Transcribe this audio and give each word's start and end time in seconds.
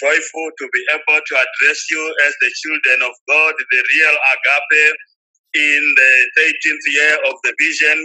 joyful 0.00 0.46
to 0.58 0.64
be 0.72 0.82
able 0.94 1.20
to 1.20 1.34
address 1.36 1.80
you 1.90 2.02
as 2.26 2.34
the 2.40 2.50
children 2.62 2.98
of 3.08 3.14
God, 3.28 3.54
the 3.58 3.80
real 3.82 4.16
agape, 4.34 4.96
in 5.54 5.82
the 5.98 6.12
13th 6.38 6.86
year 6.94 7.14
of 7.26 7.34
the 7.44 7.52
vision. 7.58 7.98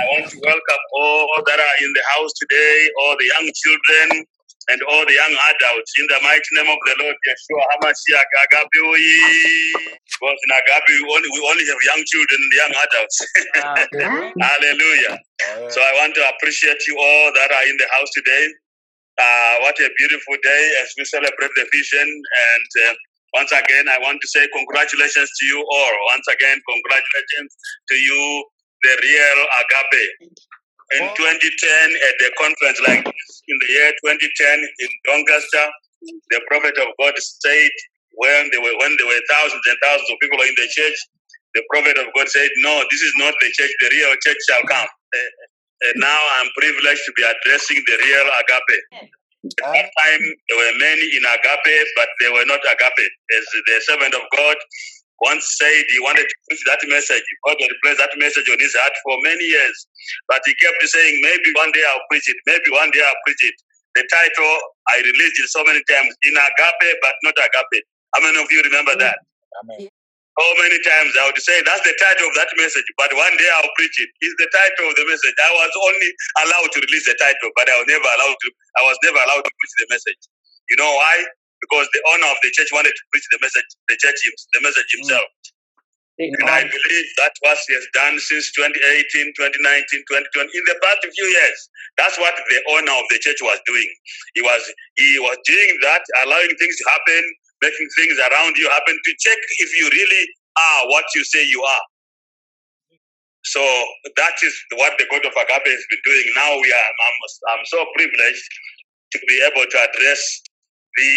I 0.00 0.04
want 0.10 0.26
to 0.30 0.38
welcome 0.42 0.82
all 0.98 1.28
that 1.46 1.60
are 1.60 1.76
in 1.84 1.90
the 1.94 2.04
house 2.18 2.32
today, 2.40 2.76
all 3.00 3.14
the 3.18 3.26
young 3.30 3.46
children, 3.54 4.26
and 4.70 4.80
all 4.90 5.04
the 5.06 5.14
young 5.14 5.34
adults 5.34 5.92
in 5.98 6.06
the 6.10 6.18
mighty 6.22 6.50
name 6.58 6.70
of 6.70 6.78
the 6.86 6.94
Lord 7.02 7.16
Yeshua 7.26 7.62
HaMashiach 7.78 8.30
Agape. 8.46 8.80
we- 8.92 9.74
Because 10.04 10.40
in 10.44 10.50
Agape, 10.52 10.90
we 11.02 11.08
only, 11.14 11.28
we 11.30 11.40
only 11.48 11.64
have 11.66 11.82
young 11.86 12.02
children 12.06 12.40
and 12.42 12.54
young 12.58 12.74
adults. 12.74 13.16
Ah, 13.56 13.86
Hallelujah. 14.46 15.18
So 15.70 15.80
I 15.82 15.92
want 16.02 16.14
to 16.16 16.22
appreciate 16.36 16.78
you 16.88 16.96
all 16.98 17.32
that 17.34 17.50
are 17.52 17.66
in 17.68 17.76
the 17.78 17.88
house 17.96 18.10
today. 18.14 18.44
Uh, 19.18 19.54
what 19.62 19.78
a 19.80 19.90
beautiful 19.98 20.36
day 20.42 20.64
as 20.82 20.90
we 20.98 21.04
celebrate 21.04 21.52
the 21.56 21.66
vision. 21.72 22.06
And 22.08 22.68
uh, 22.88 22.94
once 23.34 23.52
again, 23.52 23.88
I 23.88 23.98
want 24.02 24.20
to 24.20 24.28
say 24.28 24.48
congratulations 24.52 25.30
to 25.30 25.44
you 25.46 25.60
all. 25.60 25.94
Once 26.14 26.28
again, 26.28 26.58
congratulations 26.68 27.50
to 27.90 27.96
you, 27.96 28.22
the 28.84 28.94
real 29.02 29.40
Agape. 29.64 30.04
In 30.96 31.04
2010, 31.16 31.20
at 31.20 32.16
the 32.20 32.30
conference 32.40 32.80
like 32.84 33.04
this, 33.04 33.30
in 33.48 33.56
the 33.60 33.68
year 33.76 33.90
2010 34.04 34.60
in 34.64 34.90
Doncaster, 35.04 35.66
the 36.32 36.40
prophet 36.48 36.76
of 36.80 36.88
God 37.00 37.14
said, 37.18 37.70
when 38.16 38.50
there 38.52 38.62
were 38.62 38.76
when 38.80 38.92
there 38.98 39.08
were 39.08 39.22
thousands 39.30 39.62
and 39.68 39.78
thousands 39.84 40.10
of 40.10 40.18
people 40.20 40.40
in 40.40 40.54
the 40.56 40.68
church, 40.72 40.98
the 41.54 41.64
prophet 41.70 41.98
of 41.98 42.08
God 42.16 42.28
said, 42.28 42.48
"No, 42.64 42.84
this 42.90 43.02
is 43.02 43.14
not 43.18 43.34
the 43.40 43.50
church. 43.52 43.72
The 43.80 43.90
real 43.92 44.14
church 44.24 44.40
shall 44.48 44.62
come." 44.64 44.88
And 45.82 45.94
now 45.98 46.20
I'm 46.38 46.48
privileged 46.58 47.04
to 47.06 47.12
be 47.16 47.24
addressing 47.26 47.82
the 47.86 47.96
real 48.06 48.28
agape. 48.40 48.78
At 49.42 49.74
that 49.74 49.90
time, 49.90 50.22
there 50.48 50.58
were 50.58 50.74
many 50.78 51.02
in 51.02 51.24
agape, 51.26 51.76
but 51.96 52.08
they 52.20 52.30
were 52.30 52.46
not 52.46 52.62
agape. 52.62 53.06
As 53.34 53.44
the 53.66 53.76
servant 53.90 54.14
of 54.14 54.22
God 54.36 54.56
once 55.22 55.44
said, 55.58 55.84
he 55.88 55.98
wanted 56.02 56.26
to 56.26 56.36
preach 56.48 56.62
that 56.66 56.82
message. 56.86 57.22
God 57.46 57.56
had 57.60 57.74
placed 57.82 57.98
that 57.98 58.14
message 58.18 58.48
on 58.50 58.58
his 58.58 58.74
heart 58.78 58.94
for 59.02 59.18
many 59.22 59.44
years, 59.44 59.86
but 60.28 60.42
he 60.46 60.54
kept 60.62 60.82
saying, 60.82 61.14
"Maybe 61.22 61.50
one 61.54 61.72
day 61.72 61.84
I'll 61.90 62.06
preach 62.10 62.28
it. 62.28 62.36
Maybe 62.46 62.70
one 62.70 62.90
day 62.90 63.02
I'll 63.02 63.22
preach 63.26 63.42
it." 63.50 63.54
The 63.94 64.04
title 64.10 64.54
I 64.94 64.98
released 65.02 65.38
it 65.38 65.48
so 65.50 65.62
many 65.64 65.82
times 65.90 66.14
in 66.26 66.34
agape, 66.38 66.90
but 67.02 67.14
not 67.22 67.34
agape. 67.38 67.82
How 68.14 68.20
many 68.22 68.38
of 68.42 68.50
you 68.50 68.62
remember 68.62 68.94
that? 68.96 69.18
So 70.32 70.44
many 70.64 70.80
times 70.80 71.12
I 71.12 71.28
would 71.28 71.40
say 71.44 71.60
that's 71.60 71.84
the 71.84 71.92
title 72.00 72.24
of 72.24 72.34
that 72.40 72.48
message, 72.56 72.88
but 72.96 73.12
one 73.12 73.36
day 73.36 73.50
I'll 73.52 73.74
preach 73.76 73.96
it. 74.00 74.08
It's 74.24 74.36
the 74.40 74.48
title 74.48 74.88
of 74.88 74.96
the 74.96 75.04
message. 75.04 75.36
I 75.36 75.52
was 75.52 75.72
only 75.76 76.10
allowed 76.40 76.70
to 76.72 76.78
release 76.80 77.04
the 77.04 77.16
title, 77.20 77.52
but 77.52 77.68
I 77.68 77.76
was 77.76 77.88
never 77.88 78.08
allowed 78.08 78.38
to. 78.40 78.48
I 78.80 78.82
was 78.88 78.96
never 79.04 79.20
allowed 79.20 79.44
to 79.44 79.52
preach 79.52 79.74
the 79.76 79.88
message. 79.92 80.22
You 80.72 80.80
know 80.80 80.88
why? 80.88 81.28
Because 81.60 81.84
the 81.92 82.00
owner 82.16 82.28
of 82.32 82.40
the 82.40 82.50
church 82.56 82.72
wanted 82.72 82.96
to 82.96 83.04
preach 83.12 83.28
the 83.28 83.40
message, 83.44 83.68
the 83.92 83.96
church, 84.00 84.16
the 84.56 84.60
message 84.64 84.88
mm. 84.88 84.98
himself. 85.04 85.28
And 86.20 86.48
I 86.48 86.62
believe 86.62 87.08
that 87.18 87.32
what 87.40 87.58
he 87.66 87.72
has 87.74 87.88
done 87.96 88.14
since 88.20 88.52
2018, 88.52 89.32
2019, 89.32 89.32
2020, 89.32 90.48
in 90.54 90.64
the 90.68 90.76
past 90.84 91.00
few 91.08 91.28
years, 91.28 91.58
that's 91.96 92.16
what 92.20 92.36
the 92.36 92.60
owner 92.76 92.94
of 92.94 93.06
the 93.08 93.18
church 93.18 93.40
was 93.40 93.58
doing. 93.64 93.90
He 94.36 94.42
was 94.44 94.62
he 94.96 95.18
was 95.18 95.40
doing 95.48 95.72
that, 95.82 96.04
allowing 96.22 96.52
things 96.60 96.76
to 96.78 96.84
happen, 96.88 97.22
making 97.62 97.88
things 97.96 98.18
around 98.18 98.58
you 98.58 98.68
happen 98.70 98.96
to 98.98 99.12
check 99.22 99.38
if 99.58 99.70
you 99.78 99.86
really 99.88 100.24
are 100.58 100.80
what 100.90 101.06
you 101.14 101.24
say 101.24 101.46
you 101.46 101.62
are. 101.62 101.84
So 103.44 103.62
that 104.16 104.36
is 104.42 104.54
what 104.76 104.94
the 104.98 105.06
God 105.10 105.24
of 105.26 105.34
Agape 105.34 105.66
has 105.66 105.84
been 105.90 106.04
doing. 106.04 106.26
Now 106.36 106.54
we 106.60 106.68
are. 106.72 106.88
I'm, 106.92 107.16
I'm 107.58 107.66
so 107.66 107.86
privileged 107.96 108.50
to 109.12 109.18
be 109.28 109.36
able 109.50 109.66
to 109.66 109.78
address 109.82 110.42
the 110.96 111.12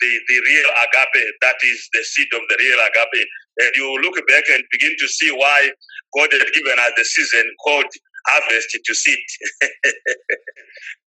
the, 0.00 0.10
the 0.28 0.38
real 0.40 0.70
agape, 0.84 1.24
that 1.42 1.56
is 1.62 1.88
the 1.94 2.02
seed 2.04 2.28
of 2.34 2.42
the 2.50 2.56
real 2.58 2.80
agape. 2.82 3.26
And 3.58 3.70
you 3.76 3.88
look 4.02 4.16
back 4.28 4.44
and 4.52 4.64
begin 4.72 4.94
to 4.98 5.08
see 5.08 5.30
why 5.30 5.70
God 6.18 6.28
had 6.32 6.48
given 6.52 6.78
us 6.80 6.92
the 6.96 7.04
season 7.04 7.44
called 7.64 7.86
harvest 8.26 8.76
to 8.84 8.94
seed. 8.94 9.24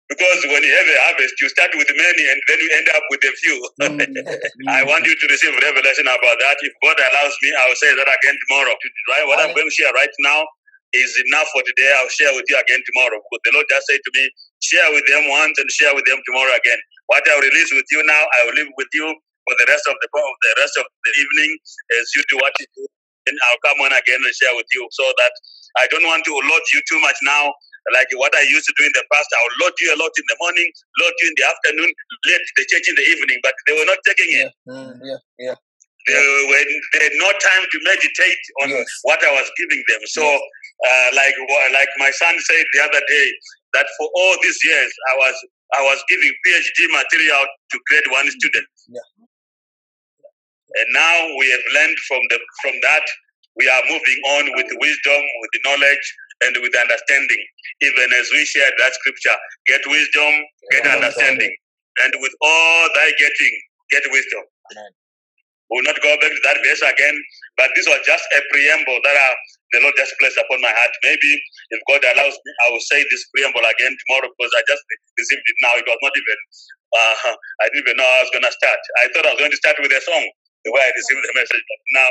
because 0.08 0.40
when 0.52 0.62
you 0.62 0.74
have 0.76 0.88
a 0.88 0.98
harvest, 1.08 1.34
you 1.40 1.48
start 1.48 1.72
with 1.74 1.88
many 1.88 2.24
and 2.28 2.40
then 2.48 2.58
you 2.60 2.70
end 2.76 2.88
up 2.92 3.04
with 3.10 3.24
a 3.24 3.32
few. 3.40 3.58
Mm, 3.84 4.00
I 4.68 4.84
want 4.84 5.04
you 5.06 5.14
to 5.16 5.26
receive 5.28 5.52
revelation 5.60 6.06
about 6.08 6.38
that. 6.40 6.56
If 6.60 6.74
God 6.82 6.96
allows 6.96 7.34
me, 7.42 7.48
I 7.52 7.64
will 7.68 7.80
say 7.80 7.90
that 7.92 8.08
again 8.08 8.36
tomorrow. 8.48 8.74
Right? 9.12 9.24
What 9.28 9.40
I'm 9.40 9.52
going 9.54 9.68
to 9.68 9.76
share 9.76 9.92
right 9.92 10.12
now 10.24 10.44
is 10.94 11.10
enough 11.28 11.48
for 11.52 11.62
today. 11.66 11.90
I'll 12.00 12.12
share 12.12 12.32
with 12.32 12.46
you 12.48 12.56
again 12.56 12.80
tomorrow. 12.86 13.18
Because 13.20 13.42
the 13.44 13.52
Lord 13.56 13.66
just 13.68 13.86
said 13.90 14.00
to 14.00 14.10
me, 14.14 14.24
share 14.62 14.88
with 14.94 15.04
them 15.10 15.28
once 15.28 15.58
and 15.60 15.68
share 15.70 15.92
with 15.92 16.06
them 16.08 16.20
tomorrow 16.24 16.54
again. 16.56 16.80
What 17.08 17.26
I 17.28 17.36
will 17.36 17.48
release 17.48 17.70
with 17.74 17.88
you 17.92 18.00
now, 18.06 18.22
I 18.24 18.40
will 18.48 18.56
leave 18.56 18.72
with 18.78 18.92
you 18.94 19.08
for 19.44 19.54
the 19.60 19.66
rest 19.68 19.84
of 19.88 19.96
the 20.00 20.08
of 20.08 20.36
the 20.40 20.52
rest 20.60 20.74
of 20.80 20.86
the 20.88 21.12
evening 21.20 21.50
as 22.00 22.04
you 22.16 22.22
do 22.32 22.36
what 22.40 22.54
you 22.60 22.66
do. 22.76 22.84
And 23.28 23.36
I'll 23.50 23.62
come 23.64 23.80
on 23.84 23.92
again 23.92 24.20
and 24.20 24.34
share 24.36 24.54
with 24.56 24.68
you 24.72 24.84
so 24.92 25.04
that 25.04 25.32
I 25.80 25.88
don't 25.88 26.04
want 26.04 26.24
to 26.24 26.32
load 26.32 26.64
you 26.72 26.80
too 26.88 27.00
much 27.00 27.16
now. 27.24 27.52
Like 27.92 28.08
what 28.16 28.32
I 28.36 28.42
used 28.48 28.64
to 28.70 28.74
do 28.78 28.86
in 28.86 28.94
the 28.96 29.04
past, 29.12 29.28
I 29.28 29.40
will 29.44 29.66
load 29.66 29.76
you 29.80 29.90
a 29.92 29.98
lot 30.00 30.12
in 30.16 30.24
the 30.28 30.38
morning, 30.40 30.68
load 31.02 31.14
you 31.20 31.28
in 31.28 31.36
the 31.36 31.46
afternoon, 31.50 31.90
late 32.30 32.46
the 32.56 32.64
church 32.70 32.86
in 32.88 32.96
the 32.96 33.06
evening, 33.12 33.38
but 33.42 33.54
they 33.66 33.74
were 33.76 33.84
not 33.84 34.00
taking 34.06 34.30
it. 34.40 34.48
Mm, 34.68 34.92
yeah, 35.04 35.20
yeah. 35.38 35.56
They, 36.08 36.14
were, 36.16 36.64
they 36.96 37.02
had 37.08 37.16
no 37.16 37.30
time 37.32 37.64
to 37.64 37.78
meditate 37.84 38.42
on 38.64 38.68
Yes. 38.70 38.86
what 39.04 39.20
I 39.24 39.32
was 39.32 39.48
giving 39.56 39.82
them. 39.88 40.00
So, 40.06 40.24
uh, 40.24 41.08
like 41.16 41.34
like 41.72 41.88
my 41.98 42.10
son 42.12 42.34
said 42.40 42.64
the 42.72 42.82
other 42.84 43.02
day, 43.08 43.26
that 43.74 43.86
for 43.98 44.08
all 44.14 44.34
these 44.42 44.60
years 44.64 44.92
I 45.12 45.14
was 45.16 45.36
I 45.74 45.82
was 45.82 45.98
giving 46.08 46.32
PhD 46.46 46.78
material 46.92 47.44
to 47.72 47.76
grade 47.88 48.08
one 48.12 48.28
student. 48.30 48.66
Yeah. 48.88 49.06
And 50.76 50.88
now 50.92 51.16
we 51.38 51.50
have 51.52 51.64
learned 51.74 51.98
from 52.08 52.20
the 52.30 52.38
from 52.62 52.74
that 52.82 53.04
we 53.56 53.68
are 53.68 53.82
moving 53.88 54.20
on 54.38 54.44
with 54.56 54.68
wisdom, 54.80 55.22
with 55.40 55.52
knowledge, 55.64 56.06
and 56.46 56.56
with 56.62 56.74
understanding. 56.76 57.42
Even 57.82 58.08
as 58.20 58.30
we 58.32 58.44
shared 58.44 58.74
that 58.78 58.94
scripture, 58.94 59.36
get 59.66 59.82
wisdom, 59.86 60.32
get 60.72 60.84
Yeah. 60.86 60.94
understanding, 60.96 61.54
and 62.04 62.12
with 62.20 62.34
all 62.40 62.88
thy 62.94 63.10
getting, 63.18 63.54
get 63.90 64.04
wisdom. 64.10 64.44
Amen. 64.72 64.90
We'll 65.70 65.82
not 65.82 65.98
go 65.98 66.14
back 66.22 66.30
to 66.30 66.42
that 66.46 66.62
verse 66.62 66.82
again, 66.86 67.16
but 67.58 67.74
this 67.74 67.90
was 67.90 67.98
just 68.06 68.22
a 68.38 68.40
preamble 68.54 69.02
that 69.02 69.16
uh, 69.18 69.34
the 69.74 69.80
Lord 69.82 69.98
just 69.98 70.14
placed 70.22 70.38
upon 70.38 70.62
my 70.62 70.70
heart. 70.70 70.94
Maybe 71.02 71.32
if 71.74 71.80
God 71.90 72.06
allows 72.06 72.38
me, 72.38 72.50
I 72.62 72.66
will 72.70 72.86
say 72.86 73.02
this 73.02 73.26
preamble 73.34 73.66
again 73.66 73.90
tomorrow 74.06 74.30
because 74.30 74.52
I 74.54 74.62
just 74.70 74.84
received 75.18 75.42
it 75.42 75.58
now. 75.66 75.74
It 75.74 75.88
was 75.90 75.98
not 76.06 76.14
even, 76.14 76.38
uh, 76.94 77.34
I 77.34 77.66
didn't 77.74 77.82
even 77.82 77.96
know 77.98 78.06
I 78.06 78.22
was 78.22 78.30
going 78.30 78.46
to 78.46 78.54
start. 78.54 78.78
I 79.02 79.10
thought 79.10 79.26
I 79.26 79.34
was 79.34 79.42
going 79.42 79.50
to 79.56 79.58
start 79.58 79.74
with 79.82 79.90
a 79.90 80.02
song, 80.06 80.24
the 80.62 80.70
way 80.70 80.82
I 80.86 80.92
received 80.94 81.24
the 81.26 81.34
message. 81.34 81.64
But 81.66 81.80
now, 81.98 82.10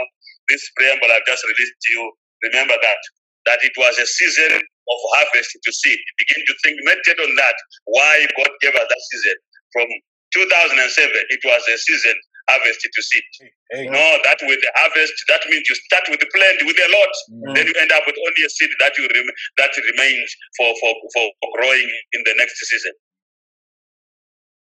this 0.52 0.64
preamble 0.76 1.08
I've 1.16 1.24
just 1.24 1.48
released 1.48 1.80
to 1.80 1.90
you, 1.96 2.04
remember 2.52 2.76
that, 2.76 3.02
that 3.46 3.59
it 3.64 3.74
was 3.78 3.98
a 4.00 4.08
season 4.08 4.51
of 4.57 4.98
harvest 5.16 5.56
to 5.56 5.72
seed. 5.72 6.00
Begin 6.19 6.42
to 6.48 6.54
think, 6.63 6.75
meditate 6.84 7.19
on 7.19 7.31
that, 7.36 7.56
why 7.86 8.25
God 8.38 8.51
gave 8.62 8.75
us 8.75 8.88
that 8.88 9.04
season. 9.12 9.36
From 9.74 9.88
2007, 10.34 11.12
it 11.30 11.42
was 11.45 11.62
a 11.68 11.78
season 11.78 12.16
harvest 12.50 12.81
to 12.84 13.01
seed. 13.01 13.24
Hey. 13.72 13.88
No, 13.88 14.04
that 14.28 14.38
with 14.44 14.60
the 14.60 14.72
harvest, 14.75 15.13
that 15.30 15.42
means 15.50 15.63
you 15.69 15.75
start 15.88 16.04
with 16.12 16.19
the 16.19 16.28
plant 16.36 16.60
with 16.68 16.75
a 16.75 16.90
lot, 16.92 17.13
Mm. 17.31 17.56
then 17.56 17.66
you 17.68 17.75
end 17.80 17.92
up 17.95 18.04
with 18.06 18.16
only 18.19 18.44
a 18.45 18.50
seed 18.51 18.69
that 18.80 18.98
you 18.98 19.07
rem- 19.07 19.38
that 19.57 19.72
remains 19.78 20.30
for, 20.57 20.68
for 20.81 20.92
for 21.16 21.25
growing 21.56 21.88
in 22.13 22.22
the 22.28 22.36
next 22.38 22.60
season. 22.60 22.92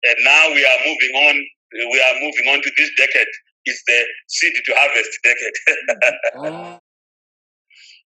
And 0.05 0.17
now 0.25 0.53
we 0.55 0.63
are 0.65 0.81
moving 0.87 1.15
on. 1.27 1.35
We 1.91 1.99
are 2.01 2.15
moving 2.21 2.47
on 2.55 2.63
to 2.63 2.71
this 2.79 2.91
decade. 2.97 3.27
It's 3.65 3.83
the 3.89 3.99
seed 4.29 4.55
to 4.65 4.73
harvest 4.79 5.13
decade. 5.25 5.57
Mm. 6.35 6.79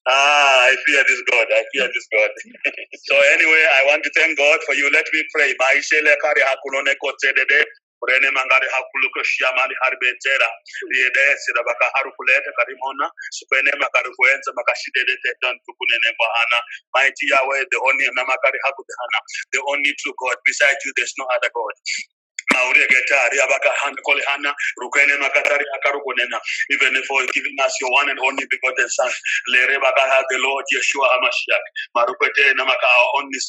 Ah, 0.07 0.71
I 0.71 0.75
fear 0.85 1.03
this 1.03 1.21
God. 1.31 1.47
I 1.51 1.63
fear 1.73 1.87
this 1.91 2.07
God. 2.13 2.31
so 3.09 3.15
anyway, 3.35 3.63
I 3.79 3.81
want 3.91 4.03
to 4.05 4.11
thank 4.15 4.37
God 4.37 4.59
for 4.67 4.75
you. 4.75 4.87
Let 4.93 5.05
me 5.13 5.21
pray. 5.33 5.51
Maishele 5.59 6.13
kari 6.21 6.41
hakulone 6.45 6.95
kotsedede. 7.01 7.65
Urene 8.03 8.29
mangari 8.31 8.67
hakuluko 8.71 9.19
shiamani 9.25 9.75
harbetera. 9.81 10.49
Liede 10.93 11.25
sida 11.43 11.61
baka 11.65 11.85
harukulete 11.97 12.51
karimona. 12.59 13.09
Supene 13.31 13.71
makari 13.81 14.11
kuenza 14.15 14.51
makashidede 14.55 15.15
tetan 15.23 15.55
tukunene 15.65 16.09
kwa 16.17 16.27
hana. 16.35 16.59
Mighty 16.95 17.25
Yahweh, 17.33 17.65
the 17.71 17.79
only 17.87 18.05
namakari 18.15 18.59
hakudhana. 18.65 19.19
The 19.53 19.61
only 19.67 19.93
true 19.99 20.13
God. 20.21 20.37
Besides 20.45 20.79
you, 20.85 20.93
there's 20.97 21.13
no 21.19 21.25
other 21.35 21.49
God. 21.53 21.75
Rukene 24.81 25.15
Makatari 25.21 25.65
Akarukunena, 25.77 26.39
even 26.71 26.93
for 27.07 27.21
giving 27.33 27.55
us 27.63 27.73
your 27.81 27.91
one 27.91 28.09
and 28.09 28.19
only 28.19 28.45
begotten 28.49 28.89
Son, 28.89 29.11
Lere 29.49 29.77
the 29.79 30.37
Lord 30.41 30.65
Yeshua 30.73 31.07
Hamashiach, 31.13 31.65
our 31.97 32.07
only 33.17 33.39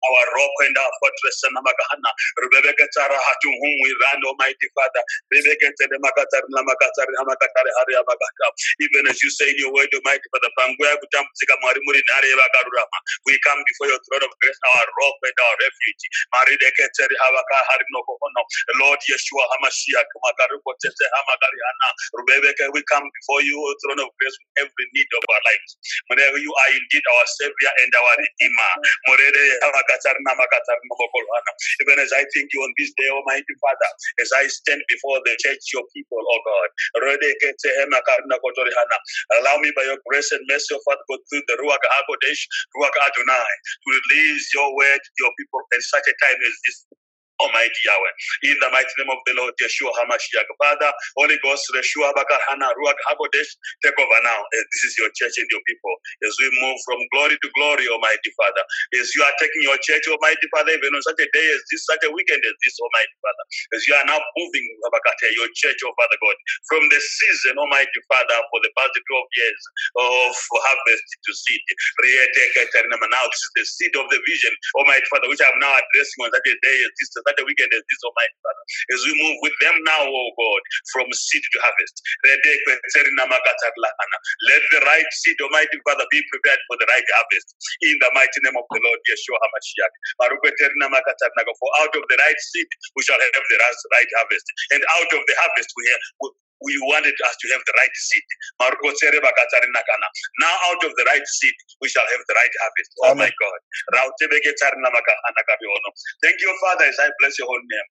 our 0.00 0.26
rock 0.36 0.56
and 0.66 0.76
our 0.78 0.92
fortress, 1.00 1.42
Namakahana, 1.50 2.10
Rebecca 2.42 2.86
Tara, 2.96 3.18
to 3.18 3.48
whom 3.50 3.74
we 3.82 3.90
Almighty 4.26 4.68
Father, 4.76 5.02
Rebecca 5.32 5.68
Makatar 6.00 6.42
Namakatar 6.52 7.08
Hamakatari 7.20 7.72
Hariabakata, 7.80 8.48
even 8.80 9.08
as 9.08 9.18
you 9.22 9.30
say 9.30 9.50
in 9.50 9.56
your 9.58 9.72
word, 9.74 9.88
Almighty 9.94 10.28
Father, 10.32 10.50
we 13.26 13.38
come 13.46 13.60
before 13.68 13.88
your 13.88 14.00
throne 14.08 14.24
of 14.24 14.32
grace, 14.40 14.60
our 14.76 14.86
rock 15.00 15.16
and 15.24 15.38
our 15.40 15.56
refuge. 15.60 16.04
Havaka 16.58 17.58
Lord 18.80 19.00
Yeshua 19.10 19.44
Hamashiach, 19.52 20.10
Rubebeke, 22.16 22.66
we 22.74 22.82
come 22.90 23.04
before 23.04 23.42
you, 23.42 23.56
O 23.58 23.74
throne 23.84 24.00
of 24.04 24.10
grace, 24.20 24.36
with 24.40 24.66
every 24.66 24.86
need 24.94 25.08
of 25.16 25.24
our 25.30 25.42
lives. 25.46 25.70
Whenever 26.08 26.38
you 26.38 26.52
are 26.54 26.70
indeed 26.74 27.04
our 27.16 27.26
Savior 27.38 27.72
and 27.84 27.92
our 27.94 28.14
Redeemer. 28.18 28.72
Morede 29.08 29.44
Havakatarna 29.64 30.32
Makatarna 30.36 30.86
Mokolhana. 30.92 31.52
Even 31.82 31.98
as 32.02 32.12
I 32.12 32.24
thank 32.34 32.48
you 32.54 32.62
on 32.62 32.72
this 32.78 32.92
day, 32.98 33.08
Almighty 33.10 33.54
Father, 33.62 33.90
as 34.22 34.30
I 34.36 34.46
stand 34.48 34.82
before 34.88 35.20
the 35.24 35.34
church, 35.40 35.62
your 35.74 35.84
people, 35.94 36.20
oh 36.20 36.40
God. 36.46 36.70
Allow 39.40 39.56
me 39.62 39.70
by 39.76 39.84
your 39.84 39.98
grace 40.08 40.32
and 40.32 40.42
mercy, 40.48 40.74
O 40.74 40.80
Father, 40.86 41.04
God, 41.08 41.20
through 41.30 41.44
the 41.48 41.56
Ruach 41.62 41.82
HaKodesh, 41.84 42.42
Ruach 42.78 42.96
Adonai, 43.08 43.52
to 43.84 43.88
release 43.88 44.46
your 44.54 44.70
word 44.76 45.00
to 45.02 45.12
your 45.20 45.32
people 45.38 45.60
at 45.74 45.82
such 45.82 46.06
a 46.08 46.14
time 46.18 46.39
as 46.46 46.54
this. 46.66 46.99
Almighty 47.42 47.82
Yahweh, 47.86 48.14
in 48.52 48.56
the 48.60 48.70
mighty 48.72 48.94
name 48.98 49.10
of 49.12 49.20
the 49.26 49.34
Lord 49.38 49.54
Yeshua 49.60 49.92
HaMashiach. 50.04 50.48
Father, 50.60 50.92
Holy 51.18 51.38
Ghost, 51.44 51.64
Yeshua 51.76 52.12
Bakahana, 52.16 52.68
Ruach 52.78 53.00
HaKodesh, 53.12 53.50
take 53.84 53.98
over 53.98 54.20
now. 54.24 54.40
Eh, 54.42 54.64
This 54.72 54.82
is 54.90 54.94
your 54.98 55.10
church 55.16 55.36
and 55.38 55.48
your 55.50 55.62
people. 55.66 55.94
As 56.26 56.34
we 56.40 56.48
move 56.62 56.78
from 56.86 56.98
glory 57.14 57.36
to 57.40 57.48
glory, 57.56 57.86
Almighty 57.88 58.32
Father, 58.36 58.64
as 59.00 59.08
you 59.16 59.22
are 59.24 59.36
taking 59.40 59.62
your 59.64 59.78
church, 59.82 60.04
Almighty 60.10 60.46
Father, 60.54 60.72
even 60.74 60.94
on 60.94 61.02
such 61.02 61.20
a 61.20 61.28
day 61.32 61.46
as 61.54 61.62
this, 61.70 61.84
such 61.86 62.02
a 62.06 62.10
weekend 62.12 62.42
as 62.44 62.56
this, 62.64 62.76
Almighty 62.80 63.16
Father, 63.22 63.44
as 63.76 63.82
you 63.88 63.94
are 63.96 64.06
now 64.08 64.20
moving, 64.38 64.66
your 65.36 65.50
church, 65.56 65.78
oh 65.84 65.94
Father 65.96 66.18
God, 66.22 66.36
from 66.68 66.82
the 66.90 67.00
season, 67.00 67.58
Almighty 67.58 68.00
Father, 68.08 68.38
for 68.50 68.60
the 68.64 68.72
past 68.78 68.94
12 68.96 69.38
years 69.38 69.62
of 69.98 70.32
harvest 70.36 71.06
to 71.26 71.32
seed. 71.34 71.62
Now, 73.10 73.24
this 73.30 73.42
is 73.42 73.52
the 73.56 73.64
seed 73.66 73.94
of 73.98 74.06
the 74.10 74.20
vision, 74.28 74.52
Almighty 74.78 75.06
Father, 75.10 75.28
which 75.28 75.42
I'm 75.42 75.58
now 75.60 75.72
addressing 75.74 76.20
on 76.26 76.30
such 76.32 76.48
a 76.48 76.56
day 76.62 76.76
as 76.86 76.92
this, 77.00 77.10
a 77.38 77.44
weekend 77.46 77.70
as 77.76 77.84
this, 77.86 78.02
Almighty 78.02 78.34
Father. 78.42 78.64
As 78.94 79.00
we 79.06 79.12
move 79.20 79.36
with 79.44 79.54
them 79.62 79.76
now, 79.86 80.02
oh 80.08 80.30
God, 80.34 80.62
from 80.90 81.06
seed 81.12 81.42
to 81.44 81.58
harvest. 81.62 82.02
Let 82.24 82.40
the 82.42 82.56
right 84.86 85.10
seed, 85.12 85.36
Almighty 85.42 85.78
Father, 85.86 86.06
be 86.10 86.22
prepared 86.30 86.58
for 86.66 86.76
the 86.80 86.86
right 86.90 87.04
harvest. 87.14 87.54
In 87.82 87.98
the 88.00 88.10
mighty 88.14 88.40
name 88.42 88.56
of 88.56 88.64
the 88.70 88.80
Lord 88.82 88.98
Yeshua 89.06 89.38
HaMashiach. 89.38 89.92
For 91.60 91.70
out 91.82 91.94
of 91.94 92.02
the 92.08 92.16
right 92.18 92.40
seed, 92.40 92.66
we 92.96 93.02
shall 93.04 93.20
have 93.20 93.32
the 93.34 93.58
right 93.60 94.10
harvest. 94.16 94.46
And 94.72 94.82
out 94.98 95.12
of 95.12 95.22
the 95.26 95.34
harvest, 95.38 95.70
we 95.76 95.84
have, 95.90 96.00
we 96.60 96.72
wanted 96.92 97.16
us 97.28 97.36
to 97.40 97.46
have 97.52 97.62
the 97.64 97.74
right 97.80 97.96
seed. 97.96 98.26
Now, 98.60 100.54
out 100.68 100.82
of 100.84 100.92
the 100.96 101.04
right 101.08 101.26
seed, 101.26 101.56
we 101.80 101.88
shall 101.88 102.04
have 102.04 102.22
the 102.28 102.36
right 102.36 102.54
harvest. 102.60 102.90
Oh 103.04 103.14
my. 103.16 103.28
God. 103.32 103.60
Thank 106.22 106.36
you, 106.40 106.52
Father, 106.60 106.84
as 106.86 106.98
I 107.00 107.08
bless 107.20 107.38
your 107.40 107.48
holy 107.48 107.64
name. 107.64 107.88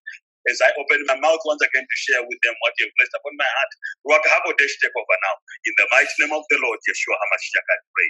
As 0.49 0.61
I 0.63 0.71
open 0.79 1.03
my 1.05 1.17
mouth 1.19 1.41
once 1.45 1.61
again 1.61 1.83
to 1.85 1.97
share 1.97 2.23
with 2.23 2.39
them 2.41 2.55
what 2.63 2.73
you've 2.79 2.93
placed 2.97 3.13
upon 3.13 3.33
my 3.37 3.45
heart, 3.45 3.71
Ruach 4.07 4.25
HaKodesh 4.25 4.73
take 4.81 4.95
over 4.95 5.17
now. 5.25 5.35
In 5.67 5.73
the 5.77 5.87
mighty 5.91 6.15
name 6.23 6.33
of 6.33 6.45
the 6.49 6.57
Lord, 6.63 6.79
Yeshua 6.87 7.15
HaMashiach, 7.19 7.67
I 7.69 7.77
pray. 7.93 8.09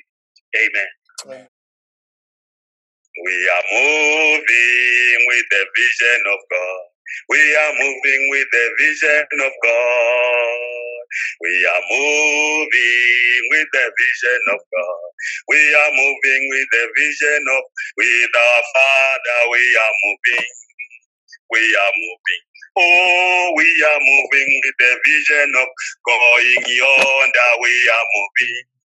Amen. 0.63 0.89
Amen. 1.25 1.47
We 3.25 3.35
are 3.51 3.65
moving 3.73 5.19
with 5.27 5.47
the 5.51 5.63
vision 5.75 6.21
of 6.31 6.39
God. 6.51 6.83
We 7.29 7.39
are 7.39 7.73
moving 7.73 8.23
with 8.31 8.47
the 8.51 8.65
vision 8.79 9.27
of 9.45 9.53
God. 9.63 11.05
We 11.41 11.53
are 11.67 11.83
moving 11.89 13.41
with 13.51 13.69
the 13.73 13.85
vision 13.91 14.41
of 14.53 14.59
God. 14.61 15.09
We 15.49 15.61
are 15.75 15.91
moving 15.91 16.43
with 16.49 16.67
the 16.71 16.85
vision 16.97 17.41
of 17.57 17.63
with 17.97 18.31
our 18.37 18.63
Father. 18.75 19.39
We 19.51 19.63
are 19.77 19.95
moving. 20.05 20.47
We 21.51 21.61
are 21.63 21.93
moving. 21.95 22.43
Oh, 22.77 23.53
we 23.57 23.69
are 23.87 24.01
moving 24.01 24.49
with 24.65 24.75
the 24.79 24.93
vision 25.05 25.49
of 25.57 25.69
going 26.05 26.63
yonder. 26.67 27.51
We 27.61 27.73
are 27.93 28.07
moving. 28.15 28.78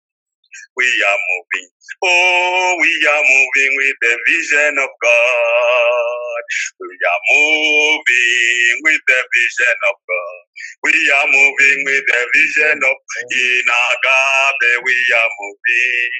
We 0.77 0.87
are 0.87 1.19
moving. 1.19 1.69
Oh, 2.03 2.77
we 2.81 2.93
are 3.11 3.23
moving 3.23 3.73
with 3.77 3.97
the 4.01 4.15
vision 4.27 4.73
of 4.79 4.91
God. 5.03 6.43
We 6.81 6.95
are 6.95 7.23
moving 7.33 8.75
with 8.83 9.01
the 9.07 9.21
vision 9.35 9.77
of 9.91 9.95
God. 10.07 10.41
We 10.83 10.93
are 11.13 11.27
moving 11.27 11.79
with 11.85 12.05
the 12.07 12.23
vision 12.33 12.77
of 12.81 12.97
in 13.31 13.65
Agape. 13.67 14.71
We 14.85 14.97
are 15.15 15.31
moving. 15.41 16.11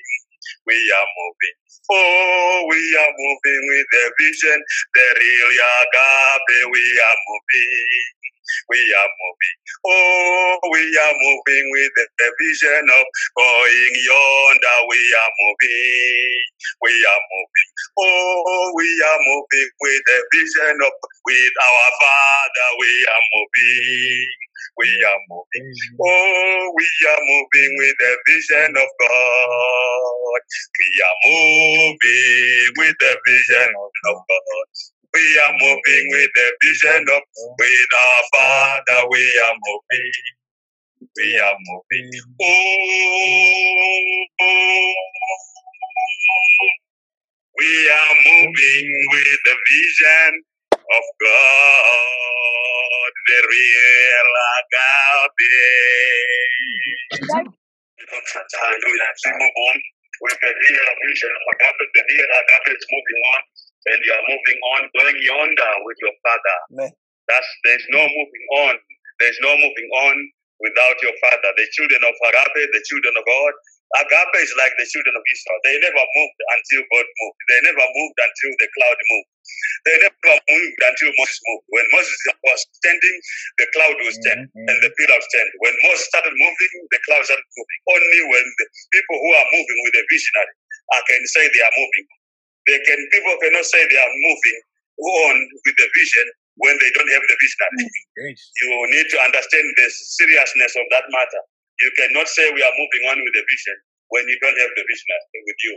We 0.68 0.78
are 0.96 1.10
moving. 1.20 1.58
Oh, 1.92 2.68
we 2.70 2.82
are 2.98 3.14
moving 3.18 3.64
with 3.70 3.88
the 3.92 4.06
vision, 4.20 4.60
the 4.96 5.08
real 5.20 5.52
Agape. 5.52 6.72
We 6.72 6.84
are 7.04 7.20
moving. 7.30 8.04
We 8.70 8.80
are 8.82 9.12
moving. 9.22 9.58
Oh, 9.88 10.60
we 10.74 10.84
are 10.84 11.16
moving 11.16 11.66
with 11.72 11.92
the, 11.96 12.06
vision 12.42 12.86
of 12.90 13.06
going 13.38 13.94
yonder. 14.06 14.78
We 14.90 15.00
are 15.00 15.34
moving. 15.42 16.42
We 16.84 16.94
are 16.94 17.24
moving. 17.32 17.70
Oh, 18.00 18.74
we 18.76 18.90
are 19.06 19.22
moving 19.22 19.70
with 19.82 20.02
the 20.08 20.20
vision 20.34 20.76
of 20.82 20.94
with 21.26 21.54
our 21.62 21.90
Father. 22.02 22.70
We 22.80 22.92
are 23.12 23.26
moving. 23.36 24.28
We 24.78 24.90
are 25.08 25.22
moving. 25.30 25.66
Oh, 26.02 26.74
we 26.76 26.88
are 27.10 27.22
moving 27.22 27.72
with 27.78 27.96
the 28.00 28.14
vision 28.28 28.72
of 28.76 28.90
God. 29.00 30.42
We 30.80 30.90
are 31.06 31.18
moving 31.30 32.74
with 32.78 32.96
the 33.00 33.14
vision 33.28 33.70
of 33.78 33.92
God. 34.04 34.68
We 35.16 35.26
are 35.48 35.54
moving 35.54 36.06
with 36.12 36.32
the 36.36 36.50
vision 36.64 37.04
of 37.10 37.24
with 37.60 37.94
our 38.04 38.24
Father. 38.36 39.08
We 39.12 39.24
are 39.48 39.56
moving. 39.56 40.14
We 41.18 41.40
are 41.40 41.58
moving. 41.60 42.12
Oh, 42.42 42.46
we 47.60 47.90
are 47.90 48.16
moving 48.26 48.88
with 49.14 49.40
the 49.46 49.56
vision 49.72 50.44
of 50.76 51.06
God, 51.22 53.12
the 53.30 53.40
real 53.50 54.32
agape. 54.58 55.54
We 58.86 59.00
move 59.40 59.56
on 59.58 59.78
with 60.22 60.38
the 60.42 60.50
real 60.50 60.90
vision 61.08 61.32
of 61.32 61.44
agape, 61.56 61.90
the 61.96 62.04
real 62.10 62.32
agape 62.40 62.76
is 62.78 62.86
moving 62.92 63.22
on, 63.36 63.42
and 63.86 64.00
you 64.02 64.12
are 64.14 64.26
moving 64.30 64.60
on, 64.76 64.82
going 64.98 65.18
yonder 65.22 65.72
with 65.86 65.98
your 66.02 66.16
Father. 66.26 66.58
Amen. 66.74 66.92
That's 67.28 67.50
there's 67.66 67.88
no 67.90 68.02
moving 68.06 68.46
on. 68.70 68.76
There's 69.20 69.40
no 69.42 69.54
moving 69.58 69.90
on 70.10 70.16
without 70.60 70.98
your 71.02 71.16
father. 71.20 71.52
The 71.56 71.68
children 71.76 72.02
of 72.06 72.14
Agape, 72.16 72.64
the 72.72 72.84
children 72.88 73.14
of 73.18 73.26
God. 73.26 73.54
Agape 74.02 74.40
is 74.44 74.54
like 74.60 74.74
the 74.76 74.88
children 74.88 75.16
of 75.16 75.24
Israel. 75.24 75.60
They 75.64 75.76
never 75.80 76.04
moved 76.04 76.40
until 76.58 76.82
God 76.90 77.06
moved. 77.06 77.40
They 77.48 77.60
never 77.70 77.86
moved 77.86 78.18
until 78.18 78.52
the 78.60 78.70
cloud 78.76 78.98
moved. 78.98 79.30
They 79.86 79.96
never 80.04 80.36
moved 80.36 80.80
until 80.84 81.12
Moses 81.16 81.40
moved. 81.48 81.66
When 81.70 81.86
Moses 81.94 82.20
was 82.44 82.60
standing, 82.82 83.18
the 83.62 83.68
cloud 83.72 83.98
was 84.04 84.16
standing 84.20 84.50
mm-hmm. 84.52 84.68
and 84.68 84.78
the 84.84 84.92
pillar 85.00 85.16
was 85.16 85.28
standing. 85.32 85.56
When 85.62 85.76
Moses 85.86 86.06
started 86.12 86.34
moving, 86.34 86.72
the 86.92 87.00
cloud 87.08 87.24
started 87.24 87.46
moving. 87.46 87.80
Only 87.94 88.22
when 88.36 88.46
the 88.46 88.68
people 88.90 89.18
who 89.22 89.32
are 89.38 89.48
moving 89.54 89.80
with 89.86 89.96
a 90.02 90.04
visionary, 90.12 90.56
I 90.92 91.00
can 91.08 91.22
say 91.30 91.44
they 91.46 91.64
are 91.64 91.76
moving. 91.78 92.06
They 92.68 92.80
can 92.86 93.00
people 93.14 93.36
cannot 93.42 93.66
say 93.66 93.82
they 93.86 94.02
are 94.02 94.14
moving 94.16 94.58
on 94.98 95.36
with 95.66 95.76
the 95.78 95.88
vision 95.94 96.28
when 96.58 96.76
they 96.80 96.92
don't 96.96 97.12
have 97.12 97.26
the 97.28 97.38
visionary. 97.38 97.88
Yes. 98.32 98.40
You 98.64 98.70
need 98.96 99.08
to 99.12 99.18
understand 99.28 99.66
the 99.76 99.88
seriousness 99.92 100.74
of 100.80 100.86
that 100.96 101.06
matter. 101.12 101.42
You 101.84 101.92
cannot 102.00 102.28
say 102.32 102.48
we 102.56 102.64
are 102.64 102.76
moving 102.80 103.04
on 103.12 103.18
with 103.22 103.34
the 103.36 103.44
vision 103.44 103.78
when 104.10 104.24
you 104.30 104.38
don't 104.40 104.56
have 104.58 104.72
the 104.74 104.86
vision 104.88 105.08
with 105.46 105.60
you. 105.68 105.76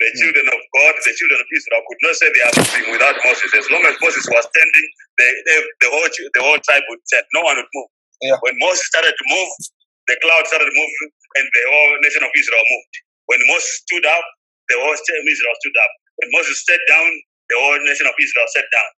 The 0.00 0.08
Mm. 0.12 0.20
children 0.20 0.46
of 0.48 0.60
God, 0.76 0.94
the 1.04 1.12
children 1.12 1.40
of 1.44 1.48
Israel 1.52 1.82
could 1.88 2.00
not 2.04 2.14
say 2.16 2.26
they 2.32 2.44
are 2.46 2.54
moving 2.56 2.86
without 2.92 3.16
Moses. 3.24 3.50
As 3.52 3.68
long 3.68 3.84
as 3.84 3.96
Moses 4.00 4.24
was 4.32 4.44
standing, 4.48 4.86
they, 5.18 5.30
they, 5.44 5.58
the 5.84 5.90
whole 5.92 6.08
the 6.08 6.42
whole 6.42 6.60
tribe 6.64 6.84
would 6.88 7.00
stand. 7.04 7.26
No 7.36 7.42
one 7.44 7.56
would 7.60 7.68
move. 7.74 7.90
Yeah. 8.22 8.38
When 8.40 8.56
Moses 8.64 8.86
started 8.88 9.12
to 9.12 9.24
move, 9.28 9.50
the 10.08 10.16
cloud 10.24 10.44
started 10.48 10.72
moving, 10.72 11.10
and 11.36 11.46
the 11.52 11.64
whole 11.68 11.92
nation 12.00 12.22
of 12.24 12.32
Israel 12.32 12.64
moved. 12.64 12.94
When 13.28 13.40
Moses 13.48 13.68
stood 13.84 14.06
up, 14.08 14.24
the 14.70 14.78
whole 14.80 14.94
nation 14.94 15.16
of 15.18 15.26
Israel 15.26 15.56
stood 15.60 15.78
up. 15.82 15.92
When 16.22 16.30
Moses 16.34 16.58
sat 16.64 16.82
down, 16.88 17.10
the 17.50 17.58
whole 17.58 17.80
nation 17.84 18.06
of 18.06 18.16
Israel 18.18 18.48
sat 18.54 18.68
down. 18.70 18.90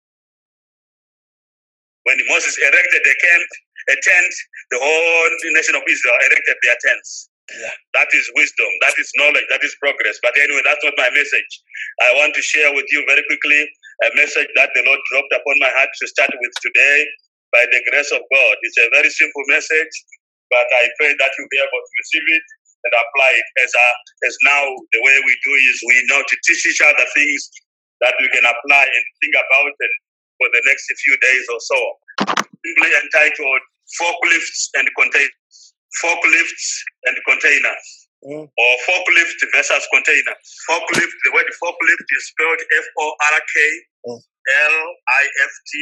When 2.05 2.19
Moses 2.29 2.57
erected 2.59 3.03
the 3.05 3.17
camp, 3.23 3.49
a 3.93 3.97
tent, 4.03 4.33
the 4.73 4.81
whole 4.81 5.31
nation 5.55 5.77
of 5.77 5.85
Israel 5.87 6.19
erected 6.31 6.57
their 6.65 6.79
tents. 6.83 7.31
Yeah. 7.51 7.75
That 7.99 8.11
is 8.15 8.27
wisdom. 8.39 8.71
That 8.83 8.95
is 8.99 9.11
knowledge. 9.19 9.47
That 9.51 9.63
is 9.67 9.75
progress. 9.83 10.19
But 10.23 10.39
anyway, 10.39 10.63
that's 10.65 10.83
not 10.87 10.95
my 10.97 11.11
message. 11.11 11.53
I 12.07 12.15
want 12.15 12.33
to 12.39 12.43
share 12.43 12.71
with 12.75 12.87
you 12.95 13.03
very 13.11 13.23
quickly 13.27 13.61
a 14.07 14.11
message 14.17 14.49
that 14.55 14.71
the 14.75 14.83
Lord 14.87 15.01
dropped 15.11 15.35
upon 15.35 15.57
my 15.59 15.71
heart 15.75 15.91
to 15.91 16.07
start 16.09 16.31
with 16.31 16.55
today 16.63 16.99
by 17.53 17.67
the 17.67 17.81
grace 17.91 18.11
of 18.15 18.23
God. 18.23 18.57
It's 18.63 18.79
a 18.79 18.89
very 18.95 19.11
simple 19.11 19.45
message, 19.51 19.95
but 20.51 20.67
I 20.71 20.89
pray 21.03 21.11
that 21.19 21.31
you'll 21.37 21.53
be 21.53 21.59
able 21.61 21.83
to 21.83 21.93
receive 22.01 22.27
it 22.39 22.47
and 22.85 22.93
apply 22.97 23.31
it 23.37 23.49
as, 23.65 23.73
a, 23.75 23.87
as 24.27 24.35
now 24.45 24.63
the 24.65 25.01
way 25.05 25.17
we 25.25 25.35
do 25.45 25.53
is 25.53 25.77
we 25.87 25.97
know 26.09 26.21
to 26.25 26.37
teach 26.47 26.65
each 26.65 26.83
other 26.85 27.07
things 27.13 27.41
that 28.01 28.17
we 28.21 28.29
can 28.33 28.45
apply 28.45 28.85
and 28.85 29.05
think 29.21 29.35
about 29.37 29.73
and 29.73 29.95
for 30.41 30.49
the 30.53 30.63
next 30.65 30.89
few 30.89 31.17
days 31.21 31.45
or 31.53 31.61
so. 31.61 31.81
Simply 32.65 32.91
entitled 32.97 33.63
Forklifts 34.01 34.73
and 34.81 34.89
Containers 34.97 35.41
forklifts 35.99 36.67
and 37.07 37.17
containers. 37.27 37.87
Mm. 38.21 38.45
Or 38.45 38.73
forklift 38.85 39.39
versus 39.57 39.85
container. 39.89 40.37
Forklift, 40.69 41.15
the 41.25 41.31
word 41.33 41.49
forklift 41.57 42.05
is 42.05 42.23
spelled 42.29 42.61
F 42.61 42.87
O 43.01 43.07
R 43.33 43.41
K 43.41 43.57
Mm. 44.01 44.17
L 44.17 44.77
I 45.09 45.25
F 45.45 45.55
T 45.69 45.73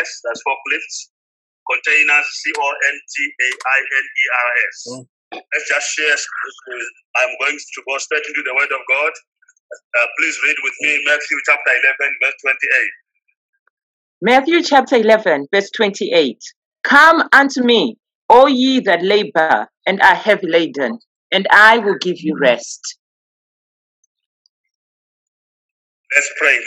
S, 0.00 0.08
that's 0.24 0.42
forklifts. 0.44 1.08
Containers, 1.64 2.26
C 2.28 2.52
O 2.60 2.68
N 2.68 2.96
T 3.08 3.14
A 3.40 3.48
I 3.48 3.80
N 3.80 4.04
E 4.04 4.24
R 4.36 4.50
S. 4.68 4.76
Mm. 4.88 5.04
Let's 5.36 5.68
just 5.68 5.86
share. 5.94 6.16
scripture. 6.16 6.84
I'm 7.16 7.30
going 7.40 7.58
to 7.58 7.82
go 7.88 7.98
straight 7.98 8.26
into 8.26 8.42
the 8.44 8.54
word 8.54 8.72
of 8.72 8.82
God. 8.88 9.12
Uh, 9.98 10.06
please 10.18 10.38
read 10.44 10.56
with 10.62 10.74
me 10.82 11.02
Matthew 11.06 11.38
chapter 11.46 11.70
11, 11.70 11.94
verse 12.22 12.34
28. 12.42 12.90
Matthew 14.22 14.62
chapter 14.62 14.96
11, 14.96 15.46
verse 15.52 15.70
28. 15.76 16.38
Come 16.84 17.28
unto 17.32 17.62
me, 17.62 17.96
all 18.28 18.48
ye 18.48 18.80
that 18.80 19.02
labor 19.02 19.68
and 19.86 20.00
are 20.00 20.14
heavy 20.14 20.46
laden, 20.48 20.98
and 21.32 21.46
I 21.50 21.78
will 21.78 21.96
give 22.00 22.16
you 22.20 22.36
rest. 22.40 22.98
Let's 26.14 26.30
pray. 26.38 26.58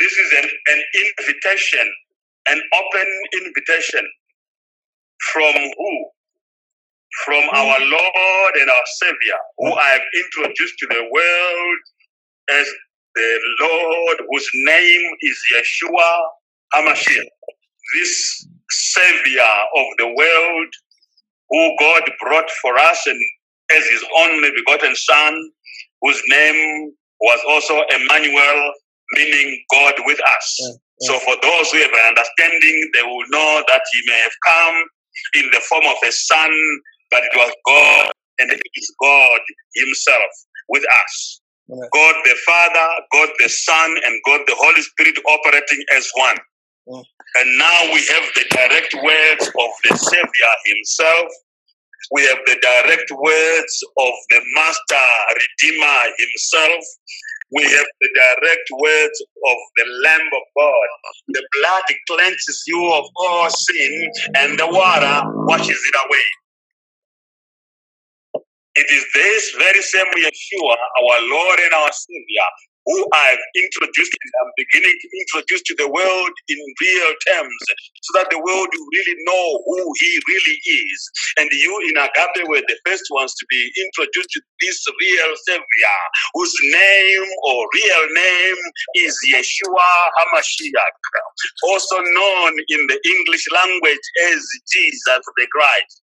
This 0.00 0.12
is 0.18 0.30
an, 0.34 0.48
an 0.74 0.80
invitation, 1.04 1.86
an 2.48 2.60
open 2.74 3.08
invitation 3.42 4.04
from 5.32 5.54
who? 5.54 5.92
From 7.26 7.44
our 7.54 7.80
Lord 7.80 8.54
and 8.60 8.70
our 8.70 8.86
Savior, 9.02 9.38
who 9.58 9.72
I 9.74 9.84
have 9.92 10.02
introduced 10.24 10.74
to 10.80 10.86
the 10.88 11.02
world 11.12 11.78
as 12.60 12.66
the 13.14 13.40
Lord 13.62 14.18
whose 14.30 14.50
name 14.54 15.02
is 15.22 15.38
Yeshua 15.54 16.20
HaMashiach. 16.74 17.26
This 17.94 18.46
Savior 18.70 19.42
of 19.76 19.86
the 19.98 20.08
world, 20.08 20.68
who 21.50 21.76
God 21.80 22.02
brought 22.20 22.50
for 22.62 22.76
us 22.78 23.06
and 23.06 23.20
as 23.72 23.84
his 23.88 24.04
only 24.18 24.50
begotten 24.56 24.94
Son, 24.96 25.50
whose 26.02 26.22
name 26.30 26.92
was 27.20 27.40
also 27.48 27.82
Emmanuel, 27.94 28.72
meaning 29.14 29.64
God 29.72 29.94
with 30.06 30.20
us. 30.20 30.60
Mm, 30.62 30.78
So 31.02 31.18
for 31.20 31.36
those 31.42 31.70
who 31.72 31.78
have 31.80 31.92
an 31.92 32.08
understanding, 32.16 32.90
they 32.94 33.02
will 33.02 33.24
know 33.30 33.64
that 33.68 33.82
he 33.92 34.00
may 34.08 34.20
have 34.20 34.38
come 34.46 34.84
in 35.36 35.50
the 35.52 35.60
form 35.68 35.84
of 35.86 35.96
a 36.06 36.12
son, 36.12 36.52
but 37.12 37.22
it 37.22 37.36
was 37.36 37.52
God 37.68 38.12
and 38.40 38.50
it 38.50 38.62
is 38.74 38.94
God 39.00 39.40
himself 39.76 40.32
with 40.68 40.82
us. 40.82 41.40
Amen. 41.70 41.88
God 41.92 42.14
the 42.24 42.36
Father, 42.44 42.88
God 43.12 43.28
the 43.38 43.48
Son, 43.48 43.90
and 44.04 44.20
God 44.26 44.40
the 44.48 44.56
Holy 44.56 44.82
Spirit 44.82 45.16
operating 45.28 45.84
as 45.94 46.08
one. 46.16 46.36
Mm. 46.88 47.04
And 47.36 47.58
now 47.58 47.78
we 47.92 48.00
have 48.08 48.26
the 48.34 48.44
direct 48.50 48.94
words 49.04 49.46
of 49.46 49.70
the 49.84 49.96
Savior 49.96 50.52
himself. 50.66 51.30
We 52.10 52.22
have 52.26 52.38
the 52.46 52.58
direct 52.60 53.10
words 53.14 53.74
of 53.98 54.12
the 54.30 54.40
Master 54.54 55.06
Redeemer 55.38 55.98
himself. 56.18 56.84
We 57.52 57.62
have 57.62 57.86
the 58.00 58.08
direct 58.16 58.68
words 58.80 59.22
of 59.22 59.56
the 59.76 59.84
Lamb 60.04 60.26
of 60.26 60.44
God. 60.56 60.88
The 61.28 61.46
blood 61.60 61.84
cleanses 62.10 62.64
you 62.66 62.92
of 62.92 63.04
all 63.16 63.50
sin, 63.50 64.10
and 64.36 64.58
the 64.58 64.66
water 64.66 65.22
washes 65.46 65.78
it 65.78 65.96
away. 66.06 66.26
It 68.74 68.88
is 68.88 69.04
this 69.14 69.52
very 69.60 69.82
same 69.82 70.08
Yeshua, 70.16 70.76
our 70.80 71.20
Lord 71.28 71.60
and 71.60 71.74
our 71.76 71.92
Savior, 71.92 72.48
who 72.88 73.04
I've 73.12 73.44
introduced 73.54 74.16
and 74.16 74.32
I'm 74.40 74.52
beginning 74.56 74.96
to 74.96 75.08
introduce 75.20 75.62
to 75.68 75.74
the 75.76 75.88
world 75.92 76.32
in 76.48 76.56
real 76.56 77.12
terms, 77.28 77.60
so 78.00 78.10
that 78.18 78.30
the 78.32 78.40
world 78.40 78.68
will 78.72 78.88
really 78.96 79.16
know 79.28 79.46
who 79.68 79.92
He 80.00 80.12
really 80.24 80.58
is. 80.88 81.00
And 81.36 81.50
you 81.52 81.72
in 81.92 82.00
Agape 82.00 82.48
were 82.48 82.64
the 82.64 82.78
first 82.88 83.04
ones 83.12 83.34
to 83.36 83.46
be 83.50 83.60
introduced 83.76 84.30
to 84.32 84.42
this 84.64 84.80
real 84.88 85.32
Savior, 85.44 85.98
whose 86.34 86.56
name 86.72 87.26
or 87.44 87.68
real 87.76 88.04
name 88.16 88.58
is 89.04 89.12
Yeshua 89.36 89.90
HaMashiach, 90.16 90.96
also 91.68 92.00
known 92.00 92.52
in 92.56 92.80
the 92.88 92.98
English 93.04 93.44
language 93.52 94.06
as 94.32 94.40
Jesus 94.72 95.22
the 95.36 95.46
Christ. 95.52 96.01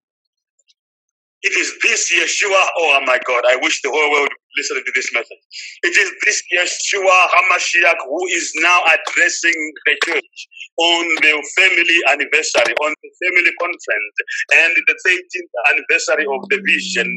It 1.43 1.53
is 1.59 1.71
this 1.83 2.11
Yeshua, 2.11 2.57
oh, 2.77 2.97
oh 2.97 3.01
my 3.05 3.19
God, 3.25 3.43
I 3.47 3.57
wish 3.61 3.81
the 3.81 3.89
whole 3.89 4.11
world 4.11 4.29
would 4.29 4.57
listen 4.57 4.77
to 4.77 4.91
this 4.95 5.13
message. 5.13 5.43
It 5.83 5.95
is 5.95 6.11
this 6.25 6.41
Yeshua 6.53 7.17
HaMashiach 7.31 7.99
who 8.07 8.25
is 8.27 8.51
now 8.57 8.81
addressing 8.87 9.73
the 9.85 9.95
church 10.05 10.47
on 10.77 11.03
the 11.21 11.33
family 11.55 11.99
anniversary, 12.09 12.73
on 12.81 12.93
the 12.97 13.09
family 13.23 13.51
conference, 13.59 14.15
and 14.53 14.73
the 14.87 14.95
13th 15.05 15.53
anniversary 15.71 16.25
of 16.25 16.41
the 16.49 16.59
vision 16.65 17.07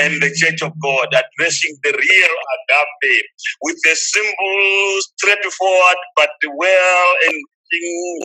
and 0.00 0.22
the 0.22 0.30
church 0.36 0.62
of 0.62 0.72
God, 0.82 1.08
addressing 1.08 1.76
the 1.82 1.92
real 1.92 2.34
agape 2.54 3.24
with 3.62 3.78
a 3.90 3.96
simple, 3.96 5.00
straightforward, 5.16 5.98
but 6.16 6.30
well 6.54 7.14
and 7.26 7.36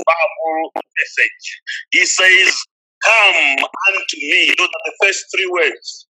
powerful 0.07 0.71
message. 0.75 1.61
He 1.91 2.05
says, 2.05 2.63
Come 3.05 3.65
unto 3.89 4.17
me. 4.17 4.55
Those 4.57 4.67
are 4.67 4.85
the 4.85 4.93
first 5.03 5.25
three 5.35 5.49
words 5.51 6.07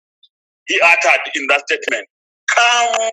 he 0.68 0.80
uttered 0.82 1.22
in 1.36 1.48
that 1.50 1.64
statement. 1.68 2.08
Come 2.50 3.12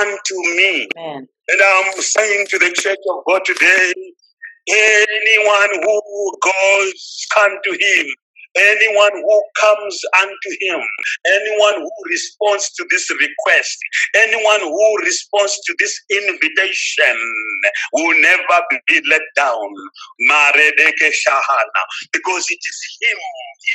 unto 0.00 0.34
me. 0.56 0.88
Amen. 0.96 1.28
And 1.48 1.60
I'm 1.64 1.92
saying 2.00 2.46
to 2.50 2.58
the 2.58 2.72
church 2.72 2.98
of 3.10 3.24
God 3.28 3.42
today, 3.44 3.94
anyone 4.70 5.82
who 5.82 6.32
goes, 6.42 7.26
come 7.34 7.52
to 7.64 7.70
him. 7.72 8.06
Anyone 8.56 9.12
who 9.14 9.42
comes 9.60 10.00
unto 10.20 10.50
him, 10.60 10.80
anyone 11.26 11.80
who 11.82 11.90
responds 12.10 12.70
to 12.74 12.86
this 12.90 13.08
request, 13.10 13.78
anyone 14.16 14.60
who 14.60 14.98
responds 15.02 15.58
to 15.66 15.74
this 15.78 15.94
invitation 16.10 17.16
will 17.94 18.20
never 18.20 18.62
be 18.86 19.00
let 19.08 19.22
down. 19.36 19.68
Because 22.12 22.44
it 22.50 22.60
is 22.60 22.80
him 23.00 23.18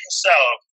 himself 0.03 0.67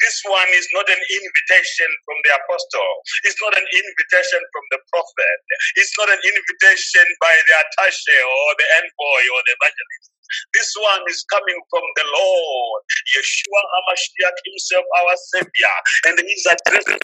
this 0.00 0.16
one 0.24 0.48
is 0.56 0.66
not 0.72 0.88
an 0.88 0.96
invitation 0.96 1.90
from 2.04 2.16
the 2.24 2.32
apostle. 2.40 2.92
It's 3.24 3.40
not 3.42 3.52
an 3.52 3.66
invitation 3.68 4.40
from 4.40 4.64
the 4.72 4.80
prophet. 4.88 5.38
It's 5.76 5.94
not 5.98 6.08
an 6.08 6.20
invitation 6.24 7.04
by 7.20 7.34
the 7.36 7.54
attache 7.60 8.20
or 8.24 8.48
the 8.56 8.68
envoy 8.80 9.22
or 9.34 9.40
the 9.44 9.54
evangelist. 9.60 10.17
This 10.54 10.70
one 10.78 11.02
is 11.08 11.24
coming 11.30 11.60
from 11.70 11.84
the 11.96 12.04
Lord, 12.06 12.80
Yeshua 13.16 13.60
HaMashiach 13.74 14.38
himself, 14.44 14.84
our 15.02 15.16
Savior. 15.16 15.76
And 16.06 16.16
he's 16.26 16.46
addressing 16.46 16.98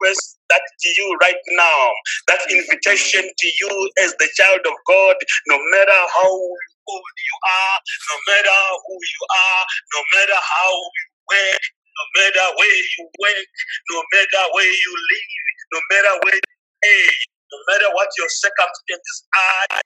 request 0.00 0.38
that 0.50 0.62
to 0.62 0.88
you 0.98 1.16
right 1.22 1.42
now, 1.56 1.82
that 2.28 2.40
invitation 2.50 3.22
to 3.22 3.46
you 3.60 3.72
as 4.04 4.14
the 4.18 4.28
child 4.36 4.60
of 4.66 4.76
God, 4.86 5.16
no 5.48 5.58
matter 5.72 6.00
how 6.16 6.30
old 6.30 7.14
you 7.18 7.36
are, 7.42 7.76
no 8.10 8.16
matter 8.32 8.60
who 8.86 8.94
you 8.94 9.22
are, 9.30 9.62
no 9.94 10.00
matter 10.14 10.38
how 10.38 10.70
you 10.70 11.06
work, 11.30 11.62
no 11.96 12.04
matter 12.22 12.46
where 12.56 12.80
you 12.98 13.02
work, 13.20 13.48
no 13.90 13.98
matter 14.14 14.44
where 14.54 14.70
you 14.70 14.92
live, 14.94 15.56
no 15.74 15.80
matter 15.90 16.14
where 16.24 16.36
you 16.38 16.56
stay, 16.82 17.06
no 17.52 17.58
matter 17.72 17.90
what 17.94 18.08
your 18.18 18.28
circumstances 18.30 19.18
are 19.34 19.80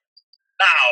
now. 0.61 0.87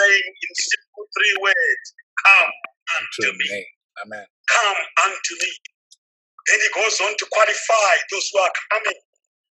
Saying 0.00 0.32
in 0.32 0.52
simple 0.56 1.04
three 1.12 1.36
words, 1.44 1.86
come 2.24 2.52
unto 2.96 3.28
me. 3.36 3.46
me. 3.52 3.62
Amen. 4.06 4.26
Come 4.48 4.80
unto 5.04 5.32
me. 5.44 5.52
Then 6.48 6.58
he 6.60 6.70
goes 6.74 6.96
on 7.04 7.12
to 7.16 7.26
qualify 7.32 7.92
those 8.12 8.26
who 8.32 8.38
are 8.40 8.54
coming. 8.72 9.00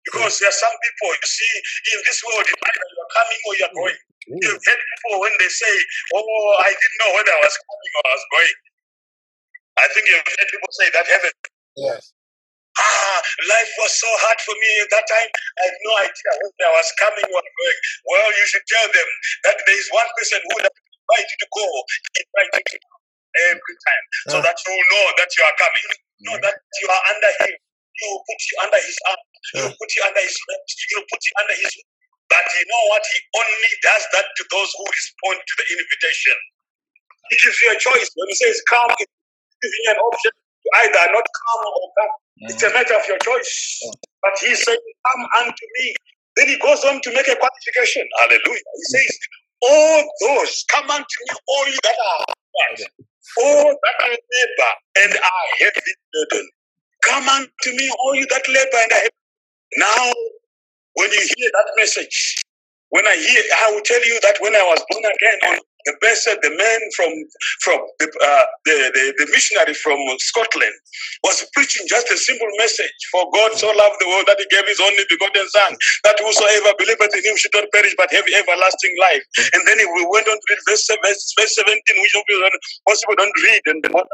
Because 0.05 0.40
there 0.40 0.49
are 0.50 0.61
some 0.61 0.73
people, 0.73 1.11
you 1.14 1.28
see, 1.28 1.55
in 1.95 2.00
this 2.05 2.21
world, 2.26 2.45
either 2.49 2.87
you 2.90 2.99
are 3.05 3.12
coming 3.14 3.40
or 3.47 3.52
you 3.61 3.64
are 3.69 3.76
going. 3.76 3.99
Ooh, 4.33 4.40
You've 4.43 4.62
heard 4.64 4.83
people 4.83 5.21
when 5.23 5.35
they 5.38 5.49
say, 5.52 5.75
Oh, 6.17 6.57
I 6.64 6.71
didn't 6.73 6.99
know 7.05 7.12
whether 7.17 7.33
I 7.33 7.40
was 7.45 7.57
coming 7.57 7.93
or 7.97 8.02
I 8.09 8.12
was 8.17 8.26
going. 8.33 8.57
I 9.78 9.87
think 9.95 10.05
you've 10.09 10.26
heard 10.26 10.49
people 10.50 10.73
say 10.75 10.88
that 10.95 11.07
heaven. 11.09 11.35
Yes. 11.76 12.02
Ah, 12.79 13.19
life 13.51 13.73
was 13.83 13.93
so 13.99 14.11
hard 14.25 14.39
for 14.43 14.55
me 14.55 14.71
at 14.87 14.91
that 14.95 15.07
time. 15.11 15.31
I 15.59 15.63
had 15.71 15.79
no 15.85 15.93
idea 16.07 16.31
whether 16.43 16.67
I 16.71 16.75
was 16.79 16.91
coming 16.99 17.29
or 17.31 17.43
going. 17.43 17.81
Well, 18.07 18.29
you 18.33 18.47
should 18.49 18.67
tell 18.71 18.89
them 18.89 19.09
that 19.51 19.59
there 19.67 19.79
is 19.79 19.89
one 19.93 20.11
person 20.19 20.41
who 20.47 20.51
will 20.59 20.69
invite 20.71 21.29
you 21.29 21.39
to 21.43 21.49
go, 21.53 21.67
you 22.71 22.81
every 23.51 23.77
time, 23.87 24.05
so 24.31 24.39
Ah. 24.39 24.43
that 24.45 24.57
you 24.67 24.75
know 24.77 25.07
that 25.19 25.31
you 25.39 25.43
are 25.45 25.57
coming. 25.59 25.89
Know 26.27 26.37
Mhm. 26.39 26.43
that 26.47 26.57
you 26.83 26.89
are 26.91 27.05
under 27.15 27.33
him. 27.45 27.55
He 27.99 28.05
will 28.11 28.25
put 28.29 28.41
you 28.51 28.57
under 28.63 28.81
his 28.83 28.99
arm. 29.09 29.23
He 29.55 29.61
Ah. 29.61 29.65
will 29.69 29.77
put 29.79 29.91
you 29.97 30.03
under 30.05 30.21
his 30.23 30.37
left. 30.49 30.69
He 30.89 30.95
will 30.97 31.09
put 31.11 31.23
you 31.27 31.35
under 31.41 31.55
his. 31.57 31.73
But 32.31 32.47
you 32.59 32.65
know 32.69 32.85
what? 32.93 33.05
He 33.15 33.21
only 33.39 33.73
does 33.83 34.05
that 34.15 34.27
to 34.37 34.45
those 34.51 34.71
who 34.77 34.85
respond 34.91 35.39
to 35.47 35.55
the 35.61 35.67
invitation. 35.79 36.37
He 37.31 37.37
gives 37.43 37.61
you 37.63 37.71
a 37.73 37.79
choice. 37.79 38.11
When 38.17 38.29
he 38.29 38.37
says 38.37 38.63
come, 38.69 38.91
he's 38.99 39.09
giving 39.63 39.83
you 39.85 39.93
an 39.93 39.99
option 39.99 40.33
to 40.33 40.69
either 40.85 41.05
not 41.13 41.27
come 41.27 41.63
or 41.67 41.89
come. 41.99 42.13
It's 42.42 42.62
a 42.62 42.73
matter 42.73 42.95
of 42.95 43.02
your 43.09 43.18
choice. 43.18 43.80
But 44.23 44.33
he 44.40 44.54
said, 44.54 44.78
Come 45.12 45.26
unto 45.40 45.66
me. 45.78 45.95
Then 46.37 46.49
he 46.49 46.59
goes 46.59 46.85
on 46.85 47.00
to 47.02 47.11
make 47.14 47.28
a 47.28 47.37
qualification. 47.37 48.07
Hallelujah. 48.18 48.62
He 48.76 48.85
says, 48.85 49.18
All 49.62 50.04
those 50.23 50.64
come 50.75 50.90
unto 50.90 51.18
me, 51.28 51.37
all 51.49 51.66
you 51.68 51.78
that 51.85 51.97
are 51.97 52.26
what? 52.52 52.80
All 53.45 53.71
that 53.75 53.97
are 54.04 54.11
labor 54.11 54.73
and 55.04 55.12
are 55.14 55.47
heavy 55.61 55.92
burden. 56.14 56.49
Come 57.04 57.28
unto 57.28 57.71
me, 57.76 57.90
all 58.00 58.14
you 58.16 58.26
that 58.30 58.49
labor 58.49 58.78
and 58.83 58.92
are 58.92 58.97
heavy. 58.97 59.23
Now, 59.78 60.12
when 60.95 61.11
you 61.12 61.21
hear 61.21 61.50
that 61.54 61.71
message, 61.78 62.37
when 62.90 63.07
I 63.07 63.16
hear, 63.16 63.42
I 63.66 63.73
will 63.73 63.83
tell 63.83 64.04
you 64.07 64.18
that 64.23 64.37
when 64.40 64.54
I 64.57 64.62
was 64.64 64.83
born 64.90 65.04
again 65.04 65.38
on 65.50 65.59
the 65.88 65.97
best, 66.04 66.28
the 66.28 66.52
man 66.52 66.80
from 66.97 67.11
from 67.64 67.80
the, 67.99 68.07
uh, 68.12 68.47
the, 68.68 68.76
the 68.92 69.04
the 69.25 69.26
missionary 69.33 69.75
from 69.75 69.97
Scotland 70.21 70.76
was 71.25 71.40
preaching 71.57 71.88
just 71.88 72.12
a 72.12 72.18
simple 72.18 72.50
message. 72.61 72.92
For 73.12 73.25
God 73.33 73.57
so 73.57 73.73
loved 73.73 73.97
the 74.00 74.09
world 74.12 74.28
that 74.28 74.38
He 74.38 74.47
gave 74.52 74.68
His 74.68 74.80
only 74.80 75.04
begotten 75.09 75.49
Son, 75.49 75.73
that 76.04 76.21
whosoever 76.21 76.76
believeth 76.78 77.14
in 77.16 77.25
Him 77.25 77.37
should 77.40 77.57
not 77.57 77.73
perish 77.73 77.97
but 77.97 78.12
have 78.12 78.28
everlasting 78.28 78.95
life. 79.00 79.25
And 79.57 79.64
then 79.66 79.78
we 79.80 80.02
went 80.12 80.28
on 80.28 80.37
to 80.37 80.47
read 80.52 80.62
verse, 80.68 80.85
verse, 81.02 81.25
verse 81.40 81.54
17, 81.57 81.73
which 82.04 82.14
most 82.88 83.00
people 83.02 83.16
don't 83.16 83.38
read 83.49 83.62
and 83.66 83.78
they 83.83 83.90
want 83.90 84.09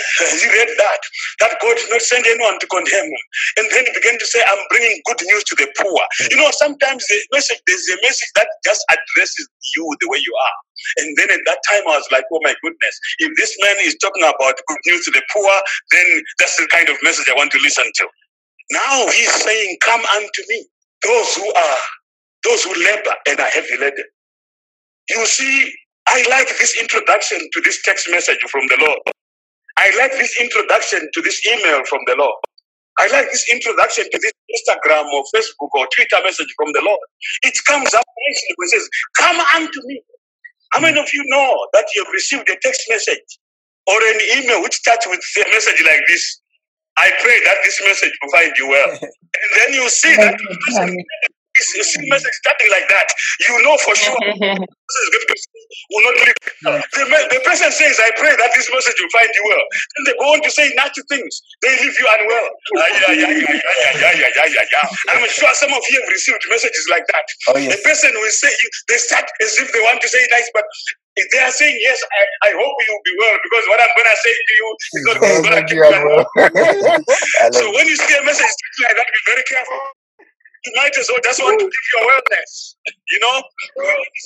read. 0.20 0.40
He 0.40 0.48
read 0.48 0.70
that, 0.78 1.00
that 1.40 1.52
God 1.62 1.76
did 1.76 1.90
not 1.90 2.02
send 2.02 2.26
anyone 2.26 2.58
to 2.60 2.66
condemn 2.68 3.06
him. 3.06 3.24
And 3.58 3.66
then 3.72 3.84
he 3.86 3.92
began 3.94 4.18
to 4.18 4.26
say, 4.26 4.40
I'm 4.48 4.62
bringing 4.70 5.00
good 5.06 5.22
news 5.26 5.44
to 5.52 5.56
the 5.56 5.68
poor. 5.80 6.00
You 6.30 6.38
know, 6.38 6.50
sometimes 6.52 7.06
the 7.08 7.18
message, 7.32 7.60
there's 7.66 7.88
a 7.92 7.98
message 8.02 8.30
that 8.36 8.48
just 8.64 8.84
addresses 8.90 9.48
you 9.76 9.84
the 10.00 10.08
way 10.10 10.18
you 10.18 10.34
are. 10.34 10.56
And 11.04 11.16
then 11.18 11.28
at 11.30 11.42
that 11.46 11.60
time, 11.70 11.82
I 11.88 11.98
was 11.98 12.08
like, 12.12 12.24
oh 12.32 12.40
my 12.42 12.54
goodness, 12.62 12.96
if 13.20 13.30
this 13.36 13.56
man 13.64 13.76
is 13.82 13.96
talking 14.00 14.22
about 14.22 14.56
good 14.68 14.82
news 14.86 15.04
to 15.06 15.12
the 15.12 15.22
poor, 15.32 15.50
then 15.92 16.06
that's 16.38 16.56
the 16.56 16.68
kind 16.72 16.88
of 16.88 16.96
message 17.02 17.26
I 17.30 17.36
want 17.36 17.52
to 17.52 17.60
listen 17.62 17.84
to. 17.84 18.06
Now 18.72 19.08
he's 19.08 19.32
saying, 19.32 19.78
Come 19.82 20.00
unto 20.00 20.42
me, 20.48 20.66
those 21.04 21.34
who 21.36 21.54
are, 21.54 21.78
those 22.44 22.64
who 22.64 22.74
labor 22.84 23.14
and 23.28 23.40
are 23.40 23.48
heavy 23.50 23.76
laden. 23.80 24.04
You 25.10 25.26
see, 25.26 25.72
I 26.08 26.24
like 26.30 26.48
this 26.58 26.76
introduction 26.80 27.38
to 27.40 27.62
this 27.64 27.82
text 27.84 28.10
message 28.10 28.38
from 28.50 28.66
the 28.68 28.78
Lord. 28.80 28.98
I 29.78 29.94
like 29.98 30.12
this 30.12 30.34
introduction 30.40 31.08
to 31.14 31.22
this 31.22 31.40
email 31.46 31.84
from 31.86 32.00
the 32.06 32.16
Lord. 32.18 32.34
I 32.98 33.06
like 33.14 33.30
this 33.30 33.46
introduction 33.52 34.04
to 34.10 34.18
this 34.18 34.32
Instagram 34.58 35.06
or 35.14 35.24
Facebook 35.34 35.70
or 35.74 35.86
Twitter 35.94 36.18
message 36.24 36.52
from 36.56 36.72
the 36.74 36.82
Lord. 36.84 37.00
It 37.42 37.54
comes 37.66 37.94
up 37.94 38.02
nicely 38.04 38.54
when 38.56 38.68
says, 38.70 38.88
Come 39.18 39.38
unto 39.56 39.80
me. 39.86 40.02
How 40.72 40.80
many 40.80 40.98
of 41.00 41.06
you 41.14 41.22
know 41.28 41.68
that 41.74 41.86
you 41.94 42.04
have 42.04 42.12
received 42.12 42.48
a 42.50 42.56
text 42.62 42.82
message 42.90 43.38
or 43.86 43.96
an 43.96 44.20
email 44.38 44.62
which 44.62 44.74
starts 44.74 45.06
with 45.06 45.20
a 45.46 45.50
message 45.50 45.82
like 45.86 46.02
this? 46.08 46.40
I 46.98 47.10
pray 47.22 47.38
that 47.46 47.56
this 47.64 47.80
message 47.86 48.12
will 48.22 48.32
find 48.32 48.52
you 48.58 48.68
well. 48.68 48.98
And 49.38 49.50
then 49.62 49.74
you 49.74 49.88
see 49.90 50.16
that 50.16 50.34
you 51.76 51.84
see 51.84 52.02
message 52.10 52.34
starting 52.44 52.70
like 52.70 52.88
that, 52.88 53.08
you 53.48 53.62
know 53.62 53.76
for 53.78 53.94
sure 53.94 54.16
will 55.90 56.04
not 56.04 56.16
leave. 56.16 56.40
The, 56.64 57.04
the 57.32 57.40
person 57.44 57.70
says, 57.70 58.00
I 58.00 58.10
pray 58.16 58.32
that 58.32 58.50
this 58.56 58.68
message 58.72 58.96
will 58.98 59.12
find 59.12 59.28
you 59.28 59.44
well. 59.48 59.64
Then 59.96 60.02
they 60.08 60.16
go 60.16 60.26
on 60.32 60.40
to 60.42 60.50
say 60.50 60.72
nasty 60.76 61.02
things. 61.08 61.32
They 61.62 61.72
leave 61.76 61.96
you 61.96 62.06
unwell. 62.08 62.48
Ah, 62.78 62.88
yeah, 63.12 63.12
yeah, 63.12 63.32
yeah, 63.36 63.56
yeah, 64.00 64.12
yeah, 64.16 64.48
yeah, 64.48 64.64
yeah. 64.72 65.12
I'm 65.12 65.24
sure 65.28 65.52
some 65.54 65.72
of 65.72 65.82
you 65.90 65.98
have 66.00 66.10
received 66.12 66.42
messages 66.48 66.86
like 66.90 67.04
that. 67.12 67.26
Oh, 67.52 67.58
yes. 67.58 67.76
The 67.76 67.80
person 67.84 68.10
will 68.14 68.32
say, 68.32 68.52
they 68.88 68.96
start 68.96 69.26
as 69.42 69.58
if 69.60 69.72
they 69.72 69.80
want 69.84 70.00
to 70.02 70.08
say 70.08 70.20
nice, 70.32 70.48
but 70.54 70.64
they 71.32 71.40
are 71.42 71.50
saying, 71.50 71.76
Yes, 71.82 71.98
I, 71.98 72.48
I 72.48 72.52
hope 72.54 72.74
you'll 72.86 73.04
be 73.04 73.14
well 73.18 73.36
because 73.42 73.64
what 73.68 73.80
I'm 73.82 73.92
going 73.98 74.06
to 74.08 74.18
say 74.22 74.34
to 74.34 74.54
you 74.54 74.68
is 74.94 75.02
not 75.10 75.16
going 75.18 75.34
to 75.34 75.64
keep 75.66 75.78
you 75.82 75.82
so 77.58 77.62
when 77.74 77.86
you 77.88 77.96
see 77.96 78.14
a 78.16 78.22
message 78.22 78.54
like 78.86 78.94
that, 78.96 79.06
be 79.10 79.20
very 79.26 79.42
careful. 79.50 79.80
You 80.66 80.72
might 80.76 80.96
as 80.98 81.08
well 81.08 81.20
just 81.22 81.40
want 81.40 81.58
to 81.60 81.64
give 81.66 81.86
your 81.94 82.02
wellness. 82.10 82.74
You 83.10 83.18
know, 83.20 83.36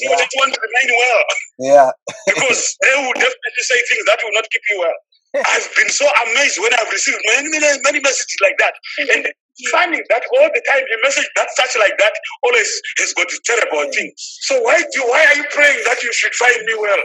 you 0.00 0.10
Yeah. 0.10 0.16
just 0.16 0.34
want 0.36 0.54
to 0.54 0.60
remain 0.60 0.88
well 0.98 1.22
Yeah. 1.58 1.90
because 2.26 2.76
they 2.82 2.94
will 2.96 3.12
definitely 3.14 3.64
say 3.64 3.78
things 3.90 4.04
that 4.06 4.18
will 4.24 4.32
not 4.34 4.48
keep 4.50 4.62
you 4.70 4.78
well. 4.80 4.98
I've 5.48 5.68
been 5.76 5.88
so 5.88 6.08
amazed 6.28 6.58
when 6.60 6.72
I've 6.74 6.90
received 6.92 7.18
many, 7.26 7.48
many, 7.58 7.78
many 7.84 8.00
messages 8.00 8.36
like 8.42 8.56
that. 8.58 8.74
And 8.98 9.32
funny 9.70 10.00
that 10.08 10.24
all 10.38 10.48
the 10.48 10.62
time 10.64 10.82
a 10.82 10.98
message 11.04 11.28
that 11.36 11.48
such 11.54 11.76
like 11.78 11.96
that 11.98 12.12
always 12.44 12.70
has 12.98 13.12
got 13.14 13.28
terrible 13.44 13.84
things. 13.92 14.12
So 14.48 14.60
why 14.62 14.80
do 14.80 15.00
why 15.06 15.24
are 15.26 15.36
you 15.36 15.46
praying 15.50 15.80
that 15.84 16.02
you 16.02 16.12
should 16.12 16.34
find 16.34 16.60
me 16.64 16.74
well? 16.80 17.02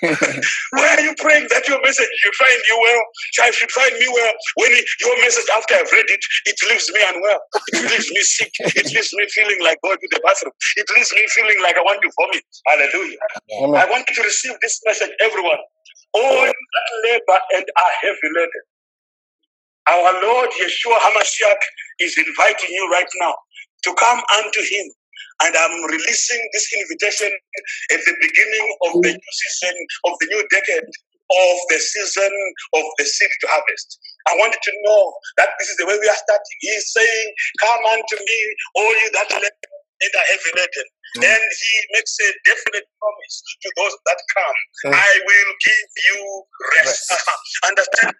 why 0.78 0.88
are 0.96 1.04
you 1.04 1.14
praying 1.18 1.48
that 1.50 1.66
your 1.68 1.80
message 1.82 2.08
should 2.22 2.34
find 2.34 2.60
you 2.68 2.76
well? 2.80 3.02
I 3.42 3.50
should 3.50 3.70
find 3.70 3.92
me 3.98 4.08
well. 4.08 4.34
When 4.56 4.70
your 4.72 5.16
message 5.20 5.48
after 5.56 5.74
I've 5.74 5.90
read 5.92 6.08
it, 6.08 6.22
it 6.46 6.56
leaves 6.68 6.90
me 6.92 7.00
unwell. 7.08 7.40
It 7.72 7.90
leaves 7.90 8.10
me 8.10 8.22
sick. 8.22 8.52
It 8.76 8.86
leaves 8.94 9.10
me 9.14 9.26
feeling 9.30 9.58
like 9.62 9.78
going 9.82 9.98
to 9.98 10.08
the 10.10 10.20
bathroom. 10.24 10.52
It 10.76 10.86
leaves 10.94 11.12
me 11.12 11.26
feeling 11.34 11.58
like 11.62 11.76
I 11.76 11.82
want 11.82 12.00
to 12.02 12.10
vomit. 12.18 12.44
Hallelujah. 12.66 13.18
I 13.76 13.90
want 13.90 14.08
you 14.08 14.14
to 14.16 14.22
receive 14.22 14.54
this 14.62 14.80
message, 14.86 15.10
everyone. 15.20 15.58
All 16.14 16.42
that 16.42 16.54
labor 17.04 17.38
and 17.54 17.64
are 17.64 17.92
heavy 18.02 18.28
laden. 18.34 18.62
Our 19.88 20.12
Lord 20.22 20.50
Yeshua 20.60 20.98
HaMashiach 20.98 21.62
is 22.00 22.16
inviting 22.18 22.70
you 22.70 22.88
right 22.92 23.08
now 23.20 23.34
to 23.84 23.94
come 23.98 24.20
unto 24.38 24.60
Him. 24.60 24.86
And 25.42 25.56
I'm 25.56 25.84
releasing 25.90 26.40
this 26.52 26.68
invitation 26.80 27.30
at 27.92 28.00
the 28.04 28.14
beginning 28.20 28.66
of 28.86 28.92
the 29.02 29.12
new 29.12 29.32
season, 29.32 29.76
of 30.06 30.12
the 30.20 30.26
new 30.28 30.44
decade, 30.50 30.84
of 30.84 31.56
the 31.70 31.78
season 31.78 32.32
of 32.74 32.84
the 32.98 33.04
seed 33.04 33.30
to 33.40 33.46
harvest. 33.48 33.98
I 34.28 34.36
want 34.36 34.54
you 34.54 34.72
to 34.72 34.78
know 34.84 35.12
that 35.38 35.50
this 35.58 35.68
is 35.70 35.76
the 35.78 35.86
way 35.86 35.98
we 36.00 36.08
are 36.08 36.16
starting. 36.16 36.58
He 36.60 36.68
is 36.68 36.92
saying, 36.92 37.26
Come 37.60 37.84
unto 37.92 38.16
me, 38.20 38.40
all 38.76 38.92
you 38.92 39.10
that 39.12 39.30
labor 39.32 39.79
and 40.00 40.12
are 40.16 40.28
heavy 40.32 40.52
laden. 40.56 40.88
Mm. 41.18 41.22
And 41.26 41.42
he 41.42 41.74
makes 41.92 42.14
a 42.22 42.28
definite 42.46 42.86
promise 42.98 43.36
to 43.62 43.68
those 43.76 43.94
that 44.06 44.18
come. 44.34 44.58
Mm. 44.86 44.94
I 44.94 45.12
will 45.26 45.52
give 45.64 45.88
you 46.08 46.18
rest. 46.78 47.10
Rest. 47.10 47.28
Understand 47.68 48.14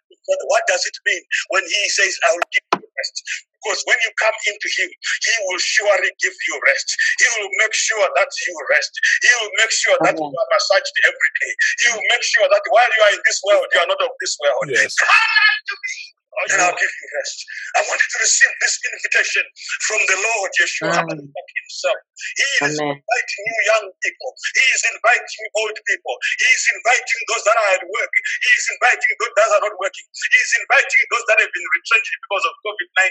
what 0.46 0.62
does 0.68 0.82
it 0.86 0.96
mean 1.06 1.22
when 1.50 1.64
he 1.64 1.88
says, 1.90 2.12
I 2.28 2.30
will 2.36 2.48
give 2.52 2.66
you 2.82 2.86
rest? 2.86 3.16
Because 3.60 3.80
when 3.84 3.98
you 4.00 4.10
come 4.16 4.36
into 4.48 4.68
him, 4.80 4.88
he 4.88 5.34
will 5.44 5.60
surely 5.60 6.10
give 6.16 6.32
you 6.32 6.56
rest. 6.64 6.88
He 7.20 7.28
will 7.36 7.50
make 7.60 7.74
sure 7.76 8.08
that 8.08 8.30
you 8.48 8.54
rest. 8.72 8.92
He 9.20 9.30
will 9.36 9.52
make 9.60 9.72
sure 9.72 9.96
that 10.00 10.16
you 10.16 10.24
are 10.24 10.48
massaged 10.48 10.96
every 11.04 11.30
day. 11.44 11.52
He 11.84 11.86
will 11.92 12.06
make 12.08 12.24
sure 12.24 12.48
that 12.48 12.64
while 12.72 12.88
you 12.88 13.02
are 13.04 13.12
in 13.12 13.22
this 13.28 13.40
world, 13.44 13.68
you 13.68 13.80
are 13.84 13.90
not 13.90 14.00
of 14.00 14.12
this 14.16 14.34
world. 14.40 14.64
Yes. 14.72 14.96
Come 14.96 15.12
unto 15.12 15.74
me. 15.76 16.19
And 16.30 16.62
I'll 16.62 16.78
give 16.78 16.94
you 16.94 17.06
rest. 17.20 17.38
I 17.76 17.80
want 17.90 18.00
you 18.00 18.10
to 18.16 18.18
receive 18.22 18.54
this 18.62 18.74
invitation 18.80 19.44
from 19.86 20.00
the 20.08 20.16
Lord 20.18 20.50
Yeshua. 20.56 20.94
HaMashiach 20.94 21.50
himself. 21.58 22.00
He 22.38 22.46
is 22.64 22.76
Amen. 22.80 22.96
inviting 22.96 23.42
you 23.44 23.58
young 23.66 23.86
people. 24.00 24.30
He 24.56 24.66
is 24.72 24.82
inviting 24.94 25.44
old 25.58 25.76
people. 25.84 26.14
He 26.38 26.48
is 26.48 26.64
inviting 26.80 27.20
those 27.28 27.44
that 27.44 27.56
are 27.58 27.70
at 27.76 27.84
work. 27.84 28.14
He 28.14 28.50
is 28.56 28.66
inviting 28.72 29.12
those 29.20 29.34
that 29.36 29.48
are 29.52 29.62
not 29.68 29.74
working. 29.78 30.06
He 30.06 30.38
is 30.40 30.52
inviting 30.64 31.02
those 31.10 31.26
that 31.28 31.38
have 31.44 31.52
been 31.52 31.68
retrenched 31.76 32.14
because 32.24 32.44
of 32.46 32.52
COVID 32.62 32.88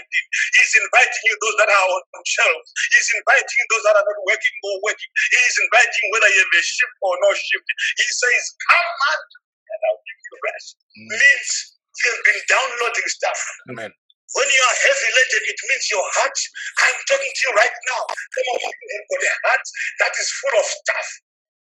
He 0.56 0.60
is 0.64 0.74
inviting 0.80 1.22
you 1.28 1.36
those 1.44 1.56
that 1.60 1.70
are 1.70 1.86
on 1.92 2.02
on 2.16 2.22
shelves. 2.24 2.68
He 2.90 2.98
is 2.98 3.10
inviting 3.20 3.62
those 3.70 3.84
that 3.84 3.94
are 4.00 4.06
not 4.06 4.20
working 4.26 4.56
or 4.64 4.74
working. 4.84 5.10
He 5.30 5.40
is 5.44 5.56
inviting 5.60 6.04
whether 6.16 6.30
you 6.32 6.40
have 6.40 6.54
a 6.56 6.62
shift 6.64 6.96
or 7.04 7.14
no 7.20 7.30
shift. 7.36 7.68
He 8.00 8.08
says, 8.10 8.42
Come 8.64 8.90
unto 8.90 9.36
me 9.44 9.60
and 9.60 9.80
I'll 9.86 10.02
give 10.02 10.18
you 10.18 10.34
rest. 10.40 10.74
Mm. 10.96 11.08
Means 11.14 11.79
you've 12.04 12.24
been 12.24 12.40
downloading 12.48 13.08
stuff. 13.08 13.40
Amen. 13.70 13.90
When 14.30 14.46
you 14.46 14.62
are 14.62 14.76
heavy 14.86 15.10
laden, 15.10 15.42
it 15.42 15.58
means 15.66 15.84
your 15.90 16.06
heart. 16.14 16.38
I'm 16.86 16.98
talking 17.10 17.32
to 17.34 17.40
you 17.50 17.52
right 17.58 17.76
now. 17.90 18.02
Some 18.14 18.46
of 18.54 18.58
you 18.62 18.70
have 18.70 19.06
got 19.10 19.22
a 19.26 19.34
heart 19.42 19.64
that 20.06 20.12
is 20.14 20.28
full 20.38 20.54
of 20.54 20.66
stuff, 20.70 21.06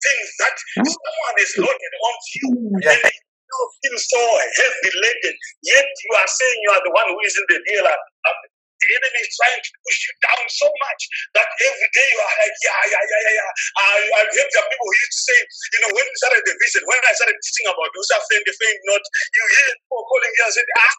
things 0.04 0.28
that 0.44 0.56
someone 0.84 1.38
is 1.40 1.52
loaded 1.64 1.94
onto 2.04 2.34
you. 2.44 2.48
Yeah. 2.84 2.92
And 2.92 3.08
You 3.08 3.60
feel 3.80 3.96
so 3.96 4.22
heavy 4.60 4.92
laden, 5.00 5.36
yet 5.64 5.88
you 5.88 6.12
are 6.20 6.28
saying 6.28 6.58
you 6.68 6.72
are 6.76 6.84
the 6.84 6.92
one 6.92 7.08
who 7.08 7.20
is 7.24 7.32
in 7.40 7.46
the 7.48 7.60
dealer 7.72 7.96
uh, 7.96 8.38
the 8.78 8.88
enemy 8.94 9.20
is 9.26 9.32
trying 9.34 9.62
to 9.62 9.72
push 9.82 10.00
you 10.06 10.14
down 10.22 10.44
so 10.54 10.68
much 10.70 11.02
that 11.34 11.48
every 11.50 11.90
day 11.90 12.08
you 12.14 12.20
are 12.22 12.36
like, 12.38 12.56
yeah, 12.62 12.82
yeah, 12.94 13.04
yeah, 13.04 13.22
yeah, 13.26 13.36
yeah. 13.42 13.52
I, 13.82 13.90
I've 14.22 14.32
heard 14.32 14.52
some 14.54 14.68
people 14.70 14.88
who 14.88 14.96
used 14.98 15.16
to 15.18 15.22
say, 15.34 15.40
you 15.42 15.80
know, 15.82 15.92
when 15.98 16.06
we 16.06 16.16
started 16.18 16.44
the 16.46 16.54
vision, 16.62 16.82
when 16.86 17.02
I 17.02 17.14
started 17.18 17.38
teaching 17.42 17.68
about 17.70 17.90
those 17.92 18.10
are 18.14 18.24
friend, 18.30 18.44
the 18.46 18.54
friend, 18.54 18.78
not, 18.86 19.04
you 19.04 19.44
hear 19.50 19.70
people 19.82 20.04
calling 20.06 20.34
me 20.34 20.42
and 20.46 20.54
said, 20.54 20.70
ah, 20.78 20.94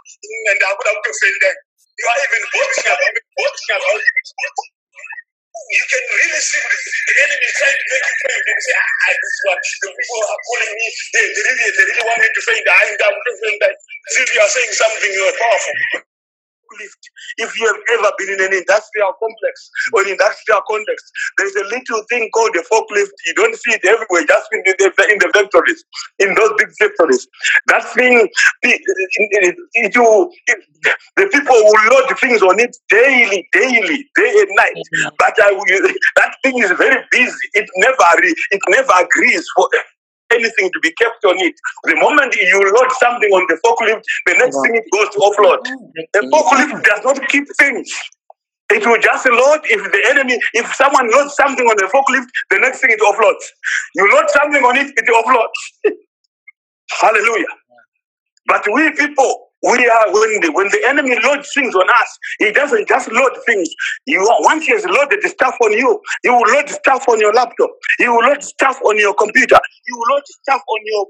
and 0.50 0.58
I 0.58 0.70
would 0.74 0.88
have 0.90 1.00
to 1.02 1.12
friend 1.14 1.38
them. 1.38 1.56
You 1.98 2.06
are 2.06 2.20
even 2.22 2.42
boasting 2.54 2.90
about 2.94 3.14
it, 3.14 3.24
boasting 3.34 3.74
about 3.74 3.98
it. 3.98 4.14
You 5.58 5.84
can 5.90 6.04
really 6.06 6.40
see 6.40 6.62
the, 6.62 6.78
the 6.78 7.14
enemy 7.26 7.48
trying 7.58 7.74
to 7.74 7.86
make 7.90 8.06
you 8.06 8.16
faint 8.22 8.46
and 8.46 8.60
say, 8.62 8.74
ah, 8.78 9.10
this 9.10 9.32
is 9.34 9.40
what 9.42 9.58
the 9.58 9.88
people 9.90 10.22
are 10.22 10.42
calling 10.46 10.72
me. 10.78 10.86
They, 11.12 11.24
they 11.26 11.42
really, 11.42 11.68
they 11.74 11.84
really 11.90 12.06
want 12.06 12.20
me 12.22 12.28
to 12.30 12.42
faint. 12.46 12.64
I 12.64 12.82
am 12.88 12.94
down 12.96 13.16
to 13.18 13.32
faint. 13.42 13.60
As 13.66 14.14
if 14.22 14.28
you 14.32 14.40
are 14.40 14.52
saying 14.54 14.72
something, 14.72 15.10
you 15.10 15.24
are 15.26 15.36
powerful 15.36 15.74
forklift. 16.68 17.02
If 17.38 17.59
you 17.59 17.66
have 17.66 17.81
ever 17.98 18.11
been 18.18 18.35
in 18.35 18.40
an 18.46 18.52
industrial 18.52 19.12
complex 19.18 19.70
or 19.92 20.02
an 20.02 20.11
industrial 20.11 20.61
context, 20.68 21.04
there 21.37 21.46
is 21.46 21.57
a 21.57 21.64
little 21.64 22.02
thing 22.09 22.28
called 22.35 22.54
a 22.57 22.62
forklift. 22.62 23.12
You 23.26 23.35
don't 23.35 23.57
see 23.57 23.72
it 23.72 23.85
everywhere, 23.85 24.24
just 24.26 24.48
in 24.52 24.62
the, 24.64 24.72
in 25.11 25.18
the 25.18 25.31
factories, 25.33 25.85
in 26.18 26.35
those 26.35 26.52
big 26.59 26.68
factories. 26.78 27.26
That 27.66 27.85
thing, 27.94 28.28
it, 28.62 28.81
it, 28.83 29.57
it, 29.74 29.92
it, 29.96 30.64
the 31.16 31.26
people 31.33 31.54
will 31.54 31.83
load 31.90 32.18
things 32.18 32.42
on 32.42 32.61
it 32.61 32.76
daily, 32.88 33.48
daily, 33.52 34.09
day 34.16 34.33
and 34.37 34.50
night. 34.57 34.83
But 35.18 35.35
I, 35.38 35.54
that 36.16 36.37
thing 36.42 36.59
is 36.59 36.70
very 36.72 37.02
busy. 37.11 37.46
It 37.54 37.68
never, 37.76 38.04
it 38.22 38.61
never 38.68 38.92
agrees 39.00 39.46
for 39.57 39.68
anything 40.32 40.70
to 40.72 40.80
be 40.82 40.92
kept 41.00 41.24
on 41.24 41.38
it. 41.38 41.54
The 41.84 41.96
moment 41.96 42.34
you 42.36 42.60
load 42.74 42.92
something 43.00 43.30
on 43.30 43.46
the 43.48 43.58
forklift, 43.64 44.02
the 44.26 44.34
next 44.38 44.60
thing 44.62 44.76
it 44.76 44.84
goes 44.92 45.10
to 45.14 45.18
offload. 45.20 45.60
The 46.14 46.22
forklift 46.32 46.84
does 46.84 47.04
not 47.04 47.28
keep 47.28 47.44
things. 47.58 47.90
It 48.72 48.86
will 48.86 49.00
just 49.00 49.26
load 49.26 49.60
if 49.64 49.82
the 49.92 50.02
enemy, 50.10 50.38
if 50.54 50.74
someone 50.74 51.10
loads 51.12 51.34
something 51.36 51.66
on 51.66 51.76
the 51.78 51.88
forklift, 51.94 52.28
the 52.50 52.58
next 52.60 52.80
thing 52.80 52.90
it 52.90 53.00
offloads. 53.00 53.44
You 53.96 54.12
load 54.12 54.30
something 54.30 54.62
on 54.64 54.76
it, 54.76 54.92
it 54.96 55.06
offloads. 55.08 55.94
Hallelujah. 57.00 57.46
But 58.46 58.64
we 58.72 58.92
people, 58.92 59.47
we 59.62 59.88
are 59.90 60.06
when 60.12 60.40
the 60.40 60.50
when 60.54 60.68
the 60.68 60.82
enemy 60.88 61.18
loads 61.24 61.50
things 61.54 61.74
on 61.74 61.88
us, 61.88 62.18
he 62.38 62.52
doesn't 62.52 62.88
just 62.88 63.10
load 63.12 63.32
things. 63.46 63.68
You 64.06 64.20
once 64.40 64.66
he 64.66 64.72
has 64.72 64.84
loaded 64.86 65.20
the 65.22 65.28
stuff 65.30 65.56
on 65.64 65.72
you, 65.72 66.00
he 66.22 66.30
will 66.30 66.46
load 66.54 66.68
stuff 66.68 67.04
on 67.08 67.20
your 67.20 67.32
laptop. 67.34 67.70
He 67.98 68.08
will 68.08 68.20
load 68.24 68.42
stuff 68.44 68.78
on 68.86 68.98
your 68.98 69.14
computer. 69.14 69.58
He 69.86 69.92
will 69.94 70.14
load 70.14 70.22
stuff 70.26 70.62
on 70.68 70.80
your 70.84 71.06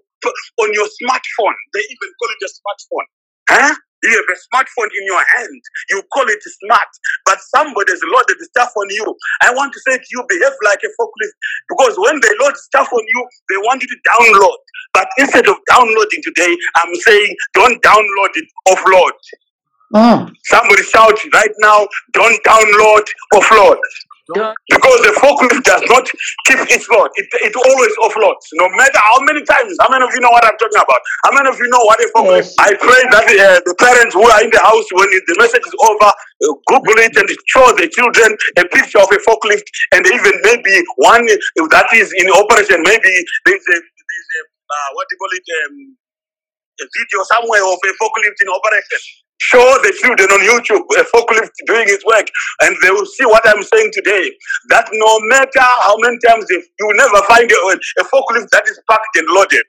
on 0.61 0.75
your 0.75 0.87
smartphone. 0.87 1.55
They 1.75 1.81
even 1.81 2.11
call 2.19 2.31
it 2.31 2.47
a 2.47 2.51
smartphone. 2.51 3.07
Huh? 3.51 3.75
You 4.03 4.15
have 4.15 4.31
a 4.31 4.39
smartphone 4.47 4.91
in 4.91 5.05
your 5.07 5.25
hand. 5.37 5.63
You 5.91 6.03
call 6.13 6.27
it 6.29 6.43
smart, 6.43 6.91
but 7.27 7.39
somebody 7.55 7.93
has 7.93 8.03
loaded 8.05 8.39
stuff 8.41 8.73
on 8.77 8.87
you. 8.91 9.07
I 9.43 9.53
want 9.55 9.73
to 9.73 9.81
say 9.87 9.99
to 9.99 10.09
you, 10.11 10.25
behave 10.29 10.55
like 10.65 10.81
a 10.85 10.91
forklift 10.95 11.37
because 11.69 11.95
when 11.99 12.21
they 12.21 12.33
load 12.41 12.57
stuff 12.57 12.89
on 12.93 13.05
you, 13.15 13.21
they 13.51 13.57
want 13.59 13.83
you 13.83 13.89
to 13.89 14.01
download. 14.15 14.59
But 14.95 15.09
instead 15.19 15.49
of 15.49 15.57
downloading 15.71 16.23
today, 16.23 16.57
I'm 16.77 16.95
saying 16.95 17.37
don't 17.55 17.83
download 17.83 18.33
it, 18.35 18.49
offload. 18.69 19.13
Mm. 19.95 20.33
Somebody 20.45 20.83
shout 20.83 21.19
right 21.33 21.55
now, 21.61 21.89
don't 22.13 22.45
download, 22.45 23.05
offload. 23.35 23.79
Because 24.69 25.01
the 25.09 25.13
forklift 25.25 25.65
does 25.65 25.83
not 25.89 26.05
keep 26.45 26.61
its 26.69 26.85
load. 26.93 27.09
It, 27.17 27.29
it 27.49 27.55
always 27.57 27.95
offloads. 28.05 28.45
No 28.61 28.69
matter 28.77 29.01
how 29.01 29.19
many 29.25 29.41
times. 29.45 29.73
How 29.81 29.89
many 29.89 30.05
of 30.05 30.13
you 30.13 30.21
know 30.21 30.31
what 30.31 30.45
I'm 30.45 30.59
talking 30.61 30.81
about? 30.81 31.01
How 31.25 31.33
many 31.33 31.49
of 31.49 31.57
you 31.59 31.69
know 31.73 31.83
what 31.85 31.99
a 32.01 32.09
forklift 32.13 32.53
Yes. 32.53 32.55
I 32.61 32.75
pray 32.77 33.03
that 33.11 33.25
uh, 33.25 33.61
the 33.65 33.75
parents 33.81 34.15
who 34.15 34.25
are 34.25 34.43
in 34.45 34.51
the 34.53 34.61
house, 34.61 34.87
when 34.93 35.09
the 35.09 35.37
message 35.41 35.65
is 35.65 35.77
over, 35.81 36.11
uh, 36.13 36.55
Google 36.69 36.99
it 37.01 37.17
and 37.17 37.29
show 37.49 37.67
the 37.77 37.89
children 37.89 38.37
a 38.61 38.65
picture 38.69 39.01
of 39.01 39.09
a 39.11 39.19
forklift 39.25 39.65
and 39.97 40.05
even 40.07 40.35
maybe 40.45 40.75
one 41.01 41.25
if 41.29 41.65
that 41.71 41.89
is 41.95 42.13
in 42.21 42.29
operation. 42.31 42.85
Maybe 42.85 43.13
there's 43.49 43.65
a, 43.65 43.79
there's 43.81 44.31
a 44.37 44.43
uh, 44.69 44.89
what 44.95 45.09
do 45.09 45.17
you 45.17 45.21
call 45.25 45.33
it? 45.33 45.47
Um, 45.65 45.75
a 46.81 46.85
video 46.85 47.21
somewhere 47.33 47.65
of 47.65 47.81
a 47.81 47.93
forklift 47.97 48.39
in 48.45 48.49
operation. 48.53 49.01
Show 49.39 49.63
the 49.83 49.95
children 50.03 50.29
on 50.31 50.43
YouTube 50.43 50.83
a 50.99 51.05
forklift 51.15 51.55
doing 51.67 51.87
its 51.87 52.05
work, 52.05 52.27
and 52.63 52.77
they 52.83 52.91
will 52.91 53.07
see 53.07 53.25
what 53.25 53.47
I'm 53.47 53.63
saying 53.63 53.91
today. 53.93 54.31
That 54.69 54.89
no 54.93 55.21
matter 55.31 55.63
how 55.63 55.97
many 55.99 56.19
times 56.27 56.47
if 56.51 56.67
you 56.79 56.87
will 56.87 56.97
never 56.99 57.23
find 57.27 57.51
a, 57.51 57.59
a 58.03 58.05
forklift 58.11 58.51
that 58.51 58.65
is 58.67 58.81
packed 58.89 59.17
and 59.17 59.27
loaded. 59.31 59.63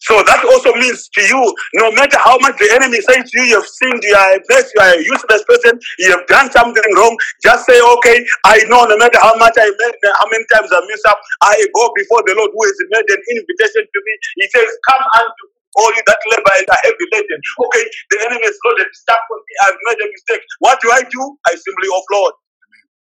So 0.00 0.22
that 0.22 0.44
also 0.46 0.70
means 0.78 1.10
to 1.10 1.22
you, 1.26 1.42
no 1.74 1.90
matter 1.90 2.18
how 2.22 2.38
much 2.38 2.54
the 2.58 2.70
enemy 2.70 3.02
says 3.02 3.26
to 3.26 3.34
you, 3.42 3.46
you 3.50 3.56
have 3.58 3.66
sinned, 3.66 4.02
you 4.06 4.14
are 4.14 4.38
a 4.38 4.40
mess, 4.48 4.70
you 4.70 4.80
are 4.80 4.94
a 4.94 5.02
useless 5.02 5.42
person, 5.42 5.74
you 5.98 6.14
have 6.14 6.24
done 6.30 6.50
something 6.54 6.82
wrong, 6.94 7.18
just 7.42 7.66
say, 7.66 7.82
okay, 7.82 8.22
I 8.46 8.62
know 8.70 8.86
no 8.86 8.96
matter 8.96 9.18
how 9.18 9.34
much 9.42 9.58
I 9.58 9.66
made, 9.66 9.96
how 10.22 10.26
many 10.30 10.46
times 10.54 10.70
I 10.70 10.80
mess 10.86 11.02
up, 11.08 11.18
I 11.42 11.58
go 11.74 11.90
before 11.98 12.22
the 12.30 12.34
Lord 12.38 12.50
who 12.54 12.62
has 12.62 12.78
made 12.94 13.10
an 13.10 13.22
invitation 13.26 13.82
to 13.90 13.98
me. 14.06 14.12
He 14.38 14.46
says, 14.54 14.70
come 14.86 15.02
unto 15.18 15.44
me, 15.50 15.57
you 15.94 16.02
that 16.06 16.20
labor 16.30 16.52
and 16.58 16.66
are 16.70 16.82
heavy 16.84 17.06
laden. 17.12 17.40
Okay, 17.60 17.84
the 18.10 18.18
enemy 18.26 18.44
has 18.44 18.58
loaded 18.64 18.88
stuff 18.94 19.22
on 19.30 19.40
me, 19.40 19.52
I've 19.66 19.80
made 19.86 20.00
a 20.04 20.08
mistake. 20.10 20.42
What 20.60 20.80
do 20.82 20.90
I 20.90 21.02
do? 21.02 21.22
I 21.46 21.52
simply 21.54 21.88
offload. 21.94 22.32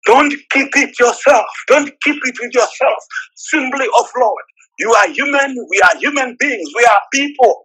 Don't 0.05 0.33
keep 0.51 0.69
it 0.77 0.99
yourself. 0.99 1.45
Don't 1.67 1.91
keep 2.03 2.17
it 2.25 2.35
with 2.41 2.53
yourself. 2.53 2.99
Simply 3.35 3.87
offload. 3.99 4.43
You 4.79 4.91
are 4.93 5.09
human. 5.09 5.55
We 5.69 5.81
are 5.81 5.99
human 5.99 6.35
beings. 6.39 6.69
We 6.75 6.85
are 6.85 7.01
people. 7.13 7.63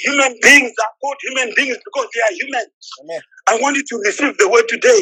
Human 0.00 0.34
beings 0.42 0.72
are 0.82 0.92
called 1.00 1.16
human 1.22 1.52
beings 1.56 1.78
because 1.84 2.08
they 2.14 2.20
are 2.20 2.34
human. 2.38 2.66
Amen. 3.04 3.20
I 3.48 3.58
want 3.60 3.76
you 3.76 3.84
to 3.84 3.96
receive 4.06 4.36
the 4.38 4.48
word 4.48 4.64
today. 4.68 5.00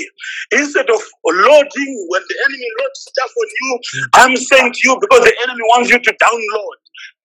Instead 0.52 0.90
of 0.90 1.00
loading 1.26 2.06
when 2.10 2.22
the 2.28 2.36
enemy 2.46 2.68
loads 2.80 3.00
stuff 3.00 3.30
on 3.30 3.48
you, 3.60 3.80
I'm 4.14 4.36
saying 4.36 4.72
to 4.72 4.80
you 4.84 4.98
because 5.00 5.20
the 5.24 5.34
enemy 5.44 5.62
wants 5.74 5.90
you 5.90 5.98
to 5.98 6.12
download. 6.12 6.78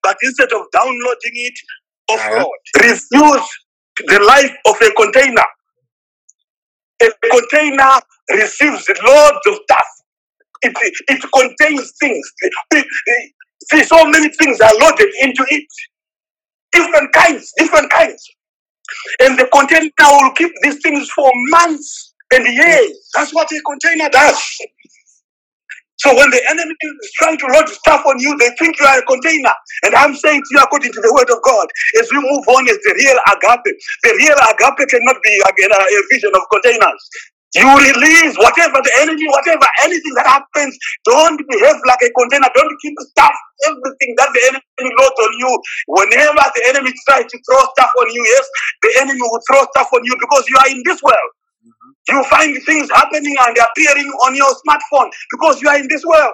But 0.03 0.17
instead 0.23 0.51
of 0.53 0.63
downloading 0.73 1.35
it, 1.35 1.55
offload. 2.11 2.51
Refuse 2.77 3.49
the 4.07 4.19
life 4.27 4.53
of 4.67 4.75
a 4.81 4.91
container. 4.93 5.43
A 7.03 7.09
container 7.31 7.93
receives 8.31 8.89
loads 9.05 9.39
of 9.47 9.55
stuff. 9.63 9.87
It, 10.63 10.73
it 11.09 11.23
contains 11.33 11.93
things. 11.99 12.31
See, 13.71 13.83
so 13.83 14.05
many 14.05 14.29
things 14.29 14.61
are 14.61 14.73
loaded 14.81 15.09
into 15.21 15.45
it. 15.49 15.65
Different 16.73 17.13
kinds, 17.13 17.53
different 17.57 17.91
kinds. 17.91 18.23
And 19.21 19.39
the 19.39 19.47
container 19.53 19.91
will 20.01 20.31
keep 20.33 20.51
these 20.63 20.79
things 20.81 21.09
for 21.11 21.31
months 21.49 22.13
and 22.33 22.45
years. 22.47 23.09
That's 23.15 23.33
what 23.33 23.51
a 23.51 23.61
container 23.65 24.09
does. 24.09 24.41
So 25.97 26.15
when 26.15 26.29
the 26.31 26.41
enemy 26.51 26.75
is 26.75 27.11
trying 27.19 27.37
to 27.39 27.47
load 27.53 27.69
stuff 27.69 28.03
on 28.07 28.19
you, 28.19 28.37
they 28.37 28.51
think 28.59 28.79
you 28.79 28.85
are 28.87 28.99
a 28.99 29.05
container. 29.05 29.53
And 29.85 29.95
I'm 29.95 30.15
saying 30.15 30.41
to 30.41 30.49
you, 30.51 30.59
according 30.61 30.93
to 30.93 31.01
the 31.01 31.13
word 31.15 31.29
of 31.31 31.41
God, 31.43 31.67
as 32.01 32.09
we 32.11 32.19
move 32.19 32.45
on, 32.49 32.67
as 32.69 32.79
the 32.83 32.93
real 32.97 33.19
agape, 33.31 33.71
the 34.03 34.11
real 34.19 34.39
agape 34.51 34.89
cannot 34.89 35.17
be 35.23 35.33
uh, 35.45 35.51
again 35.53 35.71
a, 35.71 35.79
a 35.81 35.99
vision 36.11 36.31
of 36.35 36.43
containers. 36.51 37.01
You 37.55 37.65
release 37.71 38.35
whatever 38.37 38.83
the 38.83 38.93
enemy, 39.01 39.25
whatever 39.31 39.65
anything 39.87 40.13
that 40.19 40.27
happens. 40.27 40.75
Don't 41.07 41.39
behave 41.49 41.79
like 41.87 42.03
a 42.03 42.11
container. 42.13 42.49
Don't 42.53 42.75
keep 42.83 42.93
stuff, 43.15 43.35
everything 43.71 44.11
that 44.19 44.29
the 44.35 44.41
enemy 44.51 44.91
loads 44.99 45.19
on 45.23 45.33
you. 45.39 45.51
Whenever 45.87 46.43
the 46.51 46.63
enemy 46.69 46.91
tries 47.07 47.25
to 47.31 47.37
throw 47.47 47.63
stuff 47.79 47.91
on 48.03 48.07
you, 48.11 48.23
yes, 48.27 48.45
the 48.83 48.91
enemy 49.07 49.21
will 49.23 49.41
throw 49.49 49.63
stuff 49.73 49.89
on 49.95 50.01
you 50.03 50.15
because 50.19 50.45
you 50.51 50.57
are 50.59 50.69
in 50.69 50.83
this 50.85 51.01
world. 51.01 51.31
You 52.09 52.23
find 52.25 52.57
things 52.65 52.89
happening 52.91 53.35
and 53.39 53.57
appearing 53.57 54.09
on 54.27 54.35
your 54.35 54.51
smartphone 54.65 55.09
because 55.31 55.61
you 55.61 55.69
are 55.69 55.77
in 55.77 55.87
this 55.89 56.05
world. 56.05 56.33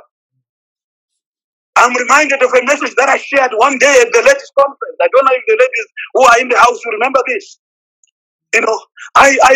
I'm 1.76 1.96
reminded 1.96 2.42
of 2.44 2.54
a 2.54 2.64
message 2.66 2.94
that 2.98 3.10
I 3.10 3.18
shared 3.18 3.52
one 3.58 3.78
day 3.80 4.02
at 4.02 4.14
the 4.14 4.22
ladies' 4.22 4.52
conference. 4.58 4.98
I 5.02 5.08
don't 5.12 5.26
know 5.26 5.34
if 5.34 5.44
the 5.48 5.58
ladies 5.58 5.88
who 6.14 6.22
are 6.24 6.40
in 6.42 6.50
the 6.50 6.58
house 6.58 6.80
will 6.86 6.94
remember 6.94 7.22
this. 7.28 7.60
You 8.56 8.62
know, 8.62 8.80
I, 9.16 9.38
I 9.44 9.54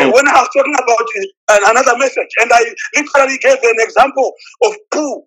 uh, 0.00 0.10
when 0.12 0.28
I 0.28 0.34
was 0.40 0.48
talking 0.56 0.74
about 0.74 1.06
it, 1.16 1.30
another 1.50 1.98
message, 1.98 2.30
and 2.40 2.50
I 2.52 2.62
literally 2.96 3.38
gave 3.38 3.58
an 3.62 3.76
example 3.80 4.32
of 4.64 4.74
poo. 4.92 5.24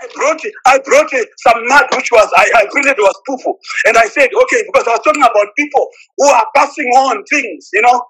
I 0.00 0.08
brought 0.14 0.44
it, 0.44 0.52
I 0.66 0.78
brought 0.84 1.12
it, 1.12 1.28
some 1.46 1.66
mud 1.68 1.86
which 1.96 2.10
was 2.12 2.28
I, 2.36 2.50
I 2.56 2.66
printed 2.72 2.96
was 2.98 3.14
poo 3.26 3.38
poo 3.44 3.54
and 3.86 3.96
I 3.96 4.06
said 4.06 4.28
okay 4.44 4.64
because 4.66 4.88
I 4.88 4.92
was 4.92 5.00
talking 5.04 5.22
about 5.22 5.48
people 5.56 5.88
who 6.18 6.26
are 6.28 6.46
passing 6.56 6.86
on 6.88 7.22
things, 7.32 7.70
you 7.72 7.82
know, 7.82 8.02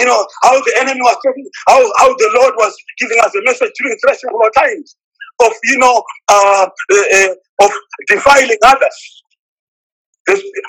you 0.00 0.06
know 0.06 0.26
how 0.42 0.54
the 0.60 0.74
enemy 0.80 1.00
was 1.02 1.16
talking, 1.24 1.46
how 1.68 1.80
how 1.98 2.08
the 2.14 2.30
Lord 2.40 2.54
was 2.58 2.74
giving 2.98 3.18
us 3.20 3.34
a 3.34 3.42
message 3.44 3.72
during 3.80 3.96
threshold 4.06 4.34
times 4.56 4.96
of 5.42 5.52
you 5.64 5.78
know 5.78 6.02
uh, 6.28 6.68
uh, 6.92 7.28
of 7.62 7.70
defiling 8.08 8.58
others. 8.64 9.22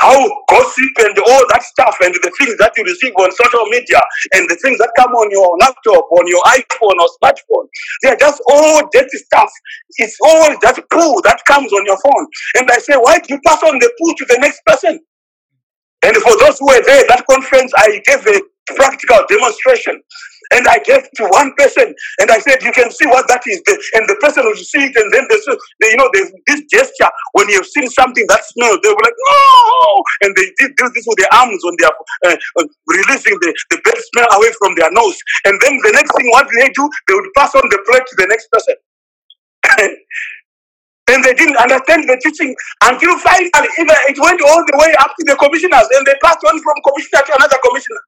How 0.02 0.20
gossip 0.50 0.96
and 1.00 1.18
all 1.20 1.44
that 1.50 1.64
stuff 1.64 1.96
and 2.04 2.14
the 2.16 2.32
things 2.40 2.58
that 2.60 2.74
you 2.78 2.84
receive 2.84 3.14
on 3.18 3.32
social 3.32 3.66
media 3.68 4.02
and 4.36 4.50
the 4.50 4.56
things 4.58 4.78
that 4.80 4.92
come 4.98 5.12
on 5.14 5.32
your 5.32 5.56
laptop, 5.60 6.06
on 6.12 6.28
your 6.28 6.44
iPhone 6.44 6.98
or 7.00 7.10
smartphone, 7.24 7.68
they 8.04 8.10
are 8.10 8.18
just 8.18 8.42
all 8.50 8.82
dirty 8.92 9.18
stuff. 9.18 9.52
It's 9.98 10.18
all 10.26 10.52
that 10.62 10.76
poo 10.92 11.22
that 11.24 11.40
comes 11.46 11.74
on 11.74 11.86
your 11.88 11.98
phone. 12.04 12.28
And 12.58 12.70
I 12.72 12.80
say, 12.80 12.96
why 12.98 13.20
do 13.20 13.36
you 13.36 13.42
pass 13.48 13.64
on 13.64 13.80
the 13.80 13.92
poo 14.00 14.16
to 14.18 14.26
the 14.26 14.40
next 14.42 14.62
person? 14.68 15.00
And 16.04 16.16
for 16.18 16.38
those 16.38 16.60
who 16.60 16.68
were 16.68 16.84
there, 16.86 17.06
that 17.08 17.26
conference, 17.30 17.74
I 17.78 18.02
gave 18.06 18.26
a 18.28 18.42
practical 18.76 19.24
demonstration. 19.30 20.02
And 20.52 20.68
I 20.68 20.80
gave 20.80 21.04
to 21.04 21.28
one 21.28 21.52
person, 21.58 21.94
and 22.22 22.32
I 22.32 22.40
said, 22.40 22.64
"You 22.64 22.72
can 22.72 22.90
see 22.90 23.06
what 23.08 23.28
that 23.28 23.44
is." 23.46 23.60
And 23.96 24.08
the 24.08 24.16
person 24.24 24.46
will 24.46 24.56
see 24.56 24.80
it, 24.80 24.96
and 24.96 25.12
then 25.12 25.28
they, 25.28 25.90
you 25.92 25.98
know, 25.98 26.10
this 26.14 26.62
gesture 26.72 27.10
when 27.34 27.50
you've 27.50 27.68
seen 27.68 27.90
something 27.90 28.26
that 28.30 28.46
smells. 28.46 28.80
They 28.82 28.90
were 28.90 29.04
like, 29.04 29.20
"Oh!" 29.28 30.04
And 30.22 30.34
they 30.38 30.48
did 30.58 30.72
this 30.78 31.04
with 31.06 31.18
their 31.18 31.34
arms 31.34 31.62
on 31.66 31.76
their, 31.80 31.92
uh, 32.32 32.38
uh, 32.60 32.68
releasing 32.88 33.36
the, 33.44 33.54
the 33.72 33.78
bad 33.84 33.98
smell 34.14 34.28
away 34.40 34.52
from 34.60 34.76
their 34.76 34.92
nose. 34.92 35.18
And 35.44 35.60
then 35.60 35.80
the 35.84 35.92
next 35.92 36.16
thing, 36.16 36.30
what 36.32 36.48
do 36.48 36.56
they 36.56 36.70
do? 36.70 36.90
They 37.08 37.16
would 37.16 37.34
pass 37.36 37.54
on 37.54 37.68
the 37.68 37.84
plate 37.90 38.08
to 38.08 38.16
the 38.16 38.28
next 38.28 38.48
person. 38.48 38.76
and 41.10 41.24
they 41.24 41.34
didn't 41.34 41.58
understand 41.58 42.08
the 42.08 42.20
teaching 42.24 42.56
until 42.84 43.18
finally 43.20 43.70
it 44.12 44.18
went 44.20 44.42
all 44.42 44.62
the 44.66 44.76
way 44.78 44.92
up 45.00 45.12
to 45.16 45.24
the 45.26 45.36
commissioners, 45.36 45.88
and 45.96 46.06
they 46.06 46.16
passed 46.24 46.44
on 46.46 46.60
from 46.60 46.76
commissioner 46.84 47.22
to 47.26 47.32
another 47.36 47.60
commissioner 47.64 48.04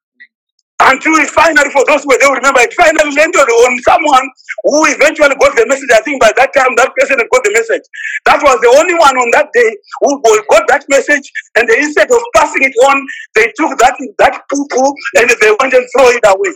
until 0.79 1.11
it 1.19 1.27
finally, 1.27 1.69
for 1.75 1.83
those 1.91 2.07
who 2.07 2.15
don't 2.23 2.39
remember, 2.39 2.63
it 2.63 2.71
finally 2.71 3.11
landed 3.11 3.35
on 3.35 3.73
someone 3.83 4.23
who 4.63 4.87
eventually 4.87 5.35
got 5.35 5.51
the 5.55 5.67
message. 5.67 5.91
I 5.91 5.99
think 6.07 6.21
by 6.23 6.31
that 6.39 6.55
time, 6.55 6.71
that 6.79 6.95
person 6.95 7.19
got 7.19 7.43
the 7.43 7.51
message. 7.51 7.83
That 8.23 8.39
was 8.39 8.63
the 8.63 8.71
only 8.79 8.95
one 8.95 9.11
on 9.19 9.27
that 9.35 9.51
day 9.51 9.75
who 9.99 10.23
got 10.23 10.63
that 10.71 10.87
message, 10.87 11.27
and 11.59 11.67
they, 11.67 11.83
instead 11.83 12.07
of 12.07 12.23
passing 12.31 12.63
it 12.63 12.71
on, 12.87 13.03
they 13.35 13.51
took 13.59 13.75
that 13.79 13.99
that 14.23 14.39
poo 14.47 14.63
poo 14.71 14.87
and 15.19 15.27
they 15.27 15.51
went 15.59 15.75
and 15.75 15.83
throw 15.91 16.07
it 16.15 16.23
away. 16.23 16.55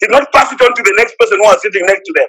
Did 0.00 0.10
not 0.10 0.32
pass 0.32 0.52
it 0.52 0.60
on 0.60 0.72
to 0.72 0.82
the 0.82 0.94
next 0.96 1.12
person 1.20 1.36
who 1.36 1.44
was 1.44 1.60
sitting 1.60 1.84
next 1.84 2.08
to 2.08 2.12
them. 2.16 2.28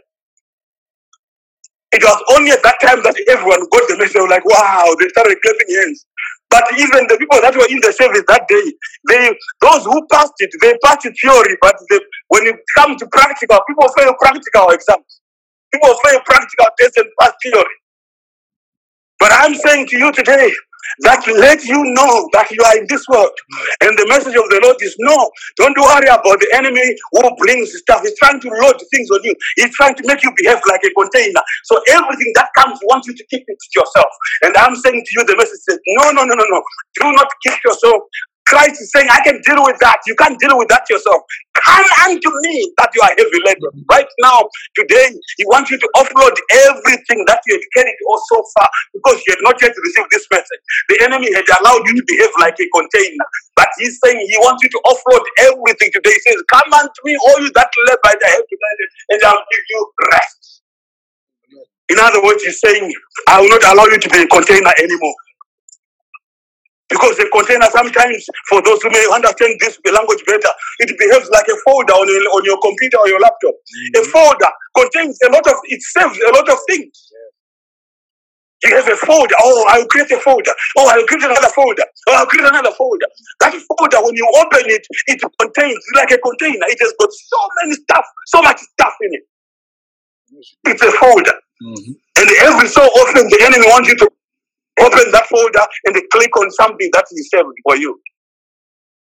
It 1.92 2.04
was 2.04 2.20
only 2.36 2.52
at 2.52 2.64
that 2.64 2.80
time 2.82 3.02
that 3.04 3.16
everyone 3.30 3.64
got 3.72 3.88
the 3.88 3.98
message. 3.98 4.14
They 4.14 4.22
were 4.22 4.30
like, 4.30 4.46
wow, 4.46 4.96
they 5.00 5.08
started 5.10 5.40
clapping 5.42 5.72
hands. 5.72 6.06
But 6.50 6.64
even 6.80 7.08
the 7.08 7.18
people 7.18 7.40
that 7.42 7.56
were 7.56 7.68
in 7.70 7.80
the 7.84 7.92
service 7.92 8.24
that 8.28 8.48
day, 8.48 8.66
they 9.10 9.32
those 9.62 9.84
who 9.84 10.00
passed 10.12 10.36
it, 10.40 10.52
they 10.62 10.76
passed 10.84 11.06
it 11.06 11.16
theory, 11.20 11.58
but 11.62 11.76
they, 11.90 12.00
when 12.30 12.48
it 12.48 12.56
comes 12.78 13.00
to 13.02 13.08
practical, 13.12 13.60
people 13.68 13.88
fail 13.98 14.14
practical 14.20 14.70
exams. 14.72 15.22
People 15.74 15.96
fail 16.04 16.20
practical 16.26 16.68
tests 16.80 16.98
and 16.98 17.08
pass 17.20 17.34
theory. 17.44 17.76
But 19.28 19.36
I'm 19.44 19.56
saying 19.56 19.88
to 19.90 19.98
you 20.00 20.12
today 20.14 20.54
that 21.04 21.20
let 21.28 21.66
you 21.66 21.84
know 22.00 22.30
that 22.32 22.48
you 22.52 22.64
are 22.64 22.78
in 22.80 22.88
this 22.88 23.04
world. 23.12 23.36
And 23.84 23.92
the 24.00 24.08
message 24.08 24.40
of 24.40 24.48
the 24.48 24.62
Lord 24.64 24.78
is 24.80 24.96
no, 25.04 25.18
don't 25.60 25.76
worry 25.76 26.08
about 26.08 26.40
the 26.40 26.48
enemy 26.56 26.96
who 27.12 27.28
brings 27.44 27.76
stuff. 27.76 28.04
He's 28.04 28.16
trying 28.20 28.40
to 28.40 28.50
load 28.64 28.80
things 28.96 29.12
on 29.12 29.20
you. 29.24 29.36
He's 29.58 29.76
trying 29.76 29.96
to 30.00 30.04
make 30.08 30.24
you 30.24 30.32
behave 30.40 30.64
like 30.70 30.82
a 30.88 30.92
container. 30.96 31.44
So 31.66 31.84
everything 31.92 32.32
that 32.40 32.56
comes, 32.56 32.80
he 32.80 32.88
wants 32.88 33.08
you 33.10 33.16
to 33.20 33.26
keep 33.28 33.44
it 33.48 33.60
to 33.60 33.70
yourself. 33.76 34.12
And 34.44 34.56
I'm 34.58 34.76
saying 34.80 35.04
to 35.04 35.12
you, 35.20 35.26
the 35.28 35.36
message 35.36 35.60
says, 35.68 35.80
no, 36.00 36.12
no, 36.16 36.24
no, 36.24 36.36
no, 36.36 36.46
no. 36.48 36.62
Do 37.04 37.12
not 37.12 37.28
keep 37.44 37.60
yourself. 37.68 38.08
Christ 38.48 38.82
is 38.82 38.92
saying, 38.96 39.08
I 39.12 39.22
can 39.22 39.42
deal 39.44 39.64
with 39.64 39.78
that. 39.82 40.00
You 40.08 40.16
can't 40.16 40.40
deal 40.40 40.58
with 40.58 40.70
that 40.70 40.84
yourself. 40.90 41.24
Come 41.56 41.86
unto 42.08 42.30
me 42.48 42.72
that 42.80 42.90
you 42.96 43.02
are 43.04 43.14
heavy 43.18 43.40
laden. 43.46 43.72
Right 43.92 44.08
now, 44.24 44.48
today, 44.76 45.12
he 45.38 45.46
wants 45.48 45.72
you 45.72 45.80
to 45.80 45.90
offload 45.98 46.36
everything 46.72 47.26
that 47.28 47.42
you 47.48 47.56
have 47.56 47.68
carried 47.76 48.00
all 48.08 48.22
so 48.32 48.44
far 48.58 48.70
because 48.94 49.22
you 49.28 49.34
have 49.36 49.44
not 49.44 49.62
yet 49.62 49.74
received 49.76 50.10
this 50.12 50.26
message. 50.32 50.62
The 50.90 50.98
enemy 51.06 51.30
had 51.36 51.46
allowed 51.62 51.84
you 51.88 51.96
to 52.00 52.06
behave 52.08 52.32
like 52.40 52.56
a 52.60 52.68
container. 52.74 53.26
But 53.56 53.70
he's 53.80 54.00
saying 54.04 54.20
he 54.20 54.38
wants 54.40 54.64
you 54.64 54.70
to 54.72 54.82
offload 54.88 55.26
everything 55.52 55.92
today. 55.94 56.14
He 56.16 56.22
says, 56.32 56.40
Come 56.52 56.74
unto 56.74 57.00
me, 57.06 57.18
all 57.18 57.40
you 57.42 57.52
that 57.56 57.70
labor 57.88 58.00
by 58.04 58.16
the 58.20 58.28
heavy 58.28 58.56
laden, 58.58 58.90
and 59.12 59.22
I'll 59.26 59.46
give 59.52 59.66
you 59.70 59.82
rest. 60.12 60.62
In 61.90 62.00
other 62.00 62.24
words, 62.24 62.44
he's 62.44 62.60
saying, 62.60 62.92
I 63.30 63.42
will 63.42 63.50
not 63.50 63.64
allow 63.66 63.86
you 63.86 64.00
to 64.00 64.10
be 64.10 64.20
a 64.24 64.28
container 64.28 64.72
anymore. 64.82 65.16
Because 66.90 67.20
a 67.20 67.28
container 67.30 67.68
sometimes, 67.72 68.26
for 68.48 68.62
those 68.64 68.82
who 68.82 68.90
may 68.90 69.06
understand 69.12 69.60
this 69.60 69.78
language 69.92 70.24
better, 70.26 70.52
it 70.80 70.98
behaves 70.98 71.30
like 71.30 71.48
a 71.48 71.58
folder 71.68 71.94
on 71.94 72.08
your, 72.08 72.24
on 72.32 72.44
your 72.46 72.60
computer 72.64 72.98
or 72.98 73.08
your 73.10 73.20
laptop. 73.20 73.56
A 73.56 74.00
mm-hmm. 74.00 74.12
folder 74.12 74.52
contains 74.76 75.20
a 75.28 75.30
lot 75.30 75.46
of, 75.48 75.56
it 75.66 75.82
saves 75.82 76.16
a 76.16 76.32
lot 76.32 76.48
of 76.48 76.58
things. 76.70 77.12
You 78.64 78.76
have 78.76 78.88
a 78.88 78.96
folder. 78.96 79.36
Oh, 79.38 79.66
I'll 79.70 79.86
create 79.86 80.10
a 80.12 80.20
folder. 80.20 80.52
Oh, 80.78 80.88
I'll 80.90 81.06
create 81.06 81.24
another 81.24 81.50
folder. 81.54 81.84
Oh, 82.10 82.16
I'll 82.16 82.26
create 82.26 82.48
another 82.48 82.72
folder. 82.72 83.06
That 83.42 83.54
folder, 83.54 84.02
when 84.02 84.16
you 84.16 84.26
open 84.42 84.66
it, 84.66 84.88
it 85.08 85.22
contains 85.40 85.84
like 85.94 86.10
a 86.10 86.18
container. 86.18 86.66
It 86.66 86.80
has 86.82 86.94
got 87.00 87.12
so 87.12 87.38
many 87.62 87.76
stuff, 87.76 88.06
so 88.26 88.42
much 88.42 88.58
stuff 88.58 88.94
in 89.02 89.14
it. 89.14 89.24
It's 90.66 90.82
a 90.82 90.92
folder. 90.92 91.38
Mm-hmm. 91.62 91.92
And 92.18 92.30
every 92.50 92.68
so 92.68 92.82
often, 92.82 93.30
the 93.30 93.40
enemy 93.46 93.68
wants 93.68 93.90
you 93.90 93.98
to 93.98 94.10
open 94.82 95.12
that 95.12 95.26
folder 95.30 95.66
and 95.86 95.96
click 96.12 96.36
on 96.38 96.52
something 96.52 96.90
that 96.94 97.06
is 97.12 97.30
saved 97.32 97.48
for 97.64 97.78
you. 97.78 98.00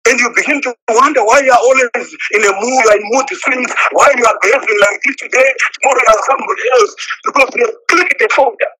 And 0.08 0.18
you 0.18 0.32
begin 0.36 0.60
to 0.62 0.74
wonder 0.90 1.20
why 1.24 1.40
you 1.40 1.52
are 1.52 1.58
always 1.60 2.08
in 2.32 2.42
a 2.42 2.52
mood, 2.60 2.84
in 2.96 3.02
mood 3.12 3.26
swings, 3.28 3.72
why 3.92 4.08
you 4.16 4.24
are 4.24 4.38
behaving 4.42 4.78
like 4.80 5.00
this 5.04 5.16
today, 5.16 5.48
tomorrow 5.82 6.00
you 6.00 6.14
are 6.14 6.24
somebody 6.26 6.62
else, 6.80 6.96
because 7.24 7.50
you 7.56 7.78
clicked 7.90 8.18
the 8.18 8.28
folder. 8.34 8.72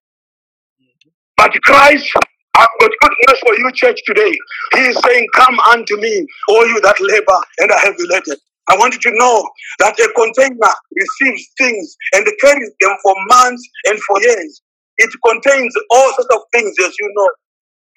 But 1.37 1.53
Christ, 1.63 2.11
I've 2.57 2.69
got 2.81 2.91
good 3.01 3.13
news 3.29 3.41
for 3.41 3.55
you, 3.55 3.71
church, 3.75 4.01
today. 4.07 4.33
He 4.75 4.81
is 4.81 4.99
saying, 5.05 5.27
Come 5.37 5.59
unto 5.61 5.97
me, 6.01 6.27
all 6.49 6.67
you 6.67 6.81
that 6.83 6.97
labor 7.01 7.41
and 7.61 7.71
are 7.73 7.79
heavy 7.79 8.07
laden. 8.09 8.37
I 8.71 8.77
want 8.77 8.95
you 8.95 9.01
to 9.01 9.19
know 9.19 9.49
that 9.81 9.99
a 9.99 10.09
container 10.17 10.73
receives 10.95 11.49
things 11.59 11.97
and 12.15 12.27
carries 12.41 12.71
them 12.81 12.97
for 13.03 13.15
months 13.29 13.69
and 13.87 13.99
for 14.01 14.21
years. 14.23 14.63
It 14.99 15.11
contains 15.27 15.75
all 15.91 16.09
sorts 16.15 16.31
of 16.35 16.43
things, 16.55 16.75
as 16.85 16.95
you 17.01 17.09
know. 17.17 17.31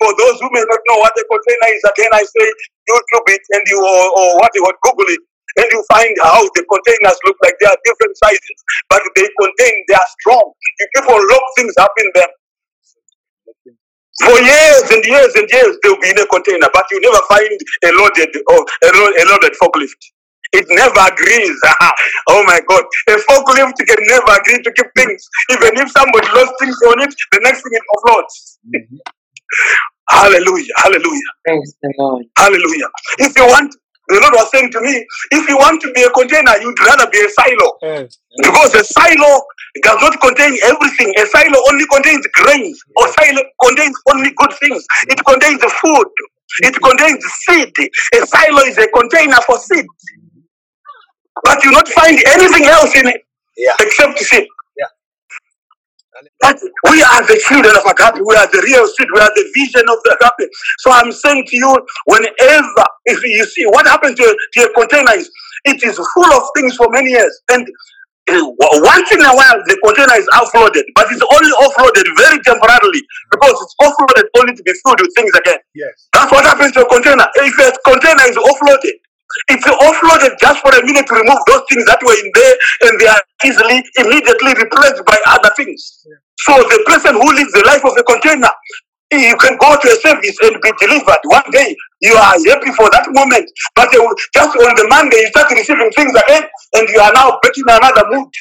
For 0.01 0.11
those 0.13 0.37
who 0.41 0.49
may 0.53 0.61
not 0.61 0.81
know 0.89 0.99
what 1.01 1.13
a 1.17 1.25
container 1.25 1.69
is, 1.73 1.83
again, 1.89 2.11
I 2.13 2.21
say 2.23 2.47
YouTube 2.89 3.27
it 3.33 3.43
and 3.57 3.63
you 3.67 3.79
or, 3.81 4.05
or 4.13 4.29
what 4.41 4.51
you 4.55 4.63
would 4.65 4.77
Google 4.83 5.09
it, 5.09 5.21
and 5.57 5.67
you 5.73 5.81
find 5.89 6.13
how 6.21 6.43
the 6.53 6.63
containers 6.69 7.17
look 7.25 7.37
like. 7.43 7.55
They 7.61 7.67
are 7.69 7.79
different 7.85 8.15
sizes, 8.17 8.59
but 8.89 9.01
they 9.15 9.25
contain, 9.41 9.75
they 9.89 9.95
are 9.97 10.11
strong. 10.21 10.53
You 10.81 10.87
people 11.01 11.17
lock 11.17 11.45
things 11.57 11.75
up 11.81 11.93
in 11.97 12.09
them. 12.15 12.29
For 14.23 14.37
years 14.41 14.85
and 14.91 15.03
years 15.05 15.33
and 15.35 15.47
years, 15.51 15.77
they'll 15.83 15.99
be 16.01 16.09
in 16.11 16.19
a 16.19 16.27
container, 16.27 16.69
but 16.73 16.85
you 16.91 17.01
never 17.01 17.21
find 17.29 17.51
a 17.85 17.91
loaded 17.97 18.31
or 18.49 18.59
a, 18.61 18.89
lo- 18.95 19.15
a 19.17 19.23
loaded 19.29 19.53
forklift. 19.61 20.01
It 20.53 20.65
never 20.69 21.01
agrees. 21.13 21.57
Ah, 21.81 21.93
oh 22.29 22.43
my 22.45 22.59
God. 22.69 22.83
A 23.09 23.13
forklift 23.25 23.73
can 23.77 23.97
never 24.07 24.31
agree 24.39 24.61
to 24.63 24.71
keep 24.73 24.87
things. 24.95 25.27
Even 25.51 25.77
if 25.79 25.89
somebody 25.91 26.27
lost 26.35 26.53
things 26.59 26.77
on 26.87 27.01
it, 27.01 27.13
the 27.31 27.39
next 27.43 27.61
thing 27.63 27.73
it 27.73 27.83
offloads. 27.95 28.57
Hallelujah. 30.09 30.73
Hallelujah. 30.77 31.31
Praise 31.45 31.75
the 31.81 31.93
Lord. 31.97 32.25
Hallelujah. 32.37 32.89
If 33.19 33.35
you 33.37 33.45
want, 33.47 33.75
the 34.09 34.19
Lord 34.21 34.33
was 34.35 34.51
saying 34.51 34.71
to 34.71 34.81
me, 34.81 35.05
if 35.31 35.49
you 35.49 35.57
want 35.57 35.81
to 35.81 35.91
be 35.93 36.03
a 36.03 36.09
container, 36.11 36.53
you'd 36.61 36.79
rather 36.81 37.09
be 37.11 37.19
a 37.19 37.29
silo. 37.29 37.69
Yes. 37.81 38.19
Because 38.37 38.75
a 38.75 38.83
silo 38.83 39.41
does 39.83 39.99
not 40.01 40.21
contain 40.21 40.53
everything. 40.63 41.13
A 41.17 41.25
silo 41.27 41.57
only 41.71 41.85
contains 41.87 42.27
grains, 42.35 42.79
or 42.97 43.07
silo 43.09 43.41
contains 43.63 43.95
only 44.13 44.31
good 44.37 44.53
things. 44.61 44.85
It 45.09 45.25
contains 45.25 45.61
the 45.61 45.71
food. 45.81 46.07
It 46.63 46.75
contains 46.81 47.23
seed. 47.49 47.73
A 48.15 48.27
silo 48.27 48.61
is 48.69 48.77
a 48.77 48.87
container 48.89 49.37
for 49.47 49.57
seed. 49.59 49.85
But 51.43 51.63
you 51.63 51.71
not 51.71 51.87
find 51.89 52.17
anything 52.27 52.65
else 52.65 52.95
in 52.95 53.07
it 53.07 53.25
Yeah. 53.57 53.73
except. 53.79 54.21
Yeah. 54.77 54.85
But 56.41 56.59
we 56.91 57.01
are 57.03 57.23
the 57.25 57.39
children 57.47 57.73
of 57.75 57.85
agape. 57.87 58.21
We 58.25 58.35
are 58.35 58.47
the 58.51 58.61
real 58.63 58.85
seed. 58.87 59.07
We 59.13 59.19
are 59.21 59.31
the 59.33 59.45
vision 59.55 59.85
of 59.89 59.97
the 60.03 60.11
agape. 60.19 60.49
So 60.79 60.91
I'm 60.91 61.11
saying 61.11 61.45
to 61.47 61.55
you, 61.57 61.71
whenever 62.05 62.85
if 63.05 63.23
you 63.23 63.45
see 63.45 63.65
what 63.67 63.87
happened 63.87 64.17
to, 64.17 64.27
to 64.27 64.59
a 64.63 64.69
container 64.73 65.13
is 65.17 65.29
it 65.65 65.81
is 65.83 65.97
full 65.97 66.31
of 66.33 66.43
things 66.57 66.75
for 66.75 66.89
many 66.91 67.11
years. 67.11 67.33
And 67.51 67.65
uh, 68.29 68.37
once 68.85 69.11
in 69.11 69.21
a 69.21 69.33
while 69.33 69.59
the 69.65 69.77
container 69.83 70.15
is 70.19 70.27
offloaded, 70.37 70.85
but 70.95 71.07
it's 71.11 71.23
only 71.33 71.53
offloaded 71.63 72.05
very 72.17 72.39
temporarily 72.43 73.01
because 73.31 73.55
it's 73.61 73.75
offloaded 73.81 74.25
only 74.39 74.53
to 74.55 74.63
be 74.63 74.73
filled 74.85 75.01
with 75.01 75.11
things 75.15 75.31
again. 75.35 75.59
Yes. 75.75 76.07
That's 76.13 76.31
what 76.31 76.45
happens 76.45 76.73
to 76.73 76.85
a 76.85 76.89
container. 76.89 77.25
If 77.35 77.55
a 77.59 77.71
container 77.87 78.25
is 78.29 78.37
offloaded, 78.37 78.97
it's 79.49 79.65
offloaded 79.65 80.37
just 80.39 80.59
for 80.61 80.71
a 80.71 80.81
minute 80.85 81.05
to 81.07 81.15
remove 81.15 81.39
those 81.47 81.63
things 81.69 81.85
that 81.85 81.99
were 82.03 82.17
in 82.17 82.29
there 82.33 82.55
and 82.89 82.99
they 82.99 83.07
are 83.07 83.21
easily, 83.45 83.83
immediately 83.99 84.53
replaced 84.57 85.03
by 85.05 85.17
other 85.27 85.51
things. 85.55 86.05
So 86.39 86.57
the 86.57 86.83
person 86.87 87.13
who 87.15 87.27
lives 87.33 87.51
the 87.53 87.63
life 87.65 87.85
of 87.85 87.97
a 87.97 88.03
container, 88.03 88.49
you 89.11 89.35
can 89.37 89.57
go 89.57 89.75
to 89.75 89.87
a 89.91 89.97
service 89.99 90.37
and 90.41 90.55
be 90.61 90.71
delivered. 90.79 91.21
One 91.25 91.43
day 91.51 91.75
you 92.01 92.13
are 92.15 92.33
happy 92.47 92.71
for 92.71 92.87
that 92.89 93.05
moment, 93.11 93.45
but 93.75 93.91
just 93.91 94.55
on 94.55 94.75
the 94.75 94.87
Monday 94.89 95.17
you 95.17 95.27
start 95.27 95.51
receiving 95.51 95.91
things 95.91 96.15
again 96.15 96.43
and 96.75 96.87
you 96.89 96.99
are 96.99 97.11
now 97.13 97.37
back 97.43 97.51
in 97.57 97.67
another 97.67 98.07
mood. 98.09 98.31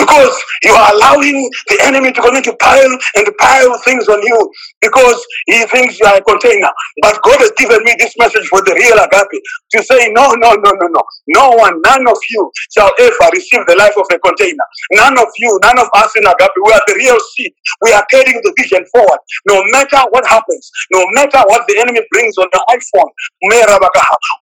Because 0.00 0.34
you 0.64 0.72
are 0.72 0.92
allowing 0.94 1.50
the 1.68 1.78
enemy 1.84 2.12
to 2.12 2.20
continue 2.20 2.42
to 2.42 2.56
pile 2.56 2.90
and 3.16 3.26
pile 3.38 3.78
things 3.84 4.08
on 4.08 4.22
you 4.22 4.40
because 4.80 5.20
he 5.46 5.64
thinks 5.66 6.00
you 6.00 6.06
are 6.08 6.16
a 6.18 6.24
container. 6.24 6.70
But 7.02 7.20
God 7.22 7.40
has 7.40 7.52
given 7.58 7.84
me 7.84 7.94
this 7.98 8.14
message 8.18 8.46
for 8.48 8.62
the 8.64 8.74
real 8.74 8.98
agape 8.98 9.42
to 9.76 9.78
say, 9.84 10.10
no, 10.12 10.32
no, 10.40 10.54
no, 10.56 10.70
no, 10.72 10.86
no. 10.88 11.02
No 11.28 11.50
one, 11.60 11.80
none 11.82 12.06
of 12.08 12.18
you 12.30 12.50
shall 12.72 12.90
ever 12.98 13.26
receive 13.34 13.66
the 13.68 13.76
life 13.76 13.94
of 13.96 14.06
a 14.12 14.18
container. 14.18 14.64
None 14.92 15.18
of 15.18 15.28
you, 15.38 15.58
none 15.62 15.78
of 15.78 15.88
us 15.94 16.12
in 16.16 16.24
agape, 16.26 16.56
we 16.64 16.72
are 16.72 16.82
the 16.88 16.94
real 16.96 17.18
seed. 17.36 17.52
We 17.82 17.92
are 17.92 18.04
carrying 18.10 18.40
the 18.42 18.52
vision 18.58 18.84
forward. 18.92 19.20
No 19.48 19.62
matter 19.72 20.00
what 20.10 20.26
happens, 20.26 20.70
no 20.92 21.04
matter 21.12 21.40
what 21.46 21.66
the 21.68 21.78
enemy 21.80 22.00
brings 22.10 22.36
on 22.38 22.48
the 22.52 22.60
iPhone, 22.72 23.10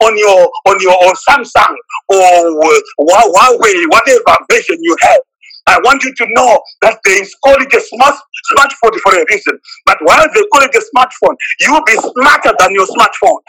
on 0.02 0.18
your 0.18 0.50
on 0.66 0.80
your 0.80 0.94
on 1.04 1.14
Samsung 1.16 1.76
or 2.08 2.64
uh, 2.64 2.80
Huawei, 3.00 3.84
whatever 3.90 4.36
vision 4.50 4.78
you 4.80 4.96
have. 5.02 5.20
I 5.68 5.78
want 5.84 6.04
you 6.04 6.14
to 6.14 6.26
know 6.30 6.60
that 6.82 6.98
they 7.04 7.22
call 7.44 7.56
it 7.60 7.72
a 7.74 7.80
smart 7.80 8.16
smartphone 8.56 8.98
for 9.00 9.14
a 9.16 9.24
reason. 9.30 9.58
But 9.86 9.98
while 10.02 10.26
they 10.34 10.42
call 10.52 10.62
it 10.62 10.74
a 10.74 10.82
smartphone, 10.94 11.36
you'll 11.60 11.84
be 11.86 11.94
smarter 11.96 12.54
than 12.60 12.72
your 12.74 12.86
smartphone. 12.88 13.40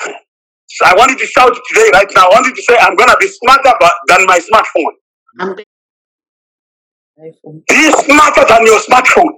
So 0.70 0.86
I 0.88 0.96
want 0.98 1.12
you 1.12 1.20
to 1.20 1.28
shout 1.28 1.54
today, 1.70 1.90
right 1.94 2.10
now. 2.16 2.28
I 2.28 2.30
want 2.30 2.48
you 2.48 2.56
to 2.56 2.64
say, 2.64 2.78
I'm 2.80 2.96
gonna 2.96 3.16
be 3.20 3.28
smarter 3.30 3.74
than 4.10 4.26
my 4.28 4.40
smartphone. 4.40 4.94
Be 7.70 7.92
smarter 8.06 8.46
than 8.50 8.66
your 8.66 8.80
smartphone. 8.82 9.34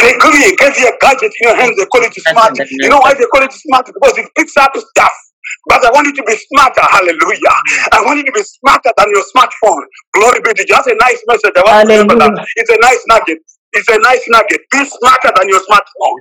They 0.00 0.12
give 0.18 0.34
you, 0.34 0.56
give 0.58 0.78
you 0.78 0.88
a 0.88 0.98
gadget 1.00 1.32
in 1.40 1.48
your 1.48 1.56
hands, 1.56 1.76
they 1.78 1.86
call 1.86 2.02
it 2.02 2.14
smart. 2.14 2.52
You 2.82 2.90
know 2.90 2.98
why 3.00 3.14
they 3.14 3.26
call 3.32 3.42
it 3.42 3.52
smart? 3.52 3.86
Because 3.86 4.18
it 4.18 4.30
picks 4.36 4.56
up 4.58 4.72
stuff. 4.76 5.12
But 5.68 5.84
I 5.86 5.90
want 5.92 6.06
you 6.08 6.14
to 6.14 6.24
be 6.24 6.36
smarter. 6.52 6.82
Hallelujah. 6.82 7.56
I 7.92 8.02
want 8.04 8.18
you 8.18 8.26
to 8.26 8.32
be 8.32 8.42
smarter 8.42 8.92
than 8.96 9.08
your 9.12 9.24
smartphone. 9.34 9.84
Glory 10.14 10.40
be 10.44 10.54
to 10.54 10.62
you. 10.66 10.74
That's 10.74 10.88
a 10.88 10.96
nice 11.00 11.22
message. 11.28 11.54
I 11.56 11.62
want 11.64 11.80
to 11.80 11.86
remember 11.92 12.16
that. 12.16 12.32
It's 12.56 12.70
a 12.70 12.78
nice 12.80 13.02
nugget. 13.08 13.38
It's 13.74 13.88
a 13.90 13.98
nice 14.00 14.24
nugget. 14.28 14.62
Be 14.72 14.84
smarter 14.84 15.32
than 15.38 15.48
your 15.48 15.60
smartphone. 15.60 16.18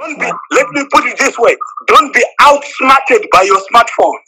Don't 0.00 0.20
be, 0.20 0.26
let 0.52 0.68
me 0.72 0.84
put 0.92 1.06
it 1.06 1.18
this 1.18 1.38
way. 1.38 1.56
Don't 1.88 2.12
be 2.14 2.24
outsmarted 2.40 3.26
by 3.32 3.42
your 3.42 3.60
smartphone. 3.72 4.18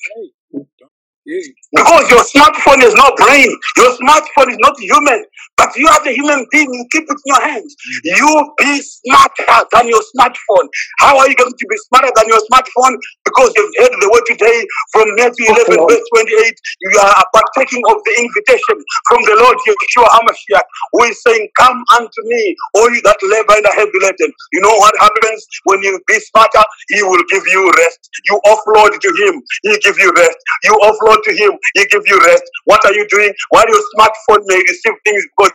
Because 1.75 2.11
your 2.11 2.25
smartphone 2.25 2.83
is 2.85 2.95
not 2.95 3.17
brain. 3.17 3.51
Your 3.79 3.93
smartphone 3.99 4.51
is 4.53 4.59
not 4.61 4.79
human. 4.81 5.25
But 5.57 5.77
you 5.77 5.89
are 5.89 6.05
the 6.05 6.12
human 6.12 6.47
being. 6.53 6.69
You 6.73 6.87
keep 6.93 7.05
it 7.05 7.19
in 7.19 7.27
your 7.27 7.43
hands. 7.43 7.77
You 8.05 8.55
be 8.59 8.81
smarter 8.83 9.67
than 9.73 9.89
your 9.89 10.03
smartphone. 10.17 10.69
How 11.01 11.19
are 11.19 11.29
you 11.29 11.37
going 11.37 11.53
to 11.53 11.67
be 11.69 11.77
smarter 11.89 12.12
than 12.17 12.29
your 12.29 12.41
smartphone? 12.51 12.97
Because 13.25 13.53
you've 13.57 13.75
heard 13.79 13.93
the 14.01 14.11
word 14.12 14.25
today 14.27 14.67
from 14.93 15.09
Matthew 15.17 15.47
11, 15.49 15.87
verse 15.89 16.07
28. 16.15 16.57
You 16.83 17.01
are 17.01 17.25
partaking 17.35 17.83
of 17.89 17.99
the 18.05 18.15
invitation 18.21 18.77
from 19.09 19.21
the 19.25 19.37
Lord 19.41 19.59
Yeshua 19.67 20.09
HaMashiach, 20.12 20.67
who 20.93 21.05
is 21.05 21.23
saying, 21.23 21.49
Come 21.59 21.85
unto 21.99 22.21
me, 22.25 22.57
all 22.75 22.91
you 22.91 23.03
that 23.03 23.19
labor 23.23 23.55
and 23.57 23.67
are 23.67 23.77
heavy 23.77 23.99
laden. 24.03 24.33
You 24.53 24.61
know 24.62 24.75
what 24.77 24.95
happens 25.01 25.47
when 25.65 25.83
you 25.83 26.01
be 26.07 26.19
smarter? 26.21 26.65
He 26.89 27.03
will 27.03 27.23
give 27.31 27.45
you 27.49 27.71
rest. 27.77 28.01
You 28.29 28.41
offload 28.47 28.99
to 29.01 29.11
Him, 29.27 29.43
He 29.65 29.79
give 29.81 29.99
you 29.99 30.12
rest. 30.17 30.39
You 30.65 30.75
offload 30.85 31.16
to 31.23 31.33
Him, 31.35 31.53
He 31.75 31.87
give 31.87 32.03
you 32.07 32.19
rest. 32.27 32.45
What 32.65 32.85
are 32.87 32.95
you 32.95 33.07
doing? 33.09 33.33
While 33.51 33.69
your 33.69 33.83
smartphone 33.97 34.43
may 34.47 34.59
receive 34.59 34.95
things 35.05 35.25
because 35.37 35.53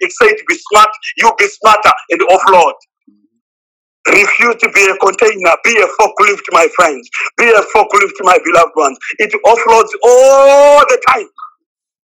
it's 0.00 0.16
said 0.18 0.34
to 0.34 0.44
be 0.48 0.58
smart, 0.72 0.88
you 1.18 1.30
be 1.38 1.48
smarter 1.48 1.92
and 2.10 2.20
offload. 2.22 2.74
Refuse 4.08 4.56
to 4.56 4.70
be 4.72 4.84
a 4.86 4.96
container. 4.98 5.54
Be 5.64 5.76
a 5.80 5.88
forklift, 6.00 6.44
my 6.52 6.68
friends. 6.76 7.08
Be 7.38 7.44
a 7.50 7.62
forklift, 7.74 8.16
my 8.20 8.38
beloved 8.44 8.72
ones. 8.76 8.98
It 9.18 9.32
offloads 9.46 9.92
all 10.04 10.80
the 10.88 11.02
time. 11.10 11.28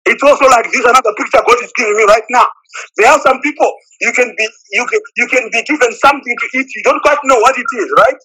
It's 0.05 0.23
also 0.23 0.45
like 0.47 0.71
this 0.71 0.85
another 0.85 1.13
picture 1.17 1.41
God 1.47 1.63
is 1.63 1.71
giving 1.77 1.95
me 1.97 2.03
right 2.05 2.23
now. 2.31 2.47
There 2.97 3.09
are 3.11 3.19
some 3.21 3.41
people 3.41 3.71
you 4.01 4.11
can 4.13 4.33
be 4.37 4.49
you 4.73 4.85
can 4.87 4.99
you 5.17 5.27
can 5.27 5.49
be 5.51 5.63
given 5.63 5.93
something 5.93 6.35
to 6.41 6.59
eat. 6.59 6.67
You 6.75 6.83
don't 6.83 7.01
quite 7.03 7.19
know 7.25 7.39
what 7.39 7.55
it 7.57 7.65
is, 7.77 7.89
right? 7.97 8.21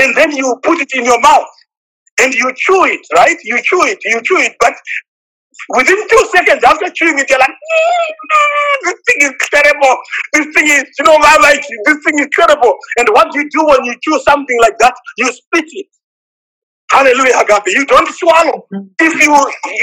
And 0.00 0.16
then 0.16 0.32
you 0.32 0.58
put 0.64 0.80
it 0.80 0.88
in 0.94 1.04
your 1.04 1.20
mouth 1.20 1.46
and 2.20 2.34
you 2.34 2.52
chew 2.56 2.84
it, 2.84 3.00
right? 3.14 3.36
You 3.44 3.58
chew 3.62 3.82
it, 3.84 3.98
you 4.04 4.20
chew 4.22 4.38
it, 4.38 4.54
but 4.60 4.74
within 5.76 5.96
two 6.08 6.28
seconds 6.34 6.62
after 6.64 6.90
chewing 6.94 7.18
it, 7.18 7.28
you're 7.28 7.38
like, 7.38 7.50
mm, 7.50 8.84
this 8.84 8.94
thing 9.06 9.30
is 9.30 9.32
terrible. 9.50 9.96
This 10.34 10.46
thing 10.54 10.68
is, 10.68 10.84
you 10.98 11.04
know, 11.04 11.16
I 11.20 11.38
like 11.42 11.64
this 11.86 11.98
thing 12.06 12.18
is 12.20 12.28
terrible. 12.32 12.76
And 12.98 13.08
what 13.12 13.34
you 13.34 13.48
do 13.50 13.66
when 13.66 13.84
you 13.84 13.94
chew 14.02 14.18
something 14.20 14.58
like 14.60 14.78
that, 14.78 14.94
you 15.18 15.32
spit 15.32 15.66
it. 15.66 15.86
Hallelujah, 16.90 17.36
agape. 17.44 17.68
You 17.68 17.84
don't 17.84 18.08
swallow. 18.16 18.66
Mm. 18.72 18.88
If 18.98 19.12
you 19.20 19.32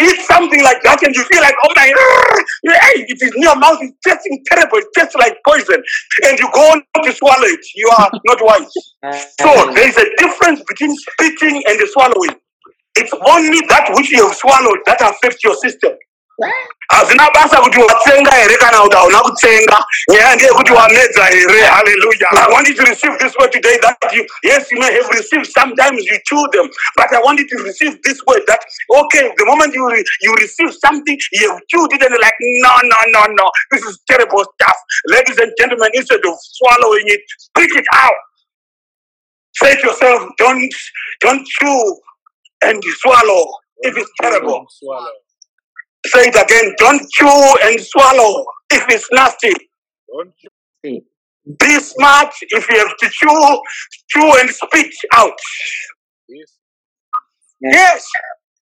eat 0.06 0.20
something 0.26 0.62
like 0.64 0.82
that 0.84 1.04
and 1.06 1.16
you 1.16 1.24
feel 1.26 1.42
like, 1.42 1.54
oh 1.64 1.72
my, 1.76 1.86
uh, 1.86 2.74
hey, 2.74 3.06
it 3.06 3.22
is 3.22 3.36
in 3.36 3.42
your 3.44 3.56
mouth, 3.58 3.78
it's 3.82 3.94
tasting 4.02 4.44
terrible, 4.50 4.80
it 4.80 4.88
tastes 4.96 5.16
like 5.16 5.38
poison, 5.48 5.82
and 6.26 6.40
you 6.40 6.50
go 6.54 6.72
on 6.72 6.82
to 7.04 7.14
swallow 7.14 7.46
it, 7.46 7.62
you 7.76 7.90
are 7.98 8.10
not 8.26 8.40
wise. 8.42 8.74
So 9.40 9.46
uh, 9.46 9.74
there 9.74 9.88
is 9.88 9.98
a 9.98 10.08
difference 10.18 10.62
between 10.68 10.96
spitting 10.98 11.62
and 11.68 11.80
swallowing. 11.94 12.42
It's 12.96 13.14
only 13.14 13.62
that 13.68 13.92
which 13.94 14.10
you 14.10 14.26
have 14.26 14.36
swallowed 14.36 14.80
that 14.88 15.02
affects 15.02 15.44
your 15.44 15.56
system. 15.56 15.92
Hazina 16.92 17.30
basa 17.36 17.58
kuti 17.62 17.80
watsenga 17.80 18.32
here 18.32 18.58
kana 18.58 18.80
kuti 18.82 18.96
hauna 18.98 19.20
kutsenga? 19.22 19.86
Nyaya 20.10 20.36
ndeyekuti 20.36 20.74
wamedza 20.74 21.26
here? 21.26 21.62
Hallelujah. 21.66 22.30
I 22.32 22.48
want 22.54 22.68
you 22.68 22.76
to 22.76 22.84
receive 22.84 23.20
this 23.20 23.34
word 23.40 23.52
today 23.52 23.78
that 23.82 23.98
you 24.14 24.26
yes 24.44 24.72
you 24.72 24.80
may 24.80 24.94
have 24.94 25.10
received 25.10 25.48
sometimes 25.48 26.04
you 26.06 26.18
chew 26.26 26.44
them 26.54 26.70
but 26.98 27.12
i 27.14 27.20
want 27.22 27.40
you 27.40 27.48
to 27.48 27.58
receive 27.64 27.98
this 28.04 28.22
word 28.28 28.44
that 28.48 28.60
okay 29.02 29.32
the 29.38 29.46
moment 29.46 29.74
you 29.74 29.90
re, 29.90 30.04
you 30.22 30.34
receive 30.36 30.74
something 30.76 31.18
you 31.34 31.60
chewed 31.70 31.94
it 31.94 32.02
and 32.04 32.12
you're 32.12 32.22
like 32.22 32.34
no 32.42 32.72
no 32.84 32.98
no 33.08 33.26
no. 33.34 33.52
This 33.72 33.84
is 33.84 34.00
terrible 34.10 34.46
stuff. 34.56 34.76
Ladies 35.08 35.38
and 35.40 35.52
gentlemen 35.60 35.90
instead 35.94 36.20
of 36.26 36.36
swallowing 36.42 37.06
it 37.08 37.22
speak 37.40 37.72
it 37.76 37.86
out. 37.94 38.20
Say 39.56 39.76
to 39.76 39.88
yourself 39.88 40.30
don't 40.38 40.74
don't 41.22 41.46
chew 41.48 41.98
and 42.64 42.84
swallow 43.02 43.46
if 43.80 43.98
it's 43.98 44.12
terrible 44.22 44.68
Say 46.06 46.28
it 46.28 46.36
again. 46.36 46.74
Don't 46.78 47.10
chew 47.12 47.56
and 47.64 47.80
swallow 47.80 48.46
if 48.72 48.86
it's 48.90 49.08
nasty. 49.12 49.54
Don't 50.08 50.32
chew. 50.38 51.02
Be 51.60 51.80
smart 51.80 52.34
if 52.42 52.70
you 52.70 52.78
have 52.78 52.98
to 52.98 53.10
chew, 53.10 53.62
chew 54.10 54.34
and 54.40 54.50
spit 54.50 54.94
out. 55.14 55.38
Yes. 56.28 56.58
yes. 57.62 58.08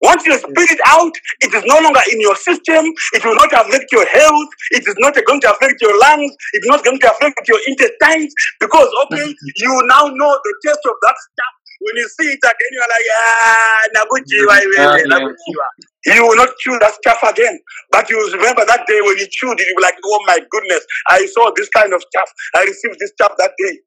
Once 0.04 0.26
you 0.26 0.38
spit 0.38 0.70
it 0.70 0.80
out, 0.88 1.14
it 1.40 1.54
is 1.54 1.64
no 1.66 1.80
longer 1.80 2.02
in 2.12 2.20
your 2.20 2.36
system. 2.36 2.84
It 3.14 3.24
will 3.24 3.36
not 3.36 3.54
affect 3.54 3.90
your 3.94 4.06
health. 4.06 4.50
It 4.72 4.84
is 4.86 4.96
not 5.00 5.16
going 5.26 5.40
to 5.42 5.52
affect 5.52 5.82
your 5.82 5.98
lungs. 6.02 6.36
It's 6.52 6.68
not 6.68 6.84
going 6.84 7.00
to 7.00 7.08
affect 7.12 7.48
your 7.48 7.60
intestines 7.68 8.34
because, 8.60 8.90
okay, 9.06 9.34
you 9.56 9.82
now 9.88 10.12
know 10.12 10.38
the 10.44 10.56
taste 10.66 10.84
of 10.86 10.96
that 11.04 11.16
stuff. 11.16 11.56
When 11.84 11.96
you 12.00 12.08
see 12.16 12.28
it 12.32 12.40
again, 12.40 12.72
you're 12.72 12.92
like, 12.92 13.08
ah, 13.12 13.84
iwewe, 13.92 15.04
nagujiwa. 15.12 15.68
You 16.06 16.24
will 16.28 16.36
not 16.38 16.50
chew 16.60 16.78
that 16.80 16.94
stuff 16.96 17.20
again. 17.28 17.60
But 17.92 18.10
you 18.10 18.20
remember 18.34 18.66
that 18.66 18.88
day 18.88 19.00
when 19.02 19.18
you 19.18 19.28
chewed 19.32 19.60
it, 19.60 19.68
you 19.68 19.76
were 19.76 19.82
like, 19.82 19.96
oh 20.06 20.20
my 20.28 20.40
goodness, 20.50 20.86
I 21.10 21.26
saw 21.28 21.52
this 21.56 21.70
kind 21.70 21.94
of 21.94 22.02
stuff. 22.02 22.30
I 22.56 22.64
received 22.64 23.00
this 23.00 23.12
stuff 23.12 23.34
that 23.38 23.52
day. 23.60 23.80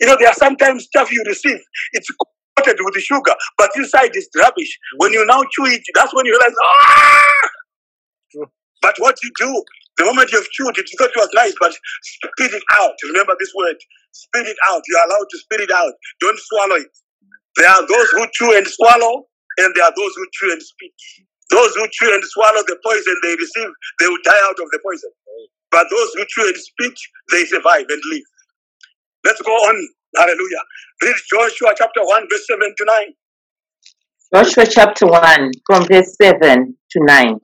You 0.00 0.06
know, 0.08 0.16
there 0.18 0.28
are 0.28 0.34
sometimes 0.34 0.84
stuff 0.84 1.10
you 1.12 1.22
receive, 1.26 1.60
it's 1.92 2.08
coated 2.56 2.76
with 2.80 2.94
the 2.94 3.00
sugar, 3.00 3.34
but 3.56 3.70
inside 3.76 4.14
is 4.14 4.28
rubbish. 4.36 4.78
When 4.98 5.12
you 5.12 5.24
now 5.26 5.42
chew 5.52 5.66
it, 5.66 5.82
that's 5.94 6.14
when 6.14 6.26
you 6.26 6.32
realize, 6.32 6.54
ah! 6.62 7.48
But 8.82 8.94
what 8.98 9.16
you 9.22 9.30
do, 9.38 9.64
the 9.98 10.04
moment 10.04 10.32
you've 10.32 10.50
chewed 10.50 10.76
it, 10.76 10.86
you 10.90 10.98
thought 10.98 11.10
it 11.10 11.16
was 11.16 11.30
nice, 11.34 11.54
but 11.58 11.72
spit 12.02 12.52
it 12.52 12.62
out. 12.78 12.92
Remember 13.08 13.34
this 13.40 13.52
word. 13.56 13.76
Spit 14.12 14.46
it 14.46 14.56
out. 14.70 14.82
You're 14.86 15.04
allowed 15.06 15.26
to 15.30 15.38
spit 15.38 15.60
it 15.60 15.70
out. 15.72 15.92
Don't 16.20 16.38
swallow 16.38 16.76
it. 16.76 16.92
There 17.56 17.68
are 17.68 17.86
those 17.86 18.08
who 18.12 18.26
chew 18.32 18.56
and 18.56 18.66
swallow, 18.66 19.26
and 19.58 19.74
there 19.74 19.84
are 19.84 19.94
those 19.96 20.12
who 20.16 20.26
chew 20.32 20.52
and 20.52 20.62
spit. 20.62 20.92
Those 21.50 21.74
who 21.74 21.86
chew 21.92 22.12
and 22.12 22.22
swallow 22.24 22.62
the 22.66 22.76
poison 22.84 23.16
they 23.22 23.34
receive, 23.34 23.70
they 24.00 24.06
will 24.08 24.22
die 24.24 24.42
out 24.44 24.58
of 24.60 24.68
the 24.70 24.80
poison. 24.84 25.10
But 25.70 25.86
those 25.90 26.10
who 26.14 26.24
chew 26.28 26.46
and 26.48 26.56
spit, 26.56 26.98
they 27.32 27.44
survive 27.44 27.86
and 27.88 28.02
live. 28.12 28.28
Let's 29.24 29.42
go 29.42 29.52
on. 29.52 29.88
Hallelujah. 30.16 30.64
Read 31.02 31.16
Joshua 31.30 31.74
chapter 31.76 32.00
1, 32.02 32.26
verse 32.30 32.46
7 32.46 32.74
to 32.76 32.84
9. 32.84 33.14
Joshua 34.34 34.66
chapter 34.66 35.06
1, 35.06 35.50
from 35.66 35.86
verse 35.86 36.16
7 36.20 36.76
to 36.90 37.04
9. 37.04 37.40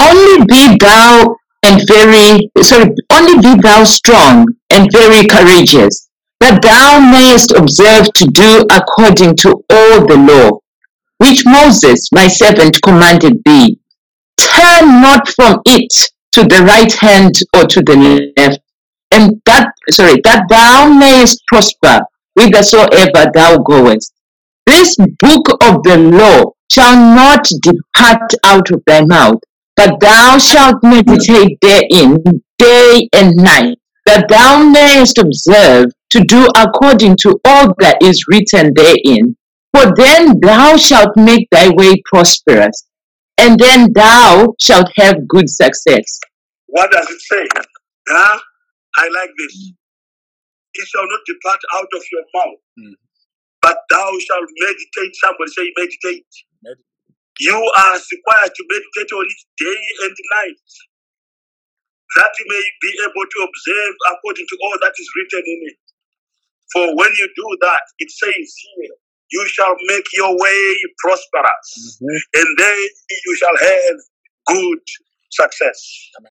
Only 0.00 0.44
be 0.46 0.76
thou 0.78 1.36
and 1.64 1.80
very, 1.86 2.50
sorry, 2.62 2.90
only 3.12 3.38
be 3.42 3.60
thou 3.60 3.84
strong 3.84 4.46
and 4.70 4.88
very 4.92 5.26
courageous, 5.26 6.07
that 6.40 6.62
thou 6.62 7.00
mayest 7.00 7.50
observe 7.52 8.12
to 8.14 8.26
do 8.26 8.64
according 8.70 9.36
to 9.36 9.50
all 9.70 10.06
the 10.06 10.16
law, 10.16 10.58
which 11.18 11.44
Moses 11.44 12.08
my 12.12 12.26
servant 12.28 12.80
commanded 12.82 13.40
thee. 13.44 13.78
Turn 14.38 15.02
not 15.02 15.28
from 15.28 15.60
it 15.66 15.92
to 16.32 16.42
the 16.44 16.64
right 16.64 16.92
hand 16.92 17.34
or 17.56 17.64
to 17.66 17.80
the 17.82 18.32
left, 18.36 18.60
and 19.10 19.40
that, 19.46 19.68
sorry, 19.90 20.20
that 20.24 20.44
thou 20.48 20.88
mayest 20.88 21.42
prosper 21.48 22.00
whithersoever 22.38 23.30
thou 23.34 23.58
goest. 23.58 24.12
This 24.66 24.96
book 25.18 25.48
of 25.62 25.82
the 25.82 25.96
law 25.96 26.52
shall 26.70 26.94
not 26.94 27.48
depart 27.62 28.30
out 28.44 28.70
of 28.70 28.82
thy 28.86 29.04
mouth, 29.04 29.40
but 29.76 29.98
thou 30.00 30.38
shalt 30.38 30.76
meditate 30.82 31.58
therein 31.62 32.18
day 32.58 33.08
and 33.14 33.34
night, 33.36 33.78
that 34.06 34.28
thou 34.28 34.62
mayest 34.62 35.18
observe 35.18 35.86
to 36.10 36.20
do 36.24 36.46
according 36.56 37.16
to 37.22 37.38
all 37.44 37.74
that 37.80 37.98
is 38.02 38.24
written 38.28 38.72
therein. 38.74 39.36
For 39.74 39.92
then 39.96 40.40
thou 40.40 40.76
shalt 40.76 41.10
make 41.16 41.46
thy 41.50 41.68
way 41.70 41.94
prosperous, 42.06 42.86
and 43.38 43.58
then 43.58 43.92
thou 43.92 44.54
shalt 44.60 44.90
have 44.96 45.28
good 45.28 45.48
success. 45.48 46.18
What 46.66 46.90
does 46.90 47.08
it 47.10 47.20
say? 47.20 47.44
Huh? 48.08 48.38
I 48.96 49.08
like 49.14 49.30
this. 49.38 49.72
It 50.74 50.86
shall 50.88 51.06
not 51.06 51.20
depart 51.26 51.60
out 51.76 51.88
of 51.94 52.02
your 52.12 52.24
mouth, 52.34 52.60
Mm. 52.78 52.94
but 53.62 53.76
thou 53.90 54.08
shalt 54.18 54.48
meditate. 54.62 55.14
Somebody 55.16 55.50
say, 55.52 55.72
meditate. 55.76 56.26
Med- 56.62 56.84
You 57.40 57.54
are 57.54 57.94
required 57.94 58.52
to 58.54 58.64
meditate 58.68 59.12
on 59.12 59.26
it 59.26 59.40
day 59.58 59.80
and 60.06 60.16
night, 60.38 60.66
that 62.16 62.32
you 62.40 62.46
may 62.48 62.64
be 62.82 62.90
able 63.04 63.26
to 63.30 63.38
observe 63.48 63.94
according 64.12 64.46
to 64.48 64.56
all 64.62 64.76
that 64.82 64.94
is 64.98 65.08
written 65.16 65.42
in 65.46 65.60
it. 65.70 65.78
For 66.72 66.86
when 66.96 67.10
you 67.18 67.28
do 67.36 67.58
that, 67.62 67.82
it 67.98 68.10
says 68.10 68.32
here, 68.34 68.94
you 69.32 69.46
shall 69.48 69.74
make 69.88 70.04
your 70.16 70.36
way 70.38 70.76
prosperous, 70.98 72.00
Mhm. 72.02 72.20
and 72.34 72.58
then 72.58 72.88
you 73.26 73.36
shall 73.36 73.56
have 73.58 73.96
good 74.46 74.80
success. 75.30 76.10
Amen. 76.18 76.30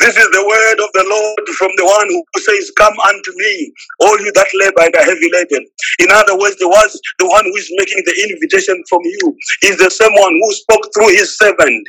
This 0.00 0.16
is 0.16 0.28
the 0.32 0.44
word 0.44 0.78
of 0.84 0.90
the 0.92 1.06
Lord 1.08 1.46
from 1.56 1.72
the 1.78 1.86
one 1.86 2.08
who 2.10 2.22
says, 2.42 2.72
Come 2.76 2.94
unto 3.00 3.32
me, 3.36 3.72
all 4.00 4.18
you 4.20 4.32
that 4.34 4.48
labor 4.60 4.82
and 4.84 4.96
are 4.96 5.04
heavy 5.08 5.30
laden. 5.32 5.64
In 6.00 6.08
other 6.12 6.38
words, 6.38 6.56
the 6.58 6.68
the 7.18 7.28
one 7.28 7.44
who 7.46 7.56
is 7.56 7.70
making 7.78 8.02
the 8.06 8.16
invitation 8.28 8.82
from 8.88 9.00
you 9.04 9.36
is 9.64 9.78
the 9.78 9.90
same 9.90 10.12
one 10.14 10.34
who 10.34 10.52
spoke 10.54 10.84
through 10.94 11.10
his 11.16 11.36
servant. 11.38 11.86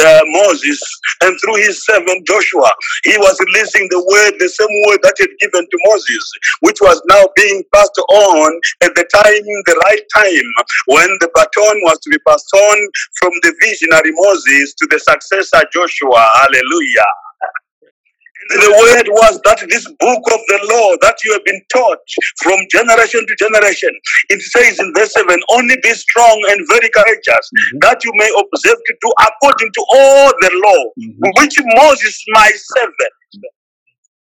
Uh, 0.00 0.20
Moses 0.26 0.80
and 1.22 1.38
through 1.40 1.56
his 1.56 1.84
servant 1.84 2.26
Joshua, 2.26 2.70
he 3.04 3.16
was 3.18 3.38
releasing 3.46 3.88
the 3.90 4.00
word, 4.10 4.34
the 4.40 4.48
same 4.48 4.74
word 4.88 5.00
that 5.04 5.14
he 5.18 5.24
had 5.24 5.36
given 5.40 5.62
to 5.68 5.78
Moses, 5.86 6.24
which 6.62 6.78
was 6.82 7.00
now 7.10 7.24
being 7.36 7.62
passed 7.74 7.98
on 8.10 8.60
at 8.82 8.94
the 8.96 9.04
time, 9.14 9.44
the 9.66 9.76
right 9.86 10.02
time, 10.16 10.48
when 10.88 11.08
the 11.20 11.30
baton 11.34 11.76
was 11.86 11.98
to 12.00 12.10
be 12.10 12.18
passed 12.26 12.50
on 12.54 12.78
from 13.20 13.32
the 13.42 13.54
visionary 13.62 14.12
Moses 14.26 14.74
to 14.80 14.88
the 14.90 15.00
successor 15.00 15.62
Joshua. 15.72 16.28
Hallelujah. 16.42 17.10
The 18.48 18.72
word 18.72 19.06
was 19.12 19.40
that 19.44 19.60
this 19.68 19.84
book 20.00 20.24
of 20.32 20.40
the 20.48 20.60
law 20.72 20.96
that 21.02 21.16
you 21.24 21.32
have 21.34 21.44
been 21.44 21.60
taught 21.72 21.98
from 22.42 22.58
generation 22.72 23.20
to 23.26 23.34
generation. 23.36 23.90
It 24.30 24.40
says 24.40 24.78
in 24.80 24.92
verse 24.96 25.12
7 25.12 25.38
only 25.50 25.76
be 25.82 25.92
strong 25.94 26.38
and 26.50 26.60
very 26.72 26.88
courageous, 26.90 27.44
Mhm. 27.52 27.80
that 27.82 28.00
you 28.04 28.12
may 28.16 28.30
observe 28.32 28.78
to 28.80 28.94
do 29.02 29.10
according 29.20 29.70
to 29.72 29.82
all 29.92 30.28
the 30.40 30.50
law, 30.64 30.82
Mhm. 30.96 31.30
which 31.40 31.56
Moses, 31.76 32.16
my 32.28 32.50
servant, 32.56 33.14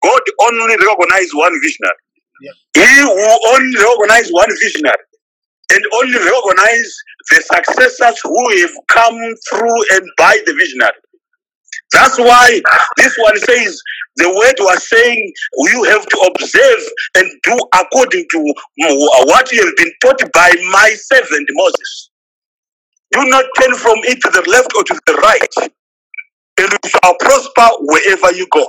God 0.04 0.22
only 0.48 0.76
recognized 0.76 1.34
one 1.34 1.54
visionary. 1.62 2.00
Yeah. 2.42 2.52
He 2.84 3.04
will 3.04 3.40
only 3.54 3.76
recognize 3.78 4.30
one 4.30 4.50
visionary 4.62 5.04
and 5.72 5.82
only 6.00 6.18
recognize 6.18 6.90
the 7.30 7.42
successors 7.42 8.20
who 8.22 8.40
have 8.60 8.74
come 8.88 9.18
through 9.50 9.80
and 9.96 10.06
by 10.18 10.38
the 10.46 10.54
visionary. 10.54 11.00
That's 11.94 12.18
why 12.18 12.60
this 12.98 13.16
one 13.18 13.38
says 13.38 13.82
the 14.16 14.28
word 14.30 14.56
was 14.60 14.88
saying 14.88 15.32
you 15.72 15.84
have 15.84 16.06
to 16.06 16.18
observe 16.34 16.82
and 17.16 17.30
do 17.44 17.58
according 17.80 18.26
to 18.32 18.54
what 19.26 19.52
you 19.52 19.64
have 19.66 19.76
been 19.76 19.92
taught 20.02 20.20
by 20.34 20.52
my 20.72 20.90
servant 20.96 21.48
Moses. 21.52 22.10
Do 23.12 23.24
not 23.26 23.46
turn 23.60 23.74
from 23.76 23.98
it 24.04 24.20
to 24.22 24.30
the 24.30 24.50
left 24.50 24.72
or 24.76 24.84
to 24.84 25.00
the 25.06 25.14
right, 25.14 25.70
and 26.60 26.72
you 26.72 26.90
shall 26.90 27.16
prosper 27.20 27.68
wherever 27.80 28.34
you 28.36 28.46
go. 28.52 28.66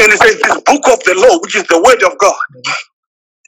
And 0.00 0.12
it 0.12 0.18
says, 0.20 0.40
This 0.40 0.62
book 0.62 0.86
of 0.92 1.02
the 1.04 1.14
law, 1.16 1.40
which 1.40 1.56
is 1.56 1.64
the 1.64 1.82
word 1.82 2.02
of 2.10 2.18
God. 2.18 2.36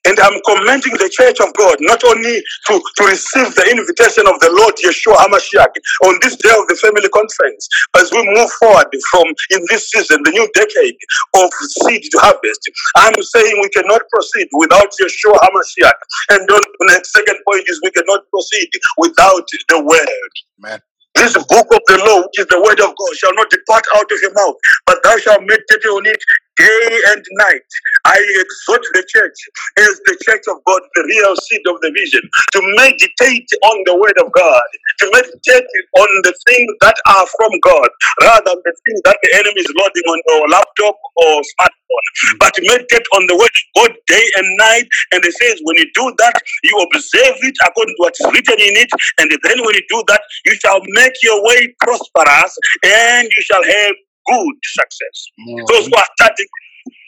And 0.08 0.16
I'm 0.18 0.40
commending 0.48 0.96
the 0.96 1.12
church 1.12 1.40
of 1.44 1.52
God 1.60 1.76
not 1.80 2.00
only 2.04 2.40
to, 2.68 2.74
to 2.80 3.02
receive 3.04 3.52
the 3.52 3.68
invitation 3.68 4.24
of 4.24 4.40
the 4.40 4.48
Lord 4.48 4.72
Yeshua 4.80 5.20
HaMashiach 5.28 5.74
on 6.08 6.16
this 6.24 6.36
day 6.40 6.54
of 6.56 6.64
the 6.72 6.78
family 6.80 7.08
conference, 7.12 7.68
as 8.00 8.08
we 8.12 8.24
move 8.32 8.48
forward 8.56 8.88
from 9.12 9.28
in 9.52 9.60
this 9.68 9.92
season, 9.92 10.24
the 10.24 10.32
new 10.32 10.48
decade 10.56 10.96
of 11.36 11.52
seed 11.84 12.00
to 12.00 12.18
harvest. 12.18 12.62
I'm 12.96 13.16
saying 13.20 13.60
we 13.60 13.68
cannot 13.76 14.02
proceed 14.08 14.48
without 14.56 14.88
Yeshua 14.96 15.36
HaMashiach. 15.36 15.98
And 16.32 16.48
the 16.48 16.60
next 16.88 17.12
second 17.12 17.36
point 17.44 17.64
is 17.68 17.80
we 17.84 17.90
cannot 17.92 18.24
proceed 18.32 18.70
without 18.96 19.44
the 19.68 19.84
word. 19.84 20.32
Amen. 20.64 20.80
This 21.14 21.34
book 21.34 21.66
of 21.74 21.82
the 21.90 21.98
law, 22.06 22.22
which 22.22 22.38
is 22.38 22.46
the 22.46 22.62
word 22.62 22.80
of 22.80 22.94
God, 22.96 23.12
shall 23.18 23.34
not 23.34 23.50
depart 23.50 23.84
out 23.96 24.08
of 24.08 24.18
your 24.22 24.32
mouth, 24.32 24.56
but 24.86 25.02
thou 25.02 25.16
shalt 25.18 25.42
meditate 25.42 25.84
on 25.90 26.06
it 26.06 26.22
day 26.60 27.00
and 27.16 27.24
night. 27.48 27.68
I 28.06 28.18
exhort 28.20 28.84
the 28.92 29.04
church 29.08 29.38
as 29.80 29.92
the 30.04 30.16
church 30.28 30.44
of 30.52 30.60
God, 30.68 30.82
the 30.94 31.04
real 31.08 31.34
seed 31.36 31.64
of 31.68 31.80
the 31.80 31.92
vision, 31.96 32.24
to 32.52 32.60
meditate 32.76 33.48
on 33.64 33.76
the 33.88 33.96
word 33.96 34.18
of 34.20 34.32
God, 34.32 34.68
to 35.00 35.06
meditate 35.12 35.68
on 35.98 36.10
the 36.24 36.34
things 36.48 36.72
that 36.82 36.96
are 37.08 37.26
from 37.38 37.52
God, 37.64 37.88
rather 38.22 38.52
than 38.52 38.62
the 38.64 38.74
things 38.84 39.00
that 39.04 39.18
the 39.22 39.30
enemy 39.40 39.60
is 39.60 39.72
loading 39.76 40.06
on 40.08 40.18
your 40.28 40.48
laptop 40.48 40.96
or 41.16 41.34
smartphone. 41.56 42.06
But 42.40 42.54
meditate 42.62 43.06
on 43.16 43.26
the 43.28 43.36
word 43.36 43.52
of 43.52 43.68
God 43.76 43.92
day 44.08 44.26
and 44.36 44.48
night. 44.58 44.88
And 45.12 45.24
it 45.24 45.34
says, 45.34 45.60
when 45.64 45.76
you 45.78 45.88
do 45.94 46.12
that, 46.18 46.36
you 46.64 46.74
observe 46.92 47.36
it 47.42 47.56
according 47.66 47.94
to 47.96 48.02
what 48.02 48.14
is 48.20 48.26
written 48.32 48.60
in 48.60 48.74
it. 48.76 48.90
And 49.18 49.30
then 49.30 49.58
when 49.64 49.74
you 49.74 49.84
do 49.88 50.04
that, 50.08 50.22
you 50.46 50.54
shall 50.60 50.80
make 50.96 51.14
your 51.22 51.42
way 51.44 51.74
prosperous 51.80 52.54
and 52.84 53.24
you 53.24 53.42
shall 53.42 53.64
have 53.64 53.94
good 54.26 54.56
success. 54.64 55.26
Those 55.68 55.86
who 55.86 55.94
are 55.96 56.10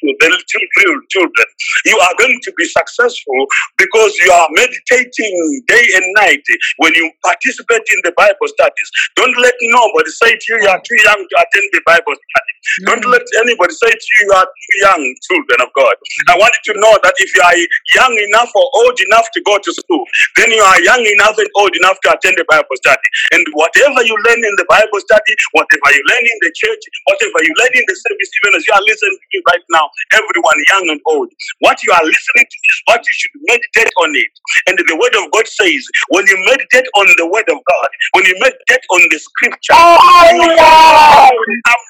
the 0.02 0.26
little 0.26 1.00
children, 1.08 1.46
you 1.86 1.96
are 1.98 2.14
going 2.18 2.38
to 2.42 2.52
be 2.58 2.66
successful 2.66 3.46
because 3.78 4.12
you 4.18 4.30
are 4.32 4.48
meditating 4.52 5.34
day 5.68 5.84
and 5.96 6.06
night 6.18 6.44
when 6.78 6.92
you 6.94 7.10
participate 7.24 7.86
in 7.86 8.00
the 8.04 8.12
Bible 8.16 8.48
studies. 8.58 8.88
Don't 9.16 9.36
let 9.38 9.54
nobody 9.62 10.10
say 10.10 10.32
to 10.34 10.46
you, 10.50 10.56
you 10.62 10.68
are 10.68 10.82
too 10.82 10.98
young 11.04 11.20
to 11.22 11.34
attend 11.38 11.66
the 11.72 11.82
Bible 11.86 12.14
study. 12.14 12.52
Don't 12.86 13.04
let 13.10 13.26
anybody 13.42 13.74
say 13.74 13.90
to 13.90 14.08
you, 14.18 14.20
you 14.26 14.32
are 14.34 14.46
too 14.46 14.76
young, 14.86 15.02
children 15.26 15.58
of 15.66 15.70
God. 15.74 15.94
I 16.30 16.38
want 16.38 16.54
you 16.62 16.74
to 16.74 16.80
know 16.80 16.94
that 17.02 17.14
if 17.18 17.30
you 17.34 17.42
are 17.42 17.56
young 17.98 18.14
enough 18.30 18.50
or 18.54 18.66
old 18.84 18.98
enough 19.10 19.26
to 19.34 19.40
go 19.46 19.58
to 19.58 19.70
school, 19.72 20.04
then 20.36 20.50
you 20.50 20.62
are 20.62 20.80
young 20.82 21.02
enough 21.02 21.36
and 21.38 21.50
old 21.58 21.74
enough 21.74 21.98
to 22.06 22.14
attend 22.14 22.38
the 22.38 22.46
Bible 22.48 22.76
study. 22.78 23.08
And 23.34 23.42
whatever 23.54 24.02
you 24.06 24.14
learn 24.26 24.40
in 24.42 24.54
the 24.58 24.66
Bible 24.68 25.00
study, 25.02 25.34
whatever 25.52 25.88
you 25.90 26.02
learn 26.06 26.24
in 26.24 26.38
the 26.42 26.52
church, 26.54 26.82
whatever 27.10 27.38
you 27.42 27.52
learn 27.58 27.74
in 27.74 27.84
the 27.86 27.96
service, 27.98 28.30
even 28.42 28.50
as 28.58 28.62
you 28.66 28.72
are 28.74 28.84
listening 28.86 29.16
to 29.18 29.26
me 29.34 29.38
right 29.50 29.66
now, 29.74 29.86
everyone, 30.12 30.58
young 30.70 30.86
and 30.90 31.00
old, 31.06 31.28
what 31.60 31.82
you 31.84 31.92
are 31.92 32.04
listening 32.04 32.46
to 32.48 32.58
is 32.70 32.78
what 32.86 33.00
you 33.00 33.14
should 33.14 33.34
meditate 33.48 33.92
on 34.00 34.10
it. 34.16 34.32
And 34.68 34.78
the 34.78 34.96
word 34.96 35.14
of 35.24 35.30
God 35.32 35.46
says, 35.48 35.82
when 36.10 36.26
you 36.26 36.36
meditate 36.46 36.86
on 36.96 37.06
the 37.18 37.26
word 37.26 37.48
of 37.48 37.58
God, 37.58 37.90
when 38.14 38.24
you 38.26 38.36
meditate 38.40 38.84
on 38.92 39.02
the 39.10 39.18
scripture, 39.18 39.74
you 39.74 40.48
shall 40.56 41.30
become 41.30 41.84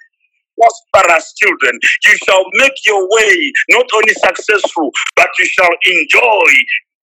prosperous 0.58 1.34
children. 1.34 1.74
You 2.06 2.16
shall 2.26 2.44
make 2.54 2.76
your 2.86 3.02
way 3.10 3.52
not 3.70 3.86
only 3.94 4.14
successful, 4.14 4.90
but 5.16 5.28
you 5.38 5.46
shall 5.46 5.74
enjoy 5.86 6.50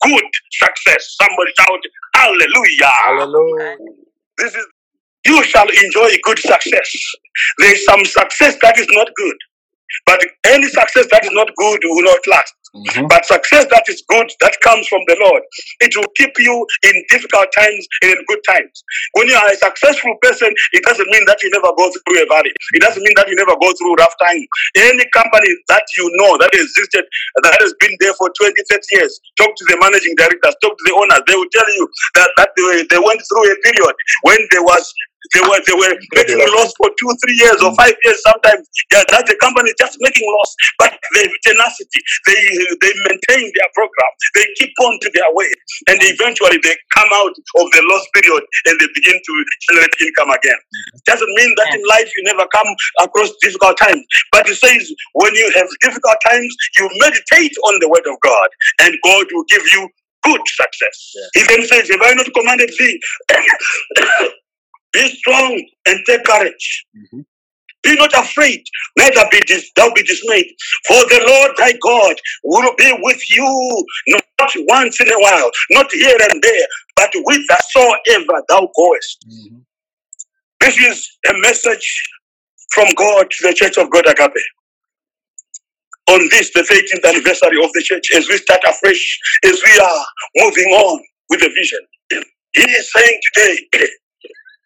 good 0.04 0.30
success. 0.64 1.18
Somebody 1.20 1.52
shout, 1.60 1.82
Hallelujah. 2.16 2.94
Hallelujah. 3.06 3.78
This 4.38 4.56
is 4.56 4.66
you 5.26 5.44
shall 5.44 5.68
enjoy 5.68 6.10
good 6.24 6.40
success. 6.40 6.90
There 7.60 7.74
is 7.76 7.86
some 7.86 8.04
success 8.06 8.58
that 8.62 8.78
is 8.80 8.88
not 8.92 9.10
good. 9.16 9.38
But 10.06 10.22
any 10.46 10.68
success 10.68 11.08
that 11.12 11.26
is 11.26 11.32
not 11.34 11.50
good 11.56 11.80
will 11.84 12.04
not 12.04 12.26
last. 12.28 12.54
Mhm. 12.70 13.10
But 13.10 13.26
success 13.26 13.66
that 13.74 13.90
is 13.90 14.04
good, 14.08 14.30
that 14.42 14.54
comes 14.62 14.88
from 14.88 15.02
the 15.08 15.18
Lord, 15.18 15.42
it 15.82 15.96
will 15.98 16.10
keep 16.16 16.30
you 16.38 16.54
in 16.84 16.94
difficult 17.10 17.50
times 17.58 17.88
and 18.04 18.12
in 18.14 18.26
good 18.30 18.44
times. 18.46 18.84
When 19.14 19.28
you 19.28 19.34
are 19.36 19.50
a 19.50 19.58
successful 19.58 20.14
person, 20.22 20.54
it 20.74 20.84
doesn't 20.84 21.10
mean 21.10 21.26
that 21.26 21.42
you 21.42 21.50
never 21.50 21.74
go 21.74 21.90
through 21.90 22.22
a 22.22 22.28
valley. 22.30 22.54
It 22.78 22.82
doesn't 22.82 23.02
mean 23.02 23.18
that 23.18 23.28
you 23.28 23.36
never 23.36 23.58
go 23.58 23.74
through 23.74 23.96
rough 23.98 24.14
times. 24.22 24.46
Any 24.78 25.06
company 25.10 25.50
that 25.68 25.86
you 25.98 26.06
know 26.22 26.38
that 26.38 26.54
existed, 26.54 27.06
that 27.42 27.58
has 27.60 27.74
been 27.80 27.96
there 28.00 28.14
for 28.14 28.30
20, 28.38 28.54
30 28.70 28.86
years, 29.02 29.20
talk 29.38 29.50
to 29.50 29.66
the 29.66 29.78
managing 29.82 30.14
directors, 30.16 30.54
talk 30.62 30.78
to 30.78 30.86
the 30.86 30.94
owners. 30.94 31.26
They 31.26 31.36
will 31.36 31.50
tell 31.50 31.70
you 31.74 31.90
that, 32.22 32.30
that 32.38 32.50
they, 32.54 32.86
they 32.86 33.02
went 33.02 33.22
through 33.26 33.50
a 33.50 33.56
period 33.66 33.96
when 34.30 34.40
there 34.52 34.64
was 34.64 34.94
they 35.36 35.44
were 35.44 35.62
they 35.68 35.76
were 35.76 35.94
making 36.16 36.40
loss 36.56 36.72
for 36.80 36.90
two, 36.96 37.12
three 37.22 37.38
years 37.38 37.60
or 37.62 37.76
five 37.76 37.94
years 38.04 38.20
sometimes. 38.24 38.64
Yeah, 38.92 39.04
that 39.12 39.28
the 39.28 39.36
company 39.44 39.70
is 39.70 39.80
just 39.80 39.98
making 40.00 40.26
loss, 40.40 40.56
but 40.80 40.96
they 41.16 41.28
tenacity, 41.44 42.02
they 42.26 42.42
they 42.82 42.94
maintain 43.06 43.44
their 43.44 43.70
program, 43.76 44.12
they 44.36 44.46
keep 44.56 44.72
on 44.82 44.98
to 45.02 45.08
their 45.14 45.30
way, 45.36 45.52
and 45.92 46.00
eventually 46.02 46.58
they 46.64 46.76
come 46.96 47.12
out 47.14 47.36
of 47.36 47.66
the 47.72 47.82
loss 47.92 48.06
period 48.16 48.44
and 48.66 48.80
they 48.80 48.90
begin 48.96 49.18
to 49.20 49.34
generate 49.70 49.94
income 50.02 50.32
again. 50.32 50.60
Mm-hmm. 50.60 51.04
Doesn't 51.06 51.34
mean 51.36 51.52
that 51.58 51.76
in 51.76 51.82
life 51.92 52.10
you 52.16 52.24
never 52.24 52.48
come 52.50 52.70
across 53.04 53.30
difficult 53.44 53.78
times, 53.78 54.02
but 54.32 54.48
it 54.48 54.56
says 54.56 54.88
when 55.14 55.36
you 55.36 55.52
have 55.56 55.68
difficult 55.82 56.18
times, 56.26 56.52
you 56.80 56.90
meditate 57.00 57.56
on 57.68 57.80
the 57.84 57.90
word 57.90 58.08
of 58.08 58.16
God, 58.24 58.50
and 58.82 58.96
God 59.04 59.26
will 59.36 59.46
give 59.52 59.64
you 59.76 59.90
good 60.24 60.42
success. 60.48 60.98
He 61.34 61.44
then 61.48 61.66
says, 61.66 61.90
Have 61.90 62.02
I 62.04 62.14
not 62.14 62.28
commanded 62.34 62.72
thee? 62.78 63.00
Be 64.94 65.10
strong 65.18 65.62
and 65.88 66.00
take 66.08 66.24
courage. 66.26 66.86
Mhm. 66.98 67.26
Be 67.84 67.96
not 67.96 68.14
afraid, 68.14 68.64
neither 68.98 69.26
be 69.32 69.40
dis- 69.48 69.72
thou 69.76 69.92
be 69.94 70.04
dismayed. 70.04 70.48
For 70.88 70.98
the 71.06 71.24
Lord 71.28 71.58
thy 71.58 71.74
God 71.74 72.16
will 72.44 72.74
be 72.78 72.92
with 73.02 73.22
you, 73.30 73.86
not 74.08 74.52
once 74.68 75.00
in 75.02 75.12
a 75.12 75.20
while, 75.20 75.52
not 75.72 75.92
here 75.94 76.18
and 76.32 76.42
there, 76.44 76.68
but 76.96 77.12
whithersoever 77.16 78.44
thou 78.50 78.70
goest. 78.76 79.26
Mhm. 79.30 79.66
This 80.62 80.78
is 80.78 81.18
a 81.30 81.34
message 81.40 82.04
from 82.74 82.90
God 82.96 83.32
to 83.32 83.48
the 83.48 83.54
Church 83.54 83.78
of 83.78 83.90
God 83.92 84.08
Agape. 84.08 84.44
On 86.10 86.28
this, 86.30 86.52
the 86.54 86.64
13th 86.64 87.06
anniversary 87.06 87.64
of 87.64 87.72
the 87.74 87.84
church, 87.84 88.12
as 88.16 88.28
we 88.28 88.38
start 88.38 88.62
afresh, 88.66 89.20
as 89.46 89.62
we 89.64 89.80
are 89.80 90.06
moving 90.38 90.68
on 90.74 91.06
with 91.30 91.40
the 91.42 91.50
vision. 91.50 91.80
He 92.54 92.64
is 92.64 92.92
saying 92.92 93.20
today, 93.34 93.90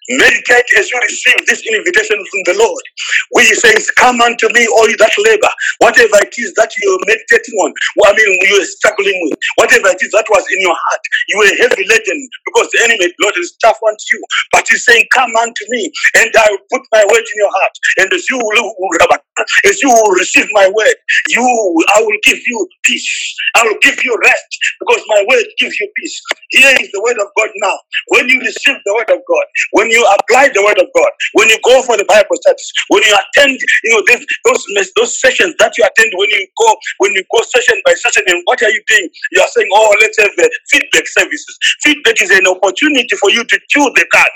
meditate 0.10 0.66
as 0.78 0.90
you 0.92 1.00
receive 1.02 1.40
this 1.48 1.64
invitation 1.68 2.18
from 2.18 2.42
the 2.46 2.56
Lord. 2.60 2.84
Where 3.32 3.46
he 3.46 3.56
says, 3.56 3.90
Come 3.92 4.22
unto 4.22 4.48
me, 4.54 4.68
all 4.68 4.90
you 4.90 4.98
that 4.98 5.14
labor, 5.20 5.52
whatever 5.80 6.18
it 6.22 6.34
is 6.38 6.54
that 6.58 6.72
you're 6.82 7.00
meditating 7.08 7.56
on, 7.64 7.74
I 8.06 8.14
mean, 8.14 8.32
you're 8.50 8.66
struggling 8.66 9.18
with, 9.30 9.40
whatever 9.56 9.90
it 9.90 10.02
is 10.02 10.12
that 10.12 10.26
was 10.30 10.46
in 10.52 10.62
your 10.62 10.76
heart, 10.76 11.02
you 11.30 11.38
were 11.40 11.54
heavy 11.62 11.86
laden 11.88 12.20
because 12.46 12.70
the 12.74 12.82
enemy 12.86 13.08
Lord 13.22 13.36
is 13.38 13.56
tough 13.64 13.80
unto 13.88 14.06
you. 14.14 14.22
But 14.54 14.66
he's 14.70 14.86
saying, 14.86 15.06
Come 15.14 15.32
unto 15.36 15.64
me, 15.70 15.92
and 16.16 16.32
I 16.38 16.48
will 16.52 16.66
put 16.72 16.84
my 16.94 17.04
word 17.10 17.24
in 17.26 17.38
your 17.38 17.52
heart. 17.52 17.76
And 18.00 18.14
as 18.14 18.26
you 18.30 18.38
will 18.40 18.74
as 19.66 19.82
you 19.82 19.90
will 19.90 20.12
receive 20.18 20.48
my 20.54 20.68
word, 20.70 20.96
you 21.30 21.44
I 21.96 22.02
will 22.02 22.18
give 22.24 22.40
you 22.46 22.68
peace. 22.84 23.36
I 23.56 23.64
will 23.64 23.78
give 23.82 24.04
you 24.04 24.18
rest 24.24 24.50
because 24.80 25.04
my 25.08 25.26
word 25.30 25.46
gives 25.60 25.80
you 25.80 25.90
peace. 25.98 26.22
Here 26.50 26.76
is 26.82 26.92
the 26.92 27.02
word 27.02 27.18
of 27.20 27.28
God 27.38 27.50
now. 27.58 27.78
When 28.10 28.30
you 28.30 28.40
receive 28.40 28.78
the 28.86 28.94
word 28.94 29.10
of 29.10 29.22
God, 29.28 29.46
when 29.72 29.90
you 29.92 30.06
apply 30.20 30.50
the 30.54 30.64
word 30.64 30.80
of 30.80 30.88
God, 30.96 31.12
when 31.34 31.50
you 31.50 31.60
go 31.64 31.82
for 31.84 31.98
the 31.98 32.06
Bible 32.06 32.36
studies, 32.42 32.72
when 32.90 33.04
you 33.04 33.16
attend, 33.16 33.60
you 33.84 33.92
know, 33.96 34.04
this, 34.08 34.26
those 34.46 34.64
those 34.98 35.20
sessions 35.22 35.56
that 35.60 35.78
you 35.78 35.84
attend, 35.86 36.12
when 36.16 36.30
you 36.30 36.48
go, 36.60 36.76
when 37.00 37.12
you 37.14 37.24
go 37.34 37.42
session 37.44 37.82
by 37.86 37.94
session, 37.94 38.24
and 38.28 38.42
what 38.46 38.62
are 38.64 38.70
you 38.72 38.84
doing? 38.88 39.10
You 39.32 39.42
are 39.42 39.50
saying, 39.50 39.70
"Oh, 39.74 39.96
let's 40.02 40.18
have 40.20 40.32
uh, 40.40 40.50
feedback 40.72 41.08
services." 41.08 41.58
Feedback 41.84 42.22
is 42.22 42.32
an 42.32 42.48
opportunity 42.48 43.16
for 43.18 43.32
you 43.32 43.44
to 43.44 43.60
chew 43.70 43.86
the 43.96 44.06
card. 44.14 44.32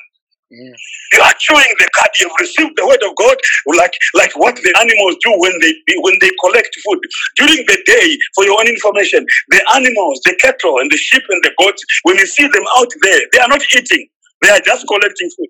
You 0.51 1.21
are 1.21 1.33
chewing 1.39 1.73
the 1.79 1.89
card. 1.95 2.11
You've 2.21 2.31
received 2.39 2.77
the 2.77 2.87
word 2.87 3.03
of 3.03 3.15
God, 3.17 3.37
like 3.77 3.93
like 4.15 4.33
what 4.37 4.55
the 4.55 4.73
animals 4.79 5.17
do 5.23 5.31
when 5.37 5.53
they 5.61 5.73
when 5.99 6.15
they 6.21 6.31
collect 6.43 6.71
food 6.85 6.99
during 7.37 7.65
the 7.67 7.79
day. 7.85 8.17
For 8.35 8.45
your 8.45 8.59
own 8.59 8.67
information, 8.67 9.25
the 9.49 9.61
animals, 9.75 10.21
the 10.25 10.35
cattle, 10.41 10.79
and 10.79 10.91
the 10.91 10.97
sheep 10.97 11.23
and 11.29 11.43
the 11.43 11.53
goats, 11.59 11.83
when 12.03 12.17
you 12.17 12.27
see 12.27 12.47
them 12.47 12.65
out 12.77 12.89
there, 13.03 13.21
they 13.33 13.39
are 13.39 13.49
not 13.49 13.63
eating. 13.75 14.07
They 14.41 14.49
are 14.49 14.61
just 14.61 14.87
collecting 14.87 15.29
food. 15.37 15.49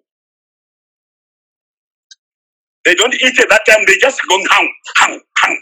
They 2.86 2.96
don't 2.96 3.14
eat 3.16 3.40
at 3.40 3.50
that 3.50 3.64
time. 3.70 3.84
They 3.88 3.98
just 4.02 4.20
go 4.30 4.38
hang, 4.52 4.70
hang, 4.98 5.22
hang, 5.44 5.60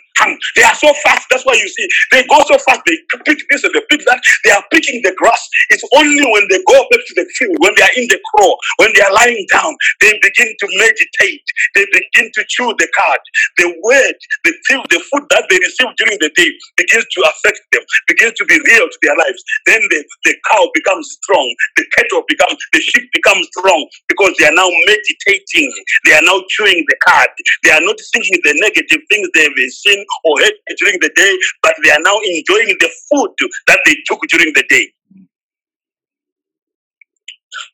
They 0.55 0.63
are 0.63 0.75
so 0.75 0.93
fast. 1.03 1.27
That's 1.31 1.45
why 1.45 1.53
you 1.55 1.67
see 1.69 1.87
they 2.11 2.23
go 2.27 2.39
so 2.47 2.57
fast. 2.59 2.81
They 2.87 2.97
pick 3.25 3.39
this 3.51 3.63
and 3.63 3.73
they 3.73 3.83
pick 3.89 4.05
that. 4.07 4.21
They 4.45 4.51
are 4.51 4.63
picking 4.71 5.01
the 5.03 5.13
grass. 5.17 5.41
It's 5.69 5.83
only 5.95 6.23
when 6.25 6.45
they 6.49 6.61
go 6.67 6.79
back 6.91 7.01
to 7.01 7.13
the 7.17 7.25
field, 7.37 7.57
when 7.59 7.73
they 7.77 7.83
are 7.83 7.95
in 7.97 8.07
the 8.09 8.19
kraal, 8.33 8.57
when 8.77 8.91
they 8.95 9.01
are 9.01 9.13
lying 9.13 9.45
down, 9.51 9.75
they 10.01 10.13
begin 10.21 10.49
to 10.59 10.67
meditate. 10.77 11.45
They 11.75 11.85
begin 11.91 12.31
to 12.35 12.43
chew 12.49 12.73
the 12.77 12.87
cud. 12.89 13.21
The 13.57 13.67
word, 13.83 14.17
the 14.45 14.53
food, 14.69 14.85
the 14.91 15.01
food 15.11 15.25
that 15.31 15.45
they 15.49 15.57
receive 15.59 15.91
during 15.97 16.19
the 16.21 16.31
day 16.35 16.51
begins 16.77 17.05
to 17.05 17.19
affect 17.27 17.61
them, 17.73 17.83
begins 18.07 18.33
to 18.39 18.45
be 18.45 18.57
real 18.59 18.87
to 18.87 18.99
their 19.03 19.17
lives. 19.17 19.41
Then 19.67 19.81
the, 19.89 20.01
the 20.25 20.35
cow 20.51 20.69
becomes 20.73 21.17
strong. 21.21 21.47
The 21.77 21.85
cattle 21.97 22.23
becomes, 22.27 22.57
the 22.73 22.81
sheep 22.81 23.09
becomes 23.13 23.47
strong 23.57 23.87
because 24.09 24.33
they 24.39 24.47
are 24.47 24.55
now 24.57 24.69
meditating. 24.69 25.71
They 26.05 26.13
are 26.13 26.23
now 26.25 26.41
chewing 26.49 26.83
the 26.87 26.97
cud. 27.07 27.29
They 27.63 27.71
are 27.71 27.81
not 27.83 27.97
thinking 28.13 28.39
the 28.43 28.55
negative 28.61 29.01
things 29.09 29.27
they've 29.35 29.55
seen 29.71 30.05
or 30.23 30.39
heard 30.41 30.53
during 30.77 30.99
the 31.01 31.11
day, 31.15 31.33
but 31.61 31.75
they 31.83 31.91
are 31.91 32.01
now 32.01 32.17
enjoying 32.23 32.75
the 32.79 32.89
food 33.09 33.29
that 33.67 33.79
they 33.85 33.95
took 34.07 34.19
during 34.29 34.53
the 34.53 34.63
day. 34.69 34.91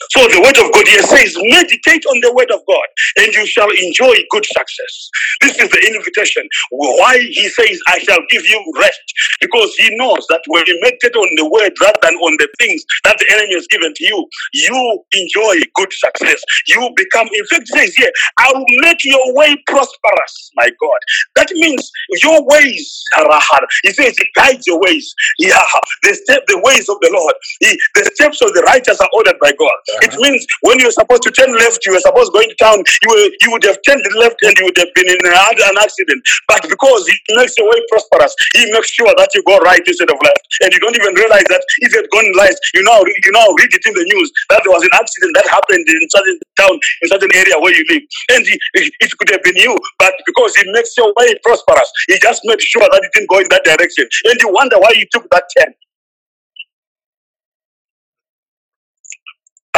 So 0.10 0.28
the 0.28 0.42
word 0.42 0.58
of 0.58 0.72
God 0.74 0.88
here 0.88 1.04
says, 1.04 1.36
meditate 1.38 2.06
on 2.06 2.20
the 2.22 2.34
word 2.34 2.52
of 2.52 2.62
God 2.68 2.88
and 3.20 3.34
you 3.34 3.46
shall 3.46 3.70
enjoy 3.70 4.16
good 4.32 4.46
success. 4.46 4.94
This 5.42 5.58
is 5.60 5.70
the 5.70 5.82
invitation. 5.88 6.44
Why 6.72 7.20
he 7.20 7.50
says, 7.50 7.80
I 7.88 8.00
shall 8.00 8.20
give 8.30 8.44
you 8.48 8.60
rest. 8.80 9.02
Because 9.42 9.74
he 9.76 9.96
knows 9.98 10.26
that 10.30 10.42
when 10.48 10.64
you 10.68 10.80
meditate 10.82 11.16
on 11.16 11.30
the 11.38 11.46
word 11.50 11.74
rather 11.82 12.00
than 12.02 12.16
on 12.16 12.38
the 12.40 12.50
things 12.60 12.84
that 13.04 13.18
the 13.20 13.28
enemy 13.34 13.54
has 13.56 13.68
given 13.70 13.94
to 13.94 14.04
you, 14.06 14.28
you 14.54 15.04
enjoy 15.14 15.62
good 15.76 15.92
success. 15.94 16.42
You 16.68 16.90
become, 16.96 17.28
in 17.34 17.46
fact, 17.48 17.68
says 17.68 17.96
here, 17.96 18.12
I 18.40 18.52
will 18.54 18.66
make 18.82 19.04
your 19.04 19.36
way 19.36 19.56
prosperous, 19.68 20.52
my 20.56 20.70
God. 20.70 21.00
That 21.36 21.50
means 21.54 21.92
your 22.24 22.46
ways 22.48 23.04
are 23.18 23.28
hard. 23.32 23.66
He 23.84 23.92
says 23.94 24.18
he 24.18 24.26
guides 24.36 24.66
your 24.68 24.80
ways. 24.82 25.14
Yeah, 25.40 25.62
the 26.04 26.16
step, 26.16 26.44
the 26.48 26.62
ways 26.64 26.90
of 26.90 26.98
the 27.02 27.12
Lord. 27.14 27.36
He, 27.62 27.78
the 27.96 28.06
steps 28.16 28.42
of 28.42 28.54
the 28.54 28.64
righteous 28.64 29.00
are 29.02 29.10
ordered 29.16 29.38
by 29.42 29.52
God. 29.54 29.78
It 30.02 30.16
means 30.20 30.46
when 30.62 30.80
you're 30.80 30.96
supposed 30.96 31.24
to 31.24 31.32
turn 31.32 31.52
left, 31.56 31.86
you 31.86 31.94
were 31.94 32.04
supposed 32.04 32.32
going 32.34 32.50
to 32.50 32.56
town, 32.56 32.80
you 32.80 33.10
were, 33.10 33.28
you 33.42 33.50
would 33.52 33.64
have 33.66 33.78
turned 33.88 34.04
left 34.18 34.40
and 34.44 34.56
you 34.58 34.66
would 34.66 34.78
have 34.78 34.92
been 34.96 35.10
in 35.10 35.20
an, 35.26 35.34
an 35.34 35.78
accident. 35.80 36.22
But 36.48 36.64
because 36.68 37.08
he 37.08 37.16
makes 37.36 37.58
your 37.58 37.68
way 37.68 37.80
prosperous, 37.90 38.34
he 38.56 38.72
makes 38.72 38.92
sure 38.92 39.12
that 39.12 39.30
you 39.34 39.44
go 39.44 39.58
right 39.60 39.82
instead 39.82 40.10
of 40.10 40.18
left. 40.24 40.44
And 40.64 40.74
you 40.74 40.80
don't 40.80 40.96
even 40.96 41.14
realize 41.16 41.48
that 41.50 41.64
if 41.84 41.94
you 41.94 42.00
had 42.02 42.10
gone 42.10 42.30
left, 42.38 42.60
you 42.74 42.84
now 42.84 43.00
you 43.04 43.32
now 43.32 43.48
read 43.60 43.72
it 43.74 43.84
in 43.86 43.94
the 43.94 44.06
news 44.16 44.32
that 44.50 44.62
there 44.64 44.74
was 44.74 44.84
an 44.84 44.94
accident 44.94 45.32
that 45.36 45.48
happened 45.48 45.86
in 45.88 46.02
certain 46.10 46.38
town, 46.58 46.76
in 46.76 47.08
certain 47.10 47.32
area 47.36 47.56
where 47.60 47.74
you 47.74 47.84
live. 47.90 48.04
And 48.32 48.42
he, 48.46 48.56
it 48.76 49.12
could 49.18 49.30
have 49.30 49.44
been 49.44 49.58
you, 49.58 49.78
but 50.00 50.14
because 50.26 50.56
he 50.56 50.64
makes 50.72 50.96
your 50.98 51.14
way 51.18 51.34
prosperous, 51.44 51.92
he 52.08 52.20
just 52.20 52.42
made 52.46 52.62
sure 52.62 52.88
that 52.88 53.02
it 53.04 53.12
didn't 53.14 53.30
go 53.30 53.40
in 53.40 53.50
that 53.50 53.64
direction. 53.64 54.08
And 54.26 54.38
you 54.40 54.52
wonder 54.52 54.78
why 54.80 54.94
you 54.96 55.06
took 55.12 55.30
that 55.32 55.46
turn. 55.58 55.74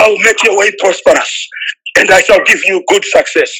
I 0.04 0.10
will 0.10 0.20
make 0.20 0.43
your 0.43 0.58
way 0.58 0.72
prosperous 0.80 1.49
and 1.97 2.12
I 2.12 2.22
shall 2.22 2.43
give 2.45 2.62
you 2.66 2.84
good 2.89 3.06
success. 3.06 3.51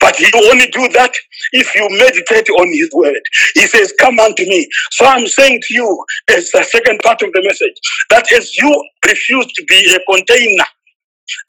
But 0.00 0.16
will 0.34 0.46
only 0.52 0.68
do 0.68 0.88
that 0.94 1.12
if 1.52 1.74
you 1.74 1.88
meditate 1.90 2.50
on 2.50 2.68
his 2.72 2.90
word. 2.94 3.20
He 3.54 3.66
says, 3.68 3.94
Come 4.00 4.20
unto 4.20 4.44
me. 4.44 4.68
So 4.92 5.06
I'm 5.06 5.26
saying 5.28 5.62
to 5.62 5.74
you, 5.74 6.04
as 6.30 6.50
the 6.52 6.64
second 6.64 7.00
part 7.04 7.22
of 7.22 7.32
the 7.32 7.42
message, 7.44 7.76
that 8.10 8.32
as 8.32 8.56
you 8.58 8.84
refuse 9.06 9.46
to 9.46 9.64
be 9.68 9.96
a 9.96 10.00
container, 10.14 10.64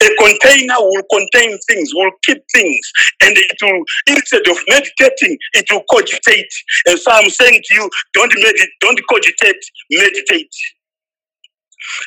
a 0.02 0.08
container 0.18 0.76
will 0.78 1.02
contain 1.12 1.58
things, 1.68 1.90
will 1.94 2.12
keep 2.24 2.38
things, 2.54 2.92
and 3.22 3.36
it 3.36 3.58
will, 3.62 3.84
instead 4.08 4.46
of 4.48 4.58
meditating, 4.68 5.38
it 5.54 5.66
will 5.72 5.84
cogitate. 5.90 6.50
And 6.88 6.98
so 7.00 7.12
I'm 7.12 7.30
saying 7.30 7.62
to 7.64 7.74
you, 7.76 7.90
don't 8.14 8.32
meditate, 8.36 8.70
don't 8.80 9.00
cogitate, 9.10 9.62
meditate. 9.90 10.50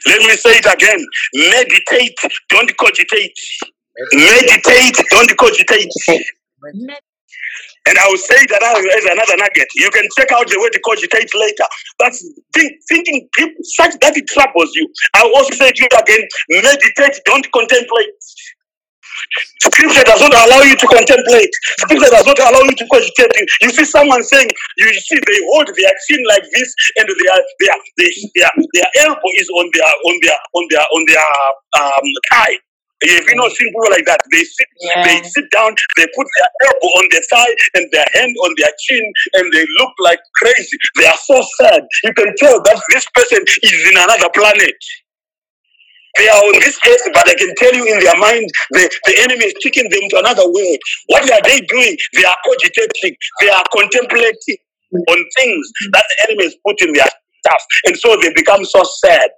Let 0.07 0.21
me 0.21 0.35
say 0.37 0.57
it 0.59 0.67
again. 0.73 1.05
Meditate, 1.33 2.17
don't 2.49 2.71
cogitate. 2.77 3.35
Meditate, 4.13 4.97
don't 5.11 5.37
cogitate. 5.37 5.89
And 7.87 7.97
I 7.99 8.07
will 8.07 8.17
say 8.17 8.39
that 8.47 8.63
as 8.63 9.05
another 9.05 9.37
nugget. 9.37 9.67
You 9.75 9.91
can 9.91 10.07
check 10.17 10.31
out 10.31 10.47
the 10.47 10.59
word 10.59 10.71
cogitate 10.85 11.29
later. 11.35 11.67
But 11.99 12.13
think, 12.55 12.73
thinking 12.87 13.27
such 13.75 13.99
that 14.01 14.15
it 14.15 14.27
troubles 14.27 14.71
you. 14.75 14.87
I 15.15 15.25
will 15.25 15.35
also 15.35 15.53
say 15.55 15.71
to 15.71 15.81
you 15.83 15.89
again, 15.99 16.23
meditate, 16.63 17.19
don't 17.25 17.45
contemplate. 17.51 18.15
Scripture 19.61 20.03
does 20.03 20.21
not 20.21 20.33
allow 20.33 20.61
you 20.61 20.75
to 20.75 20.87
contemplate. 20.87 21.53
Scripture 21.79 22.11
does 22.11 22.25
not 22.25 22.39
allow 22.39 22.61
you 22.63 22.75
to 22.75 22.87
cogitate. 22.91 23.47
You 23.61 23.69
see 23.71 23.85
someone 23.85 24.23
saying, 24.23 24.49
you 24.77 24.93
see 24.93 25.15
they 25.17 25.39
hold 25.53 25.67
their 25.67 25.93
chin 26.07 26.21
like 26.29 26.43
this, 26.53 26.69
and 26.97 27.07
their 27.07 27.37
their 27.59 27.77
their 27.97 28.11
their, 28.35 28.51
their 28.73 28.89
elbow 29.07 29.31
is 29.39 29.49
on 29.57 29.69
their 29.73 29.91
on 30.05 30.15
their 30.23 30.37
on 30.55 30.63
their 30.69 30.85
on 30.93 31.01
their 31.07 31.27
um, 31.79 32.07
thigh. 32.31 32.57
If 33.01 33.27
you 33.29 33.35
know 33.35 33.49
seen 33.49 33.67
people 33.69 33.91
like 33.91 34.05
that, 34.05 34.19
they 34.31 34.43
sit 34.43 34.67
they 35.03 35.21
sit 35.23 35.51
down, 35.51 35.75
they 35.97 36.07
put 36.15 36.27
their 36.37 36.49
elbow 36.69 36.87
on 36.99 37.05
their 37.11 37.21
thigh 37.29 37.53
and 37.75 37.85
their 37.91 38.05
hand 38.13 38.33
on 38.45 38.55
their 38.57 38.71
chin, 38.79 39.03
and 39.35 39.51
they 39.53 39.65
look 39.79 39.93
like 39.99 40.19
crazy. 40.41 40.77
They 40.97 41.07
are 41.07 41.17
so 41.17 41.43
sad. 41.61 41.83
You 42.03 42.13
can 42.13 42.33
tell 42.37 42.61
that 42.63 42.81
this 42.93 43.05
person 43.13 43.43
is 43.63 43.91
in 43.91 43.97
another 43.97 44.29
planet. 44.33 44.75
They 46.17 46.29
are 46.29 46.41
on 46.45 46.53
this 46.61 46.79
earth, 46.87 47.09
but 47.13 47.27
I 47.29 47.35
can 47.35 47.55
tell 47.57 47.73
you 47.73 47.85
in 47.93 47.99
their 48.03 48.17
mind, 48.17 48.49
the, 48.71 48.89
the 49.05 49.15
enemy 49.23 49.45
is 49.45 49.55
taking 49.63 49.89
them 49.89 50.01
to 50.11 50.19
another 50.19 50.45
world. 50.45 50.79
What 51.07 51.29
are 51.31 51.41
they 51.43 51.61
doing? 51.61 51.97
They 52.13 52.25
are 52.25 52.37
cogitating, 52.45 53.17
they 53.41 53.49
are 53.49 53.63
contemplating 53.73 54.57
on 55.09 55.25
things 55.37 55.71
that 55.93 56.05
the 56.09 56.27
enemy 56.29 56.45
has 56.45 56.55
put 56.67 56.81
in 56.83 56.93
their 56.93 57.07
stuff. 57.07 57.63
And 57.87 57.97
so 57.97 58.17
they 58.21 58.31
become 58.33 58.65
so 58.65 58.83
sad. 59.05 59.31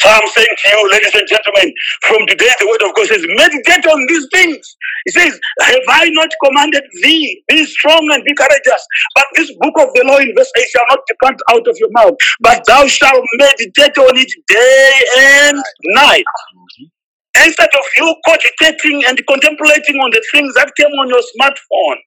So 0.00 0.08
I'm 0.08 0.28
saying 0.32 0.56
to 0.64 0.70
you, 0.70 0.90
ladies 0.90 1.14
and 1.14 1.28
gentlemen, 1.28 1.74
from 2.08 2.26
today 2.26 2.48
the 2.58 2.66
word 2.72 2.80
of 2.88 2.96
God 2.96 3.06
says, 3.06 3.20
meditate 3.36 3.84
on 3.84 4.00
these 4.08 4.26
things. 4.32 4.76
He 5.04 5.12
says, 5.12 5.38
Have 5.60 5.84
I 5.88 6.08
not 6.08 6.30
commanded 6.42 6.84
thee? 7.02 7.44
Be 7.48 7.66
strong 7.66 8.08
and 8.12 8.24
be 8.24 8.34
courageous. 8.34 8.82
But 9.14 9.26
this 9.34 9.52
book 9.60 9.74
of 9.76 9.92
the 9.92 10.04
law 10.08 10.16
in 10.16 10.32
verse 10.34 10.50
8 10.56 10.64
shall 10.72 10.88
not 10.88 11.00
depart 11.06 11.36
out 11.52 11.68
of 11.68 11.76
your 11.78 11.90
mouth, 11.92 12.16
but 12.40 12.64
thou 12.66 12.86
shalt 12.86 13.24
meditate 13.36 13.98
on 13.98 14.16
it 14.16 14.32
day 14.48 14.92
and 15.18 15.58
night. 15.92 16.24
Mm-hmm. 16.24 17.44
Instead 17.44 17.68
of 17.68 17.84
you 17.96 18.14
cogitating 18.24 19.04
and 19.04 19.20
contemplating 19.26 19.96
on 20.00 20.10
the 20.12 20.24
things 20.32 20.54
that 20.54 20.72
came 20.76 20.92
on 20.96 21.08
your 21.08 21.22
smartphone, 21.36 22.00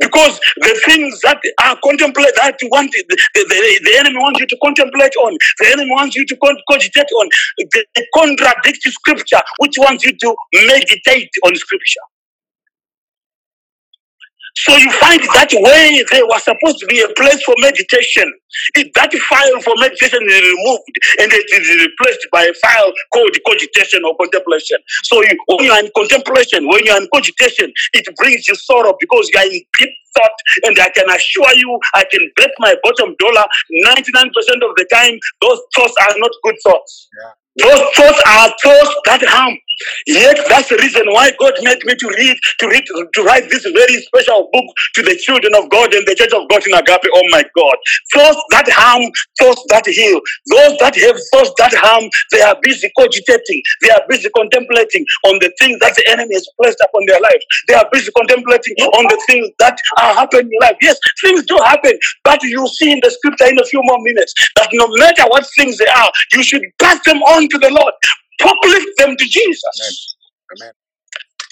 because 0.00 0.40
the 0.58 0.80
things 0.86 1.20
that 1.22 1.38
are 1.62 1.76
contemplate 1.84 2.34
that 2.36 2.56
you 2.62 2.68
want 2.70 2.90
the, 2.92 3.04
the, 3.08 3.44
the, 3.48 3.80
the 3.84 3.98
enemy 3.98 4.16
wants 4.18 4.40
you 4.40 4.46
to 4.46 4.56
contemplate 4.62 5.14
on, 5.16 5.36
the 5.60 5.66
enemy 5.72 5.90
wants 5.90 6.16
you 6.16 6.26
to 6.26 6.36
con- 6.36 6.58
cogitate 6.70 7.10
on, 7.20 7.28
they 7.72 8.06
contradict 8.14 8.82
scripture, 8.82 9.40
which 9.58 9.76
wants 9.78 10.04
you 10.04 10.12
to 10.18 10.36
meditate 10.66 11.30
on 11.46 11.54
scripture. 11.56 12.00
So 14.56 14.76
you 14.76 14.90
find 14.92 15.20
that 15.20 15.52
way 15.52 16.04
there 16.12 16.26
was 16.26 16.44
supposed 16.44 16.78
to 16.80 16.86
be 16.86 17.00
a 17.00 17.08
place 17.12 17.42
for 17.44 17.54
meditation. 17.60 18.24
If 18.74 18.92
that 18.94 19.12
file 19.28 19.60
for 19.60 19.74
meditation 19.76 20.24
is 20.24 20.40
removed 20.40 20.96
and 21.20 21.28
it 21.32 21.48
is 21.52 21.66
replaced 21.76 22.24
by 22.32 22.44
a 22.48 22.54
file 22.56 22.92
called 23.12 23.36
cogitation 23.46 24.00
or 24.04 24.16
contemplation. 24.16 24.78
So 25.04 25.22
you, 25.22 25.36
when 25.48 25.66
you 25.66 25.72
are 25.72 25.80
in 25.84 25.90
contemplation, 25.94 26.68
when 26.68 26.84
you 26.86 26.92
are 26.92 27.00
in 27.02 27.08
cogitation, 27.12 27.72
it 27.92 28.08
brings 28.16 28.48
you 28.48 28.54
sorrow 28.56 28.96
because 28.98 29.28
you 29.32 29.40
are 29.40 29.46
in 29.46 29.60
deep 29.78 29.92
thought. 30.16 30.38
And 30.64 30.78
I 30.80 30.88
can 30.88 31.08
assure 31.10 31.52
you, 31.54 31.78
I 31.94 32.04
can 32.10 32.24
bet 32.36 32.50
my 32.58 32.74
bottom 32.82 33.14
dollar 33.20 33.44
99% 33.84 34.24
of 34.64 34.72
the 34.80 34.86
time, 34.92 35.18
those 35.42 35.60
thoughts 35.76 35.94
are 36.00 36.16
not 36.16 36.32
good 36.42 36.56
thoughts. 36.64 37.08
Those 37.58 37.82
thoughts 37.96 38.20
are 38.26 38.48
thoughts 38.62 38.94
that 39.06 39.22
harm. 39.24 39.56
Yet 40.06 40.38
that's 40.48 40.68
the 40.68 40.76
reason 40.76 41.04
why 41.12 41.32
God 41.38 41.54
made 41.62 41.82
me 41.84 41.94
to 41.94 42.08
read, 42.08 42.36
to 42.60 42.66
read, 42.68 42.84
to 42.86 43.22
write 43.24 43.48
this 43.50 43.64
very 43.64 44.00
special 44.02 44.48
book 44.52 44.66
to 44.94 45.02
the 45.02 45.16
children 45.16 45.54
of 45.54 45.68
God 45.70 45.92
and 45.94 46.06
the 46.06 46.14
church 46.14 46.32
of 46.32 46.48
God 46.48 46.62
in 46.66 46.74
Agape. 46.74 47.10
Oh 47.14 47.26
my 47.30 47.44
God. 47.56 47.76
Thoughts 48.14 48.42
that 48.50 48.68
harm, 48.70 49.04
thoughts 49.40 49.64
that 49.68 49.86
heal. 49.86 50.20
Those 50.50 50.78
that 50.80 50.96
have 50.96 51.18
thoughts 51.32 51.52
that 51.58 51.74
harm, 51.74 52.04
they 52.32 52.42
are 52.42 52.56
busy 52.62 52.90
cogitating. 52.98 53.62
They 53.82 53.90
are 53.90 54.02
busy 54.08 54.28
contemplating 54.34 55.04
on 55.26 55.38
the 55.40 55.52
things 55.60 55.78
that 55.80 55.94
the 55.96 56.04
enemy 56.08 56.34
has 56.34 56.48
placed 56.60 56.80
upon 56.82 57.02
their 57.06 57.20
lives. 57.20 57.44
They 57.68 57.74
are 57.74 57.88
busy 57.92 58.10
contemplating 58.12 58.76
on 58.96 59.04
the 59.08 59.20
things 59.26 59.48
that 59.58 59.78
are 60.00 60.14
happening 60.14 60.50
in 60.52 60.58
life. 60.60 60.76
Yes, 60.80 60.98
things 61.22 61.44
do 61.46 61.56
happen, 61.64 61.98
but 62.24 62.42
you 62.42 62.66
see 62.78 62.92
in 62.92 63.00
the 63.02 63.10
scripture 63.10 63.46
in 63.46 63.58
a 63.60 63.64
few 63.64 63.80
more 63.84 63.98
minutes 64.00 64.34
that 64.56 64.68
no 64.72 64.88
matter 64.96 65.24
what 65.28 65.46
things 65.56 65.78
they 65.78 65.86
are, 65.88 66.10
you 66.32 66.42
should 66.42 66.62
pass 66.80 67.02
them 67.04 67.18
on 67.22 67.48
to 67.48 67.58
the 67.58 67.70
Lord. 67.70 67.94
Uplift 68.44 68.88
them 68.98 69.16
to 69.16 69.24
Jesus. 69.24 70.16
Amen. 70.52 70.72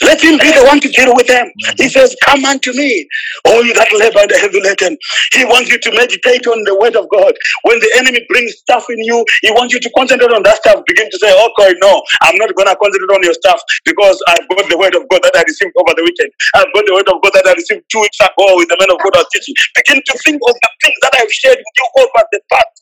Let 0.02 0.20
him 0.20 0.36
be 0.38 0.52
the 0.52 0.64
one 0.66 0.80
to 0.80 0.88
deal 0.90 1.14
with 1.14 1.26
them. 1.26 1.46
Mm-hmm. 1.46 1.82
He 1.82 1.88
says, 1.88 2.16
Come 2.24 2.44
unto 2.44 2.72
me, 2.74 3.08
all 3.46 3.64
you 3.64 3.72
that 3.74 3.88
labor 3.96 4.20
and 4.20 4.32
are 4.32 4.42
heavy 4.42 4.60
laden. 4.60 4.98
He 5.32 5.44
wants 5.46 5.70
you 5.70 5.78
to 5.80 5.90
meditate 5.96 6.46
on 6.46 6.60
the 6.68 6.76
word 6.76 6.96
of 6.96 7.08
God. 7.08 7.32
When 7.62 7.78
the 7.80 7.90
enemy 7.96 8.20
brings 8.28 8.58
stuff 8.58 8.84
in 8.90 8.98
you, 9.00 9.24
he 9.42 9.50
wants 9.52 9.72
you 9.72 9.80
to 9.80 9.90
concentrate 9.96 10.32
on 10.34 10.42
that 10.44 10.60
stuff. 10.60 10.84
Begin 10.86 11.08
to 11.10 11.18
say, 11.18 11.30
oh, 11.32 11.48
Okay, 11.54 11.72
no, 11.80 12.02
I'm 12.22 12.36
not 12.36 12.52
going 12.54 12.68
to 12.68 12.76
concentrate 12.76 13.14
on 13.14 13.22
your 13.22 13.34
stuff 13.38 13.60
because 13.84 14.20
I've 14.28 14.44
got 14.50 14.68
the 14.68 14.76
word 14.78 14.94
of 14.94 15.08
God 15.08 15.22
that 15.24 15.36
I 15.38 15.42
received 15.46 15.72
over 15.78 15.94
the 15.96 16.04
weekend. 16.04 16.30
I've 16.58 16.72
got 16.74 16.84
the 16.84 16.94
word 16.94 17.08
of 17.08 17.22
God 17.22 17.32
that 17.38 17.46
I 17.48 17.54
received 17.54 17.86
two 17.88 18.02
weeks 18.02 18.20
ago 18.20 18.46
with 18.58 18.68
the 18.68 18.76
man 18.80 18.90
of 18.92 18.98
God 19.00 19.14
I 19.16 19.24
was 19.24 19.30
teaching. 19.32 19.54
Begin 19.78 20.02
to 20.04 20.14
think 20.20 20.40
of 20.42 20.54
the 20.58 20.70
things 20.82 20.98
that 21.00 21.14
I've 21.16 21.32
shared 21.32 21.58
with 21.62 21.76
you 21.78 21.86
over 22.02 22.20
the 22.34 22.40
past 22.50 22.73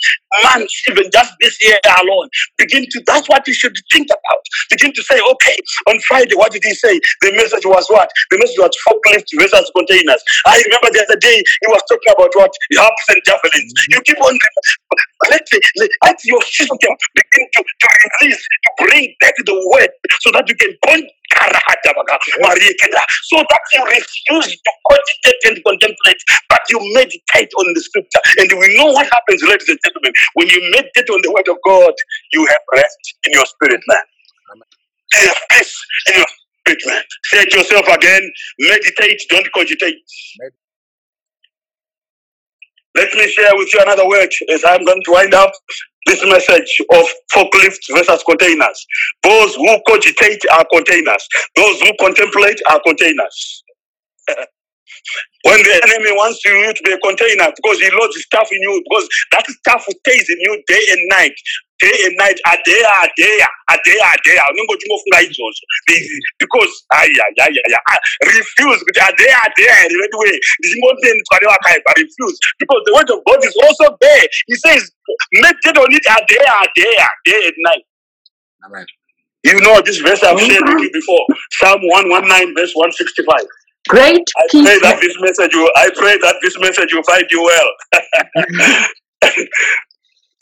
months, 0.45 0.75
even 0.91 1.11
just 1.13 1.33
this 1.41 1.57
year 1.63 1.79
alone. 2.03 2.29
Begin 2.59 2.85
to, 2.91 3.03
that's 3.07 3.29
what 3.29 3.47
you 3.47 3.55
should 3.55 3.77
think 3.93 4.07
about. 4.09 4.43
Begin 4.71 4.93
to 4.95 5.03
say, 5.03 5.21
Okay, 5.21 5.57
on 5.89 5.99
Friday, 6.09 6.35
what 6.35 6.53
did 6.53 6.63
he 6.65 6.75
say? 6.75 7.01
The 7.23 7.33
message 7.33 7.67
was 7.67 7.87
what? 7.89 8.11
The 8.31 8.39
message 8.39 8.59
was 8.59 8.75
forklift 8.89 9.27
versus 9.39 9.71
containers. 9.77 10.23
I 10.47 10.63
remember 10.67 10.91
the 10.93 11.05
other 11.09 11.21
day 11.21 11.37
he 11.39 11.69
was 11.69 11.83
talking 11.89 12.13
about 12.13 12.33
what? 12.35 12.53
Harps 12.77 13.07
and 13.11 13.23
javelins. 13.27 13.73
You 13.91 14.01
keep 14.03 14.21
on 14.23 14.39
let, 15.31 15.43
let, 15.79 15.91
let 16.05 16.25
your 16.25 16.43
system 16.43 16.79
begin 17.15 17.49
to, 17.55 17.65
to 17.65 17.89
release, 18.23 18.39
to 18.39 18.87
bring 18.87 19.15
back 19.21 19.35
the 19.45 19.55
word 19.75 19.91
so 20.21 20.33
that 20.33 20.49
you 20.49 20.55
can 20.57 20.73
point 20.85 21.05
so 23.31 23.39
that 23.39 23.63
you 23.75 23.83
refuse 23.87 24.51
to 24.57 24.73
cogitate 24.91 25.43
and 25.47 25.59
contemplate, 25.65 26.23
but 26.49 26.61
you 26.71 26.79
meditate 26.95 27.51
on 27.59 27.75
the 27.75 27.81
scripture. 27.83 28.21
And 28.39 28.51
we 28.61 28.77
know 28.79 28.93
what 28.93 29.07
happens, 29.07 29.43
ladies 29.45 29.69
and 29.71 29.79
gentlemen. 29.85 30.13
When 30.35 30.49
you 30.49 30.61
meditate 30.73 31.11
on 31.11 31.21
the 31.23 31.33
word 31.33 31.49
of 31.49 31.59
God, 31.67 31.95
you 32.33 32.47
have 32.47 32.63
rest 32.75 33.15
in 33.27 33.33
your 33.35 33.47
spirit, 33.47 33.83
man. 33.89 34.05
You 35.23 35.29
have 35.29 35.39
peace 35.51 35.75
in 36.09 36.15
your 36.19 36.27
spirit, 36.29 36.83
man. 36.87 37.03
Say 37.25 37.39
it 37.43 37.55
yourself 37.55 37.89
again. 37.89 38.23
Meditate, 38.61 39.23
don't 39.31 39.49
cogitate. 39.55 39.97
Med- 40.41 40.53
Let 42.97 43.15
me 43.15 43.29
share 43.31 43.53
with 43.57 43.73
you 43.75 43.81
another 43.83 44.09
word 44.09 44.31
as 44.53 44.65
I'm 44.65 44.85
going 44.85 45.03
to 45.05 45.13
wind 45.13 45.35
up 45.35 45.53
this 46.07 46.25
message 46.27 46.71
of 46.95 47.07
forklifts 47.35 47.87
versus 47.93 48.23
containers. 48.29 48.87
Those 49.25 49.55
who 49.57 49.79
cogitate 49.89 50.43
are 50.53 50.67
containers. 50.73 51.27
Those 51.57 51.81
who 51.83 51.93
contemplate 52.01 52.61
are 52.71 52.81
containers. 52.87 53.65
when 55.45 55.59
the 55.63 55.81
enemy 55.89 56.13
wants 56.13 56.45
you 56.45 56.55
to 56.75 56.83
be 56.85 56.93
a 56.93 56.99
container 57.01 57.51
because 57.57 57.81
he 57.81 57.91
loads 57.91 58.17
stuff 58.23 58.49
in 58.53 58.61
you, 58.63 58.83
because 58.89 59.09
that 59.33 59.47
stuff 59.47 59.85
stays 59.85 60.27
in 60.31 60.39
you 60.41 60.63
day 60.69 60.83
and 60.93 61.01
night. 61.11 61.35
Day 61.83 61.97
and 62.07 62.17
night, 62.19 62.39
a 62.47 62.57
day, 62.65 62.83
a 63.03 63.09
day, 63.19 63.37
a 63.71 63.77
day, 63.85 63.99
a 63.99 64.15
day. 64.25 64.39
Unongothi 64.53 64.87
mofunga 64.91 65.21
izvozvo. 65.27 65.67
Be- 65.89 66.09
Because, 66.41 66.75
ay. 66.95 67.09
refuse 68.27 68.81
kuti 68.87 69.01
a 69.03 69.11
day, 69.19 69.33
a 69.45 69.49
day, 69.57 69.69
right 70.01 70.17
way. 70.23 70.39
Ndichingotendwa 70.61 71.37
nevakaipa, 71.43 71.93
refuse. 71.99 72.39
Because 72.61 72.83
the 72.87 72.95
word 72.95 73.11
of 73.11 73.21
God 73.27 73.45
is 73.45 73.57
also 73.65 73.97
there. 74.01 74.27
He 74.49 74.57
says, 74.57 74.91
meditate 75.35 75.79
on 75.79 75.93
it 75.93 76.07
a 76.07 76.19
day, 76.29 76.47
a 76.47 76.67
day, 76.77 76.95
a 76.99 77.09
day 77.27 77.43
and 77.49 77.57
night. 77.69 77.85
Amen. 78.67 78.87
You 79.45 79.61
know 79.63 79.81
this 79.83 79.99
verse 79.99 80.23
I've 80.23 80.41
shared 80.41 80.65
with 80.65 80.81
you 80.83 80.91
before. 80.93 81.25
Psalm 81.53 81.81
119, 81.83 82.55
verse 82.55 82.73
165. 82.75 83.47
Great 83.89 84.23
I 84.39 84.43
peace. 84.53 84.65
pray 84.67 84.79
that 84.81 85.01
this 85.01 85.17
message 85.21 85.55
will 85.57 85.71
I 85.77 85.91
pray 85.97 86.19
that 86.19 86.37
this 86.43 86.59
message 86.61 86.95
will 86.95 87.03
find 87.05 87.27
you 87.31 87.43
well. 87.43 87.71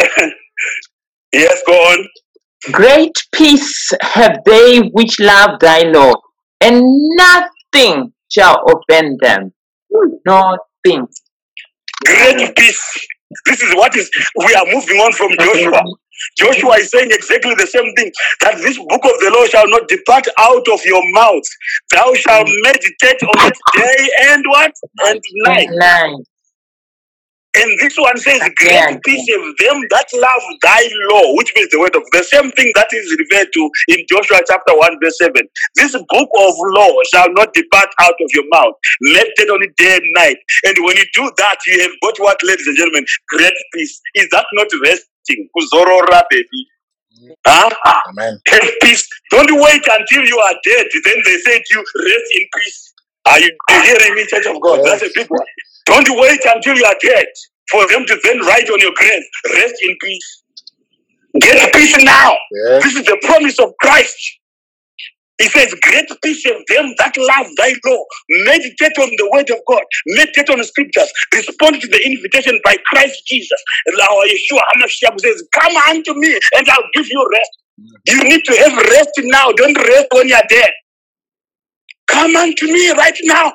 yes, 1.33 1.63
go 1.67 1.73
on. 1.73 2.07
Great 2.73 3.15
peace 3.33 3.91
have 4.03 4.39
they 4.45 4.81
which 4.93 5.19
love 5.19 5.59
thy 5.61 5.83
law, 5.83 6.13
and 6.61 6.83
nothing 7.17 8.13
shall 8.31 8.63
offend 8.67 9.19
them. 9.21 9.53
Nothing. 10.27 11.09
Great 12.05 12.57
peace. 12.57 13.07
This 13.47 13.63
is 13.63 13.75
what 13.77 13.97
is 13.97 14.11
we 14.37 14.55
are 14.55 14.67
moving 14.67 14.99
on 14.99 15.13
from 15.13 15.31
Joshua. 15.39 15.83
Joshua 16.37 16.75
is 16.77 16.91
saying 16.91 17.11
exactly 17.11 17.55
the 17.55 17.67
same 17.67 17.95
thing 17.95 18.13
that 18.41 18.57
this 18.59 18.77
book 18.77 19.05
of 19.05 19.17
the 19.21 19.33
law 19.35 19.47
shall 19.47 19.69
not 19.69 19.89
depart 19.89 20.27
out 20.39 20.69
of 20.69 20.81
your 20.85 21.03
mouth. 21.13 21.43
Thou 21.93 22.13
shalt 22.15 22.47
mm. 22.47 22.63
meditate 22.63 23.23
on 23.23 23.49
it 23.49 23.57
day 23.75 24.11
and 24.29 24.45
what? 24.49 24.73
And 25.07 25.21
night. 25.47 25.69
Nine. 25.71 26.25
And 27.57 27.71
this 27.81 27.97
one 27.99 28.17
says, 28.19 28.39
Yeah. 28.63 28.93
Great 28.93 29.03
peace 29.03 29.27
of 29.35 29.43
them 29.59 29.83
that 29.91 30.07
love 30.15 30.43
thy 30.63 30.83
law, 31.11 31.35
which 31.35 31.53
means 31.57 31.69
the 31.71 31.81
word 31.81 31.97
of 31.97 32.05
the 32.13 32.23
same 32.23 32.51
thing 32.53 32.71
that 32.77 32.87
is 32.93 33.17
referred 33.19 33.51
to 33.53 33.71
in 33.89 34.07
Joshua 34.09 34.41
chapter 34.47 34.77
1, 34.77 34.99
verse 35.03 35.19
7. 35.19 35.35
This 35.75 35.93
book 35.93 36.31
of 36.39 36.55
law 36.79 36.95
shall 37.13 37.33
not 37.33 37.53
depart 37.53 37.91
out 38.01 38.15
of 38.15 38.31
your 38.35 38.45
mouth. 38.51 38.75
Meditate 39.03 39.51
on 39.51 39.63
it 39.65 39.75
day 39.77 39.97
and 39.97 40.07
night. 40.15 40.37
And 40.65 40.77
when 40.85 40.97
you 40.97 41.05
do 41.15 41.31
that, 41.39 41.59
you 41.67 41.83
have 41.83 41.93
got 42.03 42.15
what, 42.23 42.39
ladies 42.45 42.67
and 42.69 42.77
gentlemen? 42.77 43.05
Great 43.31 43.55
peace. 43.75 44.01
Is 44.15 44.29
that 44.31 44.47
not 44.55 44.69
resting? 44.85 45.49
Kuzorora, 45.57 46.23
baby. 46.31 46.67
Huh? 47.47 47.71
Amen. 48.11 48.39
Have 48.49 48.71
peace. 48.83 49.07
Don't 49.31 49.51
wait 49.61 49.83
until 49.91 50.25
you 50.25 50.39
are 50.39 50.55
dead. 50.65 50.87
Then 51.05 51.17
they 51.25 51.37
say 51.39 51.59
to 51.59 51.65
you, 51.75 51.81
rest 51.81 52.31
in 52.35 52.47
peace. 52.55 52.93
Are 53.27 53.41
you 53.41 53.51
hearing 53.85 54.15
me, 54.15 54.27
Church 54.27 54.47
of 54.47 54.61
God? 54.61 54.81
That's 54.85 55.03
a 55.03 55.11
big 55.15 55.29
one. 55.29 55.47
Don't 55.91 56.21
wait 56.21 56.41
until 56.55 56.77
you 56.77 56.87
are 56.87 56.97
dead 57.03 57.27
for 57.71 57.89
them 57.89 58.07
to 58.07 58.21
then 58.25 58.41
write 58.41 58.71
on 58.71 58.81
your 58.81 58.93
grave, 58.97 59.23
rest 59.57 59.77
in 59.83 59.97
peace. 60.03 60.45
Get 61.41 61.73
peace 61.75 61.97
now. 62.05 62.37
Yes. 62.53 62.85
This 62.85 62.97
is 62.97 63.07
the 63.07 63.19
promise 63.25 63.59
of 63.61 63.73
Christ. 63.81 64.17
He 65.41 65.49
says, 65.49 65.75
Great 65.83 66.09
peace 66.25 66.47
of 66.47 66.57
them 66.69 66.95
that 66.99 67.15
love 67.19 67.49
thy 67.59 67.75
law. 67.87 68.05
Meditate 68.47 68.99
on 68.99 69.11
the 69.19 69.31
word 69.33 69.51
of 69.51 69.61
God. 69.69 69.83
Meditate 70.09 70.51
on 70.51 70.59
the 70.59 70.65
scriptures. 70.65 71.13
Respond 71.35 71.81
to 71.83 71.89
the 71.89 72.01
invitation 72.07 72.61
by 72.65 72.77
Christ 72.87 73.23
Jesus. 73.27 73.61
And 73.87 74.01
our 74.01 74.25
Yeshua 74.27 74.63
HaMashiach 74.77 75.21
says, 75.21 75.45
Come 75.55 75.77
unto 75.91 76.15
me 76.17 76.39
and 76.57 76.69
I'll 76.71 76.91
give 76.95 77.07
you 77.11 77.31
rest. 77.33 77.51
You 78.09 78.25
need 78.25 78.45
to 78.47 78.57
have 78.57 78.77
rest 78.77 79.11
now. 79.19 79.53
Don't 79.53 79.79
rest 79.79 80.09
when 80.13 80.29
you're 80.29 80.41
dead. 80.49 80.71
Come 82.09 82.37
unto 82.37 82.67
me 82.67 82.91
right 82.93 83.19
now. 83.25 83.53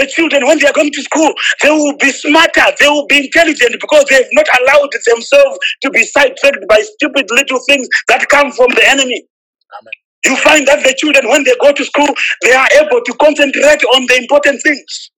The 0.00 0.06
children, 0.08 0.46
when 0.46 0.58
they 0.58 0.66
are 0.66 0.72
going 0.72 0.92
to 0.92 1.02
school, 1.02 1.34
they 1.62 1.68
will 1.68 1.94
be 2.00 2.10
smarter, 2.10 2.64
they 2.80 2.88
will 2.88 3.06
be 3.06 3.26
intelligent 3.26 3.76
because 3.80 4.06
they 4.08 4.16
have 4.16 4.32
not 4.32 4.48
allowed 4.60 4.88
themselves 5.04 5.58
to 5.82 5.90
be 5.90 6.04
sidetracked 6.04 6.64
by 6.70 6.80
stupid 6.96 7.26
little 7.30 7.60
things 7.68 7.86
that 8.08 8.26
come 8.30 8.50
from 8.50 8.68
the 8.72 8.88
enemy. 8.88 9.28
Amen. 9.76 9.92
You 10.24 10.36
find 10.36 10.66
that 10.68 10.84
the 10.84 10.94
children, 10.96 11.28
when 11.28 11.44
they 11.44 11.54
go 11.60 11.72
to 11.72 11.84
school, 11.84 12.08
they 12.42 12.52
are 12.54 12.68
able 12.80 13.02
to 13.04 13.12
concentrate 13.20 13.84
on 13.92 14.06
the 14.08 14.16
important 14.16 14.62
things. 14.62 15.10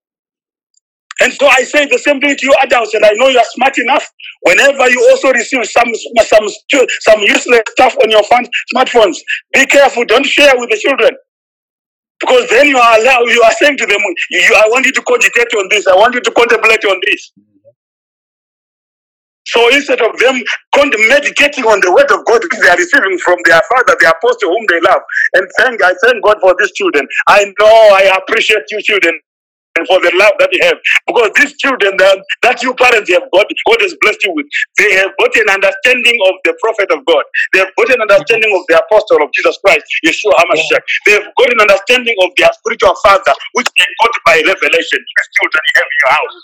And 1.22 1.32
so 1.32 1.46
I 1.46 1.62
say 1.62 1.86
the 1.86 1.98
same 1.98 2.20
thing 2.20 2.34
to 2.36 2.46
you 2.46 2.54
adults, 2.64 2.94
and 2.94 3.04
I 3.04 3.12
know 3.14 3.28
you 3.28 3.38
are 3.38 3.50
smart 3.54 3.78
enough. 3.78 4.04
Whenever 4.42 4.90
you 4.90 5.08
also 5.12 5.30
receive 5.32 5.64
some 5.66 5.92
some 6.26 6.48
some 7.00 7.20
useless 7.22 7.62
stuff 7.70 7.96
on 8.02 8.10
your 8.10 8.24
phone, 8.24 8.44
smartphones, 8.74 9.18
be 9.54 9.64
careful. 9.66 10.04
Don't 10.04 10.26
share 10.26 10.52
with 10.56 10.70
the 10.70 10.78
children. 10.78 11.12
Because 12.22 12.50
then 12.50 12.68
you 12.68 12.78
are 12.78 13.00
allowed, 13.00 13.26
you 13.28 13.42
are 13.44 13.52
saying 13.60 13.78
to 13.78 13.86
them, 13.86 14.00
you, 14.30 14.54
I 14.56 14.68
want 14.70 14.86
you 14.86 14.92
to 14.94 15.02
cogitate 15.02 15.54
on 15.58 15.68
this, 15.70 15.88
I 15.88 15.96
want 15.96 16.14
you 16.16 16.22
to 16.22 16.32
contemplate 16.32 16.86
on 16.86 17.00
this. 17.10 17.32
So 19.46 19.68
instead 19.74 20.00
of 20.02 20.18
them 20.20 20.42
meditating 21.08 21.64
on 21.66 21.80
the 21.82 21.92
word 21.92 22.10
of 22.12 22.24
God 22.26 22.42
they 22.62 22.68
are 22.70 22.78
receiving 22.78 23.18
from 23.20 23.36
their 23.44 23.60
father, 23.68 23.96
the 24.00 24.08
apostle 24.16 24.50
whom 24.56 24.64
they 24.70 24.80
love, 24.80 25.02
and 25.34 25.46
thank 25.58 25.82
I 25.84 25.92
thank 26.04 26.24
God 26.24 26.38
for 26.40 26.56
these 26.58 26.72
children. 26.72 27.06
I 27.28 27.44
know 27.60 27.74
I 27.92 28.16
appreciate 28.16 28.64
you 28.70 28.82
children 28.82 29.20
and 29.78 29.86
for 29.88 30.00
the 30.00 30.12
love 30.16 30.32
that 30.38 30.50
you 30.52 30.60
have. 30.64 30.78
Because 31.06 31.30
these 31.36 31.56
children 31.58 31.96
that, 31.98 32.18
that 32.42 32.62
you 32.62 32.74
parents 32.74 33.10
have 33.12 33.26
got, 33.32 33.46
God 33.68 33.80
has 33.80 33.94
blessed 34.00 34.24
you 34.24 34.32
with, 34.36 34.46
they 34.78 34.92
have 35.00 35.12
got 35.18 35.32
an 35.36 35.48
understanding 35.48 36.18
of 36.28 36.34
the 36.44 36.52
prophet 36.60 36.90
of 36.92 37.04
God. 37.06 37.24
They 37.52 37.60
have 37.60 37.72
got 37.76 37.88
an 37.92 38.00
understanding 38.02 38.52
of 38.52 38.62
the 38.68 38.76
apostle 38.80 39.24
of 39.24 39.28
Jesus 39.32 39.56
Christ, 39.64 39.84
Yeshua 40.04 40.34
HaMashiach. 40.44 40.82
They 41.06 41.12
have 41.16 41.28
got 41.38 41.48
an 41.52 41.60
understanding 41.60 42.16
of 42.22 42.30
their 42.36 42.52
spiritual 42.52 42.96
father, 43.02 43.34
which 43.54 43.68
they 43.78 43.88
got 44.04 44.14
by 44.26 44.36
revelation. 44.44 45.00
These 45.00 45.28
children 45.40 45.62
you 45.62 45.74
have 45.80 45.88
in 45.88 45.98
your 46.04 46.12
house. 46.12 46.36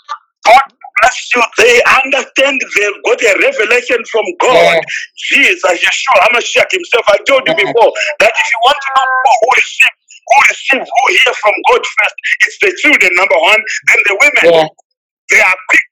God 0.45 0.65
bless 1.01 1.17
you. 1.35 1.43
They 1.57 1.75
understand 2.03 2.61
they've 2.61 3.01
got 3.05 3.19
a 3.21 3.33
revelation 3.43 3.99
from 4.11 4.25
God. 4.41 4.77
Yeah. 4.77 4.81
Jesus, 5.29 5.75
Yeshua 5.85 6.17
HaMashiach 6.29 6.71
himself. 6.71 7.05
I 7.07 7.17
told 7.27 7.43
you 7.47 7.55
before 7.55 7.91
that 8.19 8.33
if 8.33 8.47
you 8.49 8.59
want 8.65 8.79
to 8.81 8.89
know 8.97 9.05
who 9.41 9.47
receive, 9.55 9.98
who 10.29 10.37
receive, 10.49 10.85
who 10.85 11.03
hear 11.09 11.33
from 11.41 11.55
God 11.71 11.81
first, 11.81 12.15
it's 12.45 12.57
the 12.61 12.71
children, 12.81 13.11
number 13.17 13.39
one, 13.39 13.61
then 13.89 13.99
the 14.05 14.15
women. 14.21 14.45
Yeah. 14.53 14.67
They 15.29 15.41
are 15.41 15.57
quick 15.69 15.87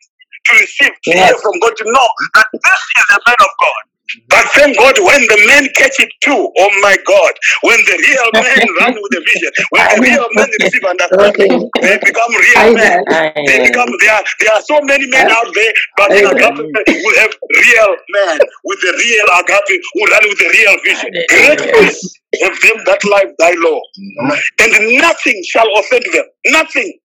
to 0.46 0.52
receive, 0.62 0.94
to 0.94 1.10
Yes. 1.12 1.30
hear 1.30 1.38
from 1.42 1.56
God, 1.60 1.74
to 1.78 1.86
know 1.86 2.08
that 2.36 2.48
this 2.54 2.82
is 2.98 3.06
a 3.18 3.20
man 3.26 3.40
of 3.42 3.52
God. 3.60 3.84
But 4.30 4.45
thank 4.55 4.78
God 4.78 4.95
when 5.03 5.22
the 5.28 5.39
men 5.47 5.68
catch 5.76 5.99
it 5.99 6.10
too, 6.22 6.51
oh 6.58 6.72
my 6.82 6.95
God, 7.05 7.34
when 7.64 7.80
the 7.84 7.97
real 7.99 8.30
men 8.39 8.60
run 8.80 8.95
with 8.95 9.12
the 9.12 9.24
vision, 9.28 9.51
when 9.70 9.84
the 9.84 9.97
real 10.08 10.28
men 10.36 10.49
receive 10.64 10.86
understanding, 10.88 11.70
they 11.82 11.97
become 11.99 12.32
real 12.32 12.74
men. 12.74 13.03
They 13.47 13.68
become 13.68 13.91
there. 13.99 14.16
Are, 14.16 14.24
there 14.39 14.53
are 14.55 14.64
so 14.64 14.80
many 14.84 15.08
men 15.10 15.28
out 15.30 15.51
there, 15.53 15.74
but 15.97 16.12
in 16.16 16.24
agape 16.24 16.72
we 16.88 17.12
have 17.20 17.34
real 17.36 17.91
men 18.16 18.39
with 18.64 18.80
the 18.80 18.93
real 18.95 19.28
agape 19.43 19.82
who 19.93 20.01
run 20.08 20.24
with 20.24 20.39
the 20.39 20.49
real 20.55 20.76
vision. 20.88 21.12
Great 21.28 21.62
peace 21.74 22.18
have 22.43 22.60
them 22.62 22.78
that 22.86 23.03
life 23.05 23.32
thy 23.39 23.51
law, 23.58 23.80
mm-hmm. 23.80 24.64
and 24.64 24.97
nothing 25.01 25.41
shall 25.47 25.68
offend 25.78 26.03
them. 26.14 26.26
Nothing. 26.47 26.99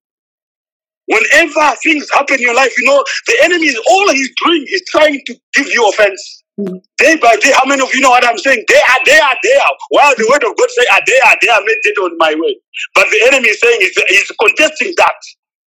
Whenever 1.06 1.74
things 1.82 2.08
happen 2.14 2.36
in 2.36 2.42
your 2.42 2.54
life, 2.54 2.72
you 2.78 2.86
know 2.86 3.04
the 3.26 3.36
enemy 3.42 3.66
is 3.66 3.80
all 3.90 4.08
he's 4.10 4.30
doing 4.44 4.64
is 4.68 4.82
trying 4.88 5.20
to 5.26 5.34
give 5.54 5.66
you 5.66 5.88
offense. 5.88 6.41
Day 6.58 7.16
by 7.16 7.36
day, 7.40 7.52
how 7.56 7.64
many 7.66 7.82
of 7.82 7.92
you 7.94 8.00
know 8.00 8.10
what 8.10 8.24
I'm 8.26 8.38
saying? 8.38 8.64
They 8.68 8.76
are, 8.76 9.00
they 9.06 9.18
are 9.18 9.36
there. 9.42 9.68
While 9.90 10.14
the 10.16 10.28
word 10.30 10.44
of 10.44 10.56
God 10.56 10.70
say, 10.70 10.84
are 10.92 11.02
they 11.06 11.18
are 11.24 11.36
they 11.40 11.48
there, 11.48 11.60
meditate 11.60 11.98
on 12.00 12.16
my 12.18 12.34
way. 12.36 12.56
But 12.94 13.10
the 13.10 13.20
enemy 13.32 13.48
is 13.50 13.60
saying, 13.60 13.80
he's, 13.80 13.96
he's 14.08 14.30
contesting 14.38 14.94
that. 14.98 15.18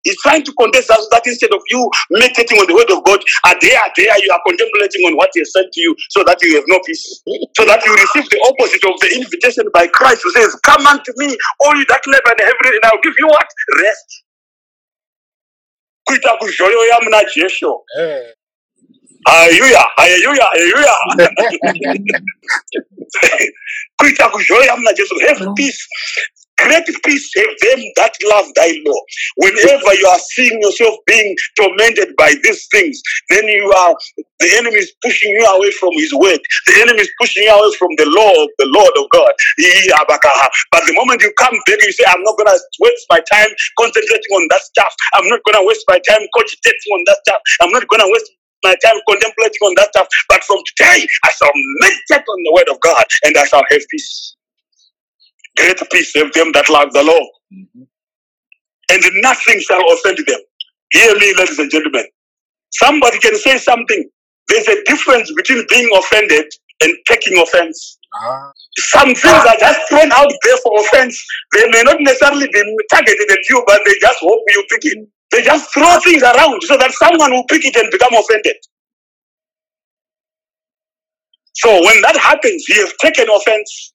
He's 0.05 0.17
trying 0.21 0.45
to 0.45 0.53
contest 0.53 0.87
that, 0.89 1.01
that 1.11 1.25
instead 1.25 1.49
of 1.51 1.61
you 1.69 1.81
meditating 2.11 2.61
on 2.61 2.67
the 2.69 2.77
word 2.77 2.89
of 2.93 3.03
God, 3.03 3.19
ah, 3.45 3.51
are 3.51 3.57
there, 3.59 3.77
are 3.81 3.93
there, 3.97 4.13
you 4.23 4.31
are 4.31 4.41
contemplating 4.45 5.01
on 5.09 5.17
what 5.17 5.29
he 5.33 5.41
has 5.41 5.51
said 5.51 5.65
to 5.73 5.81
you 5.81 5.95
so 6.13 6.23
that 6.23 6.37
you 6.41 6.55
have 6.55 6.65
no 6.69 6.79
peace. 6.85 7.03
So 7.57 7.65
that 7.65 7.81
you 7.83 7.91
receive 7.91 8.29
the 8.29 8.39
opposite 8.45 8.85
of 8.85 8.95
the 9.01 9.09
invitation 9.17 9.65
by 9.73 9.87
Christ 9.89 10.21
who 10.23 10.31
says, 10.31 10.53
Come 10.63 10.85
unto 10.87 11.11
me, 11.17 11.35
all 11.65 11.75
you 11.75 11.85
that 11.89 12.05
labor 12.05 12.31
and 12.37 12.41
heavy, 12.45 12.77
and 12.77 12.85
I'll 12.85 13.01
give 13.01 13.17
you 13.17 13.27
what? 13.27 13.47
Rest. 13.81 14.23
Hallelujah, 19.27 19.85
hallelujah, 19.97 20.47
hallelujah. 20.53 20.93
kuita 24.01 24.29
kuzhoya 24.29 24.75
muna 24.77 24.93
Jesu. 24.93 25.15
Have 25.27 25.41
peace. 25.55 25.87
Great 26.57 26.87
peace 27.03 27.31
have 27.35 27.55
them 27.61 27.81
that 27.97 28.13
love 28.31 28.47
thy 28.55 28.71
law. 28.87 29.01
Whenever 29.37 29.93
you 29.95 30.07
are 30.07 30.19
seeing 30.35 30.61
yourself 30.61 30.95
being 31.07 31.35
tormented 31.59 32.15
by 32.17 32.33
these 32.43 32.67
things, 32.71 33.01
then 33.29 33.43
you 33.47 33.73
are 33.75 33.95
the 34.39 34.49
enemy 34.57 34.77
is 34.77 34.93
pushing 35.03 35.31
you 35.35 35.45
away 35.45 35.71
from 35.81 35.91
his 35.93 36.13
word. 36.15 36.39
The 36.67 36.81
enemy 36.81 37.01
is 37.01 37.11
pushing 37.19 37.43
you 37.43 37.51
away 37.51 37.75
from 37.77 37.89
the 37.97 38.07
law 38.07 38.31
of 38.31 38.49
the 38.59 38.67
Lord 38.71 38.93
of 38.95 39.05
God. 39.11 39.33
But 40.71 40.87
the 40.87 40.93
moment 40.95 41.23
you 41.23 41.33
come 41.39 41.55
back, 41.67 41.81
you 41.83 41.91
say, 41.91 42.05
I'm 42.07 42.23
not 42.23 42.37
gonna 42.37 42.57
waste 42.81 43.05
my 43.11 43.19
time 43.31 43.49
concentrating 43.79 44.31
on 44.39 44.47
that 44.51 44.61
stuff. 44.61 44.93
I'm 45.15 45.27
not 45.27 45.41
gonna 45.45 45.65
waste 45.67 45.83
my 45.89 45.99
time 46.07 46.23
cogitating 46.35 46.91
on 46.95 47.03
that 47.07 47.17
stuff. 47.27 47.41
I'm 47.61 47.71
not 47.71 47.87
gonna 47.89 48.07
waste 48.07 48.31
my 48.65 48.75
time 48.81 48.97
contemplating 49.07 49.61
on 49.61 49.73
that 49.77 49.93
stuff. 49.93 50.07
But 50.27 50.43
from 50.43 50.57
today, 50.73 51.05
I 51.23 51.29
shall 51.37 51.53
meditate 51.53 52.25
on 52.25 52.39
the 52.41 52.53
word 52.57 52.69
of 52.73 52.81
God 52.81 53.05
and 53.23 53.37
I 53.37 53.45
shall 53.45 53.63
have 53.69 53.81
peace. 53.89 54.35
Great 55.57 55.79
peace 55.91 56.11
have 56.15 56.33
them 56.33 56.51
that 56.53 56.69
love 56.69 56.91
the 56.91 57.03
Lord, 57.03 57.29
mm-hmm. 57.53 57.83
and 58.91 59.03
nothing 59.21 59.59
shall 59.61 59.81
offend 59.93 60.19
them. 60.27 60.41
Hear 60.91 61.13
me, 61.15 61.33
ladies 61.37 61.59
and 61.59 61.71
gentlemen. 61.71 62.05
Somebody 62.73 63.19
can 63.19 63.35
say 63.37 63.57
something. 63.57 64.09
There's 64.49 64.67
a 64.67 64.83
difference 64.83 65.31
between 65.33 65.65
being 65.69 65.89
offended 65.95 66.45
and 66.81 66.93
taking 67.07 67.39
offense. 67.39 67.97
Ah. 68.13 68.51
Some 68.91 69.15
things 69.15 69.45
are 69.47 69.59
just 69.59 69.79
thrown 69.87 70.11
out 70.11 70.31
there 70.43 70.57
for 70.57 70.79
offense. 70.81 71.15
They 71.55 71.69
may 71.69 71.83
not 71.83 71.97
necessarily 72.01 72.47
be 72.51 72.61
targeted 72.91 73.31
at 73.31 73.49
you, 73.49 73.63
but 73.65 73.79
they 73.85 73.95
just 74.01 74.19
hope 74.19 74.43
you 74.49 74.63
pick 74.69 74.85
it. 74.91 75.07
They 75.31 75.43
just 75.43 75.73
throw 75.73 75.99
things 76.01 76.23
around 76.23 76.61
so 76.63 76.77
that 76.77 76.91
someone 76.93 77.31
will 77.31 77.45
pick 77.49 77.65
it 77.65 77.75
and 77.77 77.91
become 77.91 78.13
offended. 78.15 78.57
So 81.53 81.69
when 81.85 82.01
that 82.03 82.17
happens, 82.17 82.65
you 82.69 82.81
have 82.85 82.93
taken 82.99 83.27
offense. 83.33 83.93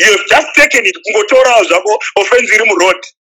You 0.00 0.06
have 0.12 0.26
just 0.28 0.48
taken 0.56 0.82
it. 0.86 0.96
offense. 2.16 3.25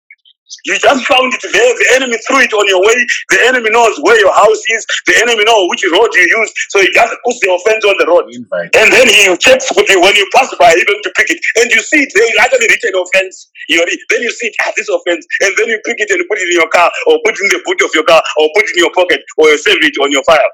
You 0.65 0.77
just 0.79 1.05
found 1.05 1.33
it 1.33 1.43
there. 1.53 1.73
The 1.77 1.87
enemy 1.95 2.17
threw 2.27 2.41
it 2.41 2.53
on 2.53 2.65
your 2.67 2.81
way. 2.81 2.97
The 3.29 3.39
enemy 3.47 3.69
knows 3.69 3.95
where 4.01 4.19
your 4.19 4.33
house 4.33 4.61
is. 4.75 4.85
The 5.07 5.17
enemy 5.21 5.43
knows 5.45 5.67
which 5.69 5.85
road 5.91 6.09
you 6.15 6.25
use. 6.25 6.51
So 6.69 6.81
he 6.81 6.89
just 6.93 7.13
puts 7.25 7.39
the 7.41 7.51
offense 7.53 7.85
on 7.85 7.95
the 7.99 8.07
road. 8.07 8.25
And 8.81 8.89
then 8.93 9.07
he 9.07 9.29
checks 9.37 9.69
with 9.75 9.89
you 9.89 10.01
when 10.01 10.15
you 10.15 10.27
pass 10.35 10.49
by, 10.59 10.73
even 10.73 10.97
to 11.03 11.11
pick 11.17 11.29
it. 11.31 11.39
And 11.61 11.71
you 11.71 11.81
see 11.81 12.01
it, 12.03 12.11
there 12.15 12.25
is 12.27 12.37
actually 12.41 12.67
written 12.69 12.93
offense. 12.97 13.49
You 13.69 13.81
already- 13.81 13.99
then 14.09 14.21
you 14.23 14.31
see 14.31 14.47
it, 14.47 14.55
ah, 14.65 14.71
this 14.75 14.89
offense. 14.89 15.25
And 15.41 15.53
then 15.57 15.67
you 15.69 15.79
pick 15.85 15.99
it 15.99 16.09
and 16.11 16.21
put 16.29 16.39
it 16.39 16.47
in 16.49 16.57
your 16.61 16.69
car, 16.69 16.91
or 17.07 17.19
put 17.25 17.35
it 17.35 17.41
in 17.43 17.49
the 17.53 17.61
boot 17.65 17.81
of 17.83 17.91
your 17.95 18.03
car, 18.05 18.21
or 18.37 18.49
put 18.55 18.65
it 18.65 18.71
in 18.77 18.83
your 18.83 18.93
pocket, 18.93 19.21
or 19.37 19.49
you 19.49 19.57
save 19.57 19.83
it 19.83 19.93
on 20.01 20.11
your 20.11 20.23
file. 20.23 20.51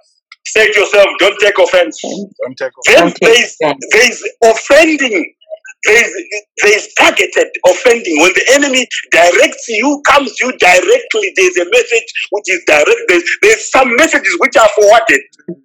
Say 0.47 0.71
to 0.71 0.79
yourself, 0.81 1.07
don't 1.19 1.39
take 1.39 1.57
offense. 1.59 1.99
Don't 2.01 2.57
take 2.57 2.71
Then 2.87 2.99
Don't 2.99 3.15
take 3.15 3.21
there 3.21 3.43
is, 3.43 3.57
offense. 3.63 3.85
there 3.91 4.11
is 4.11 4.19
offending. 4.43 5.33
There 5.85 5.97
is, 6.05 6.11
there 6.63 6.77
is 6.77 6.93
targeted 6.95 7.49
offending. 7.67 8.17
When 8.21 8.33
the 8.33 8.45
enemy 8.53 8.87
directs 9.11 9.65
you, 9.69 10.01
comes 10.07 10.35
you 10.41 10.51
directly, 10.57 11.33
there's 11.35 11.57
a 11.57 11.67
message 11.71 12.09
which 12.31 12.47
is 12.49 12.63
direct. 12.67 13.01
There's, 13.07 13.25
there's 13.41 13.71
some 13.71 13.95
messages 13.97 14.35
which 14.39 14.57
are 14.57 14.69
forwarded, 14.75 15.21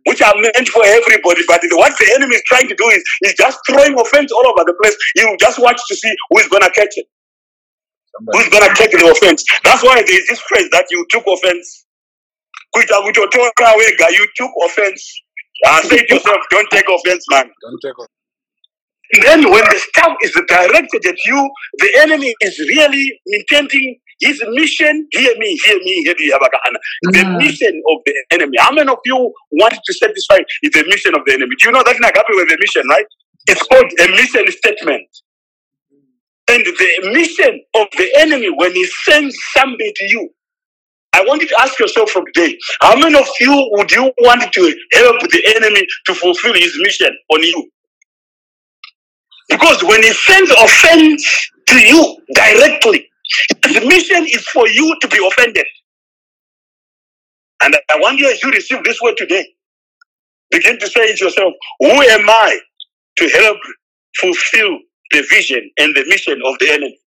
which 0.07 0.23
are 0.23 0.35
meant 0.37 0.68
for 0.68 0.85
everybody. 0.85 1.43
But 1.49 1.62
what 1.73 1.97
the 1.99 2.12
enemy 2.16 2.37
is 2.37 2.45
trying 2.47 2.68
to 2.68 2.77
do 2.77 2.87
is, 2.91 3.03
is 3.23 3.35
just 3.35 3.59
throwing 3.68 3.99
offense 3.99 4.33
all 4.33 4.47
over 4.47 4.64
the 4.64 4.75
place. 4.83 4.97
You 5.16 5.37
just 5.41 5.59
watch 5.61 5.81
to 5.89 5.97
see 5.97 6.12
who 6.31 6.41
is 6.41 6.49
going 6.49 6.62
to 6.64 6.71
catch 6.71 6.95
it, 6.97 7.07
who's 8.33 8.49
going 8.51 8.68
to 8.68 8.75
take 8.77 8.93
the 8.93 9.07
offense. 9.11 9.45
That's 9.64 9.83
why 9.85 9.97
there 10.03 10.18
is 10.18 10.27
this 10.29 10.41
phrase 10.49 10.68
that 10.73 10.87
you 10.91 11.07
took 11.11 11.25
offense. 11.27 11.87
Kuita 12.75 13.03
kutotora 13.03 13.73
wega, 13.79 14.11
You 14.12 14.27
took 14.37 14.51
offense. 14.64 15.23
I 15.66 15.83
say 15.83 15.99
to 15.99 16.14
yourself, 16.14 16.39
don't 16.51 16.71
take 16.71 16.87
offense, 16.89 17.25
man. 17.31 17.51
Don't 17.62 17.81
take 17.83 17.95
And 17.99 18.20
then 19.12 19.50
when 19.50 19.64
the 19.64 19.78
staff 19.90 20.16
is 20.22 20.32
directed 20.48 21.06
at 21.06 21.16
you, 21.26 21.50
the 21.78 21.90
enemy 22.00 22.34
is 22.42 22.58
really 22.61 23.20
intending 23.26 23.98
his 24.20 24.42
mission. 24.50 25.08
Hear 25.12 25.34
me, 25.38 25.58
hear 25.64 25.78
me, 25.78 26.02
hear 26.04 26.14
me, 26.18 26.32
Abakahana. 26.32 26.78
The 27.12 27.24
mission 27.38 27.82
of 27.90 27.98
the 28.06 28.14
enemy. 28.32 28.56
How 28.58 28.72
many 28.72 28.90
of 28.90 28.98
you 29.04 29.32
want 29.52 29.74
to 29.74 29.92
satisfy 29.94 30.38
the 30.62 30.84
mission 30.88 31.14
of 31.14 31.22
the 31.26 31.34
enemy? 31.34 31.56
Do 31.58 31.68
you 31.68 31.72
know 31.72 31.82
that 31.84 31.96
in 31.96 32.04
Agape 32.04 32.24
with 32.30 32.48
the 32.48 32.58
mission, 32.61 32.84
right? 32.90 33.06
It's 33.48 33.62
called 33.64 33.90
a 34.00 34.08
mission 34.12 34.46
statement. 34.52 35.08
And 36.48 36.64
the 36.64 37.11
mission 37.12 37.61
of 37.76 37.86
the 37.96 38.08
enemy 38.18 38.50
when 38.56 38.72
he 38.72 38.84
sends 39.04 39.36
somebody 39.56 39.92
to 39.96 40.04
you, 40.06 40.30
I 41.12 41.24
want 41.24 41.42
you 41.42 41.48
to 41.48 41.61
ask 41.61 41.78
yourself 41.78 42.11
from 42.11 42.24
today, 42.34 42.58
how 42.82 42.96
many 42.96 43.18
of 43.18 43.26
you 43.40 43.68
would 43.72 43.90
you 43.92 44.12
want 44.20 44.52
to 44.52 44.62
help 44.92 45.20
the 45.22 45.54
enemy 45.56 45.86
to 46.06 46.14
fulfill 46.14 46.54
his 46.54 46.72
mission 46.84 47.11
on 47.32 47.42
you? 47.42 47.70
Because 49.51 49.84
when 49.84 50.03
he 50.05 50.12
sends 50.14 50.53
offense 50.53 51.51
to 51.68 51.76
you 51.80 52.18
directly, 52.34 53.09
his 53.66 53.84
mission 53.86 54.24
is 54.26 54.46
for 54.51 54.68
you 54.68 54.96
to 55.03 55.09
be 55.09 55.18
offended. 55.26 55.66
And 57.62 57.76
I 57.92 57.98
want 58.01 58.18
you 58.20 58.30
as 58.30 58.42
you 58.42 58.51
receive 58.53 58.84
this 58.84 59.01
word 59.03 59.16
today, 59.18 59.46
begin 60.51 60.78
to 60.80 60.88
say 60.88 61.14
to 61.14 61.24
yourself, 61.24 61.55
Who 61.80 61.88
am 61.90 62.30
I 62.30 62.59
to 63.18 63.28
help 63.28 63.59
fulfill 64.18 64.78
the 65.12 65.24
vision 65.30 65.70
and 65.78 65.94
the 65.96 66.05
mission 66.09 66.40
of 66.46 66.59
the 66.61 66.70
enemy? 66.70 66.98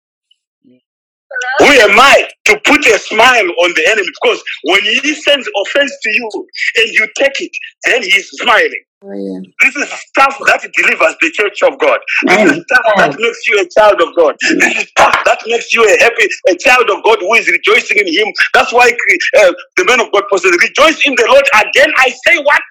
Who 1.59 1.65
am 1.65 1.99
I 1.99 2.29
to 2.47 2.61
put 2.65 2.85
a 2.87 2.99
smile 2.99 3.47
on 3.63 3.73
the 3.75 3.83
enemy? 3.91 4.07
Because 4.07 4.43
when 4.65 4.81
he 4.83 5.15
sends 5.15 5.49
offense 5.65 5.91
to 6.03 6.09
you 6.11 6.29
and 6.77 6.87
you 6.93 7.07
take 7.17 7.41
it, 7.41 7.51
then 7.85 8.03
he's 8.03 8.29
smiling. 8.31 8.83
Oh, 9.03 9.11
yeah. 9.11 9.43
This 9.59 9.75
is 9.75 9.89
stuff 10.15 10.39
that 10.47 10.63
delivers 10.63 11.15
the 11.19 11.29
church 11.35 11.59
of 11.67 11.77
God. 11.77 11.99
This 12.23 12.39
is 12.39 12.51
Amen. 12.55 12.63
stuff 12.63 12.85
that 12.95 13.11
makes 13.19 13.41
you 13.47 13.59
a 13.59 13.67
child 13.67 13.99
of 13.99 14.15
God. 14.15 14.35
This 14.39 14.79
is 14.79 14.87
stuff 14.95 15.11
that 15.25 15.39
makes 15.45 15.73
you 15.73 15.83
a 15.83 15.95
happy, 15.99 16.23
a 16.47 16.55
child 16.55 16.87
of 16.89 17.03
God 17.03 17.19
who 17.19 17.33
is 17.35 17.49
rejoicing 17.51 17.97
in 17.99 18.07
Him. 18.07 18.31
That's 18.53 18.71
why 18.71 18.95
uh, 19.43 19.51
the 19.75 19.83
man 19.91 19.99
of 19.99 20.07
God 20.13 20.23
posted, 20.31 20.55
"Rejoice 20.55 21.03
in 21.05 21.15
the 21.19 21.27
Lord." 21.27 21.43
Again, 21.51 21.91
I 21.99 22.15
say, 22.25 22.37
what? 22.47 22.61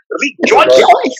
Rejoice. 0.40 0.72
Rejoice. 0.72 1.16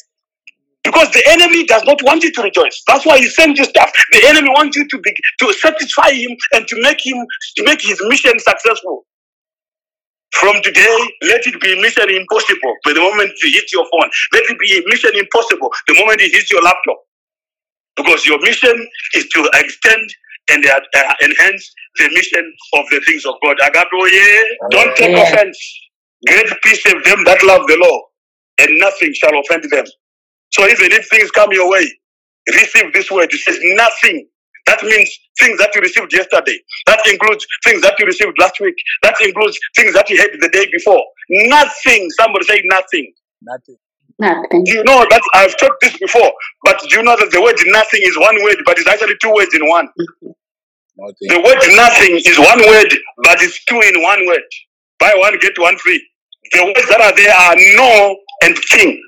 Because 0.83 1.11
the 1.13 1.23
enemy 1.29 1.65
does 1.65 1.85
not 1.85 2.03
want 2.03 2.25
you 2.25 2.33
to 2.33 2.43
rejoice. 2.43 2.83
That's 2.89 3.05
why 3.05 3.19
he 3.19 3.29
sends 3.29 3.59
you 3.59 3.67
stuff. 3.67 3.93
The 4.13 4.25
enemy 4.27 4.49
wants 4.49 4.77
you 4.77 4.89
to 4.89 4.99
be 4.99 5.13
to 5.41 5.53
satisfy 5.53 6.11
him 6.13 6.31
and 6.55 6.67
to 6.67 6.81
make 6.81 7.05
him 7.05 7.21
to 7.57 7.65
make 7.65 7.83
his 7.83 8.01
mission 8.09 8.33
successful. 8.39 9.05
From 10.35 10.57
today, 10.63 10.97
let 11.25 11.47
it 11.47 11.61
be 11.61 11.81
mission 11.83 12.11
impossible. 12.11 12.75
But 12.85 12.95
the 12.95 13.01
moment 13.01 13.33
you 13.43 13.51
hit 13.53 13.73
your 13.73 13.87
phone, 13.91 14.11
let 14.35 14.45
it 14.49 14.59
be 14.61 14.83
mission 14.89 15.13
impossible. 15.17 15.71
The 15.89 15.95
moment 15.97 16.21
you 16.23 16.31
hit 16.33 16.51
your 16.51 16.63
laptop, 16.63 16.99
because 17.97 18.27
your 18.27 18.41
mission 18.43 18.89
is 19.15 19.29
to 19.31 19.51
extend 19.55 20.11
and 20.51 20.67
uh, 20.67 20.81
uh, 20.97 21.15
enhance 21.25 21.73
the 21.99 22.11
mission 22.15 22.53
of 22.75 22.85
the 22.91 23.01
things 23.07 23.27
of 23.27 23.35
God. 23.45 23.57
Agape, 23.65 23.89
yeah, 24.13 24.43
don't 24.71 24.97
take 24.97 25.13
Yeah. 25.17 25.25
offense. 25.25 25.59
Great 26.29 26.49
peace 26.65 26.87
of 26.87 27.05
them 27.05 27.25
that 27.25 27.43
love 27.45 27.67
the 27.69 27.77
law, 27.79 28.01
and 28.61 28.79
nothing 28.79 29.13
shall 29.15 29.39
offend 29.41 29.65
them. 29.71 29.87
So 30.53 30.67
even 30.69 30.93
if 30.93 31.09
things 31.09 31.31
come 31.33 31.53
your 31.53 31.71
way, 31.71 31.87
receive 32.49 32.93
this 32.95 33.11
word. 33.11 33.31
It 33.33 33.41
says 33.41 33.59
nothing. 33.63 34.29
That 34.67 34.83
means 34.83 35.11
things 35.39 35.59
that 35.59 35.75
you 35.75 35.81
received 35.81 36.13
yesterday. 36.13 36.59
That 36.87 37.01
includes 37.07 37.47
things 37.65 37.83
that 37.83 37.95
you 37.99 38.07
received 38.07 38.39
last 38.39 38.61
week. 38.61 38.77
That 39.03 39.17
includes 39.21 39.59
things 39.77 39.95
that 39.95 40.09
you 40.11 40.19
had 40.19 40.31
the 40.41 40.49
day 40.51 40.67
before. 40.73 41.03
Nothing. 41.31 42.09
Somebody 42.19 42.45
say 42.47 42.63
nothing. 42.67 43.13
Nothing. 43.43 43.77
Nothing. 44.19 44.63
You 44.67 44.85
know 44.85 45.05
that 45.11 45.23
I've 45.35 45.57
taught 45.59 45.75
this 45.81 45.97
before? 45.99 46.33
But 46.65 46.81
do 46.89 46.97
you 46.97 47.03
know 47.03 47.17
that 47.17 47.31
the 47.33 47.43
word 47.43 47.57
nothing 47.67 48.01
is 48.05 48.17
one 48.19 48.37
word, 48.45 48.59
but 48.65 48.79
it's 48.79 48.89
actually 48.89 49.15
two 49.21 49.33
words 49.35 49.55
in 49.55 49.67
one? 49.69 49.89
Nothing. 50.97 51.29
The 51.29 51.41
word 51.43 51.61
nothing 51.77 52.17
is 52.25 52.39
one 52.39 52.61
word, 52.61 52.91
but 53.25 53.43
it's 53.43 53.65
two 53.65 53.81
in 53.81 54.03
one 54.03 54.27
word. 54.27 54.47
Buy 55.01 55.15
one, 55.17 55.39
get 55.41 55.59
one 55.59 55.77
free. 55.79 56.01
The 56.53 56.65
words 56.65 56.89
that 56.89 57.01
are 57.01 57.17
there 57.17 57.35
are 57.35 57.57
no 57.77 58.17
and 58.45 58.57
thing. 58.71 59.03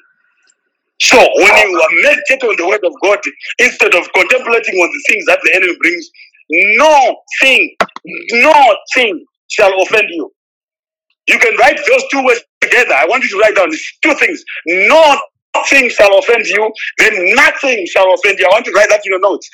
So 1.05 1.18
when 1.18 1.70
you 1.70 1.82
are 1.82 1.94
meditate 2.05 2.44
on 2.44 2.57
the 2.59 2.68
word 2.68 2.84
of 2.84 2.94
God, 3.02 3.20
instead 3.61 3.94
of 3.94 4.12
contemplating 4.14 4.76
on 4.80 4.90
the 4.90 5.05
things 5.11 5.26
that 5.26 5.40
the 5.44 5.55
enemy 5.57 5.76
brings, 5.80 6.11
no 6.78 7.16
thing, 7.42 7.76
no 8.32 8.76
thing 8.96 9.24
shall 9.50 9.72
offend 9.82 10.07
you. 10.11 10.32
You 11.28 11.38
can 11.38 11.57
write 11.59 11.78
those 11.88 12.05
two 12.11 12.24
words 12.24 12.42
together. 12.61 12.94
I 12.94 13.07
want 13.07 13.24
you 13.24 13.30
to 13.30 13.38
write 13.38 13.57
down 13.57 13.70
these 13.70 13.86
two 14.02 14.14
things. 14.16 14.44
No 14.66 15.18
thing 15.70 15.88
shall 15.90 16.18
offend 16.18 16.46
you, 16.46 16.72
then 16.98 17.34
nothing 17.36 17.86
shall 17.86 18.12
offend 18.14 18.38
you. 18.38 18.46
I 18.46 18.50
want 18.55 18.66
you 18.66 18.72
to 18.72 18.78
write 18.78 18.90
that 18.90 19.02
in 19.05 19.12
your 19.12 19.20
notes. 19.20 19.48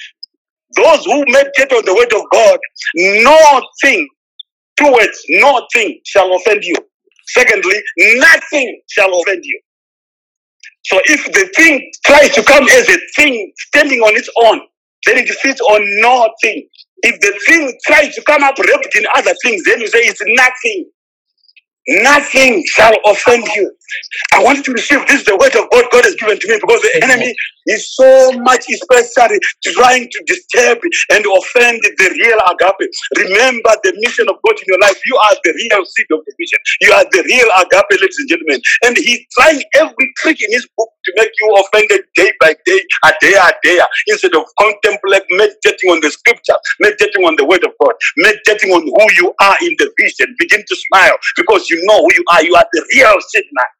Those 0.76 1.04
who 1.06 1.24
meditate 1.28 1.72
on 1.72 1.84
the 1.86 1.94
word 1.94 2.12
of 2.14 2.24
God, 2.32 2.58
nothing, 3.24 4.08
two 4.78 4.92
words, 4.92 5.22
nothing 5.30 6.00
shall 6.06 6.34
offend 6.36 6.64
you. 6.64 6.76
Secondly, 7.28 7.76
nothing 8.16 8.82
shall 8.90 9.10
offend 9.20 9.42
you. 9.44 9.60
So 10.84 11.00
if 11.06 11.24
the 11.32 11.50
thing 11.56 11.90
tries 12.06 12.34
to 12.34 12.42
come 12.44 12.64
as 12.64 12.88
a 12.88 12.98
thing 13.16 13.52
standing 13.56 14.00
on 14.00 14.16
its 14.16 14.30
own, 14.44 14.60
then 15.06 15.18
it 15.18 15.28
sits 15.28 15.60
on 15.60 15.80
nothing. 16.02 16.68
If 17.02 17.20
the 17.20 17.38
thing 17.46 17.78
tries 17.86 18.14
to 18.16 18.22
come 18.24 18.42
up 18.42 18.58
wrapped 18.58 18.96
in 18.96 19.04
other 19.16 19.34
things, 19.44 19.62
then 19.64 19.80
you 19.80 19.88
say 19.88 20.00
it's 20.00 20.20
nothing. 20.26 20.90
Nothing 21.88 22.64
shall 22.66 22.94
offend 23.06 23.46
you. 23.56 23.72
I 24.34 24.42
want 24.42 24.58
you 24.58 24.64
to 24.64 24.72
receive 24.72 25.06
this, 25.06 25.24
the 25.24 25.36
word 25.36 25.54
of 25.56 25.68
God 25.70 25.84
God 25.92 26.04
has 26.04 26.14
given 26.16 26.38
to 26.38 26.48
me, 26.48 26.58
because 26.60 26.82
the 26.82 27.00
enemy 27.04 27.34
is 27.66 27.94
so 27.94 28.32
much 28.42 28.64
especially 28.70 29.38
trying 29.74 30.08
to 30.08 30.20
disturb 30.26 30.78
and 31.12 31.24
offend 31.26 31.80
the 31.82 32.08
real 32.16 32.40
agape. 32.50 32.90
Remember 33.18 33.72
the 33.84 33.92
mission 34.04 34.26
of 34.28 34.36
God 34.46 34.56
in 34.58 34.66
your 34.68 34.80
life. 34.80 34.98
You 35.06 35.16
are 35.16 35.36
the 35.44 35.52
real 35.52 35.84
seed 35.86 36.10
of 36.12 36.20
the 36.26 36.32
mission. 36.38 36.60
You 36.82 36.92
are 36.92 37.04
the 37.10 37.22
real 37.26 37.50
agape, 37.60 38.00
ladies 38.00 38.18
and 38.20 38.28
gentlemen. 38.28 38.60
And 38.84 38.96
he's 38.96 39.22
trying 39.38 39.62
every 39.76 40.08
trick 40.18 40.38
in 40.42 40.50
his 40.52 40.68
book 40.76 40.88
to 41.04 41.12
make 41.16 41.30
you 41.40 41.48
offended 41.64 42.02
day 42.16 42.32
by 42.40 42.54
day, 42.66 42.80
a 43.04 43.12
day 43.20 43.34
a 43.34 43.50
day, 43.62 43.80
instead 44.08 44.34
of 44.34 44.44
contemplating, 44.58 45.36
meditating 45.38 45.90
on 45.90 46.00
the 46.00 46.10
scripture, 46.10 46.56
meditating 46.80 47.24
on 47.24 47.36
the 47.36 47.44
word 47.46 47.64
of 47.64 47.72
God, 47.80 47.94
meditating 48.18 48.70
on 48.72 48.82
who 48.82 49.06
you 49.16 49.34
are 49.40 49.56
in 49.62 49.74
the 49.78 49.90
vision. 49.98 50.34
Begin 50.38 50.62
to 50.66 50.76
smile 50.90 51.14
because 51.36 51.69
you 51.70 51.80
know 51.86 51.98
who 51.98 52.08
you 52.14 52.24
are. 52.32 52.42
You 52.44 52.54
are 52.56 52.66
the 52.72 52.84
real 52.96 53.16
seed 53.28 53.44
man. 53.52 53.70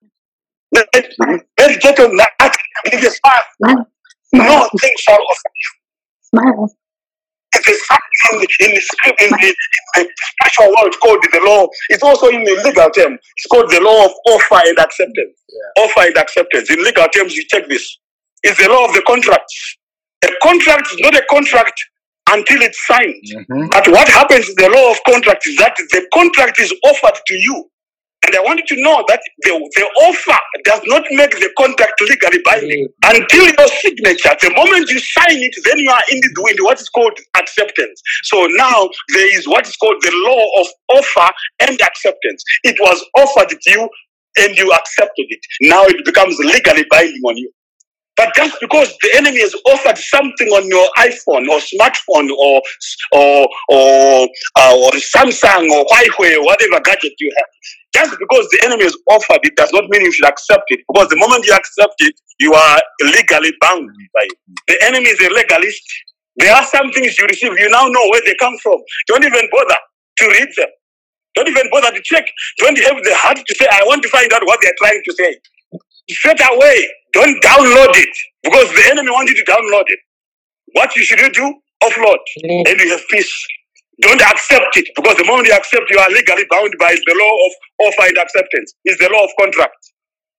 Med- 0.94 1.46
Meditate 1.58 2.00
on 2.00 2.16
that. 2.16 2.56
Give 2.90 3.02
a 3.02 3.10
smile. 3.10 3.46
Smile. 3.60 3.86
No 4.32 4.40
Smile. 4.44 4.70
thing 4.80 4.94
shall 4.98 5.18
offend 5.32 5.56
you. 5.62 6.68
It 7.52 7.66
is 7.68 7.82
something 7.86 8.32
in 8.32 8.38
the, 8.40 8.64
in 8.64 8.74
the 8.76 8.80
script, 8.80 9.20
in 9.20 9.30
the, 9.30 9.48
in 9.98 10.06
the 10.06 10.12
spiritual 10.14 10.74
world 10.78 10.94
called 11.02 11.22
the 11.32 11.40
law. 11.44 11.66
It's 11.88 12.02
also 12.02 12.28
in 12.28 12.44
the 12.44 12.62
legal 12.64 12.88
term. 12.90 13.18
It's 13.36 13.46
called 13.50 13.68
the 13.70 13.80
law 13.80 14.06
of 14.06 14.12
offer 14.30 14.62
and 14.68 14.78
acceptance. 14.78 15.34
Offer 15.78 16.00
and 16.06 16.16
acceptance. 16.16 16.70
In 16.70 16.82
legal 16.84 17.08
terms, 17.08 17.34
you 17.34 17.44
check 17.50 17.68
this. 17.68 17.98
It's 18.44 18.56
the 18.62 18.68
law 18.70 18.86
of 18.86 18.94
the 18.94 19.02
contract. 19.06 19.50
A 20.24 20.28
contract 20.42 20.86
is 20.94 21.00
not 21.00 21.14
a 21.16 21.24
contract 21.28 21.74
until 22.30 22.62
it's 22.62 22.78
signed. 22.86 23.24
Mhm. 23.34 23.70
But 23.72 23.88
what 23.88 24.08
happens 24.08 24.48
in 24.48 24.54
the 24.56 24.70
law 24.70 24.92
of 24.92 25.02
contract 25.04 25.44
is 25.48 25.56
that 25.56 25.74
the 25.76 26.06
contract 26.14 26.60
is 26.60 26.72
offered 26.84 27.18
to 27.26 27.34
you. 27.34 27.68
And 28.26 28.36
I 28.36 28.40
want 28.40 28.60
you 28.60 28.76
to 28.76 28.82
know 28.82 29.02
that 29.08 29.20
the, 29.42 29.52
the 29.76 29.86
offer 30.04 30.38
does 30.64 30.80
not 30.86 31.04
make 31.10 31.32
the 31.32 31.50
contract 31.56 32.00
legally 32.02 32.40
binding 32.44 32.88
mm. 32.88 33.16
until 33.16 33.44
your 33.46 33.68
signature. 33.80 34.36
The 34.40 34.52
moment 34.54 34.90
you 34.90 35.00
sign 35.00 35.40
it, 35.40 35.54
then 35.64 35.78
you 35.78 35.90
are 35.90 36.02
in, 36.12 36.20
the, 36.20 36.52
in 36.52 36.64
what 36.64 36.80
is 36.80 36.88
called 36.90 37.18
acceptance. 37.36 38.02
So 38.24 38.46
now 38.56 38.90
there 39.14 39.38
is 39.38 39.48
what 39.48 39.66
is 39.66 39.76
called 39.76 40.02
the 40.02 40.12
law 40.28 40.60
of 40.60 40.66
offer 41.00 41.32
and 41.60 41.80
acceptance. 41.80 42.44
It 42.64 42.76
was 42.80 43.04
offered 43.16 43.48
to 43.48 43.70
you 43.70 43.88
and 44.38 44.56
you 44.56 44.70
accepted 44.72 45.26
it. 45.28 45.40
Now 45.62 45.84
it 45.84 46.04
becomes 46.04 46.38
legally 46.38 46.84
binding 46.90 47.22
on 47.24 47.36
you. 47.36 47.50
But 48.20 48.36
just 48.36 48.60
because 48.60 48.92
the 49.00 49.16
enemy 49.16 49.40
has 49.40 49.56
offered 49.72 49.96
something 49.96 50.48
on 50.52 50.68
your 50.68 50.84
iPhone 51.00 51.48
or 51.48 51.56
smartphone 51.64 52.28
or 52.36 52.60
or 53.16 53.48
or, 53.70 54.28
uh, 54.60 54.76
or 54.76 54.92
Samsung 55.00 55.70
or 55.72 55.86
Huawei 55.88 56.36
whatever 56.44 56.80
gadget 56.84 57.14
you 57.18 57.32
have, 57.38 57.48
just 57.96 58.18
because 58.20 58.44
the 58.52 58.60
enemy 58.66 58.84
has 58.84 58.96
offered 59.10 59.40
it 59.44 59.56
does 59.56 59.72
not 59.72 59.88
mean 59.88 60.02
you 60.02 60.12
should 60.12 60.28
accept 60.28 60.64
it. 60.68 60.80
Because 60.92 61.08
the 61.08 61.16
moment 61.16 61.46
you 61.46 61.54
accept 61.54 61.96
it, 62.00 62.14
you 62.40 62.52
are 62.52 62.80
legally 63.16 63.52
bound 63.62 63.88
by 64.14 64.24
it. 64.28 64.38
The 64.68 64.76
enemy 64.84 65.08
is 65.08 65.20
a 65.22 65.30
legalist. 65.32 65.82
There 66.36 66.54
are 66.54 66.64
some 66.64 66.92
things 66.92 67.16
you 67.18 67.26
receive, 67.26 67.52
you 67.58 67.70
now 67.70 67.88
know 67.88 68.06
where 68.10 68.22
they 68.26 68.36
come 68.40 68.56
from. 68.62 68.76
Don't 69.08 69.24
even 69.24 69.48
bother 69.52 69.76
to 70.18 70.26
read 70.28 70.48
them. 70.58 70.68
Don't 71.36 71.48
even 71.48 71.70
bother 71.72 71.92
to 71.92 72.02
check. 72.04 72.26
Don't 72.58 72.78
have 72.80 73.02
the 73.02 73.14
heart 73.16 73.38
to 73.38 73.56
say, 73.56 73.66
I 73.72 73.82
want 73.86 74.02
to 74.02 74.10
find 74.10 74.32
out 74.32 74.42
what 74.44 74.60
they're 74.62 74.74
trying 74.78 75.02
to 75.04 75.14
say. 75.14 75.36
Straight 76.10 76.40
away, 76.52 76.88
don't 77.12 77.42
download 77.42 77.94
it 77.96 78.14
because 78.42 78.68
the 78.74 78.88
enemy 78.90 79.10
wants 79.10 79.32
you 79.32 79.44
to 79.44 79.50
download 79.50 79.84
it. 79.86 80.00
What 80.72 80.94
you 80.96 81.04
should 81.04 81.32
do? 81.32 81.54
Offload 81.82 82.18
mm. 82.44 82.68
and 82.68 82.80
you 82.80 82.90
have 82.90 83.02
peace. 83.10 83.32
Don't 84.00 84.20
accept 84.20 84.76
it 84.76 84.86
because 84.96 85.16
the 85.16 85.24
moment 85.24 85.48
you 85.48 85.54
accept, 85.54 85.90
you 85.90 85.98
are 85.98 86.10
legally 86.10 86.44
bound 86.50 86.72
by 86.78 86.94
the 86.94 87.14
law 87.16 87.34
of 87.46 87.52
offer 87.88 88.08
and 88.08 88.18
acceptance. 88.18 88.74
It's 88.84 89.00
the 89.00 89.10
law 89.12 89.24
of 89.24 89.30
contract. 89.38 89.76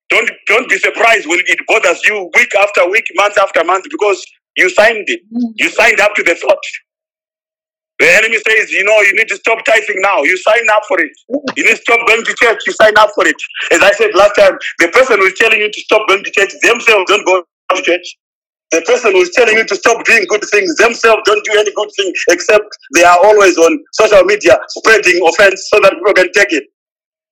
Don't 0.10 0.30
don't 0.48 0.70
be 0.70 0.78
surprised 0.78 1.28
when 1.28 1.40
it 1.46 1.60
bothers 1.68 2.02
you 2.06 2.30
week 2.36 2.52
after 2.60 2.90
week, 2.90 3.06
month 3.16 3.38
after 3.38 3.64
month 3.64 3.86
because 3.90 4.24
you 4.58 4.70
signed 4.70 5.06
it. 5.08 5.22
Mm. 5.34 5.54
You 5.56 5.70
signed 5.70 6.00
up 6.00 6.14
to 6.16 6.24
the 6.24 6.36
thought. 6.36 6.64
The 8.02 8.10
enemy 8.18 8.42
says, 8.42 8.72
you 8.74 8.84
know, 8.84 8.98
you 9.06 9.14
need 9.14 9.30
to 9.30 9.38
stop 9.38 9.64
tithing 9.64 10.02
now. 10.02 10.24
You 10.24 10.36
sign 10.42 10.66
up 10.74 10.82
for 10.90 11.00
it. 11.00 11.14
You 11.56 11.64
need 11.64 11.78
to 11.78 11.84
stop 11.86 12.02
going 12.08 12.26
to 12.26 12.34
church. 12.34 12.58
You 12.66 12.74
sign 12.74 12.98
up 12.98 13.12
for 13.14 13.28
it. 13.28 13.38
As 13.72 13.84
I 13.84 13.92
said 13.94 14.10
last 14.16 14.34
time, 14.34 14.58
the 14.80 14.90
person 14.90 15.20
who's 15.22 15.38
telling 15.38 15.62
you 15.62 15.70
to 15.72 15.82
stop 15.82 16.08
going 16.10 16.24
to 16.24 16.32
church 16.32 16.50
themselves 16.64 17.06
don't 17.06 17.26
go 17.28 17.46
to 17.46 17.82
church. 17.84 18.18
The 18.72 18.82
person 18.90 19.12
who's 19.12 19.30
telling 19.38 19.54
you 19.56 19.68
to 19.68 19.76
stop 19.76 20.04
doing 20.06 20.26
good 20.30 20.42
things 20.50 20.74
themselves 20.78 21.22
don't 21.26 21.46
do 21.46 21.54
any 21.60 21.72
good 21.76 21.92
thing 21.96 22.12
except 22.32 22.66
they 22.96 23.04
are 23.04 23.20
always 23.24 23.58
on 23.58 23.78
social 23.94 24.24
media 24.24 24.58
spreading 24.70 25.22
offense 25.28 25.70
so 25.70 25.80
that 25.82 25.94
people 25.94 26.14
can 26.14 26.32
take 26.34 26.54
it. 26.54 26.64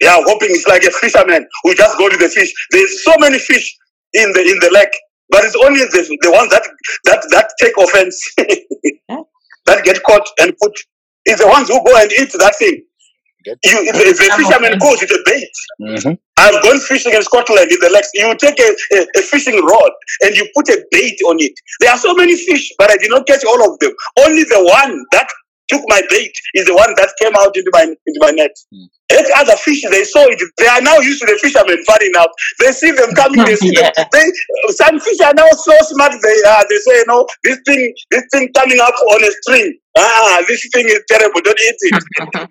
They 0.01 0.07
are 0.07 0.22
hoping 0.22 0.49
it's 0.51 0.67
like 0.67 0.84
a 0.84 0.91
fisherman 0.91 1.47
who 1.63 1.74
just 1.74 1.97
go 1.97 2.09
to 2.09 2.17
the 2.17 2.30
fish. 2.30 2.53
There's 2.72 3.03
so 3.03 3.13
many 3.20 3.39
fish 3.39 3.76
in 4.13 4.32
the 4.34 4.41
in 4.41 4.59
the 4.61 4.70
lake, 4.72 4.93
but 5.30 5.45
it's 5.45 5.55
only 5.55 5.82
the, 5.82 6.17
the 6.22 6.32
ones 6.32 6.51
that 6.51 6.63
that 7.05 7.26
that 7.32 7.49
take 7.59 7.74
offense 7.80 8.22
that 9.70 9.84
get 9.86 10.01
caught 10.03 10.26
and 10.41 10.53
put. 10.61 10.74
is 11.26 11.38
the 11.39 11.47
ones 11.47 11.67
who 11.70 11.78
go 11.86 11.93
and 12.01 12.09
eat 12.11 12.32
that 12.39 12.55
thing. 12.57 12.82
You, 13.45 13.53
if, 13.63 13.95
if 13.95 14.17
the 14.17 14.30
fisherman 14.36 14.78
goes 14.80 14.99
with 15.01 15.11
a 15.11 15.22
bait, 15.26 15.53
Mhm. 15.82 16.17
I've 16.38 16.61
gone 16.63 16.80
fishing 16.80 17.13
in 17.13 17.22
Scotland 17.24 17.72
in 17.72 17.80
the 17.80 17.89
lakes. 17.89 18.09
You 18.13 18.36
take 18.36 18.59
a, 18.59 18.70
a, 18.97 18.99
a 19.20 19.22
fishing 19.22 19.55
rod 19.63 19.91
and 20.24 20.36
you 20.36 20.43
put 20.55 20.67
a 20.70 20.78
bait 20.91 21.17
on 21.30 21.38
it. 21.39 21.53
There 21.80 21.91
are 21.91 21.97
so 21.97 22.13
many 22.15 22.36
fish, 22.36 22.72
but 22.78 22.91
I 22.91 22.97
did 22.97 23.09
not 23.11 23.28
catch 23.28 23.43
all 23.45 23.61
of 23.72 23.80
them. 23.80 23.91
Only 24.26 24.43
the 24.43 24.59
one 24.63 25.05
that 25.13 25.28
took 25.70 25.82
my 25.88 26.01
bait 26.09 26.34
is 26.55 26.65
the 26.65 26.76
one 26.76 26.93
that 26.97 27.09
came 27.22 27.34
out 27.39 27.55
into 27.55 27.70
my 27.74 27.84
into 27.84 28.20
my 28.20 28.32
net. 28.32 28.51
Every 29.11 29.34
other 29.38 29.55
fish 29.57 29.82
they 29.89 30.03
saw 30.03 30.22
it. 30.26 30.39
They 30.57 30.67
are 30.67 30.82
now 30.82 30.97
used 30.99 31.22
to 31.22 31.28
the 31.28 31.38
fishermen. 31.41 31.84
Funny 31.86 32.07
enough, 32.07 32.30
they 32.59 32.72
see 32.72 32.91
them 32.91 33.13
coming. 33.15 33.43
They 33.45 33.55
see 33.55 33.74
Yeah. 33.78 33.89
them. 33.95 34.05
They 34.11 34.26
some 34.78 34.99
fish 34.99 35.20
are 35.22 35.34
now 35.34 35.49
so 35.51 35.74
smart. 35.93 36.13
They 36.22 36.38
uh, 36.47 36.63
they 36.70 36.78
say, 36.78 36.95
you 36.97 37.05
know, 37.07 37.26
this 37.43 37.59
thing 37.65 37.93
this 38.11 38.24
thing 38.32 38.49
coming 38.53 38.80
up 38.80 38.93
on 39.13 39.24
a 39.24 39.32
string. 39.41 39.78
Ah, 39.97 40.43
this 40.47 40.67
thing 40.74 40.86
is 40.88 41.01
terrible. 41.09 41.41
Don't 41.41 41.59
eat 41.59 41.80
it. 41.82 42.03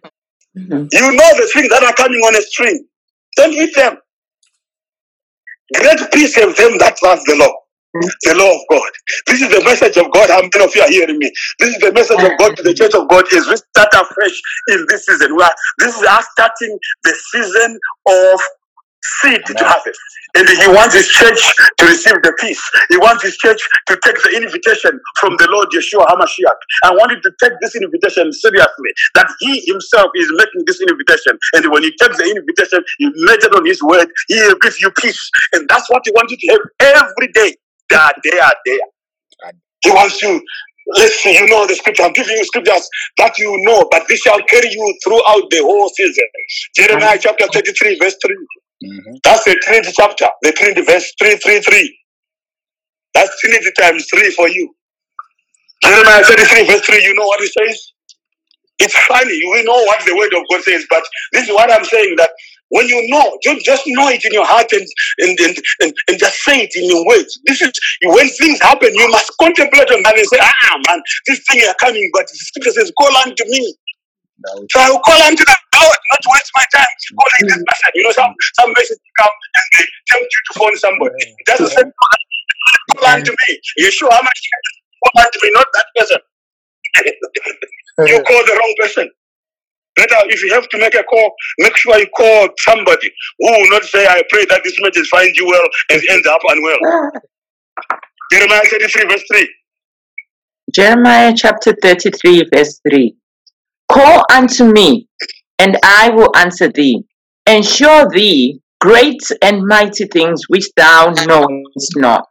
You 0.93 1.13
know 1.13 1.31
the 1.37 1.49
things 1.55 1.69
that 1.71 1.85
are 1.85 1.95
coming 1.95 2.19
on 2.21 2.35
a 2.35 2.43
string. 2.43 2.85
Don't 3.37 3.53
eat 3.53 3.75
them. 3.77 3.97
Great 5.75 6.01
peace 6.13 6.35
have 6.37 6.57
them 6.57 6.79
that 6.79 6.97
love 7.03 7.21
the 7.27 7.37
law. 7.37 7.53
The 7.95 8.35
law 8.37 8.53
of 8.53 8.61
God. 8.71 8.93
This 9.27 9.41
is 9.41 9.49
the 9.49 9.65
message 9.65 9.97
of 9.97 10.13
God. 10.13 10.29
How 10.29 10.45
many 10.45 10.65
of 10.65 10.75
you 10.77 10.83
are 10.83 10.91
hearing 10.91 11.19
me? 11.19 11.33
This 11.59 11.75
is 11.75 11.81
the 11.81 11.93
message 11.93 12.21
of 12.21 12.33
God 12.39 12.57
to 12.57 12.63
the 12.63 12.75
church 12.75 12.95
of 12.95 13.09
God 13.09 13.25
is 13.33 13.49
we 13.49 13.57
start 13.57 13.89
afresh 13.97 14.37
in 14.69 14.85
this 14.89 15.07
season. 15.07 15.35
We 15.35 15.43
are, 15.43 15.55
this 15.79 15.97
is 15.97 16.05
us 16.05 16.27
starting 16.37 16.79
the 17.05 17.15
season 17.33 17.79
of 18.07 18.41
seed 19.23 19.41
to 19.47 19.53
Amen. 19.57 19.73
harvest. 19.73 20.01
And 20.37 20.45
he 20.45 20.69
wants 20.69 20.95
his 20.95 21.09
church 21.09 21.41
to 21.81 21.85
receive 21.87 22.21
the 22.21 22.37
peace. 22.39 22.61
He 22.91 22.99
wants 22.99 23.25
his 23.25 23.37
church 23.39 23.59
to 23.89 23.99
take 24.05 24.21
the 24.23 24.37
invitation 24.37 25.01
from 25.19 25.37
the 25.41 25.49
Lord 25.49 25.73
Yeshua 25.73 26.05
HaMashiach. 26.05 26.59
I 26.85 26.93
want 26.93 27.13
you 27.13 27.21
to 27.25 27.33
take 27.41 27.57
this 27.61 27.75
invitation 27.75 28.31
seriously. 28.33 28.91
That 29.15 29.33
he 29.41 29.65
himself 29.65 30.13
is 30.15 30.29
making 30.37 30.69
this 30.69 30.81
invitation. 30.85 31.39
And 31.55 31.73
when 31.73 31.83
he 31.83 31.91
takes 31.97 32.19
the 32.19 32.29
invitation, 32.29 32.85
he 32.99 33.09
makes 33.25 33.45
it 33.49 33.55
on 33.55 33.65
his 33.65 33.83
word. 33.83 34.09
He 34.29 34.37
will 34.37 34.59
give 34.61 34.77
you 34.81 34.91
peace. 35.01 35.31
And 35.55 35.67
that's 35.69 35.89
what 35.89 36.03
he 36.05 36.13
wants 36.13 36.37
you 36.37 36.39
to 36.39 36.47
have 36.53 37.01
every 37.09 37.33
day. 37.33 37.57
That 37.91 38.15
they 38.25 38.39
are 38.41 38.55
there. 38.67 38.81
He 39.83 39.91
wants 39.91 40.23
you. 40.23 40.43
Let's 40.97 41.17
see, 41.23 41.35
you 41.39 41.47
know 41.49 41.67
the 41.67 41.77
scripture. 41.77 42.05
I'm 42.05 42.13
giving 42.15 42.37
you 42.37 42.45
scriptures 42.45 42.89
that 43.19 43.39
you 43.39 43.55
know, 43.63 43.89
but 43.91 44.09
this 44.09 44.21
shall 44.21 44.41
carry 44.43 44.71
you 44.71 44.99
throughout 45.05 45.45
the 45.51 45.61
whole 45.63 45.89
season. 45.91 46.25
Jeremiah 46.77 47.19
chapter 47.21 47.47
33, 47.53 47.99
verse 48.01 48.17
3. 48.25 48.37
Mhm. 48.85 49.21
That's 49.25 49.45
the 49.45 49.57
Trinity 49.57 49.93
chapter, 49.95 50.29
the 50.43 50.53
Trinity 50.53 50.83
verse 50.83 51.13
333. 51.21 51.99
That's 53.15 53.41
Trinity 53.41 53.73
times 53.81 54.07
3 54.11 54.31
for 54.33 54.49
you. 54.49 54.75
Jeremiah 55.85 56.25
33, 56.25 56.67
verse 56.67 56.83
3, 56.87 57.05
you 57.05 57.15
know 57.15 57.27
what 57.27 57.41
it 57.43 57.53
says? 57.53 57.93
It's 58.81 58.97
funny, 59.07 59.41
we 59.53 59.65
know 59.65 59.85
what 59.85 60.05
the 60.07 60.17
word 60.17 60.35
of 60.37 60.45
God 60.51 60.63
says, 60.65 60.87
but 60.91 61.05
this 61.33 61.45
is 61.49 61.55
what 61.55 61.73
I'm 61.73 61.85
saying 61.85 62.17
that 62.19 62.31
when 62.71 62.89
you 62.89 63.01
know, 63.09 63.39
just, 63.45 63.65
just 63.65 63.83
know 63.89 64.09
it 64.09 64.25
in 64.25 64.33
your 64.33 64.47
heart 64.47 64.69
and, 64.73 64.87
and, 65.21 65.39
and, 65.41 65.57
and, 65.83 65.95
and 66.09 66.19
just 66.19 66.43
say 66.45 66.63
it 66.63 66.73
in 66.77 66.89
your 66.91 67.07
words. 67.07 67.41
This 67.47 67.63
is 67.63 67.73
when 68.05 68.29
things 68.31 68.61
happen, 68.63 68.95
you 68.95 69.09
must 69.11 69.33
contemplate 69.41 69.91
on 69.91 70.03
that 70.05 70.19
and 70.19 70.27
say, 70.27 70.39
ah 70.41 70.79
man, 70.89 71.03
this 71.27 71.41
thing 71.51 71.61
is 71.61 71.75
coming, 71.81 72.11
but 72.15 72.27
the 72.29 72.35
scripture 72.37 72.73
says, 72.73 72.93
call 72.99 73.17
unto 73.27 73.45
me. 73.49 73.75
Was- 74.43 74.67
So 74.73 74.81
I 74.81 74.91
will 74.91 75.01
call 75.01 75.23
unto 75.23 75.45
the 75.45 75.57
Lord, 75.81 75.99
not 76.13 76.21
to 76.23 76.31
waste 76.33 76.53
my 76.57 76.65
time 76.75 76.95
calling 77.19 77.47
this 77.49 77.63
person. 77.65 77.91
You 77.95 78.05
know, 78.05 78.13
some 78.13 78.35
some 78.61 78.73
message 78.77 78.99
come 79.19 79.31
and 79.57 79.67
they 79.79 79.87
tempt 80.09 80.31
you 80.33 80.41
to 80.53 80.53
phone 80.59 80.77
somebody. 80.79 81.15
It 81.39 81.47
doesn't 81.47 81.69
say 81.69 81.83
call 82.97 83.11
unto 83.15 83.33
me. 83.33 83.61
You 83.79 83.89
Yeshua, 83.89 84.13
how 84.13 84.23
much 84.23 84.41
call 85.05 85.25
unto 85.25 85.39
me, 85.43 85.51
not 85.55 85.69
that 85.75 85.87
person. 85.99 86.21
you 88.09 88.21
call 88.25 88.43
the 88.47 88.55
wrong 88.61 88.75
person. 88.81 89.11
Better 89.99 90.17
if 90.29 90.43
you 90.45 90.55
have 90.55 90.69
to 90.69 90.79
make 90.79 90.95
a 90.95 91.03
call, 91.03 91.33
make 91.59 91.77
sure 91.77 91.99
you 91.99 92.07
call 92.17 92.49
somebody 92.59 93.11
who 93.41 93.51
will 93.51 93.71
not 93.71 93.83
say, 93.83 94.07
I 94.07 94.23
pray 94.31 94.45
that 94.49 94.63
this 94.63 94.77
message 94.81 95.09
finds 95.09 95.37
you 95.37 95.47
well 95.47 95.69
and 95.91 96.01
ends 96.11 96.27
up 96.27 96.41
unwell. 96.49 97.11
Jeremiah 98.31 98.63
33, 98.71 99.05
verse 99.11 99.25
3. 99.33 99.49
Jeremiah 100.73 101.33
chapter 101.35 101.75
33, 101.83 102.45
verse 102.55 102.81
3. 102.89 103.17
Call 103.91 104.23
unto 104.31 104.71
me, 104.71 105.09
and 105.59 105.77
I 105.83 106.11
will 106.11 106.31
answer 106.37 106.69
thee, 106.69 107.05
and 107.47 107.65
show 107.65 108.07
thee 108.13 108.61
great 108.81 109.23
and 109.43 109.67
mighty 109.67 110.07
things 110.07 110.43
which 110.47 110.69
thou 110.77 111.13
knowest 111.27 111.97
not. 111.97 112.29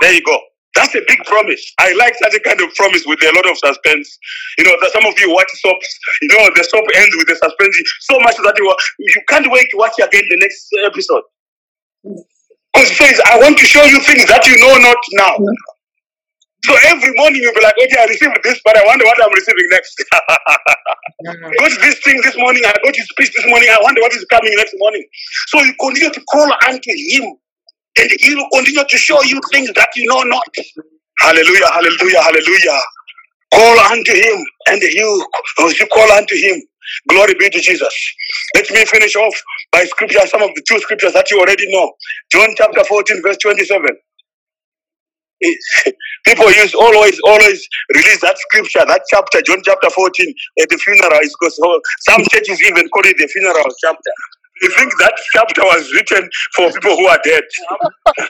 There 0.00 0.14
you 0.14 0.22
go. 0.24 0.38
That's 0.76 0.94
a 0.94 1.00
big 1.08 1.18
promise. 1.24 1.60
I 1.80 1.96
like 1.96 2.14
such 2.20 2.34
a 2.34 2.40
kind 2.40 2.60
of 2.60 2.68
promise 2.76 3.02
with 3.08 3.18
a 3.24 3.32
lot 3.32 3.48
of 3.48 3.56
suspense. 3.56 4.06
You 4.60 4.64
know, 4.64 4.76
that 4.76 4.92
some 4.92 5.08
of 5.08 5.16
you 5.18 5.32
watch 5.32 5.48
soaps, 5.56 5.88
you 6.20 6.28
know, 6.28 6.52
the 6.52 6.64
soap 6.68 6.84
ends 6.94 7.16
with 7.16 7.26
the 7.32 7.36
suspense 7.40 7.76
so 8.04 8.20
much 8.20 8.36
that 8.36 8.54
you, 8.60 8.68
you 9.00 9.22
can't 9.28 9.48
wait 9.50 9.66
to 9.72 9.76
watch 9.80 9.96
again 9.96 10.24
the 10.28 10.36
next 10.36 10.68
episode. 10.84 11.24
Because 12.04 12.92
it 12.92 12.98
says, 13.00 13.20
I 13.24 13.40
want 13.40 13.56
to 13.56 13.64
show 13.64 13.84
you 13.88 13.98
things 14.04 14.28
that 14.28 14.44
you 14.46 14.60
know 14.60 14.76
not 14.76 15.00
now. 15.16 15.34
So 16.66 16.74
every 16.90 17.12
morning 17.14 17.40
you'll 17.40 17.54
be 17.54 17.62
like, 17.62 17.78
okay, 17.78 17.96
I 18.02 18.06
received 18.10 18.36
this, 18.42 18.60
but 18.64 18.76
I 18.76 18.82
wonder 18.84 19.04
what 19.06 19.16
I'm 19.22 19.32
receiving 19.32 19.68
next. 19.70 19.94
Mm-hmm. 19.96 21.52
got 21.62 21.72
this 21.80 21.96
thing 22.02 22.20
this 22.26 22.36
morning, 22.36 22.62
I 22.66 22.74
got 22.84 22.96
his 22.96 23.06
speech 23.06 23.30
this 23.32 23.46
morning, 23.46 23.70
I 23.70 23.78
wonder 23.80 24.02
what 24.02 24.12
is 24.12 24.26
coming 24.26 24.52
next 24.56 24.74
morning. 24.76 25.04
So 25.46 25.62
you 25.62 25.72
continue 25.78 26.10
to 26.10 26.22
call 26.26 26.50
unto 26.66 26.90
him, 26.90 27.38
and 28.00 28.10
he 28.20 28.34
will 28.34 28.48
continue 28.54 28.84
to 28.88 28.98
show 28.98 29.22
you 29.24 29.40
things 29.52 29.72
that 29.74 29.88
you 29.96 30.08
know 30.08 30.22
not. 30.24 30.48
Hallelujah, 31.20 31.68
hallelujah, 31.72 32.22
hallelujah. 32.22 32.80
Call 33.54 33.80
unto 33.92 34.12
him, 34.14 34.38
and 34.68 34.82
he 34.82 35.02
will, 35.02 35.26
uh, 35.60 35.68
you 35.78 35.86
call 35.88 36.10
unto 36.12 36.36
him. 36.36 36.62
Glory 37.08 37.34
be 37.38 37.50
to 37.50 37.60
Jesus. 37.60 37.94
Let 38.56 38.70
me 38.70 38.84
finish 38.86 39.16
off 39.16 39.34
by 39.72 39.84
scripture, 39.86 40.26
some 40.26 40.42
of 40.42 40.50
the 40.54 40.62
two 40.68 40.78
scriptures 40.80 41.14
that 41.14 41.30
you 41.30 41.40
already 41.40 41.64
know. 41.72 41.92
John 42.32 42.50
chapter 42.56 42.84
14, 42.84 43.22
verse 43.22 43.38
27. 43.42 43.86
Eh, 45.44 45.54
people 46.26 46.50
use 46.52 46.74
always, 46.74 47.20
always 47.26 47.66
release 47.94 48.20
that 48.22 48.38
scripture, 48.38 48.84
that 48.86 49.02
chapter, 49.10 49.42
John 49.42 49.62
chapter 49.64 49.90
14, 49.90 50.34
at 50.62 50.68
the 50.70 50.78
funeral. 50.78 51.20
It's 51.22 51.34
because 51.40 51.58
some 52.08 52.22
churches 52.32 52.62
even 52.64 52.88
call 52.90 53.04
it 53.06 53.16
the 53.18 53.28
funeral 53.28 53.66
chapter. 53.84 54.12
They 54.62 54.68
think 54.76 54.92
that 55.00 55.14
chapter 55.34 55.62
was 55.62 55.84
written 55.94 56.28
for 56.56 56.72
people 56.72 56.96
who 56.96 57.06
are 57.08 57.20
dead. 57.24 57.44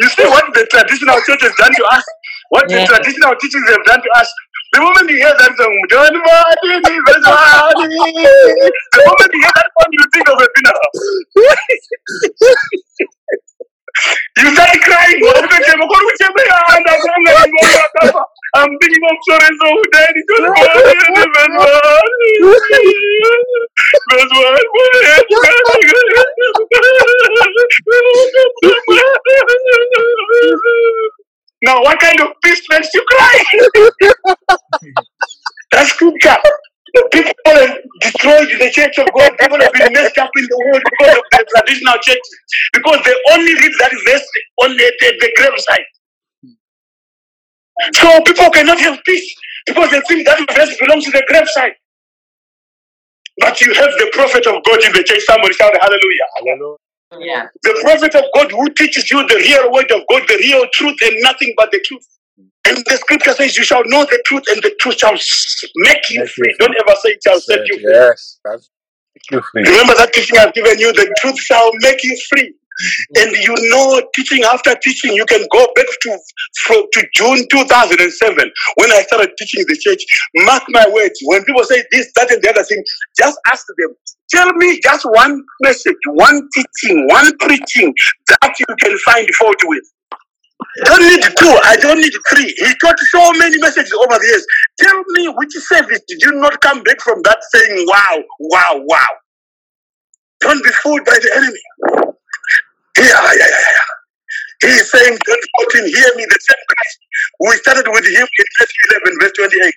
you 0.00 0.08
see 0.08 0.26
what 0.28 0.46
the 0.54 0.66
traditional 0.70 1.18
church 1.26 1.42
has 1.42 1.54
done 1.56 1.72
to 1.74 1.84
us? 1.92 2.04
What 2.50 2.68
the 2.72 2.80
traditional 2.84 3.34
teachings 3.40 3.68
have 3.70 3.84
done 3.86 4.02
to 4.02 4.10
us? 4.20 4.28
The 4.74 4.80
moment 4.80 5.10
you 5.10 5.16
hear 5.16 5.34
that 5.38 5.52
song, 5.56 5.74
don't 5.90 6.14
worry, 6.16 6.80
Jesus, 6.84 7.20
worry." 7.24 7.88
the 8.92 9.02
moment 9.04 9.30
you 9.34 9.40
hear 9.40 9.54
that 9.56 9.70
song, 9.80 9.90
you 9.92 10.04
think 10.12 10.28
of 10.28 10.38
a 10.40 10.48
funeral. 10.56 10.90
You 14.38 14.54
start 14.54 14.80
crying. 14.82 15.20
I'm 18.62 18.78
thinking 18.78 19.02
of 19.10 19.16
so 19.26 19.34
and 19.34 19.56
so 19.58 19.66
who 19.74 19.82
died. 19.90 20.14
It 20.14 20.26
was 20.30 20.38
born 20.54 20.86
in 20.86 20.98
the 21.02 21.42
Now, 31.64 31.82
what 31.82 31.98
kind 31.98 32.20
of 32.20 32.28
peace 32.44 32.62
makes 32.70 32.94
you 32.94 33.04
cry? 33.10 33.44
That's 35.72 35.90
scripture. 35.90 36.36
People 37.10 37.34
have 37.46 37.78
destroyed 38.00 38.48
the 38.60 38.70
church 38.70 38.98
of 38.98 39.08
God. 39.16 39.32
People 39.40 39.58
have 39.60 39.72
been 39.72 39.92
messed 39.92 40.18
up 40.18 40.30
in 40.36 40.44
the 40.44 40.58
world 40.66 40.82
because 40.84 41.16
of 41.18 41.24
the 41.32 41.46
traditional 41.50 41.98
church. 42.02 42.18
Because 42.74 43.00
they 43.04 43.14
only 43.32 43.54
read 43.54 43.72
that 43.80 43.92
verse 44.06 44.26
on 44.62 44.70
the, 44.76 44.92
the, 45.00 45.14
the 45.20 45.32
graveside. 45.36 45.86
So 47.94 48.20
people 48.22 48.50
cannot 48.50 48.80
have 48.80 48.98
peace 49.04 49.34
because 49.66 49.90
they 49.90 50.00
think 50.08 50.26
that 50.26 50.38
verse 50.54 50.76
belongs 50.80 51.04
to 51.06 51.10
the 51.12 51.24
graveside. 51.28 51.72
But 53.38 53.60
you 53.60 53.74
have 53.74 53.90
the 53.98 54.10
prophet 54.14 54.46
of 54.46 54.62
God 54.64 54.84
in 54.84 54.92
the 54.92 55.04
church. 55.04 55.22
Somebody 55.24 55.54
shout 55.54 55.72
hallelujah. 55.80 56.28
Hallelujah. 56.36 56.76
Yeah. 57.20 57.46
The 57.62 57.78
prophet 57.82 58.14
of 58.16 58.24
God 58.34 58.52
who 58.52 58.70
teaches 58.74 59.10
you 59.10 59.18
the 59.28 59.36
real 59.36 59.72
word 59.72 59.90
of 59.92 60.02
God, 60.10 60.22
the 60.28 60.38
real 60.40 60.64
truth, 60.74 60.96
and 61.02 61.16
nothing 61.22 61.54
but 61.56 61.70
the 61.72 61.80
truth. 61.80 62.06
And 62.68 62.78
the 62.78 62.96
scripture 62.98 63.32
says, 63.34 63.56
You 63.56 63.64
shall 63.64 63.82
know 63.86 64.04
the 64.04 64.22
truth, 64.26 64.44
and 64.50 64.62
the 64.62 64.74
truth 64.80 64.98
shall 64.98 65.12
make 65.76 66.10
you 66.10 66.20
Make 66.20 66.30
free. 66.30 66.44
free. 66.44 66.56
Don't 66.60 66.76
ever 66.76 66.96
say 67.02 67.10
it 67.10 67.20
shall 67.26 67.40
set 67.40 67.60
you 67.66 67.80
free. 67.80 67.92
Yes. 67.92 68.40
That's 68.44 68.70
you 69.30 69.42
free. 69.52 69.64
Remember 69.64 69.94
that 69.96 70.12
teaching 70.14 70.38
I've 70.38 70.54
given 70.54 70.78
you, 70.78 70.92
the 70.92 71.14
truth 71.20 71.38
shall 71.40 71.70
make 71.80 72.02
you 72.04 72.18
free. 72.30 72.54
And 73.18 73.32
you 73.32 73.54
know, 73.70 74.02
teaching 74.14 74.44
after 74.44 74.74
teaching, 74.82 75.14
you 75.14 75.26
can 75.26 75.46
go 75.52 75.66
back 75.76 75.86
to 76.02 76.18
from, 76.66 76.84
to 76.92 77.06
June 77.14 77.46
2007 77.50 78.52
when 78.76 78.92
I 78.92 79.02
started 79.02 79.32
teaching 79.38 79.64
the 79.68 79.78
church. 79.80 80.04
Mark 80.46 80.64
my 80.70 80.86
words. 80.92 81.18
When 81.24 81.44
people 81.44 81.64
say 81.64 81.84
this, 81.92 82.10
that, 82.16 82.30
and 82.30 82.42
the 82.42 82.50
other 82.50 82.64
thing, 82.64 82.82
just 83.18 83.38
ask 83.52 83.66
them. 83.78 83.94
Tell 84.30 84.52
me 84.54 84.80
just 84.82 85.04
one 85.04 85.42
message, 85.62 85.96
one 86.06 86.48
teaching, 86.54 87.06
one 87.08 87.30
preaching 87.38 87.94
that 88.28 88.54
you 88.58 88.66
can 88.80 88.98
find 88.98 89.28
fault 89.36 89.56
with. 89.64 89.84
Don't 90.84 91.02
need 91.02 91.22
two. 91.38 91.58
I 91.64 91.76
don't 91.80 92.00
need 92.00 92.12
three. 92.30 92.54
He 92.58 92.74
taught 92.82 92.98
so 92.98 93.32
many 93.34 93.58
messages 93.60 93.92
over 93.92 94.18
the 94.18 94.26
years. 94.26 94.46
Tell 94.80 94.98
me 95.08 95.28
which 95.36 95.52
service 95.52 96.00
did 96.08 96.22
you 96.22 96.32
not 96.40 96.60
come 96.60 96.82
back 96.82 97.00
from 97.00 97.22
that 97.24 97.38
saying, 97.54 97.86
wow, 97.88 98.22
wow, 98.40 98.82
wow. 98.84 99.06
Don't 100.40 100.62
be 100.64 100.70
fooled 100.82 101.04
by 101.04 101.18
the 101.22 101.32
enemy. 101.36 101.60
Yeah, 102.98 103.04
yeah, 103.06 103.48
yeah, 103.48 103.72
yeah. 103.76 103.88
He 104.62 104.68
is 104.68 104.90
saying, 104.90 105.18
John 105.26 105.38
14, 105.72 105.86
hear 105.86 106.10
me, 106.16 106.24
the 106.24 106.38
same 106.40 106.62
Christ. 106.68 106.98
We 107.40 107.56
started 107.56 107.86
with 107.88 108.06
him 108.06 108.26
in 108.26 108.46
verse 108.58 108.72
11, 108.90 109.18
verse 109.20 109.32
28. 109.38 109.74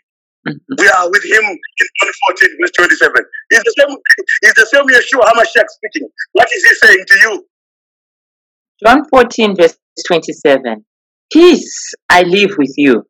Mhm. 0.47 0.59
We 0.77 0.87
are 0.89 1.09
with 1.09 1.23
him 1.25 1.43
in 1.43 1.57
John 1.99 2.11
14, 2.27 2.49
verse 2.61 2.71
27. 2.77 3.25
It's 3.49 3.63
the 3.63 3.73
same, 3.79 3.97
it's 4.43 4.59
the 4.59 4.65
same 4.67 4.85
Yeshua 4.85 5.25
HaMashiach 5.31 5.69
speaking. 5.69 6.07
What 6.33 6.47
is 6.55 6.63
he 6.63 6.75
saying 6.87 7.05
to 7.07 7.19
you? 7.23 7.47
John 8.85 9.05
14, 9.09 9.55
verse 9.55 9.75
27. 10.07 10.85
Peace 11.33 11.93
I 12.09 12.21
leave 12.21 12.55
with 12.57 12.73
you, 12.77 13.03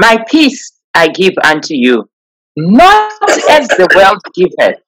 my 0.00 0.22
peace 0.30 0.72
I 0.94 1.08
give 1.08 1.32
unto 1.42 1.72
you. 1.74 2.10
Not 2.56 3.12
as 3.48 3.68
the 3.68 3.88
world 3.94 4.18
giveth, 4.34 4.80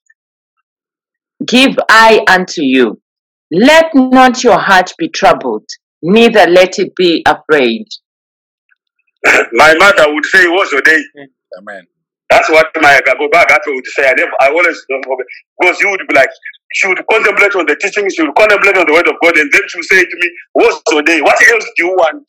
give 1.46 1.76
I 1.88 2.24
unto 2.28 2.62
you. 2.62 3.00
Let 3.50 3.94
not 3.94 4.44
your 4.44 4.58
heart 4.58 4.92
be 4.98 5.08
troubled, 5.08 5.64
neither 6.02 6.46
let 6.50 6.78
it 6.78 6.94
be 6.96 7.24
afraid. 7.26 7.86
My 9.52 9.74
mother 9.74 10.12
would 10.12 10.24
say, 10.26 10.48
What's 10.48 10.72
your 10.72 10.82
day? 10.82 11.02
Amen. 11.58 11.86
That's 12.30 12.48
what 12.50 12.68
my 12.82 13.00
Gagobagato 13.06 13.74
would 13.74 13.86
say. 13.86 14.06
I 14.06 14.12
never, 14.14 14.32
I 14.40 14.48
always 14.48 14.84
don't. 14.90 15.04
Because 15.58 15.80
you 15.80 15.90
would 15.90 16.06
be 16.06 16.14
like, 16.14 16.28
she 16.74 16.86
would 16.86 17.00
contemplate 17.10 17.54
on 17.56 17.64
the 17.64 17.74
teachings, 17.76 18.14
she 18.14 18.22
would 18.22 18.34
contemplate 18.34 18.76
on 18.76 18.86
the 18.86 18.92
word 18.92 19.08
of 19.08 19.14
God, 19.22 19.36
and 19.38 19.50
then 19.50 19.62
she 19.68 19.78
would 19.78 19.86
say 19.86 20.04
to 20.04 20.16
me, 20.16 20.30
What's 20.52 20.82
your 20.92 21.02
day? 21.02 21.20
What 21.22 21.40
else 21.50 21.64
do 21.76 21.86
you 21.86 21.90
want? 21.92 22.26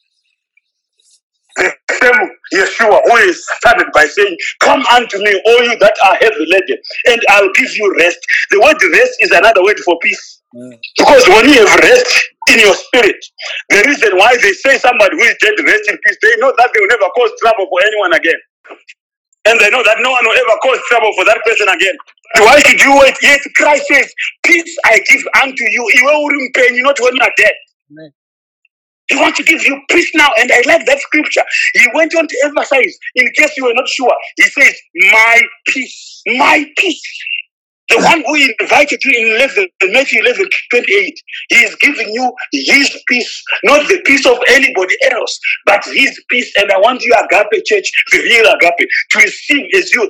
The 1.57 1.74
same 2.01 2.32
Yeshua 2.53 3.01
who 3.03 3.15
is 3.28 3.45
started 3.57 3.88
by 3.93 4.05
saying, 4.05 4.38
Come 4.61 4.86
unto 4.88 5.17
me, 5.17 5.41
all 5.45 5.63
you 5.63 5.78
that 5.80 5.95
are 6.05 6.15
heavy 6.15 6.45
laden, 6.47 6.78
and 7.07 7.22
I'll 7.32 7.51
give 7.53 7.76
you 7.76 7.93
rest. 7.99 8.20
The 8.51 8.61
word 8.61 8.82
rest 8.93 9.17
is 9.20 9.32
another 9.32 9.63
word 9.63 9.80
for 9.80 9.97
peace. 10.01 10.38
Because 10.97 11.28
when 11.30 11.50
you 11.50 11.66
have 11.66 11.80
rest 11.80 12.10
in 12.50 12.60
your 12.60 12.76
spirit, 12.76 13.18
the 13.70 13.84
reason 13.88 14.18
why 14.18 14.36
they 14.38 14.54
say 14.54 14.78
somebody 14.80 15.18
who 15.18 15.24
is 15.24 15.38
dead 15.41 15.56
rest 15.66 15.89
in 15.89 15.97
peace, 16.06 16.18
they 16.22 16.36
know 16.39 16.54
that 16.58 16.70
they 16.74 16.80
will 16.82 16.93
never 16.93 17.10
cause 17.16 17.32
trouble 17.41 17.68
for 17.70 17.80
anyone 17.86 18.14
again. 18.14 18.39
And 19.47 19.60
they 19.60 19.70
know 19.72 19.84
that 19.84 19.97
no 20.02 20.12
one 20.12 20.24
will 20.26 20.38
ever 20.38 20.58
cause 20.64 20.80
trouble 20.89 21.12
for 21.16 21.26
that 21.26 21.39
person 21.45 21.68
again. 21.70 21.95
Why 22.39 22.60
should 22.62 22.82
you 22.82 22.97
wait? 23.00 23.16
Yet 23.22 23.41
Christ 23.56 23.86
says, 23.88 24.12
Peace 24.45 24.78
I 24.86 25.00
give 25.10 25.24
unto 25.41 25.64
you. 25.70 25.84
He 25.93 26.02
will 26.04 26.30
pay 26.56 26.74
you 26.76 26.84
not 26.84 27.00
when 27.02 27.16
you 27.16 27.22
are 27.24 27.34
dead. 27.38 27.54
Amen. 27.91 28.12
He 29.10 29.16
wants 29.18 29.38
to 29.39 29.43
give 29.43 29.64
you 29.66 29.82
peace 29.89 30.12
now. 30.16 30.30
And 30.39 30.52
I 30.52 30.62
like 30.68 30.86
that 30.86 31.00
scripture. 31.00 31.43
He 31.76 31.88
went 31.95 32.16
on 32.16 32.28
to 32.28 32.38
emphasize, 32.45 32.95
in 33.16 33.28
case 33.38 33.58
you 33.58 33.66
were 33.66 33.74
not 33.74 33.88
sure, 33.89 34.14
he 34.38 34.43
says, 34.43 34.76
My 35.12 35.41
peace, 35.68 36.22
my 36.28 36.66
peace. 36.78 37.02
The 37.89 37.97
one 37.97 38.23
who 38.25 38.35
invited 38.59 38.99
you 39.03 39.11
in 39.17 39.35
11, 39.37 39.67
Matthew 39.93 40.21
11, 40.21 40.45
28, 40.71 41.21
he 41.49 41.55
is 41.55 41.75
giving 41.75 42.09
you 42.13 42.31
his 42.51 43.01
peace, 43.07 43.43
not 43.63 43.87
the 43.87 43.99
peace 44.05 44.25
of 44.27 44.37
anybody 44.49 44.95
else, 45.11 45.39
but 45.65 45.83
his 45.85 46.21
peace. 46.29 46.51
And 46.57 46.71
I 46.71 46.77
want 46.79 47.03
you, 47.03 47.13
Agape 47.13 47.65
Church, 47.65 47.89
the 48.11 48.19
real 48.19 48.45
Agape, 48.53 48.87
to 49.11 49.19
receive 49.19 49.65
as 49.75 49.91
you. 49.93 50.09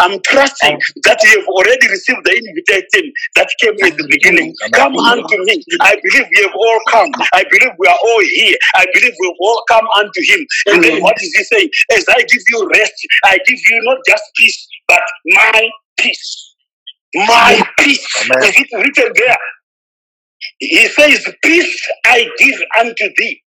I'm 0.00 0.20
trusting 0.22 0.78
that 1.04 1.22
you 1.22 1.40
have 1.40 1.48
already 1.48 1.88
received 1.88 2.24
the 2.24 2.32
invitation 2.32 3.12
that 3.36 3.48
came 3.60 3.74
at 3.84 3.96
the 3.98 4.06
beginning. 4.08 4.54
Come 4.72 4.96
unto 4.96 5.36
me. 5.44 5.62
I 5.80 5.96
believe 6.02 6.26
we 6.34 6.42
have 6.42 6.54
all 6.54 6.80
come. 6.90 7.10
I 7.34 7.44
believe 7.50 7.72
we 7.78 7.86
are 7.88 7.98
all 8.02 8.20
here. 8.36 8.56
I 8.76 8.86
believe 8.94 9.12
we 9.20 9.26
have 9.28 9.36
all 9.40 9.64
come 9.68 9.86
unto 9.96 10.20
him. 10.24 10.46
And 10.68 10.82
then 10.84 11.02
what 11.02 11.16
is 11.20 11.32
he 11.34 11.44
saying? 11.44 11.70
As 11.92 12.04
I 12.08 12.18
give 12.20 12.42
you 12.50 12.70
rest, 12.74 12.94
I 13.24 13.38
give 13.46 13.58
you 13.70 13.80
not 13.84 13.98
just 14.06 14.22
peace, 14.36 14.66
but 14.88 15.00
my 15.26 15.68
peace. 15.98 16.47
My 17.14 17.62
peace. 17.78 18.06
Amen. 18.22 18.48
Is 18.50 18.56
it 18.58 18.68
written 18.76 19.12
there? 19.16 19.38
He 20.58 20.88
says, 20.88 21.26
Peace 21.42 21.88
I 22.06 22.28
give 22.38 22.60
unto 22.80 23.08
thee. 23.18 23.42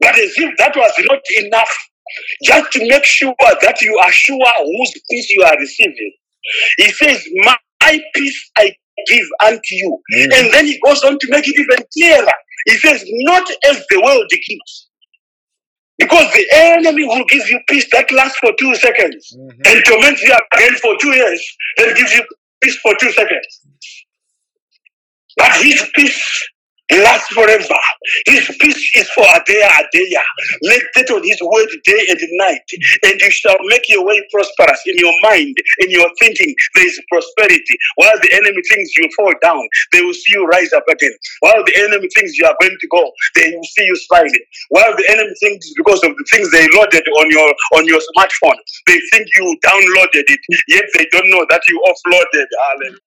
But 0.00 0.14
as 0.18 0.34
if 0.38 0.56
that 0.58 0.76
was 0.76 0.92
not 0.98 1.20
enough, 1.46 1.70
just 2.44 2.72
to 2.72 2.88
make 2.88 3.04
sure 3.04 3.34
that 3.40 3.80
you 3.82 3.96
are 3.98 4.12
sure 4.12 4.38
whose 4.64 4.92
peace 5.10 5.30
you 5.30 5.44
are 5.44 5.58
receiving. 5.58 6.12
He 6.78 6.90
says, 6.92 7.24
My 7.36 7.56
peace 8.14 8.50
I 8.58 8.74
give 9.08 9.26
unto 9.44 9.60
you. 9.72 9.98
Mhm. 10.14 10.24
And 10.38 10.54
then 10.54 10.66
he 10.66 10.80
goes 10.84 11.02
on 11.04 11.18
to 11.18 11.28
make 11.30 11.48
it 11.48 11.58
even 11.58 11.84
clearer. 11.94 12.32
He 12.66 12.78
says, 12.78 13.04
Not 13.06 13.48
as 13.66 13.84
the 13.90 14.00
world 14.02 14.30
gives. 14.30 14.88
Because 15.98 16.32
the 16.34 16.46
enemy 16.52 17.04
will 17.06 17.24
give 17.26 17.48
you 17.50 17.60
peace 17.68 17.86
that 17.92 18.12
lasts 18.12 18.38
for 18.38 18.52
two 18.58 18.74
seconds 18.76 19.34
Mhm. 19.36 19.66
and 19.68 19.84
torment 19.86 20.20
you 20.22 20.36
again 20.54 20.76
for 20.76 20.96
two 21.00 21.14
years, 21.14 21.42
then 21.78 21.94
gives 21.94 22.14
you 22.14 22.24
peace 22.62 22.76
for 22.78 22.94
two 23.00 23.12
seconds. 23.12 23.62
But 25.36 25.52
his 25.62 25.90
peace 25.94 26.48
lasts 26.92 27.28
forever. 27.34 27.80
His 28.26 28.46
peace 28.60 28.90
is 28.96 29.08
for 29.10 29.24
a 29.24 29.42
day, 29.46 29.62
a 29.62 29.82
day. 29.92 30.16
Meditate 30.62 31.10
on 31.10 31.22
his 31.24 31.40
word 31.42 31.68
day 31.84 32.06
and 32.08 32.20
night, 32.38 32.66
and 33.04 33.20
you 33.20 33.30
shall 33.30 33.56
make 33.66 33.88
your 33.88 34.06
way 34.06 34.22
prosperous 34.32 34.80
in 34.86 34.94
your 34.98 35.14
mind, 35.22 35.56
in 35.80 35.90
your 35.90 36.08
thinking. 36.20 36.54
There 36.74 36.86
is 36.86 37.00
prosperity. 37.10 37.76
While 37.96 38.16
the 38.22 38.32
enemy 38.32 38.62
thinks 38.70 38.96
you 38.96 39.08
fall 39.16 39.32
down, 39.42 39.62
they 39.92 40.02
will 40.02 40.14
see 40.14 40.34
you 40.34 40.46
rise 40.46 40.72
up 40.72 40.84
again. 40.88 41.12
While 41.40 41.64
the 41.64 41.76
enemy 41.76 42.08
thinks 42.14 42.38
you 42.38 42.46
are 42.46 42.56
going 42.60 42.76
to 42.80 42.88
go, 42.88 43.10
they 43.34 43.52
will 43.54 43.64
see 43.64 43.84
you 43.84 43.96
smiling. 43.96 44.44
While 44.70 44.96
the 44.96 45.06
enemy 45.10 45.34
thinks 45.40 45.72
because 45.76 46.02
of 46.04 46.16
the 46.16 46.26
things 46.32 46.50
they 46.50 46.66
loaded 46.76 47.06
on 47.18 47.30
your 47.30 47.54
on 47.76 47.86
your 47.86 48.00
smartphone, 48.14 48.58
they 48.86 48.98
think 49.12 49.26
you 49.36 49.58
downloaded 49.64 50.26
it, 50.28 50.40
yet 50.68 50.84
they 50.94 51.06
don't 51.12 51.30
know 51.30 51.46
that 51.50 51.62
you 51.68 51.82
offloaded. 51.88 52.46
Hallelujah. 52.68 52.98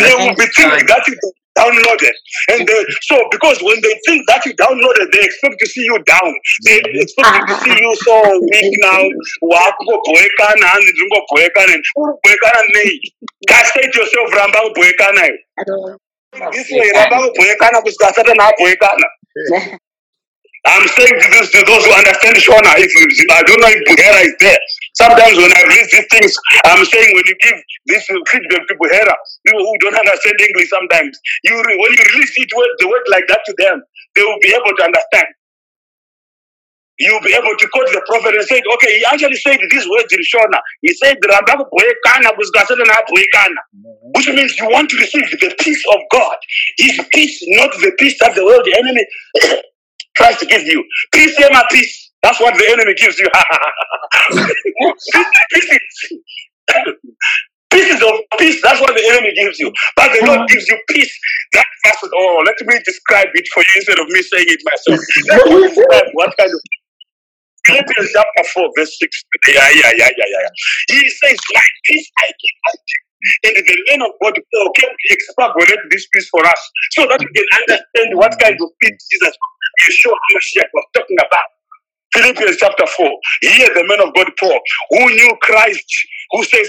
they 0.00 0.14
will 0.14 0.34
be 0.36 0.46
thinking 0.56 0.86
that 0.86 1.02
you 1.06 1.18
downloaded. 1.58 2.14
And 2.52 2.66
they, 2.68 2.84
so, 3.02 3.16
because 3.32 3.62
when 3.62 3.76
they 3.82 3.94
think 4.06 4.26
that 4.28 4.44
you 4.46 4.54
downloaded, 4.54 5.12
they 5.12 5.20
expect 5.22 5.56
to 5.60 5.66
see 5.66 5.84
you 5.84 5.98
down. 6.04 6.34
They 6.66 6.78
expect 7.02 7.30
to 7.48 7.54
see 7.56 7.76
you 7.80 7.96
so 8.06 8.14
weak 8.52 8.70
now. 8.82 9.02
wakubhoekana 9.42 10.66
hanzi 10.68 10.92
ndingobhoekana 10.92 11.72
urikubhoekana 11.96 12.62
nei 12.74 13.00
gastate 13.48 13.98
yourself 13.98 14.32
ramba 14.34 14.60
kubhoekana 14.60 15.28
this 16.52 16.70
way 16.72 16.90
ramba 16.92 17.28
kubhoekana 17.28 17.82
kusvika 17.82 18.14
satani 18.14 18.40
abhoekana 18.40 19.06
I'm 20.68 20.86
saying 20.88 21.20
to 21.20 21.28
this 21.30 21.50
to 21.52 21.64
those 21.64 21.86
who 21.86 21.92
understand 21.92 22.36
Shona, 22.36 22.74
if 22.78 22.92
I 23.32 23.42
don't 23.44 23.60
know 23.60 23.68
if 23.68 23.82
Buhera 23.88 24.22
is 24.26 24.34
there. 24.40 24.58
Sometimes 24.96 25.36
when 25.38 25.52
I 25.52 25.64
read 25.68 25.86
these 25.92 26.08
things, 26.10 26.34
I'm 26.66 26.84
saying 26.86 27.10
when 27.14 27.24
you 27.28 27.36
give 27.42 27.58
this 27.86 28.06
feedback 28.08 28.68
to 28.68 28.74
Buhera, 28.76 29.14
people 29.46 29.60
who 29.64 29.74
don't 29.80 29.96
understand 29.98 30.36
English 30.40 30.70
sometimes, 30.70 31.18
you 31.44 31.56
re- 31.56 31.78
when 31.80 31.92
you 31.92 32.04
release 32.14 32.34
it 32.36 32.50
word, 32.56 32.72
the 32.80 32.88
word 32.88 33.04
like 33.10 33.26
that 33.28 33.40
to 33.46 33.54
them, 33.58 33.82
they 34.16 34.22
will 34.22 34.40
be 34.42 34.50
able 34.54 34.76
to 34.76 34.84
understand. 34.84 35.26
You'll 36.98 37.22
be 37.22 37.34
able 37.34 37.52
to 37.58 37.68
quote 37.74 37.88
the 37.92 38.02
prophet 38.08 38.36
and 38.36 38.44
say, 38.48 38.62
okay, 38.74 38.98
he 38.98 39.04
actually 39.12 39.36
said 39.36 39.58
these 39.70 39.86
words 39.90 40.08
in 40.14 40.20
Shona. 40.24 40.60
He 40.82 40.94
said, 40.94 41.18
"Ramba 41.28 41.60
kubhoekana 41.60 42.32
kusvika 42.32 42.64
satani 42.66 42.88
abhoekana." 42.88 43.62
Mhm. 43.76 44.12
which 44.16 44.28
means 44.30 44.58
you 44.58 44.68
want 44.70 44.90
to 44.90 44.96
receive 44.98 45.30
the 45.30 45.54
peace 45.60 45.84
of 45.94 46.00
God. 46.10 46.38
His 46.78 46.98
peace, 47.12 47.38
not 47.60 47.72
the 47.72 47.92
peace 48.00 48.16
that 48.20 48.34
the 48.34 48.46
world, 48.46 48.64
the 48.64 48.78
enemy 48.78 49.06
tries 50.16 50.38
to 50.38 50.46
give 50.46 50.62
you. 50.64 50.84
Peace, 51.12 51.36
my 51.52 51.64
peace. 51.70 52.05
That's 52.26 52.40
what 52.40 52.58
the 52.58 52.66
enemy 52.74 52.94
gives 52.98 53.18
you. 53.22 53.28
pieces. 55.54 55.78
pieces 57.70 58.02
of 58.02 58.14
peace. 58.38 58.58
That's 58.62 58.80
what 58.82 58.94
the 58.98 59.04
enemy 59.14 59.30
gives 59.38 59.60
you. 59.60 59.70
But 59.94 60.10
the 60.10 60.26
Lord 60.26 60.48
gives 60.48 60.66
you 60.66 60.76
peace. 60.90 61.14
That 61.52 61.66
passes. 61.84 62.10
Oh, 62.18 62.42
let 62.44 62.56
me 62.66 62.74
describe 62.84 63.28
it 63.34 63.46
for 63.54 63.62
you 63.62 63.74
instead 63.76 64.00
of 64.00 64.08
me 64.10 64.22
saying 64.22 64.46
it 64.50 64.60
myself. 64.66 64.98
What 66.14 66.34
kind 66.36 66.50
of 66.50 66.60
Philippians 67.66 68.10
chapter 68.10 68.44
4, 68.54 68.70
verse 68.76 68.98
6. 68.98 69.24
Yeah, 69.54 69.70
yeah, 69.74 69.92
yeah, 69.94 70.10
yeah, 70.18 70.28
yeah. 70.34 70.48
He 70.90 71.08
says, 71.22 71.38
My 71.54 71.66
peace 71.86 72.10
I 72.18 72.26
give. 72.26 72.58
And 73.46 73.54
the 73.54 73.76
man 73.90 74.02
of 74.02 74.12
God 74.22 74.34
Paul 74.34 74.70
came 74.74 74.90
to 74.90 75.08
extrapolate 75.14 75.78
this 75.90 76.06
peace 76.12 76.28
for 76.30 76.44
us 76.46 76.62
so 76.92 77.06
that 77.06 77.20
we 77.20 77.26
can 77.30 77.46
understand 77.62 78.18
what 78.18 78.38
kind 78.38 78.54
of 78.58 78.68
peace 78.82 78.98
Jesus 79.10 79.34
Yeshua 79.82 80.14
HaMashiach 80.14 80.70
was 80.74 80.86
talking 80.94 81.18
about. 81.18 81.55
Philippians 82.16 82.58
chapter 82.58 82.86
4. 82.86 83.10
Here, 83.42 83.68
the 83.74 83.84
man 83.88 84.00
of 84.08 84.14
God 84.16 84.28
Paul, 84.40 84.60
who 84.90 85.10
knew 85.10 85.36
Christ, 85.42 85.86
who 86.32 86.44
says, 86.44 86.68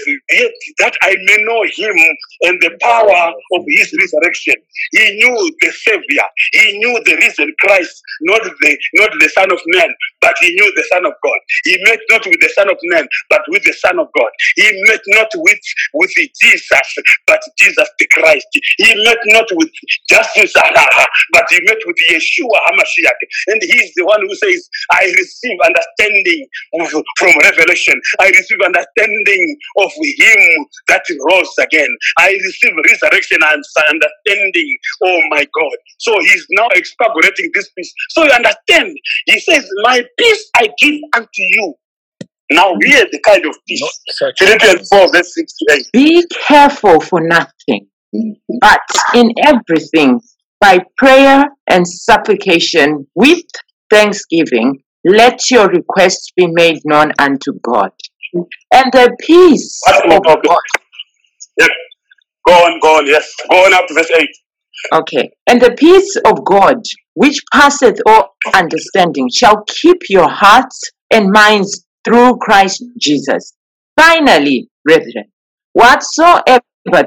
that 0.78 0.94
I 1.02 1.16
may 1.24 1.38
know 1.44 1.62
him 1.64 1.94
and 2.42 2.60
the 2.60 2.76
power 2.80 3.32
of 3.54 3.62
his 3.66 3.94
resurrection. 4.00 4.54
He 4.92 5.16
knew 5.18 5.36
the 5.60 5.72
Savior. 5.72 6.26
He 6.52 6.78
knew 6.78 6.94
the 7.04 7.16
risen 7.16 7.52
Christ, 7.60 8.02
not 8.22 8.42
the 8.42 8.78
not 8.94 9.10
the 9.18 9.28
Son 9.30 9.50
of 9.52 9.60
Man, 9.66 9.90
but 10.20 10.34
he 10.40 10.50
knew 10.54 10.72
the 10.76 10.86
Son 10.92 11.04
of 11.06 11.12
God. 11.22 11.40
He 11.64 11.76
met 11.84 11.98
not 12.10 12.24
with 12.26 12.40
the 12.40 12.50
Son 12.54 12.70
of 12.70 12.78
Man, 12.84 13.06
but 13.30 13.42
with 13.48 13.62
the 13.64 13.72
Son 13.74 13.98
of 13.98 14.08
God. 14.16 14.30
He 14.56 14.68
met 14.88 15.00
not 15.08 15.28
with, 15.36 15.60
with 15.94 16.10
Jesus, 16.16 16.94
but 17.26 17.40
Jesus 17.58 17.88
the 17.98 18.06
Christ. 18.12 18.46
He 18.78 19.04
met 19.04 19.18
not 19.26 19.46
with 19.52 19.70
justice, 20.08 20.52
but 21.32 21.44
he 21.50 21.58
met 21.64 21.78
with 21.86 21.96
Yeshua 22.10 22.58
HaMashiach. 22.68 23.20
And 23.48 23.62
he's 23.62 23.92
the 23.96 24.04
one 24.04 24.20
who 24.22 24.34
says, 24.34 24.68
I 24.92 25.04
receive 25.04 25.58
understanding 25.64 26.46
from 27.18 27.32
revelation. 27.42 28.00
I 28.20 28.28
receive 28.28 28.58
understanding 28.64 29.47
of 29.78 29.92
him 29.92 30.66
that 30.88 31.02
rose 31.30 31.52
again. 31.60 31.88
I 32.18 32.30
receive 32.30 32.72
resurrection 32.84 33.38
and 33.42 33.62
understanding. 33.90 34.78
Oh 35.04 35.20
my 35.30 35.46
God. 35.58 35.76
So 35.98 36.12
he's 36.20 36.46
now 36.50 36.68
expurgating 36.74 37.50
this 37.54 37.70
peace. 37.76 37.92
So 38.10 38.24
you 38.24 38.30
understand, 38.30 38.96
he 39.26 39.40
says, 39.40 39.66
My 39.82 40.02
peace 40.18 40.50
I 40.56 40.68
give 40.80 41.00
unto 41.14 41.28
you. 41.38 41.74
Now 42.50 42.74
hear 42.82 43.04
the 43.12 43.20
kind 43.24 43.44
of 43.44 43.54
peace. 43.66 43.82
such 44.10 44.38
Philippians 44.38 44.88
4, 44.88 45.12
verse 45.12 45.34
6 45.34 45.52
to 45.52 45.76
8. 45.76 45.86
Be 45.92 46.26
careful 46.46 47.00
for 47.00 47.20
nothing, 47.20 47.88
but 48.60 48.80
in 49.14 49.32
everything, 49.44 50.20
by 50.60 50.80
prayer 50.96 51.44
and 51.68 51.86
supplication 51.86 53.06
with 53.14 53.42
thanksgiving, 53.90 54.82
let 55.04 55.50
your 55.50 55.68
requests 55.68 56.30
be 56.36 56.46
made 56.46 56.80
known 56.84 57.12
unto 57.18 57.52
God. 57.62 57.92
And 58.34 58.92
the 58.92 59.16
peace 59.20 59.80
of? 60.08 60.22
God, 60.22 60.38
Yes. 61.58 61.68
Go 62.46 62.52
on, 62.54 62.80
go 62.80 62.98
on, 62.98 63.06
yes. 63.06 63.34
Go 63.50 63.56
on 63.64 63.74
up 63.74 63.86
to 63.88 63.94
verse 63.94 64.10
8. 64.16 64.26
okay, 64.94 65.30
and 65.48 65.60
the 65.60 65.72
peace 65.72 66.16
of 66.24 66.44
God, 66.44 66.76
which 67.14 67.40
passeth 67.52 67.98
all 68.06 68.34
understanding, 68.54 69.28
shall 69.34 69.64
keep 69.66 69.98
your 70.08 70.28
hearts 70.28 70.80
and 71.12 71.30
minds 71.30 71.84
through 72.04 72.36
Christ 72.38 72.84
Jesus. 73.00 73.54
Finally, 73.96 74.70
brethren, 74.84 75.24
whatsoever 75.72 76.62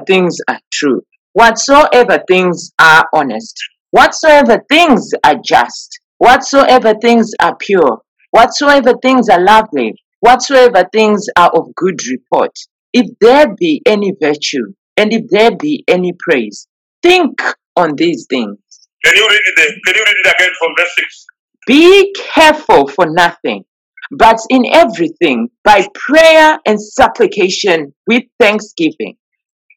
things 0.06 0.36
are 0.48 0.60
true, 0.72 1.02
whatsoever 1.32 2.18
things 2.28 2.70
are 2.80 3.06
honest, 3.14 3.56
whatsoever 3.90 4.62
things 4.68 5.10
are 5.24 5.36
just, 5.44 5.98
whatsoever 6.18 6.94
things 7.00 7.30
are 7.40 7.56
pure, 7.56 8.02
whatsoever 8.30 8.92
things 9.02 9.28
are 9.28 9.42
lovely, 9.42 9.94
whatsoever 10.22 10.84
things 10.92 11.26
are 11.36 11.50
of 11.54 11.74
good 11.74 12.00
report, 12.10 12.52
if 12.92 13.06
there 13.20 13.54
be 13.58 13.82
any 13.86 14.12
virtue, 14.20 14.72
and 14.96 15.12
if 15.12 15.22
there 15.30 15.50
be 15.56 15.84
any 15.88 16.12
praise, 16.18 16.66
think 17.02 17.42
on 17.76 17.96
these 17.96 18.26
things. 18.30 18.56
Can 19.04 19.14
you 19.16 19.28
read 19.28 19.40
it? 19.44 19.82
Can 19.84 19.94
you 19.94 20.04
read 20.06 20.16
it 20.24 20.34
again 20.34 20.52
from 20.58 20.74
verse 20.78 20.94
6? 20.96 21.26
Be 21.66 22.14
careful 22.34 22.86
for 22.88 23.06
nothing, 23.06 23.64
but 24.12 24.38
in 24.48 24.64
everything, 24.72 25.48
by 25.64 25.86
prayer 25.94 26.58
and 26.66 26.80
supplication 26.80 27.92
with 28.06 28.22
thanksgiving, 28.38 29.16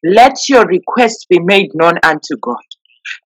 let 0.04 0.34
your 0.48 0.64
requests 0.66 1.26
be 1.28 1.40
made 1.40 1.70
known 1.74 1.94
unto 2.04 2.36
God. 2.40 2.56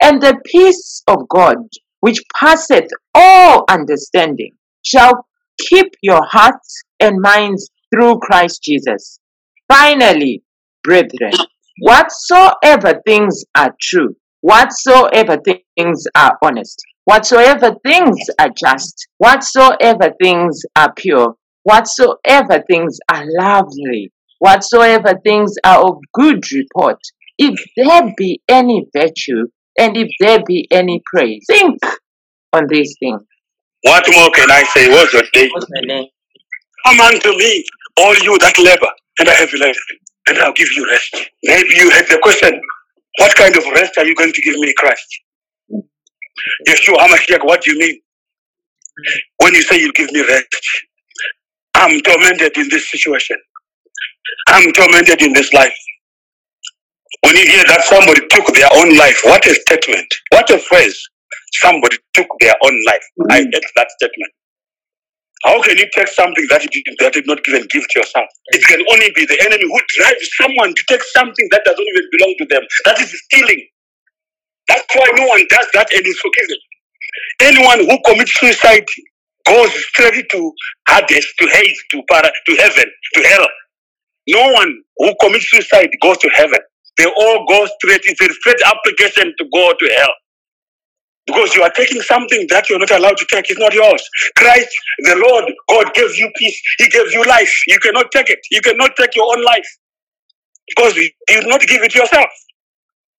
And 0.03 0.23
the 0.23 0.41
peace 0.47 1.03
of 1.07 1.29
God, 1.29 1.57
which 2.01 2.23
passeth 2.35 2.89
all 3.15 3.65
understanding, 3.69 4.53
shall 4.85 5.27
keep 5.69 5.95
your 6.03 6.25
hearts 6.25 6.83
and 7.01 7.21
minds 7.21 7.69
through 7.93 8.19
Christ 8.19 8.63
Jesus. 8.63 9.21
Finally, 9.69 10.43
brethren, 10.83 11.33
whatsoever 11.81 13.01
things 13.07 13.45
are 13.57 13.75
true, 13.81 14.15
whatsoever 14.41 15.39
things 15.45 16.05
are 16.17 16.39
honest, 16.43 16.81
whatsoever 17.05 17.75
things 17.85 18.17
are 18.39 18.51
just, 18.57 19.07
whatsoever 19.19 20.13
things 20.23 20.63
are 20.77 20.93
pure, 20.95 21.35
whatsoever 21.63 22.63
things 22.69 22.99
are 23.11 23.25
lovely, 23.39 24.13
whatsoever 24.39 25.15
things 25.25 25.55
are 25.65 25.85
of 25.87 25.99
good 26.15 26.43
report, 26.53 26.99
if 27.39 27.59
there 27.77 28.13
be 28.17 28.41
any 28.49 28.87
virtue, 28.95 29.47
and 29.79 29.97
if 29.97 30.09
there 30.21 30.41
be 30.47 30.69
any 30.71 31.01
praise, 31.13 31.45
think 31.49 31.79
on 32.53 32.67
these 32.69 32.95
things. 33.01 33.21
What 33.83 34.05
more 34.15 34.31
can 34.31 34.51
I 34.51 34.65
say? 34.75 34.91
What's 34.91 35.13
your 35.13 35.23
day? 35.33 35.51
What's 35.53 35.67
my 35.71 35.81
name? 35.85 36.07
Come 36.87 37.01
unto 37.01 37.31
me, 37.37 37.65
all 37.99 38.15
you 38.19 38.39
that 38.39 38.59
labor 38.59 38.91
and 39.21 39.29
are 39.29 39.35
heavy 39.35 39.59
laden, 39.59 39.75
and 40.29 40.39
I'll 40.39 40.53
give 40.55 40.69
you 40.77 40.87
rest. 40.91 41.17
Maybe 41.45 41.71
you 41.77 41.91
had 41.91 42.07
the 42.09 42.19
question, 42.23 42.61
what 43.19 43.35
kind 43.37 43.57
of 43.57 43.65
rest 43.75 43.99
are 43.99 44.07
you 44.07 44.15
going 44.17 44.33
to 44.33 44.43
give 44.43 44.57
me, 44.57 44.75
Christ? 44.79 45.21
Yeshua 46.69 46.99
HaMashiach, 46.99 47.45
what 47.45 47.63
do 47.63 47.73
you 47.73 47.79
mean? 47.81 48.01
When 49.43 49.55
you 49.55 49.63
say 49.63 49.81
you 49.81 49.93
give 49.95 50.13
me 50.13 50.23
rest, 50.27 50.57
I'm 51.75 52.01
tormented 52.03 52.57
in 52.59 52.69
this 52.71 52.91
situation. 52.91 53.39
I'm 54.49 54.73
tormented 54.73 55.23
in 55.23 55.33
this 55.35 55.53
life. 55.55 55.77
When 57.23 57.37
you 57.37 57.47
hear 57.47 57.65
that 57.67 57.85
somebody 57.85 58.27
took 58.29 58.47
their 58.55 58.69
own 58.77 58.97
life, 58.97 59.21
what 59.25 59.47
a 59.47 59.55
statement. 59.55 60.07
What 60.31 60.51
a 60.51 60.59
phrase. 60.59 61.01
Somebody 61.63 61.97
took 62.15 62.29
their 62.41 62.55
own 62.65 62.77
life. 62.87 63.05
I 63.31 63.43
mm. 63.43 63.51
hate 63.53 63.65
that 63.77 63.91
statement. 63.99 64.33
How 65.45 65.61
can 65.63 65.77
you 65.79 65.89
take 65.95 66.09
something 66.09 66.47
that 66.51 66.63
you 66.63 66.69
did, 66.69 66.97
that 67.01 67.15
did 67.15 67.27
not 67.27 67.41
even 67.49 67.63
give 67.71 67.89
to 67.89 67.99
yourself? 68.01 68.29
It 68.53 68.63
can 68.67 68.85
only 68.93 69.11
be 69.15 69.25
the 69.25 69.41
enemy 69.41 69.65
who 69.65 69.81
drives 69.97 70.29
someone 70.37 70.75
to 70.75 70.83
take 70.89 71.03
something 71.17 71.49
that 71.51 71.65
doesn't 71.65 71.87
even 71.97 72.05
belong 72.13 72.35
to 72.39 72.47
them. 72.47 72.63
That 72.85 73.01
is 73.01 73.09
stealing. 73.25 73.65
That's 74.69 74.85
why 74.95 75.07
no 75.17 75.27
one 75.27 75.43
does 75.49 75.67
that 75.75 75.89
and 75.93 76.07
is 76.07 76.21
forgiven. 76.21 76.59
Anyone 77.41 77.81
who 77.89 77.99
commits 78.05 78.39
suicide 78.39 78.87
goes 79.47 79.73
straight 79.87 80.29
to 80.31 80.53
Hades, 80.89 81.27
to 81.41 81.47
Hades, 81.49 81.83
to 81.91 82.03
para, 82.11 82.31
to 82.47 82.57
heaven, 82.57 82.85
to 83.15 83.23
hell. 83.23 83.49
No 84.29 84.53
one 84.53 84.83
who 84.99 85.15
commits 85.21 85.51
suicide 85.51 85.89
goes 86.03 86.19
to 86.19 86.31
heaven. 86.35 86.61
They 86.99 87.07
all 87.07 87.47
go 87.49 87.67
straight. 87.81 88.03
It's 88.05 88.21
a 88.21 88.33
straight 88.35 88.61
application 88.67 89.33
to 89.39 89.45
go 89.53 89.73
to 89.73 89.95
hell. 89.97 90.15
Because 91.27 91.55
you 91.57 91.63
are 91.63 91.73
taking 91.77 92.03
something 92.03 92.47
that 92.51 92.71
you're 92.71 92.79
not 92.81 92.91
allowed 92.93 93.17
to 93.19 93.27
take. 93.31 93.51
It's 93.51 93.61
not 93.61 93.75
yours. 93.75 94.03
Christ, 94.37 94.69
the 95.01 95.17
Lord, 95.17 95.53
God 95.71 95.95
gave 95.95 96.15
you 96.17 96.31
peace. 96.39 96.61
He 96.79 96.89
gave 96.89 97.13
you 97.13 97.25
life. 97.27 97.53
You 97.69 97.79
cannot 97.81 98.13
take 98.13 98.31
it. 98.31 98.41
You 98.51 98.61
cannot 98.63 98.97
take 98.97 99.17
your 99.17 99.27
own 99.37 99.45
life. 99.45 99.67
Because 100.69 100.97
you 100.97 101.11
did 101.29 101.47
not 101.49 101.61
give 101.63 101.83
it 101.83 101.95
yourself. 101.95 102.31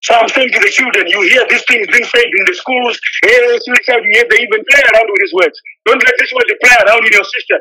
So 0.02 0.14
I'm 0.14 0.28
saying 0.28 0.50
to 0.52 0.60
the 0.60 0.70
children, 0.72 1.06
you 1.08 1.20
hear 1.28 1.44
these 1.50 1.64
things 1.68 1.86
being 1.92 2.04
said 2.08 2.24
in 2.24 2.44
the 2.48 2.54
schools, 2.56 2.98
hey, 3.24 3.38
suicide, 3.60 4.02
they 4.02 4.40
even 4.40 4.62
play 4.70 4.82
around 4.82 5.08
with 5.12 5.20
these 5.20 5.34
words. 5.34 5.56
Don't 5.86 6.02
let 6.02 6.14
this 6.18 6.32
word 6.32 6.48
play 6.64 6.76
around 6.88 7.04
in 7.04 7.12
your 7.12 7.24
system. 7.24 7.60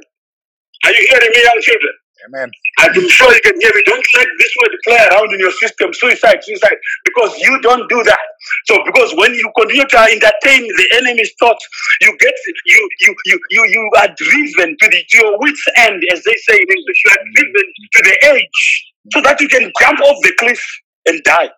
Are 0.86 0.94
you 0.94 1.06
hearing 1.12 1.32
me, 1.36 1.42
young 1.44 1.62
children? 1.62 1.94
Amen. 2.28 2.52
I'm 2.80 2.94
sure 3.10 3.34
you 3.34 3.42
can 3.42 3.60
hear 3.60 3.72
me. 3.74 3.84
Don't 3.86 4.06
let 4.16 4.28
this 4.40 4.54
word 4.62 4.76
play 4.86 4.98
around 5.12 5.34
in 5.34 5.40
your 5.40 5.52
system, 5.54 5.94
suicide, 5.94 6.40
suicide, 6.44 6.78
because 7.06 7.38
you 7.40 7.60
don't 7.62 7.90
do 7.90 8.04
that. 8.04 8.26
So, 8.68 8.84
because 8.86 9.14
when 9.16 9.34
you 9.34 9.52
continue 9.58 9.86
to 9.86 10.00
entertain 10.00 10.62
the 10.68 10.88
enemy's 10.98 11.34
thoughts, 11.40 11.68
you 12.02 12.16
get 12.20 12.34
you 12.66 12.90
you 13.02 13.16
you 13.26 13.40
you 13.52 13.66
you 13.66 13.90
are 13.98 14.10
driven 14.18 14.78
to 14.78 14.88
the 14.90 15.04
to 15.10 15.18
your 15.18 15.40
wits 15.40 15.64
end, 15.78 16.04
as 16.14 16.24
they 16.24 16.36
say 16.48 16.56
in 16.56 16.70
English. 16.78 17.02
You 17.06 17.12
are 17.12 17.26
driven 17.36 17.64
to 17.94 18.04
the 18.04 18.18
edge, 18.24 18.94
so 19.14 19.22
that 19.22 19.42
you 19.42 19.48
can 19.50 19.72
jump 19.82 20.00
off 20.02 20.18
the 20.24 20.34
cliff 20.40 20.62
and 21.08 21.22
die. 21.24 21.50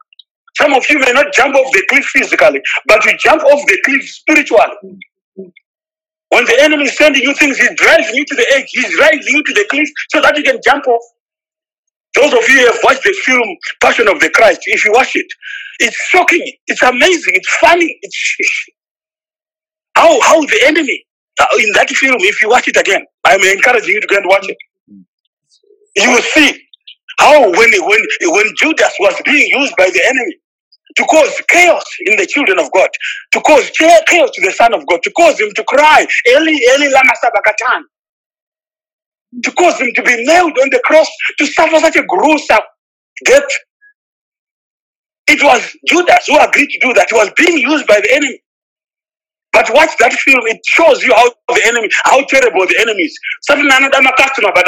Some 0.56 0.73
of 0.73 0.85
you 0.90 0.99
may 0.99 1.14
not 1.14 1.34
jump 1.34 1.56
off 1.56 1.72
the 1.73 1.85
cliff 1.90 2.06
physically, 2.06 2.61
but 2.88 3.03
you 3.06 3.18
jump 3.19 3.44
off 3.44 3.65
the 3.68 3.81
cliff 3.85 4.03
spiritually. 4.07 4.99
When 6.34 6.45
the 6.45 6.57
enemy 6.61 6.85
is 6.85 6.97
sending 6.97 7.23
you 7.23 7.35
things, 7.35 7.57
he's 7.60 7.76
driving 7.77 8.15
you 8.15 8.26
to 8.26 8.35
the 8.35 8.47
edge, 8.55 8.68
he's 8.72 8.97
driving 8.97 9.23
you 9.27 9.43
to 9.43 9.53
the 9.53 9.65
cliff 9.72 9.89
so 10.11 10.22
that 10.22 10.38
you 10.38 10.43
can 10.43 10.60
jump 10.65 10.88
off. 10.88 11.03
Those 12.15 12.34
of 12.34 12.47
you 12.49 12.60
who 12.61 12.68
have 12.68 12.80
watched 12.84 13.03
the 13.03 13.15
film 13.26 13.57
Passion 13.81 14.07
of 14.10 14.19
the 14.22 14.30
Christ, 14.31 14.61
if 14.65 14.85
you 14.85 14.93
watch 14.93 15.15
it, 15.15 15.27
it's 15.80 15.97
shocking, 16.10 16.43
it's 16.68 16.84
amazing, 16.84 17.34
it's 17.35 17.49
funny, 17.57 17.97
it's 18.03 18.35
how 19.95 20.19
how 20.22 20.41
the 20.41 20.61
enemy 20.65 21.05
uh, 21.41 21.45
in 21.60 21.72
that 21.76 21.89
film, 21.89 22.18
if 22.22 22.41
you 22.41 22.49
watch 22.49 22.68
it 22.68 22.77
again, 22.77 23.03
I'm 23.26 23.41
encouraging 23.41 23.89
you 23.95 24.01
to 24.01 24.07
go 24.07 24.18
and 24.18 24.27
watch 24.27 24.47
it. 24.49 24.57
You 25.95 26.11
will 26.11 26.22
see 26.22 26.60
how 27.19 27.41
when 27.51 27.72
when 27.72 28.01
when 28.23 28.45
Judas 28.57 28.93
was 28.99 29.22
being 29.26 29.47
used 29.60 29.76
by 29.77 29.89
the 29.91 30.03
enemy 30.05 30.35
to 30.97 31.03
cause 31.05 31.41
chaos 31.49 31.85
in 32.07 32.17
the 32.17 32.27
children 32.27 32.59
of 32.59 32.71
God, 32.73 32.89
to 33.33 33.41
cause 33.41 33.71
chaos 33.77 34.31
to 34.33 34.41
the 34.41 34.51
Son 34.51 34.73
of 34.73 34.85
God, 34.87 35.03
to 35.03 35.11
cause 35.11 35.39
him 35.39 35.49
to 35.55 35.63
cry, 35.65 36.05
Eli, 36.29 36.53
Eli, 36.75 36.89
lama 36.91 37.13
sabachthani, 37.21 37.85
to 39.43 39.51
cause 39.53 39.79
him 39.81 39.91
to 39.95 40.03
be 40.03 40.25
nailed 40.25 40.57
on 40.59 40.69
the 40.71 40.81
cross, 40.85 41.09
to 41.39 41.47
suffer 41.47 41.79
such 41.79 41.97
a 41.97 42.03
gruesome 42.05 42.59
death. 43.25 43.43
It 45.27 45.43
was 45.43 45.75
Judas 45.87 46.27
who 46.27 46.39
agreed 46.39 46.69
to 46.71 46.79
do 46.81 46.93
that. 46.95 47.07
He 47.11 47.17
was 47.17 47.31
being 47.37 47.57
used 47.59 47.87
by 47.87 48.01
the 48.01 48.13
enemy. 48.15 48.42
But 49.53 49.69
watch 49.73 49.93
that 50.01 50.13
film, 50.13 50.41
it 50.49 50.59
shows 50.65 51.03
you 51.05 51.13
how 51.13 51.30
the 51.53 51.61
enemy, 51.69 51.89
how 52.05 52.25
terrible 52.25 52.65
the 52.65 52.77
enemy 52.81 53.03
is. 53.05 53.13
Something 53.45 53.69
another 53.69 54.13
customer, 54.17 54.49
but 54.53 54.65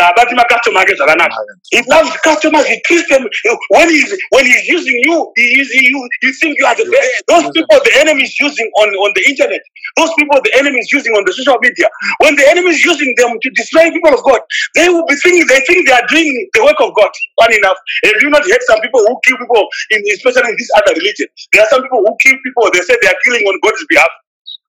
customer 0.48 0.86
gets 0.86 1.02
another. 1.02 1.28
He 1.72 1.82
loves 1.90 2.14
customers. 2.22 2.66
He 2.70 2.78
treats 2.86 3.10
them 3.10 3.26
when 3.70 3.90
he's 3.90 4.14
when 4.30 4.46
he's 4.46 4.66
using 4.70 5.00
you. 5.10 5.32
He 5.36 5.48
is 5.62 5.70
you. 5.74 6.00
You 6.22 6.34
think 6.38 6.58
you 6.60 6.66
are 6.66 6.76
the 6.78 6.86
best. 6.86 7.02
Eh, 7.02 7.22
those 7.28 7.50
people 7.52 7.78
the 7.82 7.94
enemy 7.98 8.24
is 8.24 8.36
using 8.40 8.70
on 8.78 8.90
on 9.02 9.12
the 9.16 9.24
internet. 9.26 9.62
Those 9.98 10.14
people 10.18 10.38
the 10.44 10.54
enemy 10.56 10.78
is 10.78 10.90
using 10.94 11.14
on 11.18 11.26
the 11.26 11.34
social 11.34 11.58
media. 11.62 11.90
When 12.22 12.36
the 12.36 12.46
enemy 12.50 12.70
is 12.70 12.84
using 12.86 13.14
them 13.18 13.38
to 13.42 13.50
destroy 13.58 13.90
people 13.92 14.14
of 14.14 14.22
God, 14.24 14.42
they 14.76 14.90
will 14.90 15.06
be 15.10 15.16
thinking 15.18 15.46
they 15.48 15.62
think 15.66 15.88
they 15.88 15.94
are 15.98 16.08
doing 16.10 16.30
the 16.54 16.62
work 16.64 16.78
of 16.80 16.94
God. 16.94 17.10
Fun 17.42 17.52
enough, 17.54 17.78
have 18.06 18.22
you 18.22 18.30
not 18.30 18.46
heard 18.46 18.64
some 18.70 18.82
people 18.82 19.02
who 19.02 19.18
kill 19.26 19.38
people 19.42 19.66
in 19.92 20.00
especially 20.14 20.50
in 20.54 20.58
this 20.58 20.72
other 20.78 20.94
religion? 20.94 21.28
There 21.54 21.64
are 21.66 21.72
some 21.74 21.82
people 21.82 22.06
who 22.06 22.14
kill 22.22 22.38
people. 22.46 22.70
They 22.70 22.82
say 22.86 22.96
they 23.02 23.10
are 23.10 23.20
killing 23.26 23.44
on 23.50 23.58
God's 23.66 23.82
behalf. 23.90 24.14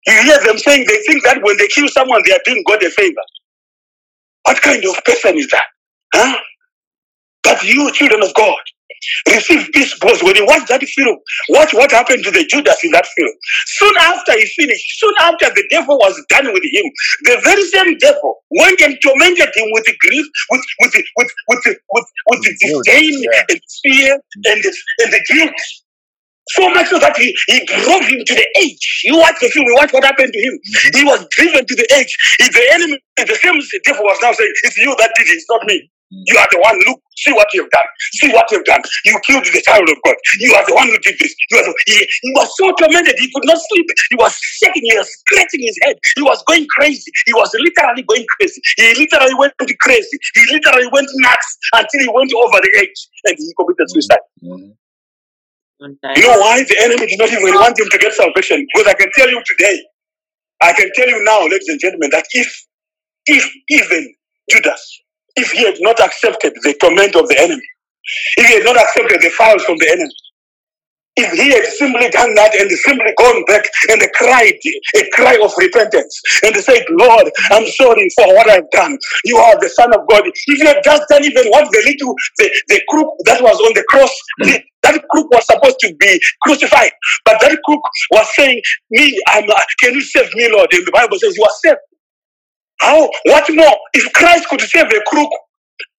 You 0.06 0.22
hear 0.22 0.38
them 0.44 0.58
saying 0.58 0.84
they 0.88 1.00
think 1.06 1.24
that 1.24 1.42
when 1.42 1.56
they 1.58 1.68
kill 1.68 1.88
someone, 1.88 2.22
they 2.26 2.32
are 2.32 2.40
doing 2.44 2.62
God 2.66 2.82
a 2.82 2.90
favor. 2.90 3.26
What 4.44 4.60
kind 4.62 4.84
of 4.84 5.04
person 5.04 5.36
is 5.36 5.48
that? 5.48 5.64
Huh? 6.14 6.38
But 7.42 7.62
you, 7.64 7.90
children 7.92 8.22
of 8.22 8.34
God, 8.34 8.56
receive 9.28 9.68
peace 9.72 9.94
because 9.98 10.22
when 10.22 10.36
you 10.36 10.46
watch 10.46 10.66
that 10.68 10.82
film, 10.82 11.16
watch 11.50 11.74
what 11.74 11.90
happened 11.90 12.24
to 12.24 12.30
the 12.30 12.44
Judas 12.46 12.76
in 12.84 12.90
that 12.92 13.06
film. 13.06 13.30
Soon 13.66 13.94
after 14.00 14.32
he 14.32 14.46
finished, 14.46 14.84
soon 14.98 15.14
after 15.20 15.46
the 15.50 15.64
devil 15.70 15.98
was 15.98 16.20
done 16.28 16.46
with 16.52 16.62
him, 16.62 16.84
the 17.24 17.40
very 17.44 17.62
same 17.64 17.96
devil 17.98 18.42
went 18.50 18.80
and 18.80 18.96
tormented 19.02 19.50
him 19.54 19.68
with 19.72 19.84
grief, 20.00 20.26
with 20.50 20.64
with 20.80 20.94
with 20.94 21.04
with 21.48 21.60
with, 21.64 21.78
with, 21.92 22.06
with 22.30 22.42
the 22.42 22.56
disdain 22.60 23.22
yeah. 23.22 23.42
and 23.48 23.60
fear 23.82 24.14
and 24.46 24.64
and 24.64 25.12
the 25.12 25.24
guilt. 25.28 25.54
So 26.54 26.68
much 26.70 26.86
so 26.88 26.98
that 26.98 27.16
he, 27.16 27.34
he 27.48 27.58
drove 27.66 28.02
him 28.06 28.22
to 28.24 28.34
the 28.34 28.46
edge. 28.62 28.84
You 29.04 29.18
watch 29.18 29.34
the 29.40 29.48
film, 29.50 29.66
you 29.66 29.74
watch 29.74 29.92
what 29.92 30.04
happened 30.04 30.32
to 30.32 30.38
him. 30.40 30.54
Mhm. 30.54 30.96
He 30.98 31.04
was 31.04 31.26
driven 31.30 31.66
to 31.66 31.74
the 31.74 31.86
edge. 31.92 32.12
If 32.38 32.52
the 32.54 32.64
enemy, 32.74 32.98
if 33.18 33.26
the 33.26 33.34
same 33.34 33.58
devil 33.84 34.04
was 34.04 34.18
now 34.22 34.32
saying, 34.32 34.52
It's 34.64 34.76
you 34.76 34.94
that 34.98 35.10
did 35.16 35.26
it, 35.26 35.34
it's 35.34 35.46
not 35.50 35.66
me. 35.66 35.90
You 36.10 36.38
are 36.38 36.46
the 36.54 36.60
one. 36.62 36.78
Look, 36.86 37.02
see 37.18 37.32
what 37.34 37.50
you've 37.52 37.68
done. 37.70 37.88
See 38.22 38.30
what 38.30 38.46
you've 38.52 38.64
done. 38.64 38.78
You 39.04 39.18
killed 39.26 39.42
the 39.42 39.60
child 39.66 39.90
of 39.90 39.98
God. 40.06 40.14
You 40.38 40.54
are 40.54 40.64
the 40.64 40.74
one 40.78 40.86
who 40.86 40.96
did 41.02 41.18
this. 41.18 41.34
You 41.50 41.58
are 41.58 41.64
the, 41.66 41.74
he, 41.84 41.98
he 41.98 42.30
was 42.30 42.46
so 42.56 42.70
tormented, 42.78 43.18
he 43.18 43.26
could 43.34 43.42
not 43.44 43.58
sleep. 43.58 43.86
He 44.10 44.16
was 44.16 44.38
shaking, 44.38 44.86
he 44.86 44.96
was 44.96 45.10
scratching 45.26 45.66
his 45.66 45.76
head. 45.82 45.98
He 46.14 46.22
was 46.22 46.38
going 46.46 46.64
crazy. 46.78 47.10
He 47.26 47.34
was 47.34 47.50
literally 47.58 48.02
going 48.06 48.24
crazy. 48.38 48.60
He 48.78 48.94
literally 49.02 49.34
went 49.34 49.52
crazy. 49.82 50.16
He 50.38 50.42
literally 50.54 50.86
went 50.94 51.08
nuts 51.26 51.50
until 51.74 52.00
he 52.00 52.08
went 52.14 52.30
over 52.38 52.58
the 52.62 52.70
edge 52.86 52.98
and 53.26 53.34
he 53.34 53.50
committed 53.58 53.90
suicide. 53.90 54.22
Mhm. 54.46 54.78
You 56.16 56.22
know 56.22 56.38
why 56.40 56.62
the 56.64 56.76
enemy 56.84 57.06
did 57.06 57.18
not 57.18 57.30
even 57.30 57.54
want 57.54 57.78
him 57.78 57.88
to 57.90 57.98
get 57.98 58.14
salvation? 58.14 58.66
Because 58.74 58.88
I 58.88 58.94
can 58.94 59.10
tell 59.14 59.28
you 59.30 59.42
today, 59.46 59.82
I 60.62 60.72
can 60.74 60.90
tell 60.94 61.08
you 61.08 61.22
now, 61.24 61.42
ladies 61.44 61.68
and 61.68 61.80
gentlemen, 61.80 62.10
that 62.12 62.26
if, 62.32 62.66
if 63.26 63.50
even 63.68 64.14
Judas, 64.50 65.02
if 65.36 65.52
he 65.52 65.64
had 65.64 65.76
not 65.80 66.00
accepted 66.00 66.54
the 66.62 66.74
torment 66.80 67.16
of 67.16 67.28
the 67.28 67.38
enemy, 67.40 67.62
if 68.38 68.46
he 68.46 68.54
had 68.54 68.64
not 68.64 68.76
accepted 68.76 69.20
the 69.22 69.30
files 69.30 69.64
from 69.64 69.78
the 69.78 69.90
enemy, 69.90 70.14
if 71.16 71.32
he 71.32 71.50
had 71.50 71.64
simply 71.64 72.08
done 72.10 72.34
that 72.34 72.54
and 72.54 72.70
simply 72.70 73.12
gone 73.16 73.44
back 73.46 73.64
and 73.88 74.00
cried 74.14 74.54
a 74.96 75.02
cry 75.12 75.38
of 75.42 75.52
repentance 75.56 76.20
and 76.44 76.54
said, 76.56 76.84
Lord, 76.90 77.30
I'm 77.50 77.66
sorry 77.66 78.08
for 78.16 78.26
what 78.34 78.48
I've 78.50 78.70
done. 78.70 78.98
You 79.24 79.38
are 79.38 79.58
the 79.60 79.68
Son 79.70 79.92
of 79.94 80.06
God. 80.08 80.24
If 80.26 80.58
you 80.58 80.66
had 80.66 80.84
just 80.84 81.04
done 81.08 81.24
even 81.24 81.46
what 81.48 81.64
the 81.72 81.82
little, 81.86 82.14
the, 82.38 82.46
the 82.68 82.80
crook 82.88 83.08
that 83.24 83.42
was 83.42 83.58
on 83.60 83.72
the 83.74 83.84
cross, 83.88 84.12
did, 84.42 84.62
that 84.82 85.02
crook 85.10 85.30
was 85.32 85.46
supposed 85.46 85.78
to 85.80 85.94
be 85.98 86.20
crucified. 86.42 86.90
But 87.24 87.40
that 87.40 87.58
crook 87.64 87.82
was 88.12 88.26
saying, 88.36 88.60
Me, 88.90 89.18
I'm, 89.28 89.48
uh, 89.48 89.54
can 89.82 89.94
you 89.94 90.02
save 90.02 90.32
me, 90.34 90.50
Lord? 90.52 90.68
And 90.72 90.86
the 90.86 90.92
Bible 90.92 91.18
says, 91.18 91.36
You 91.36 91.44
are 91.44 91.56
saved. 91.64 91.80
How? 92.80 93.10
What 93.24 93.44
more? 93.54 93.76
If 93.94 94.12
Christ 94.12 94.48
could 94.48 94.60
save 94.60 94.86
a 94.86 95.00
crook, 95.06 95.30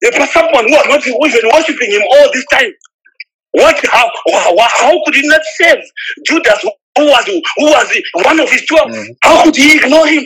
a 0.05 0.27
someone 0.29 0.67
who 0.69 0.73
was 0.73 0.87
not 0.89 1.07
even 1.07 1.51
worshiping 1.53 1.91
him 1.91 2.03
all 2.13 2.31
this 2.33 2.45
time, 2.53 2.71
what? 3.61 3.77
How? 3.97 4.07
How, 4.33 4.57
how 4.81 4.93
could 5.05 5.15
he 5.15 5.27
not 5.29 5.41
save 5.61 5.79
Judas, 6.27 6.61
who 6.99 7.05
was 7.07 7.25
who 7.27 7.67
was 7.75 7.89
one 8.25 8.41
of 8.41 8.51
his 8.51 8.65
12 8.67 8.89
Mhm. 8.91 9.07
How 9.23 9.45
could 9.45 9.57
he 9.57 9.77
ignore 9.79 10.07
him? 10.07 10.25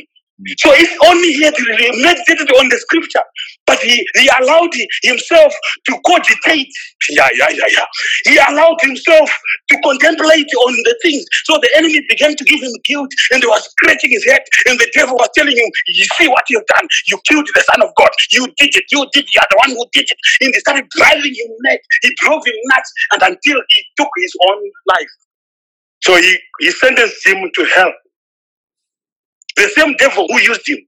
So 0.59 0.73
it's 0.73 0.95
only 1.07 1.33
he 1.35 1.45
had 1.45 1.55
meditated 2.03 2.51
on 2.57 2.69
the 2.71 2.79
scripture, 2.79 3.23
but 3.67 3.79
he, 3.81 3.95
he 4.17 4.31
allowed 4.41 4.73
himself 5.03 5.53
to 5.87 5.93
cogitate. 6.07 6.69
Yeah, 7.11 7.29
yeah, 7.37 7.49
yeah, 7.51 7.69
yeah. 7.77 7.87
He 8.25 8.39
allowed 8.39 8.79
himself 8.81 9.31
to 9.71 9.75
contemplate 9.85 10.49
on 10.67 10.73
the 10.85 10.97
things. 11.03 11.25
So 11.45 11.59
the 11.61 11.71
enemy 11.77 12.01
began 12.09 12.37
to 12.37 12.45
give 12.45 12.61
him 12.63 12.73
guilt 12.85 13.11
and 13.33 13.43
he 13.43 13.49
was 13.49 13.65
scratching 13.71 14.11
his 14.11 14.25
head. 14.27 14.43
And 14.67 14.81
the 14.81 14.91
devil 14.95 15.17
was 15.17 15.29
telling 15.37 15.57
him, 15.57 15.71
You 15.89 16.07
see 16.19 16.29
what 16.29 16.45
you've 16.51 16.67
done? 16.67 16.89
You 17.09 17.21
killed 17.29 17.49
the 17.55 17.65
Son 17.73 17.83
of 17.83 17.95
God. 17.97 18.11
You 18.33 18.47
did 18.59 18.75
it. 18.77 18.85
You 18.93 19.07
did 19.13 19.25
it. 19.25 19.35
You 19.35 19.41
are 19.43 19.51
the 19.51 19.59
one 19.69 19.71
who 19.77 19.87
did 19.93 20.09
it. 20.11 20.19
And 20.41 20.55
they 20.55 20.61
started 20.61 20.87
driving 20.97 21.35
him 21.37 21.51
mad. 21.69 21.81
He 22.03 22.15
drove 22.21 22.43
him 22.47 22.55
nuts 22.73 22.93
and 23.13 23.23
until 23.23 23.61
he 23.69 23.81
took 23.99 24.11
his 24.19 24.33
own 24.49 24.61
life. 24.89 25.13
So 26.03 26.17
he, 26.17 26.39
he 26.61 26.71
sentenced 26.73 27.27
him 27.27 27.51
to 27.55 27.65
hell. 27.75 27.93
The 29.61 29.71
same 29.77 29.95
devil 29.99 30.27
who 30.29 30.41
used 30.41 30.69
him 30.69 30.79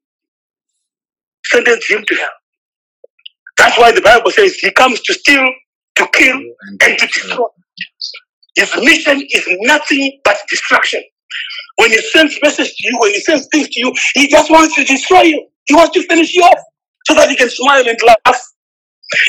sentenced 1.46 1.90
him 1.90 2.04
to 2.06 2.16
hell. 2.16 2.30
That's 3.58 3.78
why 3.78 3.92
the 3.92 4.02
Bible 4.02 4.30
says 4.32 4.54
he 4.56 4.70
comes 4.72 5.00
to 5.02 5.14
steal, 5.14 5.46
to 5.96 6.08
kill, 6.14 6.38
And 6.82 6.98
to 6.98 7.06
destroy. 7.08 7.46
His 8.56 8.74
mission 8.84 9.22
is 9.32 9.44
nothing 9.62 10.20
but 10.24 10.38
destruction. 10.50 11.02
When 11.78 11.90
he 11.90 11.98
sends 11.98 12.38
message 12.42 12.68
to 12.68 12.76
you, 12.88 12.98
when 13.00 13.12
he 13.12 13.20
sends 13.20 13.48
things 13.52 13.68
to 13.70 13.80
you, 13.80 13.92
he 14.14 14.28
just 14.28 14.50
wants 14.50 14.74
to 14.76 14.84
destroy 14.84 15.22
you. 15.22 15.48
He 15.66 15.74
wants 15.74 15.94
to 15.94 16.04
finish 16.04 16.34
you 16.34 16.42
off 16.44 16.60
so 17.06 17.14
that 17.14 17.30
he 17.30 17.36
can 17.36 17.50
smile 17.50 17.84
and 17.88 17.98
laugh. 18.06 18.42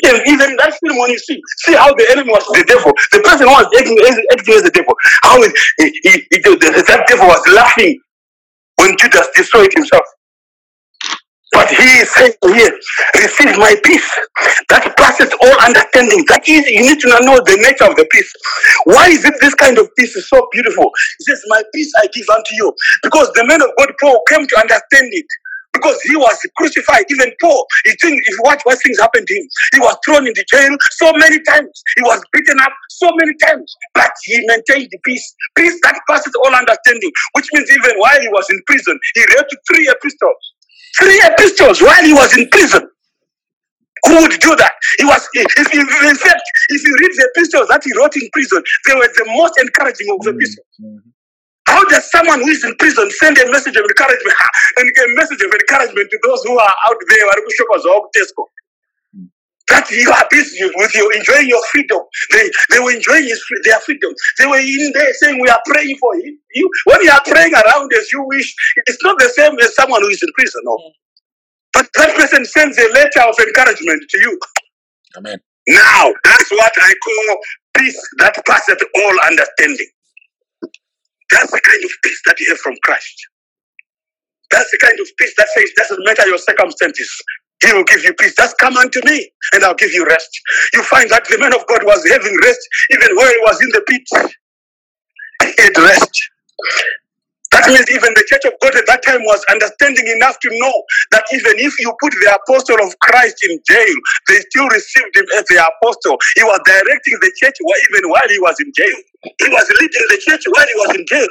And 0.05 0.21
even 0.27 0.55
that 0.57 0.77
film, 0.83 0.99
when 0.99 1.11
you 1.11 1.19
see, 1.19 1.41
see 1.65 1.75
how 1.75 1.93
the 1.93 2.07
enemy 2.11 2.31
was 2.31 2.45
the 2.47 2.65
devil, 2.67 2.91
the 3.13 3.19
person 3.21 3.47
who 3.47 3.53
was 3.53 3.67
acting, 3.77 3.97
acting 4.33 4.55
as 4.55 4.63
the 4.63 4.71
devil, 4.71 4.95
how 5.23 5.41
he, 5.41 5.49
he, 5.79 5.85
he, 6.03 6.11
he- 6.31 6.41
the- 6.41 6.85
that 6.87 7.05
devil 7.07 7.27
was 7.27 7.41
laughing 7.53 7.99
when 8.83 8.97
Judas 8.99 9.29
destroyed 9.35 9.73
himself. 9.73 10.03
But 11.53 11.69
he 11.69 11.83
is 12.05 12.11
saying 12.13 12.33
here, 12.45 12.71
receive 13.15 13.57
my 13.57 13.75
peace 13.83 14.05
that 14.69 14.85
passes 14.97 15.33
all 15.41 15.57
understanding. 15.65 16.23
That 16.29 16.47
is, 16.47 16.69
you 16.69 16.81
need 16.85 17.01
to 17.01 17.09
know 17.25 17.41
the 17.41 17.57
nature 17.57 17.89
of 17.89 17.97
the 17.97 18.05
peace. 18.11 18.31
Why 18.85 19.09
is 19.09 19.25
it 19.25 19.33
this 19.41 19.55
kind 19.55 19.79
of 19.79 19.89
peace 19.97 20.15
is 20.15 20.29
so 20.29 20.47
beautiful? 20.53 20.91
He 21.19 21.25
says, 21.25 21.41
My 21.49 21.63
peace 21.73 21.91
I 21.97 22.07
give 22.13 22.29
unto 22.29 22.53
you. 22.55 22.73
Because 23.03 23.33
the 23.33 23.45
man 23.47 23.61
of 23.63 23.69
God, 23.79 23.89
Paul, 24.01 24.21
came 24.29 24.47
to 24.47 24.57
understand 24.61 25.09
it. 25.11 25.27
Because 25.73 25.99
he 26.03 26.15
was 26.15 26.37
crucified, 26.57 27.05
even 27.09 27.31
Paul. 27.41 27.65
You 27.85 27.93
think 28.01 28.21
if 28.21 28.29
you 28.37 28.41
watch 28.43 28.61
what 28.63 28.77
things 28.81 28.99
happened 28.99 29.25
to 29.27 29.33
him, 29.33 29.47
he 29.73 29.79
was 29.79 29.97
thrown 30.05 30.27
into 30.27 30.45
jail 30.51 30.75
so 30.91 31.11
many 31.13 31.41
times. 31.43 31.83
He 31.97 32.03
was 32.03 32.21
beaten 32.31 32.59
up 32.61 32.71
so 32.89 33.09
many 33.17 33.33
times, 33.43 33.75
but 33.93 34.11
he 34.23 34.39
maintained 34.45 34.89
the 34.91 34.99
peace. 35.03 35.35
Peace 35.55 35.77
that 35.83 35.99
passes 36.09 36.33
all 36.45 36.53
understanding, 36.53 37.11
which 37.33 37.47
means 37.53 37.69
even 37.71 37.97
while 37.97 38.21
he 38.21 38.29
was 38.29 38.45
in 38.49 38.61
prison, 38.67 38.99
he 39.15 39.21
read 39.35 39.45
three 39.67 39.89
epistles. 39.89 40.41
Three 40.99 41.19
epistles 41.25 41.81
while 41.81 42.03
he 42.05 42.13
was 42.13 42.37
in 42.37 42.47
prison. 42.49 42.87
Who 44.05 44.21
would 44.21 44.39
do 44.39 44.55
that? 44.55 44.73
He 44.99 45.05
was, 45.05 45.27
if 45.33 45.73
you, 45.73 45.81
in 45.81 46.15
fact, 46.15 46.43
if 46.69 46.83
you 46.85 46.93
read 47.01 47.11
the 47.15 47.29
epistles 47.33 47.67
that 47.69 47.81
he 47.83 47.91
wrote 47.97 48.15
in 48.15 48.29
prison, 48.33 48.61
they 48.85 48.93
were 48.95 49.07
the 49.07 49.25
most 49.27 49.53
encouraging 49.59 50.07
of 50.11 50.19
the 50.21 50.31
epistles. 50.31 50.67
Mhm. 50.83 51.13
How 51.67 51.83
does 51.85 52.09
someone 52.11 52.41
who 52.41 52.49
is 52.49 52.63
in 52.65 52.75
prison 52.77 53.09
send 53.11 53.37
a 53.39 53.51
message 53.51 53.75
of 53.77 53.85
encouragement 53.85 54.37
and 54.77 54.89
a 54.89 55.15
message 55.15 55.41
of 55.41 55.51
encouragement 55.51 56.09
to 56.11 56.19
those 56.23 56.43
who 56.43 56.57
are 56.59 56.75
out 56.89 56.97
there 57.09 57.25
vari 57.27 57.43
kushopa 57.47 57.79
zvavo 57.83 58.01
kutesco? 58.07 58.45
That 59.69 59.89
you 59.91 60.11
are 60.11 60.27
busy 60.31 60.59
with 60.77 60.95
you 60.95 61.09
enjoying 61.11 61.49
your 61.49 61.63
freedom. 61.71 61.99
They 62.31 62.51
they 62.71 62.79
were 62.79 62.91
enjoying 62.93 63.25
his, 63.25 63.41
their 63.65 63.79
freedom. 63.81 64.13
They 64.39 64.47
were 64.47 64.59
in 64.59 64.91
there 64.93 65.13
saying 65.15 65.41
we 65.41 65.49
are 65.49 65.61
praying 65.65 65.97
for 65.99 66.15
him. 66.15 66.37
You 66.55 66.69
when 66.85 67.01
you 67.03 67.11
are 67.11 67.23
praying 67.25 67.53
around 67.53 67.91
as 67.93 68.11
you 68.13 68.23
wish, 68.27 68.53
it's 68.87 69.03
not 69.03 69.17
the 69.19 69.29
same 69.29 69.57
as 69.61 69.75
someone 69.75 70.01
who 70.03 70.09
is 70.09 70.23
in 70.23 70.29
prison. 70.35 70.61
No. 70.65 70.77
But 71.73 71.87
that 71.97 72.15
person 72.17 72.45
sends 72.45 72.77
a 72.79 72.89
letter 72.93 73.21
of 73.29 73.35
encouragement 73.39 74.03
to 74.09 74.19
you. 74.19 74.39
Amen. 75.17 75.39
Now, 75.67 76.13
that's 76.25 76.51
what 76.51 76.73
I 76.77 76.93
call 77.03 77.37
peace 77.77 77.99
that 78.19 78.35
passeth 78.47 78.79
all 78.97 79.15
understanding. 79.27 79.87
That's 81.33 81.51
the 81.51 81.61
kind 81.61 81.83
of 81.83 81.91
peace 82.03 82.21
that 82.27 82.39
you 82.39 82.47
have 82.51 82.59
from 82.59 82.75
Christ. 82.83 83.17
That's 84.51 84.71
the 84.71 84.79
kind 84.79 84.99
of 84.99 85.07
peace 85.19 85.33
that 85.37 85.47
says, 85.55 85.69
doesn't 85.77 86.05
matter 86.05 86.27
your 86.27 86.37
circumstances, 86.37 87.11
He 87.63 87.73
will 87.73 87.83
give 87.85 88.03
you 88.03 88.13
peace. 88.15 88.35
Just 88.35 88.57
come 88.59 88.77
unto 88.77 89.01
me, 89.05 89.29
and 89.53 89.63
I'll 89.63 89.75
give 89.75 89.91
you 89.93 90.05
rest. 90.05 90.29
You 90.73 90.83
find 90.83 91.09
that 91.11 91.25
the 91.29 91.37
man 91.39 91.53
of 91.53 91.67
God 91.67 91.83
was 91.85 92.07
having 92.09 92.37
rest 92.43 92.59
even 92.93 93.15
where 93.17 93.29
he 93.31 93.39
was 93.43 93.61
in 93.61 93.69
the 93.69 93.83
pit. 93.87 94.07
He 95.57 95.63
had 95.63 95.77
rest. 95.77 96.11
That 97.53 97.69
means 97.69 97.85
even 97.93 98.09
the 98.17 98.25
church 98.25 98.49
of 98.49 98.57
God 98.65 98.73
at 98.73 98.89
that 98.89 99.05
time 99.05 99.21
was 99.29 99.37
understanding 99.45 100.09
enough 100.09 100.41
to 100.41 100.49
know 100.57 100.75
that 101.13 101.21
even 101.37 101.53
if 101.61 101.77
you 101.77 101.93
put 102.01 102.09
the 102.17 102.33
apostle 102.33 102.81
of 102.81 102.97
Christ 103.05 103.37
in 103.45 103.61
jail, 103.61 103.97
they 104.25 104.41
still 104.49 104.65
received 104.73 105.13
him 105.13 105.27
as 105.37 105.45
the 105.53 105.61
apostle. 105.61 106.17
He 106.33 106.41
was 106.41 106.57
directing 106.65 107.17
the 107.21 107.29
church 107.37 107.53
even 107.61 108.09
while 108.09 108.25
he 108.25 108.41
was 108.41 108.57
in 108.57 108.73
jail. 108.73 108.97
He 109.37 109.49
was 109.53 109.69
leading 109.77 110.05
the 110.09 110.19
church 110.25 110.43
while 110.49 110.65
he 110.65 110.77
was 110.81 110.91
in 110.97 111.05
jail. 111.05 111.29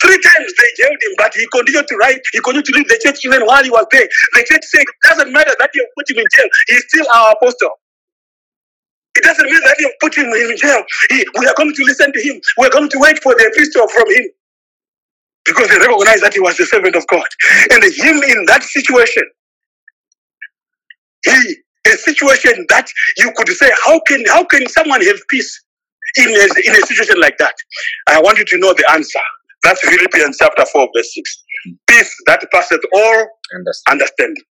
Three 0.00 0.16
times 0.16 0.48
they 0.56 0.70
jailed 0.80 0.96
him, 0.96 1.12
but 1.20 1.32
he 1.36 1.44
continued 1.52 1.88
to 1.92 1.96
write. 2.00 2.24
He 2.32 2.40
continued 2.40 2.64
to 2.72 2.74
lead 2.80 2.88
the 2.88 3.00
church 3.04 3.20
even 3.28 3.44
while 3.44 3.60
he 3.60 3.68
was 3.68 3.84
there. 3.92 4.08
The 4.32 4.42
church 4.48 4.64
said, 4.64 4.88
it 4.88 5.00
doesn't 5.12 5.28
matter 5.28 5.52
that 5.60 5.70
you 5.76 5.84
put 5.92 6.08
him 6.08 6.24
in 6.24 6.28
jail. 6.32 6.48
He's 6.72 6.84
still 6.88 7.04
our 7.12 7.36
apostle. 7.36 7.76
It 9.12 9.24
doesn't 9.28 9.44
mean 9.44 9.60
that 9.60 9.76
you 9.76 9.92
put 10.00 10.16
him 10.16 10.32
in 10.32 10.56
jail. 10.56 10.80
He, 11.10 11.26
we 11.36 11.44
are 11.44 11.54
going 11.58 11.74
to 11.74 11.84
listen 11.84 12.12
to 12.16 12.20
him. 12.22 12.40
We 12.56 12.66
are 12.66 12.70
going 12.70 12.88
to 12.88 12.98
wait 13.02 13.20
for 13.20 13.34
the 13.36 13.50
epistle 13.52 13.88
from 13.92 14.08
him 14.16 14.30
because 15.48 15.68
they 15.70 15.78
recognized 15.78 16.24
that 16.24 16.34
he 16.34 16.40
was 16.40 16.56
the 16.58 16.66
servant 16.66 16.96
of 16.96 17.06
God. 17.08 17.26
And 17.72 17.82
him 17.84 18.22
in 18.24 18.46
that 18.46 18.64
situation, 18.64 19.24
he 21.24 21.56
a 21.88 21.92
situation 21.98 22.66
that 22.70 22.88
you 23.18 23.32
could 23.36 23.48
say, 23.48 23.70
how 23.86 24.00
can 24.08 24.24
how 24.28 24.44
can 24.44 24.68
someone 24.68 25.02
have 25.04 25.20
peace 25.30 25.64
in 26.18 26.28
a, 26.28 26.46
in 26.66 26.74
a 26.82 26.86
situation 26.86 27.20
like 27.20 27.38
that? 27.38 27.54
I 28.08 28.20
want 28.22 28.38
you 28.38 28.46
to 28.46 28.58
know 28.58 28.74
the 28.74 28.90
answer. 28.92 29.20
That's 29.64 29.80
Philippians 29.82 30.38
chapter 30.40 30.64
4, 30.66 30.88
verse 30.96 31.14
6. 31.14 31.44
Hmm. 31.66 31.72
Peace 31.88 32.16
that 32.26 32.46
passeth 32.52 32.80
all 32.94 33.28
Understand. 33.54 33.92
understanding. 33.92 34.44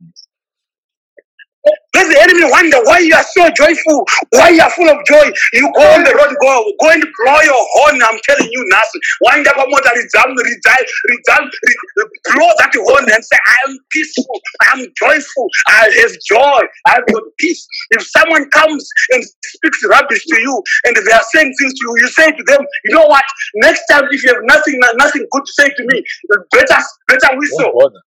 Let 1.96 2.12
the 2.12 2.20
enemy 2.22 2.46
wonder 2.52 2.78
why 2.84 3.00
you 3.00 3.16
are 3.16 3.26
so 3.34 3.50
joyful, 3.56 4.06
why 4.36 4.50
you 4.50 4.62
are 4.62 4.70
full 4.70 4.90
of 4.90 5.00
joy. 5.08 5.26
You 5.54 5.72
go 5.74 5.84
on 5.96 6.04
the 6.04 6.14
road, 6.14 6.36
go, 6.42 6.54
go 6.82 6.90
and 6.92 7.02
blow 7.02 7.40
your 7.42 7.64
horn. 7.80 7.98
I'm 8.04 8.20
telling 8.28 8.50
you, 8.52 8.62
nothing. 8.70 9.02
Wind 9.22 9.48
up 9.48 9.58
a 9.58 9.66
motor, 9.66 9.94
resound, 9.96 10.36
resound, 10.38 10.86
resound, 11.10 11.48
re- 11.50 12.20
blow 12.36 12.50
that 12.60 12.72
horn 12.76 13.06
and 13.10 13.24
say, 13.24 13.38
I 13.48 13.56
am 13.70 13.78
peaceful, 13.92 14.40
I 14.62 14.66
am 14.78 14.82
joyful, 15.00 15.48
I 15.68 15.90
have 16.04 16.14
joy, 16.28 16.62
I 16.88 16.92
have 17.00 17.06
peace. 17.40 17.66
If 17.92 18.06
someone 18.06 18.50
comes 18.52 18.88
and 19.14 19.24
speaks 19.44 19.80
rubbish 19.90 20.26
to 20.26 20.38
you 20.42 20.62
and 20.86 20.96
they 20.96 21.12
are 21.14 21.26
saying 21.34 21.54
things 21.60 21.74
to 21.74 21.82
you, 21.82 21.94
you 22.02 22.08
say 22.10 22.32
to 22.32 22.44
them, 22.46 22.62
you 22.86 22.96
know 22.96 23.06
what? 23.08 23.24
Next 23.64 23.86
time, 23.90 24.04
if 24.12 24.24
you 24.24 24.34
have 24.34 24.44
nothing, 24.46 24.80
nothing 24.98 25.26
good 25.32 25.44
to 25.46 25.54
say 25.54 25.70
to 25.70 25.84
me, 25.88 26.04
better, 26.52 26.80
better 27.08 27.32
whistle. 27.38 27.72
Don't 27.72 27.76
bother. 27.80 28.02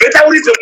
Better 0.00 0.28
whistle, 0.28 0.54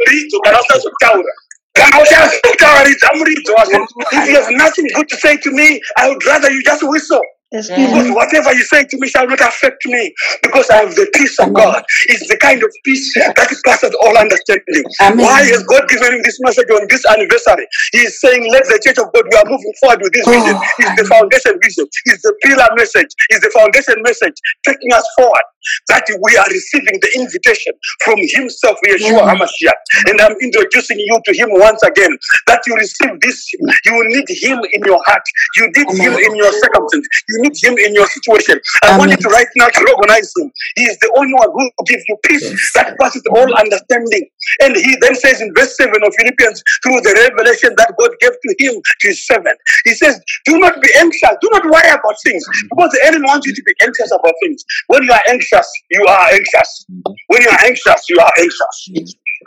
to 1.75 1.83
Kana 1.83 2.03
uchazokutawaridza 2.03 3.09
muridzi 3.15 3.53
wako. 3.53 3.89
If 4.13 4.29
you 4.29 4.35
have 4.35 4.51
nothing 4.51 4.87
good 4.95 5.09
to 5.09 5.17
say 5.17 5.37
to 5.37 5.51
me, 5.51 5.81
I 5.97 6.09
would 6.09 6.25
rather 6.25 6.51
you 6.51 6.63
just 6.63 6.83
whistle. 6.83 7.23
Yes, 7.53 7.71
Because 7.71 8.11
whatever 8.11 8.53
you 8.53 8.65
say 8.65 8.83
to 8.83 8.99
me 8.99 9.07
shall 9.07 9.29
not 9.29 9.41
affect 9.41 9.87
me. 9.87 10.13
Because 10.43 10.69
I 10.71 10.83
have 10.83 10.95
the 10.97 11.07
peace 11.15 11.39
of 11.39 11.55
God. 11.55 11.85
It's 12.11 12.27
the 12.27 12.37
kind 12.39 12.61
of 12.63 12.71
peace 12.85 13.15
that 13.15 13.37
passes 13.65 13.95
all 14.03 14.19
understanding. 14.19 14.83
Amen. 15.01 15.25
Why 15.25 15.47
has 15.47 15.63
God 15.63 15.87
given 15.89 16.21
this 16.25 16.39
message 16.43 16.67
on 16.75 16.87
this 16.91 17.07
anniversary? 17.07 17.67
He 17.93 18.11
is 18.11 18.21
saying, 18.21 18.51
Let 18.51 18.65
the 18.65 18.83
church 18.83 18.99
of 18.99 19.07
God, 19.15 19.25
we 19.31 19.39
are 19.39 19.47
moving 19.47 19.75
forward 19.79 20.03
with 20.03 20.13
this 20.13 20.27
vision. 20.27 20.57
Oh. 20.59 20.83
It's 20.83 20.97
the 20.99 21.07
foundation 21.07 21.55
vision. 21.63 21.87
It's 22.07 22.23
the 22.23 22.35
pillar 22.43 22.67
message. 22.75 23.15
It's 23.31 23.45
the 23.47 23.55
foundation 23.55 24.03
message 24.03 24.35
taking 24.67 24.91
us 24.93 25.07
forward. 25.15 25.47
That 25.89 26.05
we 26.23 26.37
are 26.37 26.47
receiving 26.51 26.99
the 27.01 27.11
invitation 27.17 27.73
from 28.05 28.17
Himself, 28.21 28.79
Yeshua 28.87 29.25
Yeah. 29.25 29.35
HaMashiach. 29.35 29.81
And 30.11 30.21
I'm 30.21 30.37
introducing 30.43 30.99
you 30.99 31.17
to 31.25 31.33
Him 31.37 31.49
once 31.53 31.83
again. 31.83 32.13
That 32.47 32.61
you 32.67 32.75
receive 32.77 33.19
this, 33.21 33.53
you 33.53 33.97
need 34.09 34.27
Him 34.29 34.61
in 34.73 34.83
your 34.85 35.01
heart. 35.07 35.23
You 35.57 35.67
need 35.75 35.89
Him 35.91 36.13
in 36.19 36.37
your 36.37 36.53
circumstance. 36.53 37.07
You 37.29 37.43
need 37.43 37.57
Him 37.63 37.75
in 37.79 37.95
your 37.95 38.07
situation. 38.07 38.61
I 38.83 38.99
want 38.99 39.11
you 39.11 39.17
to 39.19 39.29
right 39.29 39.49
now 39.57 39.69
to 39.69 39.81
recognize 39.85 40.33
Him. 40.37 40.51
He 40.77 40.85
is 40.85 40.99
the 40.99 41.13
only 41.17 41.35
one 41.35 41.49
who 41.53 41.71
gives 41.87 42.05
you 42.09 42.17
peace 42.25 42.43
Yes. 42.45 42.73
that 42.75 42.99
passes 42.99 43.23
all 43.31 43.49
understanding. 43.55 44.25
And 44.61 44.77
He 44.77 44.97
then 45.01 45.15
says 45.15 45.41
in 45.41 45.53
verse 45.55 45.77
7 45.77 45.93
of 45.95 46.13
Philippians, 46.19 46.63
through 46.83 47.01
the 47.01 47.15
revelation 47.31 47.75
that 47.77 47.93
God 47.99 48.11
gave 48.21 48.33
to 48.33 48.51
Him, 48.59 48.75
to 49.01 49.09
His 49.09 49.27
servant, 49.27 49.57
He 49.85 49.95
says, 49.95 50.21
Do 50.47 50.59
not 50.59 50.81
be 50.83 50.89
anxious. 50.99 51.35
Do 51.41 51.49
not 51.53 51.65
worry 51.65 51.89
about 51.91 52.17
things. 52.25 52.45
Because 52.71 52.91
the 52.93 53.01
enemy 53.07 53.25
wants 53.27 53.47
you 53.47 53.55
to 53.55 53.63
be 53.63 53.73
anxious 53.83 54.11
about 54.11 54.35
things. 54.43 54.65
When 54.89 55.03
you 55.05 55.13
are 55.13 55.23
anxious, 55.29 55.54
you 55.91 56.05
are 56.07 56.29
anxious. 56.33 56.87
When 57.29 57.43
you 57.43 57.49
are 57.49 57.65
anxious, 57.65 58.01
you 58.09 58.19
are 58.19 58.33
anxious. 58.39 58.77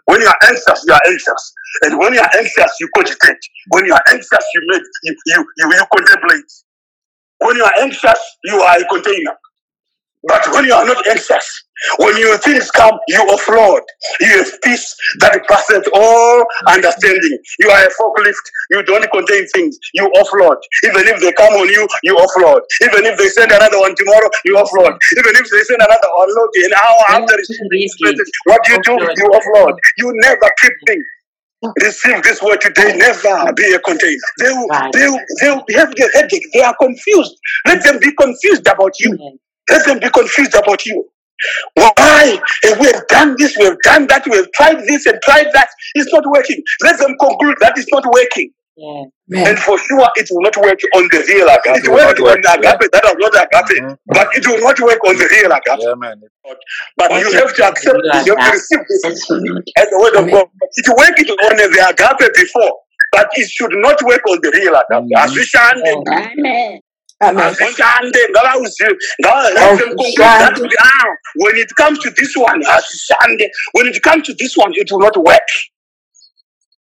When 0.06 0.22
you 0.22 0.28
are 0.28 0.40
anxious, 0.44 0.84
you 0.88 0.94
are 0.94 1.02
anxious. 1.08 1.54
And 1.84 2.00
when 2.00 2.14
you 2.14 2.20
are 2.22 2.32
anxious, 2.38 2.72
you 2.80 2.88
cogitate. 2.96 3.42
When 3.70 3.86
you 3.86 3.94
are 3.94 4.04
anxious, 4.10 4.46
you 4.54 4.62
make 4.68 4.82
you 5.04 5.16
you 5.26 5.46
you, 5.58 5.74
you 5.74 5.86
contemplate. 5.96 6.52
When 7.40 7.56
you 7.58 7.64
are 7.64 7.74
anxious, 7.80 8.20
you 8.46 8.62
are 8.62 8.78
a 8.78 8.86
container. 8.86 9.36
But 10.28 10.44
when 10.54 10.66
you 10.66 10.74
are 10.74 10.86
not 10.86 11.06
anxious, 11.08 11.64
when 12.00 12.18
your 12.18 12.38
things 12.40 12.70
come, 12.72 12.98
you 13.08 13.20
offload. 13.30 13.82
You 14.20 14.28
have 14.44 14.52
peace 14.64 14.96
that 15.20 15.46
passes 15.48 15.88
all 15.94 16.46
understanding. 16.68 17.38
You 17.60 17.70
are 17.70 17.84
a 17.86 17.90
forklift. 17.94 18.46
You 18.72 18.84
don't 18.84 19.10
contain 19.12 19.48
things. 19.54 19.78
You 19.94 20.10
offload. 20.18 20.58
Even 20.86 21.08
if 21.08 21.22
they 21.22 21.32
come 21.34 21.54
on 21.54 21.70
you, 21.70 21.88
you 22.04 22.16
offload. 22.18 22.62
Even 22.82 23.06
if 23.06 23.18
they 23.18 23.30
send 23.30 23.52
another 23.52 23.80
one 23.80 23.94
tomorrow, 23.96 24.30
you 24.46 24.56
offload. 24.56 24.98
Even 25.18 25.34
if 25.38 25.50
they 25.50 25.62
send 25.64 25.82
another 25.82 26.10
unload 26.18 26.50
an 26.66 26.72
hour 26.74 27.02
after 27.22 27.36
it's 27.38 27.50
message, 28.04 28.32
what 28.46 28.62
you 28.68 28.78
do? 28.84 28.94
You 29.18 29.30
offload. 29.32 29.76
You 30.00 30.12
never 30.24 30.50
keep 30.62 30.74
things. 30.88 31.06
Receive 31.82 32.22
this 32.24 32.42
word 32.42 32.62
today. 32.62 32.96
Never 32.98 33.54
be 33.54 33.64
a 33.74 33.80
container. 33.80 34.18
They 34.40 34.52
will, 34.52 34.68
they 34.94 35.08
will, 35.10 35.20
they 35.42 35.50
will 35.50 35.66
have 35.78 35.92
the 35.96 36.10
headache. 36.14 36.46
They 36.54 36.62
are 36.62 36.76
confused. 36.80 37.36
Let 37.66 37.84
them 37.84 38.00
be 38.00 38.12
confused 38.14 38.68
about 38.68 38.94
you. 39.00 39.18
Let 39.70 39.86
them 39.86 40.00
be 40.00 40.10
confused 40.10 40.56
about 40.56 40.86
you. 40.86 41.06
Why? 41.76 42.40
And 42.66 42.80
we 42.80 42.88
have 42.88 43.08
done 43.08 43.36
this, 43.38 43.56
we 43.58 43.66
have 43.66 43.78
done 43.84 44.08
that, 44.08 44.26
we 44.28 44.38
have 44.38 44.52
tried 44.54 44.80
this 44.88 45.06
and 45.06 45.20
tried 45.24 45.48
that. 45.54 45.70
It's 45.96 46.12
not 46.12 46.24
working. 46.26 46.62
Let 46.84 47.00
them 47.00 47.16
conclude 47.20 47.56
that 47.62 47.78
it's 47.78 47.92
not 47.92 48.06
working. 48.12 48.52
Amen. 48.80 49.48
And 49.48 49.58
for 49.60 49.78
sure, 49.78 50.08
it 50.16 50.28
will 50.30 50.42
not 50.44 50.56
work 50.58 50.78
on 50.96 51.04
the 51.10 51.20
real 51.28 51.50
agape. 51.50 51.82
It 51.82 51.86
It 51.86 51.90
will 51.90 51.98
not 51.98 52.20
on 52.20 52.42
the 52.42 52.52
agape 52.62 52.92
that 52.94 53.04
was 53.10 53.18
not 53.18 53.34
agape, 53.34 53.82
Mhm. 53.82 53.98
but 54.06 54.28
it 54.38 54.48
will 54.48 54.62
not 54.62 54.80
work 54.80 55.02
on 55.08 55.18
the 55.18 55.28
real 55.34 55.52
agape. 55.52 55.82
Yeah, 55.82 55.96
man. 55.98 56.22
But 56.96 57.12
you 57.12 57.32
have 57.34 57.54
to 57.56 57.68
accept 57.68 57.98
this, 58.04 58.26
you 58.28 58.36
have 58.38 58.46
to 58.46 58.52
receive 58.54 58.80
this 58.88 59.02
as 59.06 59.90
the 59.90 59.98
word 59.98 60.16
of 60.22 60.30
God. 60.30 60.46
It 60.78 60.88
worked 60.94 61.20
on 61.26 61.58
the 61.58 61.66
agape 61.90 62.34
before, 62.36 62.74
but 63.12 63.28
it 63.34 63.50
should 63.50 63.74
not 63.74 64.02
work 64.04 64.22
on 64.30 64.40
the 64.42 64.52
real 64.54 64.76
agape. 64.76 65.10
Mhm. 65.10 65.26
Azvishande. 65.26 65.92
Amen. 66.38 66.80
Amen. 67.24 67.54
Azvishande. 67.54 68.22
Ngava- 69.24 69.54
Let 69.56 69.78
them 69.80 69.96
that 70.30 70.54
ah, 70.80 71.08
when 71.36 71.58
it 71.58 71.70
comes 71.78 72.00
to 72.00 72.12
this 72.12 72.34
one, 72.38 72.62
when 73.74 73.88
it 73.88 74.02
comes 74.04 74.28
to 74.28 74.36
this 74.36 74.58
one, 74.58 74.72
it 74.76 74.92
will 74.92 75.00
not 75.00 75.18
work. 75.18 75.50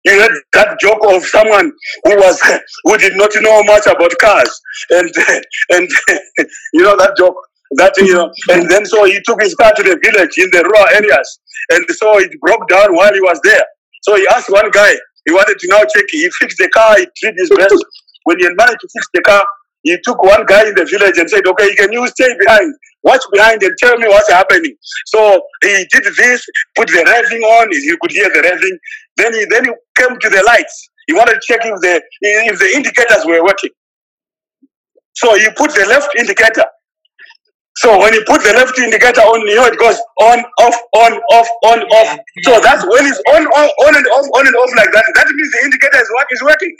You 0.04 0.20
heard 0.20 0.32
that 0.54 0.80
joke 0.80 1.00
of 1.04 1.24
someone 1.26 1.72
who 2.04 2.16
was 2.16 2.40
who 2.84 2.98
did 2.98 3.16
not 3.16 3.30
know 3.40 3.62
much 3.64 3.86
about 3.86 4.12
cars, 4.20 4.50
and 4.90 5.10
and 5.70 5.88
you 6.74 6.82
know 6.82 6.96
that 6.96 7.14
joke 7.18 7.36
that 7.78 7.94
you 7.98 8.14
know, 8.14 8.30
and 8.50 8.68
then 8.70 8.86
so 8.86 9.04
he 9.04 9.20
took 9.26 9.42
his 9.42 9.54
car 9.56 9.72
to 9.76 9.82
the 9.84 9.98
village 10.02 10.34
in 10.38 10.50
the 10.52 10.62
rural 10.64 10.88
areas, 10.94 11.40
and 11.70 11.84
so 11.96 12.18
it 12.18 12.32
broke 12.40 12.68
down 12.68 12.94
while 12.96 13.14
he 13.14 13.20
was 13.20 13.40
there. 13.44 13.64
So 14.02 14.16
he 14.16 14.26
asked 14.34 14.50
one 14.50 14.70
guy, 14.72 14.94
he 15.26 15.32
wanted 15.32 15.58
to 15.60 15.68
now 15.70 15.80
check. 15.94 16.04
He 16.10 16.28
fixed 16.40 16.58
the 16.58 16.68
car, 16.70 16.98
he 16.98 17.06
did 17.22 17.34
his 17.38 17.52
best. 17.56 17.74
When 18.24 18.38
he 18.40 18.48
managed 18.50 18.80
to 18.82 18.88
fix 18.94 19.08
the 19.14 19.22
car, 19.22 19.44
he 19.86 19.96
took 20.04 20.22
one 20.22 20.44
guy 20.46 20.66
in 20.68 20.74
the 20.74 20.84
village 20.84 21.18
and 21.18 21.30
said, 21.30 21.46
"Okay, 21.46 21.74
can 21.76 21.92
you 21.92 22.06
stay 22.08 22.30
behind, 22.38 22.74
watch 23.02 23.24
behind, 23.32 23.62
and 23.62 23.74
tell 23.78 23.96
me 23.98 24.08
what's 24.08 24.30
happening." 24.30 24.76
So 25.06 25.42
he 25.62 25.86
did 25.92 26.04
this, 26.18 26.46
put 26.74 26.88
the 26.88 27.02
revving 27.06 27.42
on. 27.56 27.72
You 27.72 27.96
could 28.00 28.12
hear 28.12 28.28
the 28.30 28.42
revving. 28.48 28.76
Then 29.16 29.34
he 29.34 29.44
then 29.50 29.64
he 29.64 29.72
came 29.98 30.18
to 30.18 30.28
the 30.28 30.42
lights. 30.46 30.90
He 31.06 31.14
wanted 31.14 31.34
to 31.34 31.44
check 31.48 31.60
if 31.64 31.80
the 31.80 32.02
if 32.20 32.58
the 32.58 32.70
indicators 32.74 33.24
were 33.24 33.42
working. 33.42 33.70
So 35.14 35.34
he 35.34 35.48
put 35.56 35.72
the 35.74 35.86
left 35.86 36.10
indicator. 36.18 36.64
So 37.86 37.94
when 38.02 38.10
you 38.18 38.24
put 38.26 38.42
the 38.42 38.50
left 38.50 38.74
indicator 38.82 39.22
on, 39.22 39.46
you 39.46 39.54
know 39.54 39.70
it 39.70 39.78
goes 39.78 39.94
on, 40.18 40.42
off, 40.58 40.74
on, 41.06 41.22
off, 41.30 41.46
on, 41.70 41.78
off. 41.86 42.18
So 42.42 42.58
that's 42.58 42.82
when 42.82 43.06
it's 43.06 43.22
on, 43.30 43.46
on, 43.46 43.66
on 43.86 43.92
and 43.94 44.06
off, 44.10 44.26
on 44.34 44.42
and 44.42 44.56
off 44.58 44.74
like 44.74 44.90
that. 44.90 45.06
That 45.14 45.30
means 45.30 45.52
the 45.54 45.62
indicator 45.70 46.02
is 46.02 46.10
what 46.10 46.26
is 46.34 46.42
working. 46.42 46.74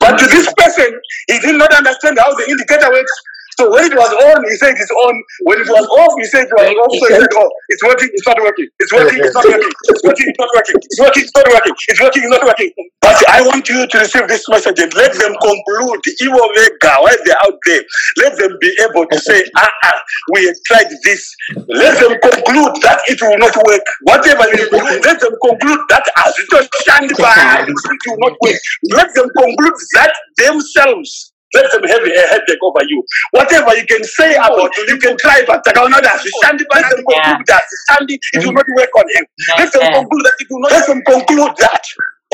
But 0.00 0.16
to 0.16 0.24
this 0.24 0.48
person, 0.56 0.88
he 1.28 1.36
did 1.44 1.60
not 1.60 1.68
understand 1.76 2.16
how 2.16 2.32
the 2.32 2.48
indicator 2.48 2.88
works. 2.88 3.12
So 3.58 3.66
when 3.74 3.90
it 3.90 3.94
was 3.98 4.12
on, 4.14 4.38
he 4.46 4.54
said 4.54 4.78
it's 4.78 4.90
on. 4.94 5.14
When 5.42 5.58
it 5.58 5.66
was 5.66 5.82
off, 5.98 6.14
he 6.14 6.24
said 6.30 6.46
it 6.46 6.54
was 6.54 6.70
off. 6.78 6.94
So 6.94 7.10
he 7.10 7.18
said, 7.18 7.26
oh, 7.34 7.50
it's 7.74 7.82
working, 7.82 8.10
it's 8.14 8.26
not 8.26 8.38
working. 8.38 8.68
It's 8.78 8.92
working, 8.94 9.18
it's 9.18 9.34
not 9.34 9.46
working. 9.50 9.66
It's 9.82 10.06
working, 10.06 10.26
it's 10.30 10.38
not 10.38 10.50
working. 10.54 10.78
It's 10.78 11.00
working, 11.02 11.22
it's 11.26 11.34
not 11.34 11.48
working. 11.50 11.74
It's 11.90 12.00
working, 12.00 12.22
it's 12.22 12.30
not 12.38 12.44
working. 12.46 12.70
But 13.02 13.18
I 13.26 13.42
want 13.42 13.66
you 13.68 13.82
to 13.82 13.96
receive 13.98 14.28
this 14.28 14.46
message 14.48 14.78
and 14.78 14.94
let 14.94 15.10
them 15.10 15.34
conclude, 15.42 16.02
even 16.22 16.38
while 16.38 16.50
they're 16.54 17.42
out 17.42 17.58
there, 17.66 17.82
let 18.22 18.38
them 18.38 18.54
be 18.60 18.70
able 18.86 19.06
to 19.10 19.18
say, 19.18 19.42
ah, 19.56 19.66
ah, 19.84 19.98
we 20.32 20.46
have 20.46 20.56
tried 20.66 20.86
this. 21.02 21.34
Let 21.66 21.98
them 21.98 22.14
conclude 22.22 22.78
that 22.86 23.00
it 23.08 23.18
will 23.22 23.38
not 23.42 23.56
work. 23.66 23.82
Whatever 24.06 24.46
do, 24.54 24.70
let 25.02 25.18
them 25.18 25.34
conclude 25.42 25.80
that 25.90 26.06
as 26.26 26.34
it 26.38 26.48
was 26.52 26.68
stand 26.78 27.10
by, 27.18 27.66
it 27.66 28.02
will 28.06 28.22
not 28.22 28.36
work. 28.38 28.60
Let 28.94 29.14
them 29.14 29.26
conclude 29.36 29.74
that 29.94 30.12
themselves. 30.36 31.27
Let 31.54 31.72
them 31.72 31.82
have 31.84 32.02
a 32.04 32.10
headache 32.28 32.62
over 32.62 32.84
you. 32.88 33.02
Whatever 33.32 33.76
you 33.76 33.86
can 33.86 34.04
say 34.04 34.34
about 34.36 34.70
you, 34.76 34.84
you 34.88 34.98
can 34.98 35.16
try, 35.18 35.42
but 35.46 35.62
I 35.68 35.72
don't 35.72 35.90
know 35.90 36.00
that. 36.00 36.20
Stand 36.44 36.60
by 36.70 36.80
them 36.82 37.00
conclude 37.04 37.46
that. 37.46 37.62
Stand 37.88 38.10
it, 38.10 38.20
it 38.32 38.44
will 38.44 38.52
not 38.52 38.66
work 38.76 38.90
on 38.96 39.04
him. 39.16 39.24
Let 39.58 39.72
them 39.72 39.82
conclude 39.92 40.24
that 40.24 40.36
it 40.40 40.46
will 40.50 40.60
not. 40.60 40.70
Let 40.72 40.86
them 40.86 41.00
conclude 41.02 41.54
that. 41.58 41.84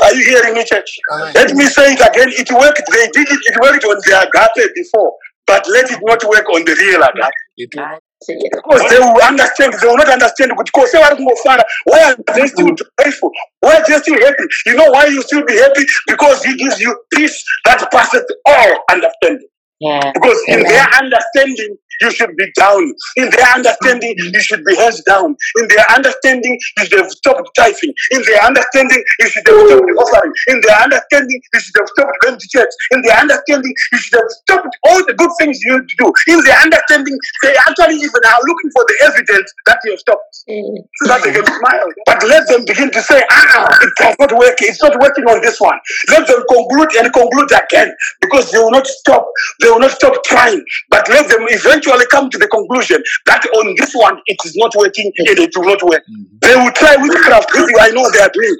Are 0.03 0.13
you 0.13 0.25
hearing 0.25 0.53
me, 0.55 0.63
church? 0.65 0.91
Let 1.35 1.55
me 1.55 1.65
say 1.65 1.93
it 1.93 2.01
again. 2.03 2.29
It 2.35 2.51
worked. 2.51 2.83
They 2.91 3.07
did 3.15 3.27
it. 3.31 3.39
It 3.47 3.55
worked 3.63 3.83
on 3.85 3.95
the 4.03 4.13
agape 4.27 4.75
before, 4.75 5.13
but 5.47 5.63
let 5.71 5.89
it 5.91 5.99
not 6.03 6.21
work 6.27 6.47
on 6.51 6.65
the 6.65 6.75
real 6.75 7.01
agape. 7.01 7.31
It 7.57 7.69
will 7.75 7.87
not. 7.95 8.01
Because 8.23 8.89
they 8.89 8.99
will 8.99 9.21
understand, 9.21 9.73
they 9.73 9.87
will 9.87 9.97
not 9.97 10.09
understand 10.09 10.51
because 10.57 10.91
they 10.91 11.01
are 11.01 11.15
more 11.19 11.35
fun. 11.43 11.59
Why 11.83 12.11
are 12.11 12.15
they 12.35 12.47
still 12.47 12.67
mm-hmm. 12.67 13.03
joyful? 13.03 13.31
Why 13.59 13.75
are 13.75 13.83
they 13.87 13.97
still 13.99 14.19
happy? 14.19 14.43
You 14.65 14.75
know 14.75 14.89
why 14.89 15.07
you 15.07 15.21
still 15.21 15.45
be 15.45 15.57
happy? 15.57 15.85
Because 16.07 16.43
he 16.43 16.55
gives 16.55 16.79
you 16.79 16.97
peace 17.13 17.43
that 17.65 17.91
passes 17.91 18.23
all 18.45 18.73
understanding. 18.89 19.47
Yeah. 19.79 20.11
Because 20.13 20.39
in 20.47 20.63
their 20.63 20.87
understanding, 20.95 21.77
you 22.01 22.11
should 22.11 22.35
be 22.35 22.47
down. 22.57 22.83
In 23.17 23.29
their 23.29 23.47
understanding, 23.55 24.15
you 24.17 24.41
should 24.41 24.63
be 24.63 24.75
hands 24.75 25.01
down. 25.03 25.35
In 25.59 25.67
their 25.67 25.85
understanding, 25.95 26.57
you 26.77 26.85
should 26.85 26.99
have 26.99 27.11
stopped 27.11 27.49
tithing. 27.55 27.93
In 28.11 28.21
their 28.27 28.41
understanding, 28.43 29.03
you 29.19 29.29
should 29.29 29.47
have 29.47 29.55
stopped 29.67 29.91
offering. 29.99 30.33
In 30.47 30.61
their 30.61 30.79
understanding, 30.79 31.39
you 31.53 31.59
should 31.59 31.75
have 31.79 31.87
stopped 31.87 32.11
going 32.23 32.39
to 32.39 32.47
church. 32.49 32.69
In 32.91 33.01
their 33.03 33.17
understanding, 33.19 33.73
you 33.91 33.97
should 33.99 34.19
have 34.19 34.29
stopped 34.29 34.75
all 34.83 34.99
the 35.05 35.13
good 35.13 35.31
things 35.39 35.59
you 35.63 35.79
need 35.79 35.87
to 35.87 35.95
do. 35.99 36.07
In 36.31 36.43
their 36.43 36.59
understanding, 36.59 37.17
they 37.43 37.55
actually 37.67 37.95
even 37.95 38.21
are 38.27 38.41
looking 38.47 38.71
for 38.71 38.83
the 38.87 38.95
evidence 39.11 39.49
that 39.67 39.79
you 39.83 39.91
have 39.91 39.99
stopped 39.99 40.35
so 40.47 41.07
that 41.07 41.23
they 41.23 41.31
can 41.31 41.45
smile. 41.45 41.87
But 42.05 42.23
let 42.27 42.47
them 42.47 42.65
begin 42.65 42.91
to 42.91 43.01
say, 43.01 43.23
ah, 43.31 43.77
it 43.81 43.91
does 43.99 44.15
not 44.19 44.31
work. 44.37 44.55
It's 44.61 44.81
not 44.81 44.99
working 44.99 45.25
on 45.25 45.41
this 45.41 45.59
one. 45.59 45.79
Let 46.09 46.27
them 46.27 46.43
conclude 46.47 46.91
and 46.99 47.11
conclude 47.13 47.51
again 47.51 47.93
because 48.21 48.51
they 48.51 48.59
will 48.59 48.71
not 48.71 48.87
stop. 48.87 49.27
They 49.65 49.71
will 49.71 49.79
not 49.81 49.91
stop 49.97 50.13
trying. 50.23 50.61
But 50.91 51.09
let 51.09 51.27
them 51.27 51.41
eventually 51.49 52.05
come 52.13 52.29
to 52.29 52.37
the 52.37 52.47
conclusion 52.47 53.01
that 53.25 53.41
on 53.57 53.73
this 53.81 53.93
one 53.97 54.21
it 54.27 54.37
is 54.45 54.53
not 54.55 54.71
working 54.77 55.11
and 55.25 55.39
it 55.41 55.49
will 55.57 55.65
not 55.73 55.81
work. 55.81 56.03
Mhm. 56.05 56.37
They 56.45 56.55
will 56.55 56.71
try 56.73 56.95
witchcraft, 57.01 57.49
I 57.81 57.89
know 57.89 58.05
they 58.13 58.21
are 58.21 58.29
doing. 58.29 58.55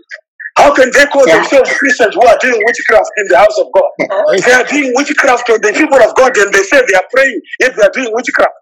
How 0.57 0.73
can 0.73 0.90
they 0.91 1.06
call 1.06 1.27
Yeah. 1.27 1.36
themselves 1.38 1.69
Christians 1.77 2.15
who 2.15 2.26
are 2.26 2.38
doing 2.41 2.60
witchcraft 2.65 3.11
in 3.18 3.26
the 3.30 3.38
house 3.38 3.57
of 3.60 3.68
God? 3.76 3.90
They 4.45 4.53
are 4.53 4.64
doing 4.64 4.94
witchcraft 4.95 5.48
on 5.52 5.61
the 5.61 5.73
people 5.73 6.02
of 6.02 6.15
God 6.15 6.36
and 6.38 6.52
they 6.52 6.64
say 6.64 6.82
they 6.82 6.95
are 6.98 7.07
praying, 7.14 7.40
yet 7.60 7.76
they 7.76 7.84
are 7.84 7.91
doing 7.94 8.10
witchcraft. 8.11 8.56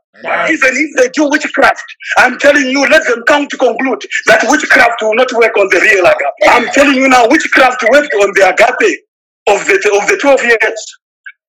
Even 0.51 0.71
if 0.83 0.89
they 0.99 1.09
do 1.15 1.29
witchcraft, 1.29 1.85
I'm 2.17 2.37
telling 2.39 2.67
you, 2.67 2.81
let 2.87 3.05
them 3.07 3.23
come 3.27 3.47
to 3.47 3.57
conclude 3.57 4.01
that 4.27 4.43
witchcraft 4.49 5.01
will 5.01 5.15
not 5.15 5.31
work 5.33 5.55
on 5.57 5.67
the 5.69 5.79
real 5.79 6.05
agape. 6.05 6.49
I'm 6.49 6.67
telling 6.75 6.95
you 6.95 7.07
now, 7.07 7.27
witchcraft 7.29 7.83
worked 7.91 8.13
on 8.21 8.31
the 8.35 8.43
agape 8.51 8.99
of 9.47 9.65
the 9.65 9.75
of 9.99 10.07
the 10.07 10.17
12 10.21 10.43
years, 10.45 10.81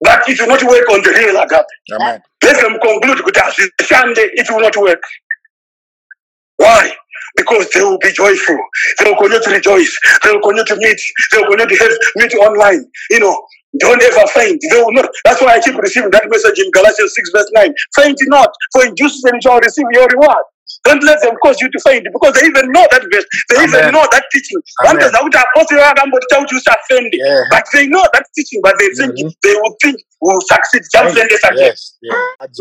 but 0.01 0.23
it 0.29 0.41
will 0.41 0.49
not 0.49 0.63
work 0.65 0.89
on 0.91 1.03
the 1.03 1.11
real 1.11 1.41
agape. 1.41 1.67
Amen. 1.93 2.23
Let 2.43 2.61
them 2.61 2.79
conclude 2.81 3.25
with 3.25 3.35
that 3.35 3.55
Sunday 3.83 4.29
it 4.35 4.51
will 4.51 4.61
not 4.61 4.77
work. 4.77 5.03
Why? 6.57 6.93
Because 7.37 7.69
they 7.71 7.83
will 7.83 7.99
be 7.99 8.13
joyful. 8.13 8.59
They 8.99 9.11
will 9.11 9.17
continue 9.17 9.43
to 9.43 9.51
rejoice. 9.51 9.97
They 10.23 10.31
will 10.31 10.41
continue 10.41 10.65
to 10.65 10.77
meet. 10.77 11.01
They 11.33 11.39
will 11.39 11.51
continue 11.51 11.77
to 11.77 11.85
have 11.85 11.99
meet 12.17 12.35
online. 12.35 12.85
You 13.11 13.21
know, 13.21 13.47
don't 13.79 14.03
ever 14.03 14.27
faint. 14.29 14.61
They 14.71 14.81
will 14.83 14.93
not. 14.93 15.11
That's 15.25 15.41
why 15.41 15.55
I 15.57 15.61
keep 15.61 15.77
receiving 15.77 16.11
that 16.11 16.29
message 16.31 16.59
in 16.59 16.71
Galatians 16.71 17.13
6, 17.15 17.31
verse 17.35 17.51
9. 17.55 17.75
Faint 17.97 18.19
not, 18.29 18.51
for 18.73 18.85
in 18.87 18.95
due 18.95 19.09
season 19.09 19.33
you 19.35 19.41
shall 19.43 19.61
receive 19.61 19.87
your 19.93 20.07
reward. 20.09 20.45
Don't 20.85 21.03
let 21.05 21.21
them 21.23 21.35
cause 21.43 21.57
you 21.61 21.69
to 21.71 21.81
faint 21.81 22.05
because 22.13 22.35
they 22.41 22.47
even 22.47 22.69
know 22.73 22.85
that 22.91 23.01
verse. 23.13 23.25
They 23.49 23.57
even 23.65 23.93
know 23.93 24.05
that 24.13 24.25
teaching. 24.33 24.61
Amen. 24.85 25.01
Vantu 25.01 25.11
zakuti 25.13 25.39
apostoli 25.39 25.81
akambotita 25.81 26.37
kuti 26.41 26.55
usafende. 26.57 27.17
Yeah. 27.17 27.45
But 27.51 27.65
they 27.73 27.87
know 27.87 28.05
that 28.13 28.25
teaching, 28.37 28.61
but 28.63 28.75
they 28.79 28.89
think 28.97 29.13
Mhm. 29.17 29.31
they 29.43 29.55
will 29.61 29.77
think 29.83 29.97
will 30.21 30.41
succeed. 30.53 30.83
Just 30.93 31.17
Yes. 31.17 31.25
again. 31.45 31.57
Yes. 31.57 31.97
Yeah. 32.03 32.13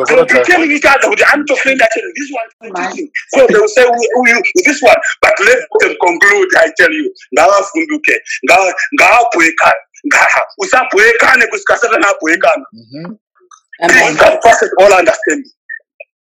They 0.08 0.16
will 0.16 0.26
be 0.26 0.34
Adzokoroza. 0.36 0.44
telling 0.46 0.72
each 0.72 0.86
other, 0.86 1.08
"Kuti 1.10 1.24
I'm 1.34 1.46
to 1.48 1.56
friend 1.56 1.82
actually 1.82 2.12
this 2.20 2.30
one 2.40 2.48
is 2.48 2.72
teaching. 2.80 3.08
So 3.36 3.48
they 3.48 3.60
will 3.60 3.68
say, 3.76 3.84
who, 3.84 3.92
who 4.16 4.22
you, 4.30 4.40
this 4.68 4.80
one. 4.82 5.00
But 5.22 5.34
let 5.48 5.60
them 5.82 5.96
conclude, 6.08 6.50
I 6.64 6.72
tell 6.78 6.92
you. 6.92 7.08
Ngavafunduke. 7.38 8.16
Nga- 8.48 8.76
Ngavabhuyekane. 9.00 9.72
Nga- 9.74 9.93
Usabhuyekane 10.60 11.48
kusika 11.48 11.78
Satani 11.78 12.06
abhuyekane. 12.06 12.64
Mhm. 12.74 13.18
Peace 13.90 14.18
that 14.20 14.42
passes 14.44 14.72
all 14.80 14.94
understanding. 14.94 15.52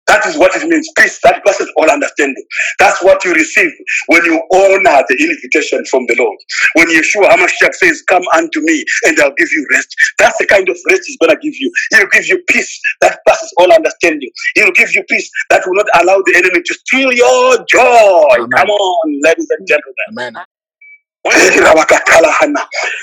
That 0.07 0.27
is 0.27 0.36
what 0.36 0.57
it 0.57 0.66
means. 0.69 0.89
Peace 0.98 1.20
that 1.23 1.44
passes 1.44 1.70
all 1.77 1.89
understanding. 1.90 2.44
That's 2.81 3.01
what 3.02 3.24
you 3.24 3.32
receive 3.32 3.70
when 4.09 4.24
you 4.24 4.43
honor 4.52 5.05
the 5.09 5.16
invitation 5.20 5.85
from 5.86 6.05
the 6.09 6.16
Lord. 6.19 6.36
When 6.74 6.89
Yeshua 6.89 7.31
HaMashiach 7.31 7.74
says, 7.74 8.02
Come 8.09 8.24
unto 8.35 8.61
me 8.62 8.85
and 9.05 9.20
I'll 9.20 9.35
give 9.39 9.48
you 9.52 9.66
rest. 9.73 9.94
That's 10.19 10.36
the 10.39 10.47
kind 10.47 10.69
of 10.69 10.77
rest 10.90 11.02
He's 11.07 11.16
going 11.19 11.31
to 11.31 11.39
give 11.40 11.55
you. 11.61 11.70
He'll 11.93 12.09
give 12.09 12.27
you 12.27 12.43
peace 12.48 12.81
that 13.02 13.20
passes 13.28 13.55
all 13.59 13.73
understanding. 13.73 14.31
He'll 14.57 14.73
give 14.73 14.93
you 14.94 15.05
peace 15.09 15.31
that 15.51 15.62
will 15.66 15.77
not 15.77 15.86
allow 16.02 16.19
the 16.27 16.35
enemy 16.36 16.62
to 16.65 16.74
steal 16.74 17.12
your 17.12 17.59
joy. 17.70 18.35
Amen. 18.35 18.51
Come 18.51 18.70
on, 18.70 19.20
ladies 19.23 19.48
and 19.57 19.66
gentlemen. 19.69 19.94
Amen. 20.11 20.44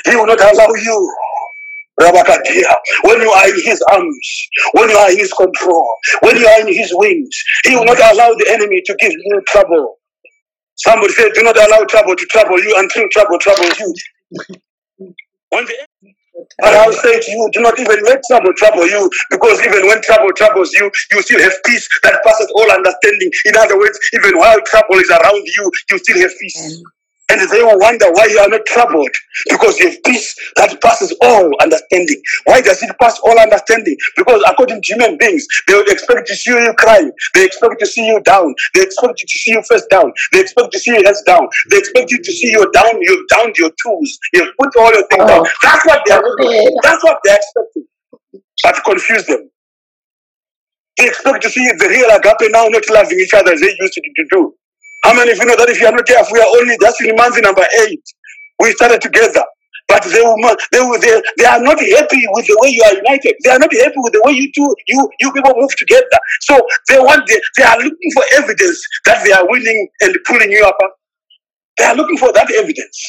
He 0.06 0.16
will 0.16 0.26
not 0.28 0.42
allow 0.42 0.68
you. 0.74 1.14
When 3.04 3.22
you 3.22 3.32
are 3.32 3.48
in 3.50 3.56
his 3.64 3.82
arms, 3.92 4.48
when 4.74 4.90
you 4.90 4.96
are 4.98 5.12
in 5.12 5.18
his 5.18 5.34
control, 5.34 5.88
when 6.22 6.38
you 6.38 6.48
are 6.48 6.62
in 6.62 6.68
his 6.68 6.92
wings, 6.94 7.30
he 7.66 7.76
will 7.76 7.86
not 7.86 7.98
allow 8.00 8.30
the 8.34 8.48
enemy 8.52 8.82
to 8.86 8.96
give 9.00 9.12
you 9.12 9.42
trouble. 9.48 9.98
Somebody 10.76 11.14
said, 11.14 11.32
Do 11.34 11.44
not 11.44 11.58
allow 11.58 11.84
trouble 11.86 12.16
to 12.16 12.26
trouble 12.28 12.60
you 12.62 12.76
until 12.78 13.08
trouble 13.10 13.40
troubles 13.40 13.80
you. 13.80 13.94
When 15.50 15.66
the 15.66 15.76
but 16.60 16.74
I'll 16.76 16.94
say 16.94 17.20
to 17.20 17.32
you, 17.32 17.50
do 17.52 17.62
not 17.62 17.80
even 17.80 17.98
let 18.06 18.22
trouble 18.30 18.54
trouble 18.58 18.88
you, 18.88 19.10
because 19.32 19.60
even 19.66 19.88
when 19.88 20.02
trouble 20.04 20.32
troubles 20.34 20.72
you, 20.74 20.92
you 21.12 21.22
still 21.24 21.42
have 21.42 21.54
peace 21.66 21.88
that 22.04 22.22
passes 22.24 22.52
all 22.56 22.72
understanding. 22.72 23.32
In 23.46 23.58
other 23.58 23.78
words, 23.78 23.98
even 24.14 24.38
while 24.38 24.60
trouble 24.66 24.98
is 24.98 25.10
around 25.10 25.44
you, 25.46 25.72
you 25.92 25.98
still 25.98 26.20
have 26.22 26.32
peace. 26.40 26.84
And 27.30 27.42
they 27.42 27.62
will 27.62 27.78
wonder 27.80 28.06
why 28.14 28.26
you 28.26 28.40
are 28.40 28.48
not 28.48 28.66
troubled 28.66 29.10
because 29.50 29.78
you 29.80 29.90
have 29.90 30.04
peace 30.04 30.34
that 30.56 30.82
passes 30.82 31.14
all 31.22 31.52
understanding. 31.62 32.22
Why 32.46 32.62
does 32.62 32.82
it 32.82 32.96
pass 33.02 33.20
all 33.20 33.38
understanding? 33.38 33.98
Because 34.16 34.42
according 34.48 34.82
to 34.82 34.94
human 34.94 35.18
beings, 35.18 35.46
they 35.68 35.76
would 35.76 35.90
expect 35.90 36.28
to 36.28 36.36
see 36.36 36.52
you 36.52 36.74
crying. 36.78 37.12
They 37.34 37.44
expect 37.44 37.80
to 37.80 37.86
see 37.86 38.08
you 38.08 38.22
down. 38.22 38.56
They 38.74 38.84
expect 38.84 39.18
to 39.18 39.28
see 39.28 39.52
you 39.52 39.62
face 39.64 39.86
down. 39.92 40.14
They 40.32 40.40
expect 40.40 40.72
to 40.72 40.80
see 40.80 40.92
your 40.92 41.04
heads 41.04 41.22
down. 41.24 41.48
They 41.70 41.78
expect 41.78 42.12
you 42.12 42.22
to 42.22 42.32
see 42.32 42.50
you 42.50 42.72
down. 42.72 43.02
You've 43.02 43.28
down 43.28 43.52
your 43.58 43.72
tools. 43.84 44.18
You've 44.34 44.54
put 44.60 44.76
all 44.78 44.94
your 44.94 45.06
things 45.08 45.26
down. 45.26 45.46
Oh. 45.46 45.52
That's 45.64 45.86
what 45.86 46.02
they 46.06 46.14
are. 46.14 46.24
That's 46.84 47.04
what 47.04 47.20
they 47.26 47.32
are 47.32 47.36
expecting. 47.36 47.86
But 48.64 48.84
confuse 48.86 49.26
them. 49.26 49.50
They 50.98 51.08
expect 51.08 51.44
to 51.44 51.50
see 51.50 51.68
the 51.78 51.88
real 51.90 52.10
agape 52.10 52.52
now 52.52 52.68
not 52.68 52.84
loving 52.90 53.20
each 53.20 53.34
other 53.34 53.52
as 53.52 53.60
they 53.60 53.76
used 53.80 53.94
to 53.94 54.26
do. 54.32 54.56
How 55.08 55.16
many 55.16 55.32
of 55.32 55.40
you 55.40 55.46
know 55.48 55.56
that 55.56 55.72
if 55.72 55.80
you 55.80 55.88
are 55.88 55.96
not 55.96 56.04
careful, 56.04 56.36
we 56.36 56.44
are 56.44 56.52
only 56.60 56.76
just 56.84 57.00
in 57.00 57.16
month 57.16 57.40
number 57.40 57.64
eight. 57.88 58.04
We 58.60 58.76
started 58.76 59.00
together. 59.00 59.40
But 59.88 60.04
they 60.04 60.20
they, 60.20 60.84
they, 61.00 61.16
they 61.40 61.48
are 61.48 61.64
not 61.64 61.80
happy 61.80 62.28
with 62.36 62.44
the 62.44 62.60
way 62.60 62.76
you 62.76 62.84
are 62.84 62.92
united. 62.92 63.40
They 63.40 63.56
are 63.56 63.60
not 63.64 63.72
happy 63.72 63.96
with 64.04 64.12
the 64.12 64.22
way 64.28 64.36
you 64.36 64.52
two, 64.52 64.68
you, 64.92 65.00
you 65.24 65.32
people 65.32 65.56
move 65.56 65.72
together. 65.80 66.20
So 66.44 66.60
they 66.92 67.00
want, 67.00 67.24
the, 67.24 67.40
they 67.56 67.64
are 67.64 67.80
looking 67.80 68.12
for 68.12 68.24
evidence 68.36 68.84
that 69.08 69.24
they 69.24 69.32
are 69.32 69.48
winning 69.48 69.88
and 70.04 70.12
pulling 70.28 70.52
you 70.52 70.68
apart. 70.68 70.92
They 71.80 71.86
are 71.86 71.96
looking 71.96 72.18
for 72.18 72.34
that 72.34 72.52
evidence. 72.52 73.00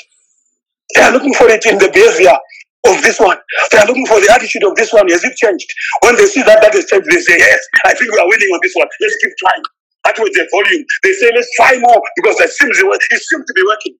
They 0.94 1.02
are 1.02 1.10
looking 1.10 1.34
for 1.34 1.50
it 1.50 1.66
in 1.66 1.82
the 1.82 1.90
behavior 1.90 2.38
of 2.86 3.02
this 3.02 3.18
one. 3.18 3.38
They 3.72 3.78
are 3.78 3.86
looking 3.90 4.06
for 4.06 4.22
the 4.22 4.30
attitude 4.30 4.62
of 4.62 4.76
this 4.76 4.92
one. 4.92 5.10
Has 5.10 5.24
it 5.24 5.34
changed? 5.34 5.66
When 6.06 6.14
they 6.14 6.26
see 6.30 6.46
that 6.46 6.62
that 6.62 6.74
has 6.74 6.86
changed, 6.86 7.10
they 7.10 7.18
say, 7.18 7.38
yes, 7.42 7.58
I 7.86 7.94
think 7.94 8.14
we 8.14 8.18
are 8.22 8.28
winning 8.30 8.54
on 8.54 8.60
this 8.62 8.74
one. 8.78 8.86
Let's 9.02 9.16
keep 9.18 9.34
trying. 9.42 9.66
That 10.04 10.18
was 10.18 10.30
the 10.30 10.48
volume. 10.50 10.84
They 11.02 11.12
say, 11.12 11.30
let's 11.34 11.48
try 11.56 11.78
more 11.78 12.00
because 12.16 12.40
it 12.40 12.50
seems, 12.50 12.78
it 12.78 13.22
seems 13.22 13.44
to 13.44 13.52
be 13.54 13.62
working. 13.66 13.96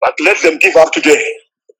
But 0.00 0.14
let 0.20 0.40
them 0.42 0.58
give 0.58 0.76
up 0.76 0.92
today. 0.92 1.22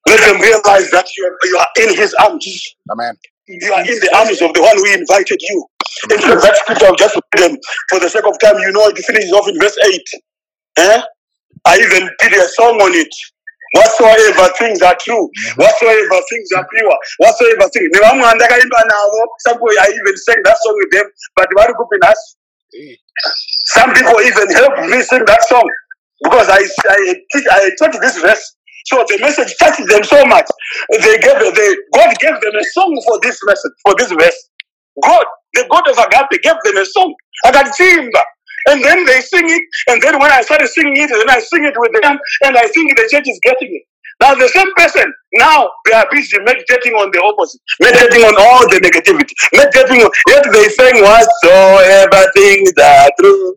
Let 0.08 0.20
them 0.20 0.40
realize 0.40 0.90
that 0.90 1.06
you 1.16 1.24
are, 1.26 1.36
you 1.44 1.56
are 1.58 1.70
in 1.82 1.96
his 1.96 2.14
arms. 2.14 2.46
Amen. 2.90 3.14
You 3.48 3.72
are 3.72 3.80
in 3.80 3.98
the 3.98 4.10
arms 4.16 4.40
of 4.40 4.54
the 4.54 4.62
one 4.62 4.76
who 4.76 4.86
invited 4.94 5.40
you. 5.42 5.66
In 6.10 6.18
fact, 6.20 6.40
that 6.42 6.56
scripture, 6.56 6.86
I'll 6.86 6.96
just 6.96 7.16
read 7.16 7.50
them 7.50 7.58
for 7.90 7.98
the 7.98 8.08
sake 8.08 8.24
of 8.24 8.38
time. 8.38 8.58
You 8.62 8.72
know, 8.72 8.86
it 8.88 8.98
finishes 8.98 9.32
off 9.32 9.48
in 9.48 9.58
verse 9.58 9.76
8. 9.84 10.00
Eh? 10.78 11.02
I 11.66 11.76
even 11.76 12.08
did 12.20 12.32
a 12.32 12.48
song 12.48 12.80
on 12.80 12.94
it. 12.94 13.12
Whatsoever 13.72 14.50
things 14.58 14.82
are 14.82 14.96
true, 14.98 15.30
whatsoever 15.54 16.18
things 16.26 16.48
are 16.56 16.66
pure, 16.74 16.96
whatsoever 17.18 17.70
things. 17.70 17.90
Nevamwe 17.94 18.34
ndakaimba 18.34 18.82
navo, 18.90 19.22
some 19.46 19.54
people 19.54 19.70
I 19.78 19.86
even 19.94 20.16
sang 20.16 20.42
that 20.42 20.56
song 20.58 20.74
with 20.74 20.90
them, 20.90 21.06
but 21.36 21.48
vari 21.54 21.74
kupinhasi. 21.74 22.34
Eh. 22.34 22.39
Some 23.66 23.94
people 23.94 24.20
even 24.22 24.50
helped 24.52 24.80
me 24.90 25.02
sing 25.02 25.24
that 25.26 25.42
song 25.48 25.68
because 26.22 26.48
I, 26.50 26.60
I, 26.90 27.14
I 27.52 27.70
taught 27.78 27.96
this 28.00 28.18
verse. 28.20 28.56
So 28.86 29.04
the 29.08 29.18
message 29.20 29.56
touched 29.58 29.86
them 29.88 30.04
so 30.04 30.24
much. 30.26 30.46
They 30.90 31.18
gave 31.18 31.38
they, 31.38 31.70
God 31.94 32.14
gave 32.20 32.40
them 32.40 32.54
a 32.56 32.64
song 32.74 32.92
for 33.06 33.20
this 33.22 33.38
message, 33.46 33.72
for 33.84 33.94
this 33.98 34.12
verse. 34.12 34.38
God, 35.02 35.26
the 35.54 35.66
God 35.70 35.88
of 35.88 35.98
Agape, 35.98 36.42
gave 36.42 36.56
them 36.64 36.78
a 36.78 36.86
song. 36.86 37.14
Akachimba. 37.46 38.22
And 38.68 38.84
then 38.84 39.04
they 39.06 39.20
sing 39.22 39.48
it, 39.50 39.62
and 39.88 40.02
then 40.02 40.18
when 40.20 40.30
I 40.32 40.42
started 40.42 40.68
singing 40.68 40.96
it, 40.96 41.10
and 41.10 41.20
then 41.20 41.30
I 41.30 41.40
sing 41.40 41.64
it 41.64 41.74
with 41.78 41.92
them, 42.02 42.18
and 42.44 42.56
I 42.56 42.62
think 42.68 42.96
the 42.96 43.08
church 43.10 43.24
is 43.28 43.40
getting 43.44 43.70
it. 43.72 43.89
Now 44.20 44.34
the 44.34 44.48
same 44.48 44.68
person, 44.76 45.12
now 45.34 45.70
they 45.86 45.92
are 45.92 46.06
busy 46.10 46.38
meditating 46.40 46.92
on 46.94 47.10
the 47.10 47.20
opposite, 47.24 47.60
meditating 47.80 48.22
on 48.24 48.34
all 48.36 48.68
the 48.68 48.76
negativity, 48.84 49.32
meditating 49.56 50.04
on, 50.04 50.10
yet 50.28 50.44
they 50.52 50.68
saying 50.68 51.00
whatsoever 51.02 52.30
things 52.36 52.72
are 52.76 53.08
true, 53.18 53.54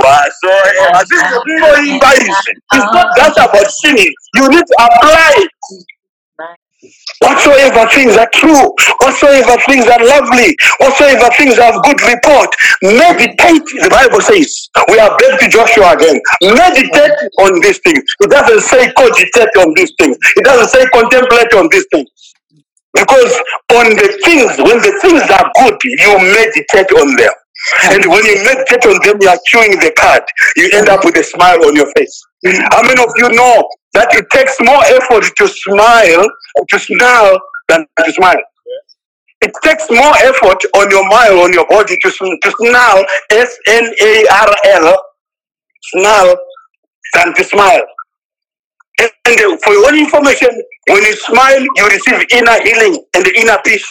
whatsoever. 0.00 1.04
This 1.10 1.20
is 1.20 1.36
kungoimba 1.44 2.10
izvi. 2.16 2.52
It's 2.72 2.90
not 2.96 3.08
just 3.16 3.36
about 3.36 3.68
singing. 3.70 4.12
You 4.36 4.48
need 4.48 4.64
to 4.64 4.76
apply 4.80 5.32
it. 5.44 5.50
Whatsoever 7.22 7.88
things 7.90 8.16
are 8.16 8.28
true, 8.34 8.66
whatsoever 9.00 9.56
things 9.66 9.86
are 9.86 10.02
lovely, 10.04 10.56
whatsoever 10.80 11.28
things 11.38 11.56
have 11.56 11.80
good 11.84 12.00
report, 12.02 12.50
meditate, 12.82 13.64
the 13.80 13.88
Bible 13.90 14.20
says. 14.20 14.68
We 14.88 14.98
are 14.98 15.16
back 15.16 15.40
to 15.40 15.48
Joshua 15.48 15.94
again. 15.96 16.20
Meditate 16.42 17.16
on 17.40 17.60
these 17.60 17.80
things. 17.84 18.04
It 18.20 18.30
doesn't 18.30 18.62
say 18.62 18.92
cogitate 18.92 19.54
on 19.62 19.72
these 19.76 19.92
things. 19.98 20.16
It 20.36 20.44
doesn't 20.44 20.68
say 20.68 20.84
contemplate 20.92 21.52
on 21.54 21.68
these 21.70 21.86
things. 21.92 22.10
Because 22.94 23.32
on 23.74 23.90
the 23.96 24.08
things, 24.24 24.56
when 24.58 24.78
the 24.78 24.94
things 25.02 25.22
are 25.30 25.50
good, 25.58 25.78
you 25.84 26.18
meditate 26.18 26.90
on 27.00 27.16
them. 27.16 27.32
And 27.84 28.04
when 28.06 28.24
you 28.24 28.44
meditate 28.44 28.84
on 28.86 28.98
them, 29.04 29.18
you 29.20 29.28
are 29.28 29.38
chewing 29.46 29.72
the 29.80 29.92
cud. 29.96 30.22
You 30.56 30.70
end 30.74 30.88
up 30.88 31.04
with 31.04 31.16
a 31.16 31.24
smile 31.24 31.64
on 31.64 31.74
your 31.76 31.90
face. 31.96 32.22
How 32.72 32.82
many 32.82 33.02
of 33.02 33.12
you 33.16 33.30
know 33.30 33.68
that 33.94 34.08
it 34.12 34.26
takes 34.30 34.56
more 34.60 34.82
effort 34.84 35.24
to 35.36 35.48
smile, 35.48 36.26
to 36.68 36.78
smile, 36.78 37.38
than 37.68 37.86
to 38.04 38.12
smile? 38.12 38.42
It 39.40 39.52
takes 39.62 39.90
more 39.90 40.14
effort 40.24 40.60
on 40.76 40.90
your 40.90 41.08
mind, 41.08 41.34
on 41.40 41.52
your 41.52 41.66
body 41.68 41.96
to, 41.96 42.10
to 42.10 42.50
snarl, 42.58 43.04
S 43.30 43.58
N 43.68 43.92
A 44.00 44.26
R 44.30 44.54
L, 44.66 44.96
snarl, 45.92 46.36
than 47.14 47.34
to 47.34 47.44
smile. 47.44 47.82
And 49.00 49.10
uh, 49.40 49.56
for 49.64 49.72
your 49.72 49.86
own 49.88 49.98
information, 49.98 50.48
when 50.88 51.02
you 51.02 51.16
smile, 51.16 51.60
you 51.60 51.86
receive 51.88 52.26
inner 52.32 52.62
healing 52.62 53.04
and 53.14 53.26
inner 53.36 53.58
peace. 53.64 53.86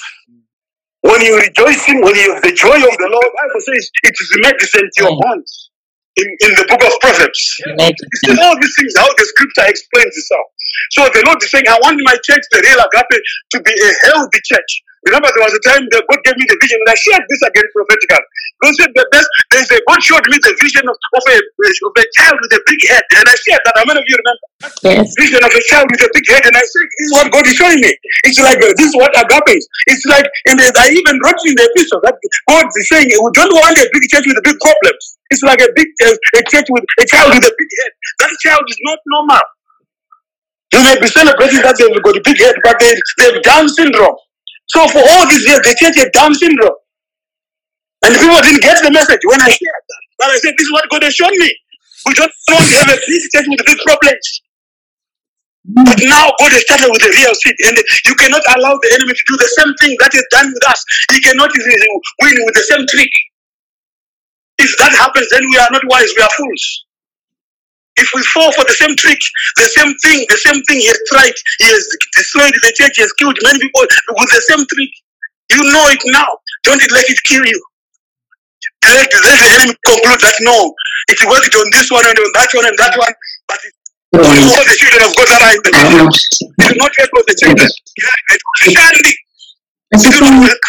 When 1.04 1.20
you're 1.22 1.40
rejoicing, 1.40 2.00
when 2.02 2.16
you 2.16 2.34
have 2.34 2.44
the 2.44 2.56
joy 2.56 2.80
of 2.80 2.96
the 2.96 3.10
Lord, 3.12 3.30
Bible 3.36 3.62
says 3.62 3.92
it 4.04 4.16
is 4.16 4.30
medicine 4.42 4.88
to 4.88 5.04
your 5.04 5.12
mm. 5.12 5.22
bones. 5.22 5.70
In, 6.16 6.30
in 6.46 6.52
the 6.54 6.66
book 6.70 6.78
of 6.86 6.94
Proverbs. 7.02 7.42
See 7.58 8.38
all 8.38 8.56
these 8.62 8.76
things, 8.78 8.94
how 8.96 9.10
the 9.10 9.26
scripture 9.34 9.66
explains 9.66 10.14
itself. 10.14 10.46
So 10.92 11.02
the 11.10 11.24
Lord 11.26 11.42
is 11.42 11.50
saying, 11.50 11.66
I 11.68 11.78
want 11.82 12.00
my 12.06 12.14
church, 12.22 12.46
the 12.54 12.62
real 12.62 12.78
agape, 12.78 13.18
to 13.52 13.58
be 13.66 13.74
a 13.74 13.92
healthy 14.06 14.40
church. 14.46 14.72
Remember, 15.04 15.28
there 15.36 15.44
was 15.44 15.56
a 15.56 15.64
time 15.68 15.84
that 15.92 16.04
God 16.08 16.20
gave 16.24 16.38
me 16.40 16.46
the 16.48 16.58
vision, 16.64 16.80
and 16.80 16.90
I 16.92 16.98
shared 16.98 17.24
this 17.28 17.42
again 17.44 17.68
prophetically. 17.76 18.24
God 18.64 18.74
said 18.80 18.92
that 18.96 19.08
there's, 19.12 19.30
there's 19.52 19.70
a, 19.76 19.78
God 19.84 20.00
showed 20.00 20.26
me 20.32 20.40
the 20.40 20.56
vision 20.64 20.88
of, 20.88 20.96
of, 20.96 21.24
a, 21.28 21.36
of 21.36 21.94
a 22.00 22.06
child 22.16 22.38
with 22.40 22.56
a 22.56 22.62
big 22.64 22.82
head, 22.88 23.04
and 23.20 23.26
I 23.28 23.36
shared 23.44 23.64
that. 23.68 23.76
How 23.76 23.84
many 23.84 24.00
of 24.00 24.08
you 24.08 24.16
remember? 24.16 24.48
Yes. 24.84 25.12
vision 25.20 25.44
of 25.44 25.52
a 25.52 25.64
child 25.68 25.88
with 25.92 26.08
a 26.08 26.12
big 26.16 26.26
head, 26.32 26.44
and 26.48 26.56
I 26.56 26.64
said, 26.64 26.88
"This 26.96 27.08
is 27.12 27.14
what 27.20 27.28
God 27.36 27.44
is 27.44 27.56
showing 27.56 27.80
me." 27.84 27.92
It's 28.24 28.40
like 28.40 28.60
this 28.64 28.88
is 28.88 28.96
what 28.96 29.12
agape 29.12 29.52
is. 29.52 29.68
It's 29.92 30.08
like, 30.08 30.24
and 30.48 30.56
I 30.60 30.88
even 30.88 31.16
wrote 31.20 31.42
in 31.44 31.56
the 31.60 31.68
epistle 31.68 32.00
that 32.08 32.16
God 32.48 32.64
is 32.64 32.88
saying, 32.88 33.12
"We 33.12 33.30
don't 33.36 33.52
want 33.52 33.76
a 33.76 33.88
big 33.92 34.04
church 34.08 34.24
with 34.24 34.40
big 34.40 34.56
problems." 34.64 35.04
It's 35.36 35.44
like 35.44 35.60
a 35.60 35.70
big 35.76 35.88
uh, 36.08 36.16
a 36.16 36.42
church 36.48 36.68
with 36.72 36.86
a 37.00 37.06
child 37.12 37.36
with 37.36 37.44
a 37.44 37.54
big 37.54 37.72
head. 37.84 37.92
That 38.24 38.32
child 38.40 38.64
is 38.72 38.80
not 38.88 39.00
normal. 39.08 39.44
You 40.74 40.82
may 40.84 40.96
be 41.00 41.08
celebrating 41.08 41.62
that 41.62 41.76
they've 41.78 42.04
got 42.04 42.16
a 42.18 42.24
big 42.24 42.40
head, 42.40 42.56
but 42.64 42.80
they 42.80 42.94
they 43.20 43.26
have 43.34 43.44
Down 43.44 43.68
syndrome. 43.68 44.16
So 44.68 44.88
for 44.88 45.04
all 45.04 45.28
these 45.28 45.46
years, 45.48 45.62
the 45.62 45.76
church 45.78 45.98
had 45.98 46.12
Down 46.14 46.34
syndrome, 46.34 46.80
and 48.06 48.16
people 48.16 48.42
didn't 48.42 48.62
get 48.62 48.82
the 48.82 48.92
message 48.92 49.22
when 49.26 49.42
I 49.42 49.50
shared 49.50 49.84
that. 49.88 50.04
But 50.20 50.28
I 50.32 50.38
said, 50.40 50.54
"This 50.58 50.66
is 50.68 50.74
what 50.74 50.90
God 50.90 51.04
has 51.04 51.14
shown 51.14 51.34
me." 51.38 51.52
We 52.06 52.14
don't 52.14 52.32
want 52.52 52.66
to 52.68 52.76
have 52.84 52.90
a 52.90 53.00
big 53.00 53.24
church 53.32 53.48
with 53.48 53.64
big 53.66 53.80
problems. 53.86 54.28
But 55.64 56.00
now 56.04 56.28
God 56.40 56.52
has 56.52 56.64
started 56.68 56.92
with 56.92 57.04
a 57.04 57.12
real 57.12 57.34
seed, 57.36 57.56
and 57.68 57.78
you 57.80 58.16
cannot 58.16 58.44
allow 58.58 58.76
the 58.84 58.92
enemy 59.00 59.14
to 59.16 59.24
do 59.32 59.36
the 59.40 59.52
same 59.56 59.72
thing 59.80 59.96
that 60.04 60.12
is 60.14 60.26
done 60.32 60.52
with 60.52 60.66
us. 60.68 60.84
He 61.12 61.22
cannot 61.24 61.52
win 61.56 62.36
with 62.44 62.56
the 62.56 62.66
same 62.68 62.84
trick. 62.88 63.14
If 64.60 64.76
that 64.78 64.92
happens, 64.92 65.28
then 65.32 65.44
we 65.50 65.58
are 65.58 65.72
not 65.72 65.82
wise, 65.88 66.12
we 66.16 66.22
are 66.22 66.36
fools. 66.36 66.64
If 67.98 68.10
we 68.16 68.24
fall 68.34 68.52
for 68.54 68.66
the 68.66 68.74
same 68.74 68.96
trick, 68.98 69.20
the 69.58 69.70
same 69.78 69.94
thing, 70.02 70.26
the 70.30 70.40
same 70.46 70.62
thing 70.66 70.80
he 70.82 70.88
has 70.88 71.00
tried, 71.12 71.36
he 71.60 71.68
has 71.70 71.84
destroyed 72.18 72.54
the 72.54 72.74
church, 72.78 72.94
he 72.98 73.04
has 73.04 73.14
killed 73.14 73.38
many 73.44 73.60
people 73.60 73.82
with 73.86 74.32
the 74.34 74.42
same 74.50 74.66
trick. 74.66 74.92
You 75.54 75.62
know 75.72 75.86
it 75.94 76.02
now. 76.10 76.28
Don't 76.64 76.82
let 76.92 77.06
it 77.10 77.20
kill 77.26 77.46
you. 77.46 77.62
Let, 78.86 79.08
let 79.14 79.38
the 79.40 79.50
enemy 79.60 79.76
conclude 79.86 80.22
that 80.22 80.36
no, 80.42 80.74
it 81.10 81.20
worked 81.30 81.56
on 81.56 81.68
this 81.72 81.92
one 81.92 82.06
and 82.06 82.18
on 82.18 82.32
that 82.36 82.50
one 82.54 82.66
and 82.66 82.78
that 82.80 82.96
one, 82.98 83.14
but 83.48 83.60
it 83.64 83.74
all 84.14 84.64
the 84.66 84.78
children 84.78 85.04
of 85.10 85.16
God 85.16 85.28
that 85.30 85.42
are 85.42 85.54
in 85.56 85.62
the 85.64 85.72
vision. 85.74 86.08
It 86.08 86.72
is 86.72 86.78
not 86.78 86.92
yet 86.98 87.10
for 87.10 87.24
the 87.26 87.36
children. 87.40 87.70
Christianity. 88.62 89.16
It 89.92 90.02
is 90.06 90.22
not 90.22 90.42
work. 90.44 90.64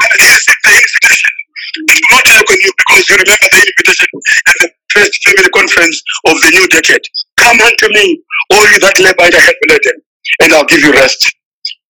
The 0.00 1.49
invitation. 1.78 2.02
It 2.02 2.04
not 2.10 2.26
work 2.34 2.50
on 2.50 2.58
you 2.62 2.72
because 2.78 3.02
you 3.08 3.16
remember 3.16 3.48
the 3.52 3.60
invitation 3.62 4.08
at 4.48 4.56
the 4.62 4.68
first 4.92 5.14
family 5.24 5.50
conference 5.54 5.96
of 6.26 6.34
the 6.42 6.50
new 6.54 6.66
decade. 6.68 7.04
Come 7.38 7.60
unto 7.60 7.88
me, 7.94 8.22
all 8.52 8.66
you 8.70 8.80
that 8.80 8.98
labor 9.00 9.24
and 9.24 9.34
are 9.34 9.40
heavy 9.46 9.66
laden, 9.68 9.96
and 10.42 10.52
I'll 10.54 10.66
give 10.66 10.80
you 10.80 10.92
rest. 10.92 11.30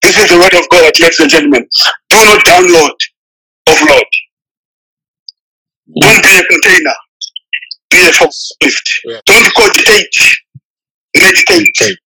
This 0.03 0.17
is 0.19 0.29
the 0.31 0.39
word 0.39 0.55
of 0.55 0.69
God, 0.71 0.93
ladies 1.01 1.21
and 1.21 1.31
gentlemen. 1.31 1.67
Do 2.11 2.17
not 2.25 2.45
download, 2.45 2.97
offload. 3.69 4.11
Don't 6.01 6.23
be 6.23 6.31
a 6.39 6.45
container. 6.45 6.97
Be 7.91 7.99
a 7.99 8.13
forklift. 8.13 8.89
Yeah. 9.05 9.21
Don't 9.27 9.55
cogitate. 9.55 10.17
Meditate. 11.17 11.99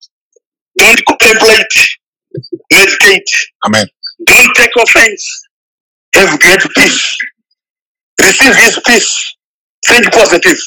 Don't 0.79 1.01
contemplate. 1.07 1.89
Meditate. 2.73 3.31
Amen. 3.67 3.87
Don't 4.27 4.55
take 4.57 4.71
offense. 4.81 5.43
Have 6.15 6.41
great 6.41 6.61
peace. 6.77 7.19
Receive 8.21 8.57
his 8.57 8.81
peace. 8.87 9.37
Think 9.87 10.11
positive. 10.13 10.59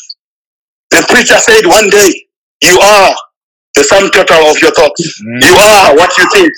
The 0.92 1.06
preacher 1.10 1.38
said 1.40 1.66
one 1.66 1.90
day, 1.90 2.28
You 2.64 2.80
are 2.80 3.16
the 3.76 3.84
sum 3.84 4.10
total 4.12 4.50
of 4.50 4.60
your 4.62 4.72
thoughts. 4.72 5.22
Mm. 5.22 5.44
You 5.44 5.56
are 5.56 5.96
what 5.96 6.12
you 6.18 6.28
think. 6.34 6.54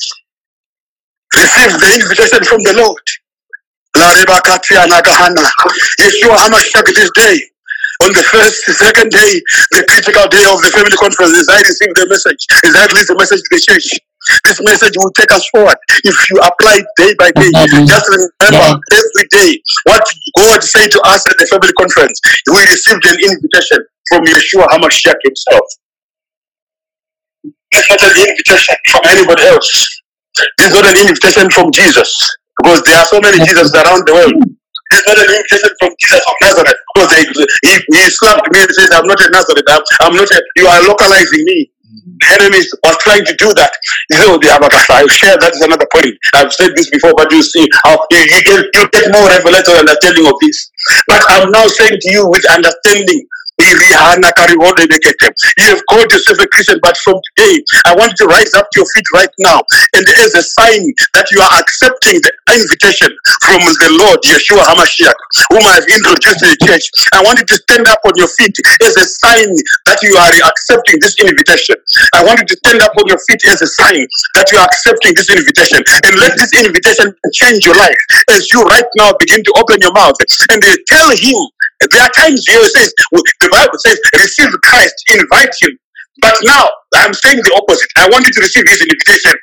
Receive 1.36 1.72
the 1.80 1.90
invitation 2.02 2.44
from 2.44 2.64
the 2.64 2.74
Lord. 2.78 3.03
La 3.98 4.14
Reba 4.14 4.41
Katia 4.41 4.86
Nagahana. 4.88 5.45
Yeshua 5.99 6.38
Hamashiach 6.38 6.86
this 6.95 7.11
day. 7.16 7.40
On 8.02 8.14
the 8.14 8.24
first, 8.24 8.64
second 8.80 9.11
day, 9.11 9.41
the 9.72 9.84
critical 9.90 10.24
day 10.30 10.45
of 10.48 10.61
the 10.64 10.72
family 10.72 10.95
conference, 10.95 11.36
as 11.38 11.49
I 11.49 11.60
received 11.60 11.95
the 11.98 12.07
message, 12.07 12.40
as 12.64 12.74
I 12.76 12.86
released 12.88 13.10
the 13.10 13.16
message 13.20 13.41
to 13.44 13.49
the 13.52 13.60
church. 13.60 13.99
This 14.45 14.59
message 14.63 14.93
will 14.97 15.11
take 15.15 15.31
us 15.31 15.47
forward 15.49 15.77
if 16.03 16.15
you 16.29 16.37
apply 16.43 16.83
it 16.83 16.87
day 16.97 17.13
by 17.17 17.31
day. 17.39 17.51
Just 17.87 18.05
remember 18.09 18.67
every 18.93 19.25
day 19.31 19.59
what 19.85 20.03
God 20.37 20.63
said 20.63 20.91
to 20.91 20.99
us 21.07 21.25
at 21.27 21.35
the 21.39 21.47
family 21.47 21.73
conference. 21.79 22.19
We 22.51 22.59
received 22.67 23.05
an 23.07 23.17
invitation 23.17 23.79
from 24.09 24.25
Yeshua 24.25 24.67
Hamashiach 24.75 25.19
himself. 25.23 25.65
It's 27.71 27.89
not 27.89 28.01
an 28.03 28.15
invitation 28.17 28.75
from 28.89 29.01
anybody 29.07 29.43
else. 29.43 29.69
It's 30.59 30.73
not 30.73 30.85
an 30.85 30.97
invitation 31.07 31.49
from 31.51 31.71
Jesus 31.71 32.09
because 32.57 32.81
there 32.83 32.97
are 32.97 33.05
so 33.05 33.19
many 33.21 33.39
Jesus 33.39 33.73
around 33.75 34.03
the 34.07 34.13
world. 34.13 34.33
It's 34.91 35.05
not 35.07 35.17
an 35.21 35.29
invitation 35.29 35.69
from 35.79 35.91
Jesus 36.01 36.23
of 36.25 36.35
Nazareth 36.41 36.79
because 36.95 37.09
they, 37.13 37.23
he, 37.61 37.73
he 37.93 38.09
slapped 38.09 38.49
me 38.51 38.61
and 38.61 38.71
said, 38.73 38.89
I'm 38.91 39.05
not 39.05 39.21
a 39.21 39.29
Nazareth. 39.29 39.65
I'm, 39.69 39.83
I'm 40.01 40.15
not 40.15 40.29
a, 40.31 40.41
you 40.57 40.67
are 40.67 40.81
localizing 40.87 41.45
me. 41.45 41.71
Enemy 42.27 42.61
was 42.83 42.97
trying 43.03 43.25
to 43.25 43.35
do 43.37 43.53
that. 43.55 43.71
You 44.11 44.19
know, 44.19 44.37
the 44.37 44.49
Abakasa, 44.51 45.03
I've 45.03 45.11
shared 45.11 45.41
that 45.41 45.53
is 45.55 45.61
another 45.61 45.87
point. 45.93 46.13
I've 46.35 46.53
said 46.53 46.71
this 46.75 46.89
before, 46.91 47.13
but 47.17 47.31
you 47.31 47.43
see 47.43 47.67
how 47.85 47.99
you, 48.11 48.19
you, 48.19 48.41
get, 48.43 48.65
you 48.73 48.83
get 48.91 49.11
more 49.13 49.27
revelatory 49.29 49.79
understanding 49.79 50.27
of 50.27 50.35
this. 50.41 50.71
But 51.07 51.23
I'm 51.29 51.51
now 51.51 51.67
saying 51.67 51.97
to 52.01 52.09
you 52.11 52.27
with 52.29 52.43
understanding. 52.51 53.27
You 55.57 55.76
have 55.76 55.84
called 55.91 56.11
yourself 56.11 56.40
a 56.40 56.48
Christian, 56.48 56.80
but 56.81 56.95
from 57.03 57.19
today, 57.36 57.60
I 57.86 57.95
want 57.95 58.15
you 58.15 58.26
to 58.26 58.31
rise 58.31 58.53
up 58.56 58.72
to 58.72 58.80
your 58.80 58.88
feet 58.95 59.03
right 59.14 59.34
now. 59.40 59.60
And 59.95 60.07
as 60.23 60.31
a 60.36 60.44
sign 60.44 60.81
that 61.14 61.27
you 61.31 61.44
are 61.44 61.53
accepting 61.60 62.23
the 62.23 62.31
invitation 62.56 63.11
from 63.44 63.60
the 63.60 63.91
Lord, 63.99 64.23
Yeshua 64.23 64.64
HaMashiach, 64.64 65.19
whom 65.52 65.64
I 65.68 65.76
have 65.76 65.88
introduced 65.91 66.40
to 66.40 66.48
the 66.48 66.60
church, 66.64 66.88
I 67.11 67.19
want 67.22 67.40
you 67.44 67.48
to 67.52 67.57
stand 67.68 67.88
up 67.91 67.99
on 68.07 68.15
your 68.15 68.31
feet 68.40 68.56
as 68.88 68.95
a 68.95 69.06
sign 69.06 69.52
that 69.91 69.99
you 70.02 70.15
are 70.15 70.31
accepting 70.48 70.98
this 71.03 71.19
invitation. 71.19 71.76
I 72.15 72.23
want 72.23 72.40
you 72.40 72.48
to 72.48 72.57
stand 72.64 72.80
up 72.81 72.95
on 72.95 73.06
your 73.11 73.19
feet 73.27 73.44
as 73.52 73.61
a 73.61 73.68
sign 73.68 74.07
that 74.40 74.48
you 74.52 74.57
are 74.64 74.68
accepting 74.68 75.11
this 75.19 75.30
invitation. 75.30 75.84
And 76.07 76.14
let 76.23 76.40
this 76.40 76.56
invitation 76.56 77.11
change 77.36 77.65
your 77.68 77.76
life 77.76 77.99
as 78.31 78.48
you 78.56 78.64
right 78.64 78.88
now 78.95 79.11
begin 79.19 79.44
to 79.44 79.52
open 79.60 79.84
your 79.84 79.94
mouth 79.94 80.15
and 80.52 80.64
tell 80.88 81.11
Him. 81.11 81.59
There 81.80 82.03
are 82.03 82.11
times 82.15 82.43
here 82.47 82.64
says, 82.76 82.93
the 83.41 83.49
Bible 83.51 83.80
says, 83.85 83.99
receive 84.15 84.51
Christ, 84.64 84.95
invite 85.15 85.53
Him. 85.61 85.77
But 86.22 86.35
now, 86.43 86.68
I'm 86.95 87.14
saying 87.14 87.39
the 87.43 87.53
opposite. 87.56 87.89
I 87.97 88.10
want 88.10 88.27
you 88.27 88.34
to 88.34 88.41
receive 88.41 88.65
His 88.68 88.81
invitation. 88.81 89.35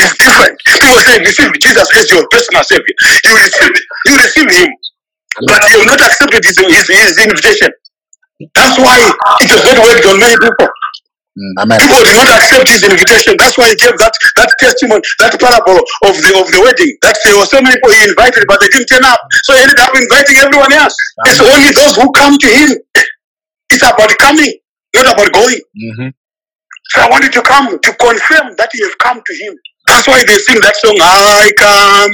It's 0.00 0.16
different. 0.18 0.56
People 0.66 0.96
say, 1.04 1.20
receive 1.20 1.52
Jesus 1.60 1.88
as 1.96 2.10
your 2.10 2.24
personal 2.30 2.64
Savior. 2.64 2.96
You 3.24 3.34
receive, 3.36 3.72
you 4.06 4.14
receive 4.16 4.48
Him, 4.50 4.70
but 5.46 5.60
you 5.70 5.78
have 5.80 5.86
not 5.88 6.00
accepted 6.02 6.44
His, 6.44 6.58
his, 6.58 6.88
his 6.88 7.18
invitation. 7.24 7.70
That's 8.54 8.78
why 8.78 8.98
it 9.42 9.50
has 9.50 9.64
not 9.64 9.78
worked 9.84 10.06
on 10.06 10.20
many 10.20 10.36
people. 10.36 10.68
Mm. 11.40 11.64
Amen. 11.64 11.80
People 11.80 12.04
did 12.04 12.16
not 12.20 12.28
accept 12.36 12.68
his 12.68 12.84
invitation. 12.84 13.32
That's 13.40 13.56
why 13.56 13.72
he 13.72 13.76
gave 13.80 13.96
that 13.96 14.12
that 14.36 14.52
testimony, 14.60 15.00
that 15.24 15.32
parable 15.40 15.80
of 16.04 16.14
the 16.20 16.32
of 16.36 16.52
the 16.52 16.60
wedding. 16.60 16.92
That 17.00 17.16
there 17.24 17.32
were 17.40 17.48
so 17.48 17.64
many 17.64 17.80
people 17.80 17.96
he 17.96 18.12
invited, 18.12 18.44
but 18.44 18.60
they 18.60 18.68
didn't 18.68 18.92
turn 18.92 19.08
up. 19.08 19.16
So 19.48 19.56
he 19.56 19.64
ended 19.64 19.80
up 19.80 19.96
inviting 19.96 20.36
everyone 20.36 20.72
else. 20.76 20.92
It's 21.32 21.40
only 21.40 21.72
those 21.72 21.96
who 21.96 22.12
come 22.12 22.36
to 22.36 22.48
him. 22.52 22.76
It's 23.72 23.80
about 23.80 24.12
coming, 24.20 24.52
not 24.92 25.16
about 25.16 25.32
going. 25.32 25.64
Mm-hmm. 25.80 26.12
So 26.92 27.00
I 27.00 27.08
wanted 27.08 27.32
to 27.32 27.42
come 27.42 27.72
to 27.72 27.90
confirm 27.96 28.52
that 28.60 28.68
you 28.74 28.84
have 28.84 28.98
come 28.98 29.22
to 29.24 29.34
him. 29.40 29.56
That's 29.88 30.06
why 30.06 30.22
they 30.26 30.36
sing 30.36 30.60
that 30.60 30.76
song, 30.76 30.96
I 31.00 31.50
come 31.56 32.12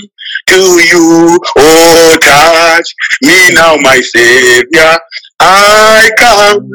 to 0.54 0.60
you, 0.86 1.40
oh 1.58 2.16
touch 2.22 2.88
me 3.22 3.54
now, 3.54 3.76
my 3.76 4.00
Savior. 4.00 4.98
I 5.40 6.10
come 6.16 6.70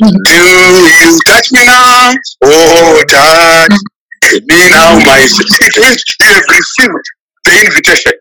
to 0.00 0.08
you, 0.08 1.20
touch 1.26 1.52
me 1.52 1.64
now, 1.66 2.12
oh 2.44 3.02
touch 3.08 3.78
me 4.48 4.58
now, 4.70 4.98
my 5.04 5.20
it 5.20 5.74
means 5.78 6.04
you 6.20 6.26
have 6.26 6.44
received 6.48 7.06
the 7.44 7.66
invitation. 7.66 8.12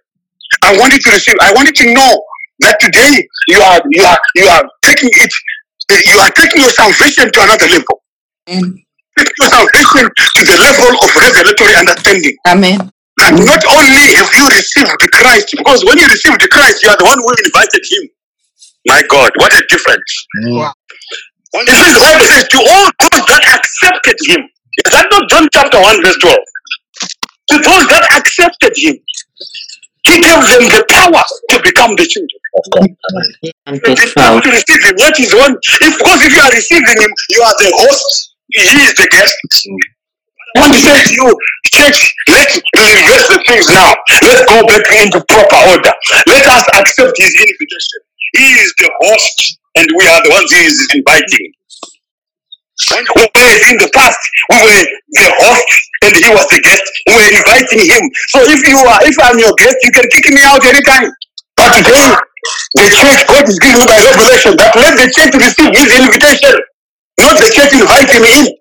I 0.64 0.77
want 0.77 0.93
you 0.93 0.99
to 0.99 1.10
receive. 1.11 1.35
I 1.41 1.53
want 1.53 1.68
you 1.68 1.73
to 1.73 1.93
know 1.93 2.11
that 2.60 2.77
today 2.80 3.23
you 3.48 3.60
are 3.61 3.81
you 3.89 4.03
are 4.03 4.19
you 4.35 4.45
are 4.45 4.64
taking 4.84 5.10
it. 5.14 5.31
You 6.07 6.19
are 6.23 6.31
taking 6.31 6.61
your 6.61 6.72
salvation 6.72 7.31
to 7.31 7.39
another 7.43 7.68
level. 7.68 8.02
Amen. 8.48 8.80
Taking 9.18 9.38
your 9.43 9.52
salvation 9.52 10.07
to 10.07 10.41
the 10.48 10.56
level 10.56 10.91
of 11.03 11.10
revelatory 11.19 11.76
understanding. 11.76 12.35
Amen. 12.48 12.80
That 13.19 13.35
not 13.35 13.60
only 13.68 14.15
have 14.15 14.31
you 14.31 14.48
received 14.56 14.95
the 15.03 15.10
Christ, 15.11 15.52
because 15.52 15.84
when 15.84 15.99
you 15.99 16.07
received 16.07 16.39
the 16.39 16.48
Christ, 16.48 16.80
you 16.84 16.89
are 16.89 16.95
the 16.95 17.03
one 17.03 17.19
who 17.19 17.27
invited 17.43 17.84
him. 17.84 18.03
My 18.88 19.03
God, 19.10 19.31
what 19.35 19.52
a 19.53 19.61
difference. 19.68 20.11
Mm. 20.48 20.72
When 21.52 21.68
it 21.68 21.76
says, 21.76 21.94
the 21.94 21.99
Bible 21.99 22.28
says, 22.32 22.48
to 22.48 22.60
all 22.64 22.88
those 22.88 23.26
that 23.28 23.44
accepted 23.60 24.18
him. 24.28 24.41
Is 24.86 24.91
that 24.91 25.07
not 25.11 25.28
John 25.30 25.48
chapter 25.52 25.80
1, 25.80 26.03
verse 26.03 26.19
12? 26.23 26.38
To 27.52 27.56
those 27.60 27.86
that 27.91 28.03
accepted 28.15 28.72
him, 28.80 28.95
he 30.07 30.15
gave 30.18 30.41
them 30.48 30.64
the 30.72 30.84
power 30.90 31.23
to 31.52 31.56
become 31.61 31.94
the 31.99 32.07
children. 32.07 32.40
Of 32.56 32.64
God. 32.72 32.90
And 33.68 33.76
The 33.80 34.11
power 34.15 34.40
to 34.41 34.49
receive 34.49 34.82
him. 34.84 34.95
What 34.98 35.15
is 35.19 35.32
one? 35.36 35.56
If, 35.60 35.95
because 35.99 36.19
if 36.23 36.32
you 36.32 36.41
are 36.41 36.52
receiving 36.56 36.98
him, 36.99 37.11
you 37.30 37.41
are 37.44 37.56
the 37.60 37.72
host, 37.84 38.36
he 38.48 38.64
is 38.88 38.95
the 38.95 39.07
guest. 39.11 39.36
I 40.56 40.60
want 40.60 40.73
to 40.73 40.80
say 40.80 41.03
to 41.03 41.14
you, 41.15 41.28
church, 41.72 41.99
let's 42.28 42.60
reverse 42.76 43.28
the 43.32 43.40
things 43.48 43.68
now. 43.72 43.95
Let's 44.23 44.44
go 44.52 44.68
back 44.68 44.84
into 44.99 45.23
proper 45.28 45.60
order. 45.72 45.94
Let 46.28 46.44
us 46.48 46.65
accept 46.76 47.15
his 47.15 47.32
invitation. 47.40 47.99
He 48.36 48.48
is 48.60 48.73
the 48.80 48.90
host, 48.99 49.60
and 49.76 49.88
we 49.98 50.03
are 50.07 50.22
the 50.23 50.31
ones 50.31 50.49
he 50.52 50.61
is 50.68 50.77
inviting. 50.95 51.53
Whereas 52.89 53.61
in 53.69 53.77
the 53.77 53.89
past, 53.93 54.18
we 54.49 54.57
were 54.57 54.84
the 55.14 55.30
host 55.38 55.69
and 56.02 56.14
he 56.18 56.30
was 56.34 56.48
the 56.49 56.60
guest. 56.65 56.84
We 57.06 57.14
were 57.14 57.30
inviting 57.30 57.84
him. 57.85 58.03
So 58.34 58.41
if 58.41 58.61
you 58.65 58.80
are, 58.81 58.99
if 59.06 59.15
I'm 59.22 59.38
your 59.38 59.53
guest, 59.61 59.77
you 59.84 59.91
can 59.91 60.07
kick 60.10 60.34
me 60.34 60.41
out 60.41 60.65
anytime. 60.65 61.14
But 61.56 61.77
today, 61.77 62.10
the 62.73 62.85
church, 62.89 63.22
God 63.30 63.45
is 63.48 63.60
giving 63.61 63.81
me 63.81 63.85
by 63.85 64.02
revelation 64.02 64.57
that 64.57 64.73
let 64.73 64.98
the 64.98 65.07
church 65.14 65.34
receive 65.38 65.72
his 65.77 65.89
invitation, 65.93 66.56
not 67.22 67.38
the 67.38 67.49
church 67.53 67.73
invite 67.77 68.10
him 68.10 68.26
in. 68.26 68.61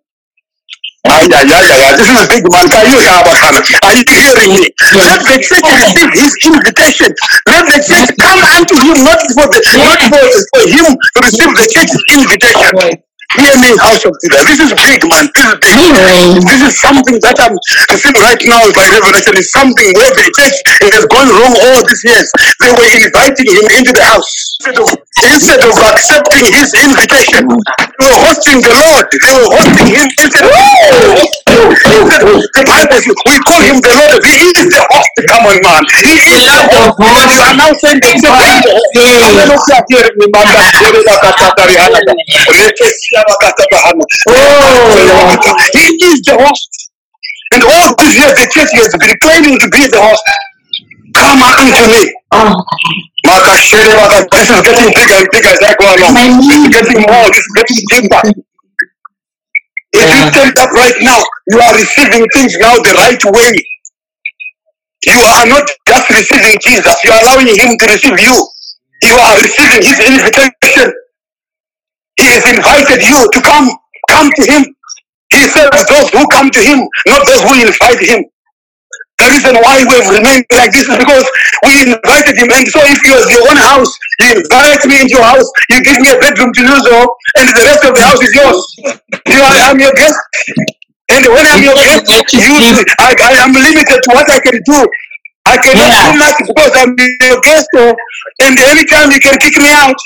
Ay, 1.08 1.26
ay, 1.32 1.48
ay, 1.48 1.64
ay, 1.64 1.80
ay, 1.88 1.92
this 1.96 2.12
is 2.12 2.18
a 2.20 2.28
big 2.28 2.44
man. 2.52 2.68
Are 2.68 2.84
you, 2.84 3.00
are 3.00 3.94
you 3.96 4.04
hearing 4.04 4.52
me? 4.52 4.68
Let 5.00 5.24
the 5.24 5.36
church 5.40 5.64
receive 5.64 6.12
his 6.12 6.32
invitation. 6.44 7.10
Let 7.48 7.64
the 7.72 7.80
church 7.80 8.10
come 8.20 8.40
unto 8.52 8.76
him, 8.76 9.00
not 9.02 9.18
for 9.32 9.48
the, 9.48 9.60
not 9.80 10.00
for, 10.12 10.20
for 10.52 10.64
him 10.68 10.86
to 10.92 11.18
receive 11.24 11.52
the 11.56 11.66
church's 11.72 12.04
invitation. 12.12 13.00
Hear 13.32 13.54
me, 13.64 13.72
house 13.80 14.04
of 14.04 14.12
Judah. 14.20 14.44
This 14.44 14.60
is 14.60 14.70
big, 14.76 15.00
man. 15.08 15.26
This 15.32 15.46
is 15.48 15.56
big. 15.64 15.80
This 16.44 16.62
is 16.68 16.74
something 16.84 17.16
that 17.24 17.36
I'm 17.48 17.56
seeing 17.96 18.20
right 18.20 18.42
now 18.44 18.62
by 18.76 18.84
revelation. 18.92 19.40
Is 19.40 19.50
something 19.56 19.88
where 19.96 20.12
the 20.12 20.28
church 20.36 20.56
has 20.92 21.06
gone 21.08 21.32
wrong 21.32 21.54
all 21.56 21.80
these 21.80 22.04
years. 22.04 22.28
They 22.60 22.70
were 22.76 22.90
inviting 22.92 23.48
him 23.48 23.66
into 23.72 23.92
the 23.96 24.04
house 24.04 24.49
instead 24.60 24.76
of, 24.76 24.92
instead 25.24 25.60
of 25.64 25.72
accepting 25.72 26.44
his 26.52 26.68
invitation. 26.76 27.48
They 27.48 28.04
were 28.04 28.20
hosting 28.28 28.60
the 28.60 28.68
Lord. 28.76 29.08
They 29.08 29.32
were 29.32 29.48
hosting 29.56 29.88
him 29.88 30.04
instead 30.20 30.44
of. 30.44 30.52
instead 30.60 32.20
The 32.20 32.64
Bible 32.68 33.00
says 33.00 33.08
we 33.08 33.40
call 33.48 33.60
him 33.64 33.80
the 33.80 33.88
Lord. 33.88 34.20
He 34.20 34.52
is 34.52 34.68
the 34.68 34.84
host. 34.84 35.08
Come 35.32 35.48
on, 35.48 35.56
man. 35.64 35.80
He 36.04 36.12
is 36.12 36.44
the 36.44 36.60
host. 36.60 36.92
And 37.00 37.32
you 37.32 37.40
are 37.40 37.56
now 37.56 37.72
saying 37.80 38.04
that 38.04 38.20
hearing 39.88 40.16
me, 40.20 40.28
man. 40.28 40.44
Oh, 44.28 45.56
he 45.72 45.88
is 46.04 46.20
the 46.28 46.36
host. 46.36 46.92
And 47.52 47.64
all 47.64 47.96
these 47.96 48.14
years 48.14 48.36
the 48.36 48.46
church 48.52 48.70
has 48.76 48.92
been 48.92 49.16
claiming 49.24 49.58
to 49.58 49.68
be 49.72 49.88
the 49.88 49.98
host. 50.00 50.49
Come 51.20 51.42
unto 51.42 51.82
me. 51.92 52.02
Oh, 52.32 52.54
Maka 53.26 53.54
Shere 53.62 53.84
This 54.32 54.50
is 54.50 54.62
getting 54.62 54.90
bigger 54.96 55.16
and 55.20 55.28
bigger 55.32 55.50
as 55.54 55.60
I 55.62 55.74
go 55.78 55.86
along. 55.94 56.14
This 56.48 56.58
is 56.64 56.70
getting 56.72 57.02
more, 57.06 57.28
this 57.30 57.44
is 57.46 57.54
getting 57.56 57.78
deeper. 57.90 58.22
If 59.92 60.02
you 60.02 60.20
Yeah. 60.20 60.30
stand 60.32 60.58
up 60.60 60.72
right 60.72 60.98
now, 61.02 61.20
you 61.50 61.60
are 61.60 61.74
receiving 61.76 62.26
things 62.34 62.56
now 62.58 62.74
the 62.78 62.94
right 62.94 63.24
way. 63.36 63.52
You 65.06 65.20
are 65.20 65.46
not 65.46 65.66
just 65.88 66.10
receiving 66.10 66.58
Jesus, 66.62 66.96
you 67.04 67.12
are 67.12 67.22
allowing 67.22 67.48
him 67.48 67.78
to 67.78 67.86
receive 67.86 68.20
you. 68.20 68.36
You 69.02 69.16
are 69.16 69.36
receiving 69.38 69.82
his 69.82 69.98
invitation. 70.00 70.92
He 72.18 72.26
has 72.26 72.44
invited 72.54 73.02
you 73.04 73.28
to 73.32 73.40
come. 73.42 73.70
Come 74.10 74.30
to 74.36 74.42
him. 74.52 74.64
He 75.32 75.40
serves 75.48 75.84
those 75.86 76.10
who 76.10 76.26
come 76.28 76.50
to 76.50 76.60
him, 76.60 76.80
not 77.08 77.26
those 77.26 77.42
who 77.42 77.54
invite 77.62 78.00
him. 78.00 78.24
The 79.20 79.26
reason 79.36 79.54
why 79.60 79.84
we 79.84 79.94
have 80.00 80.08
remained 80.08 80.46
like 80.56 80.72
this 80.72 80.88
is 80.88 80.96
because 80.96 81.26
we 81.68 81.92
invited 81.92 82.34
him. 82.40 82.48
And 82.56 82.64
so 82.72 82.80
if 82.88 82.98
you 83.04 83.12
have 83.12 83.28
your 83.28 83.44
own 83.52 83.58
house, 83.60 83.92
you 84.24 84.40
invite 84.40 84.80
me 84.88 85.04
into 85.04 85.20
your 85.20 85.28
house, 85.28 85.44
you 85.68 85.78
give 85.84 86.00
me 86.00 86.08
a 86.08 86.18
bedroom 86.18 86.50
to 86.56 86.62
use, 86.64 86.84
and 87.36 87.46
the 87.52 87.64
rest 87.68 87.84
of 87.84 87.92
the 87.92 88.00
house 88.04 88.20
is 88.24 88.32
yours. 88.32 88.58
You 89.28 89.40
are, 89.44 89.56
I'm 89.68 89.78
your 89.78 89.92
guest. 89.92 90.16
And 91.12 91.26
when 91.28 91.44
I'm 91.44 91.60
your 91.62 91.76
guest, 91.76 92.06
you, 92.32 92.56
I, 93.04 93.12
I 93.12 93.32
am 93.44 93.52
limited 93.52 93.98
to 94.00 94.10
what 94.16 94.30
I 94.30 94.40
can 94.40 94.56
do. 94.64 94.78
I 95.46 95.56
cannot 95.58 95.88
Yeah. 95.90 96.12
do 96.12 96.18
much 96.18 96.38
because 96.46 96.72
I'm 96.80 96.92
your 97.28 97.40
guest, 97.44 97.68
and 97.76 98.54
anytime 98.72 99.10
you 99.10 99.20
can 99.20 99.36
kick 99.38 99.56
me 99.58 99.68
out. 99.68 99.96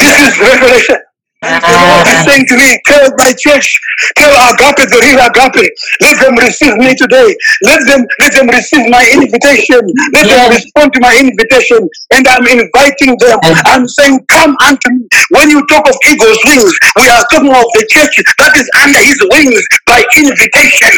This 0.00 0.16
is 0.28 0.38
revelation. 0.40 0.98
And 1.44 1.60
the 1.62 1.68
Lord 1.68 2.06
is 2.08 2.20
saying 2.24 2.46
to 2.48 2.56
me, 2.56 2.80
tell 2.86 3.06
my 3.20 3.32
church, 3.36 3.76
tell 4.16 4.32
Agape, 4.50 4.88
the 4.88 4.98
real 5.04 5.20
Agape, 5.20 5.68
let 6.00 6.16
them 6.18 6.34
receive 6.40 6.74
me 6.80 6.96
today. 6.96 7.28
Let 7.62 7.84
them, 7.86 8.02
let 8.20 8.32
them 8.32 8.48
receive 8.48 8.88
my 8.88 9.04
invitation. 9.12 9.80
Let 10.16 10.26
them 10.32 10.50
respond 10.50 10.92
to 10.94 11.00
my 11.00 11.14
invitation. 11.14 11.86
And 12.16 12.26
I'm 12.26 12.46
inviting 12.48 13.14
them. 13.20 13.38
I'm 13.68 13.86
saying, 13.86 14.18
come 14.32 14.56
unto 14.64 14.88
me. 14.90 15.06
When 15.36 15.50
you 15.50 15.60
talk 15.68 15.86
of 15.88 15.96
eagle's 16.08 16.40
wings, 16.48 16.72
we 16.96 17.08
are 17.08 17.24
talking 17.30 17.52
of 17.52 17.68
the 17.76 17.84
church 17.92 18.16
that 18.40 18.56
is 18.56 18.66
under 18.82 19.00
his 19.04 19.20
wings 19.30 19.60
by 19.86 20.02
invitation. 20.16 20.92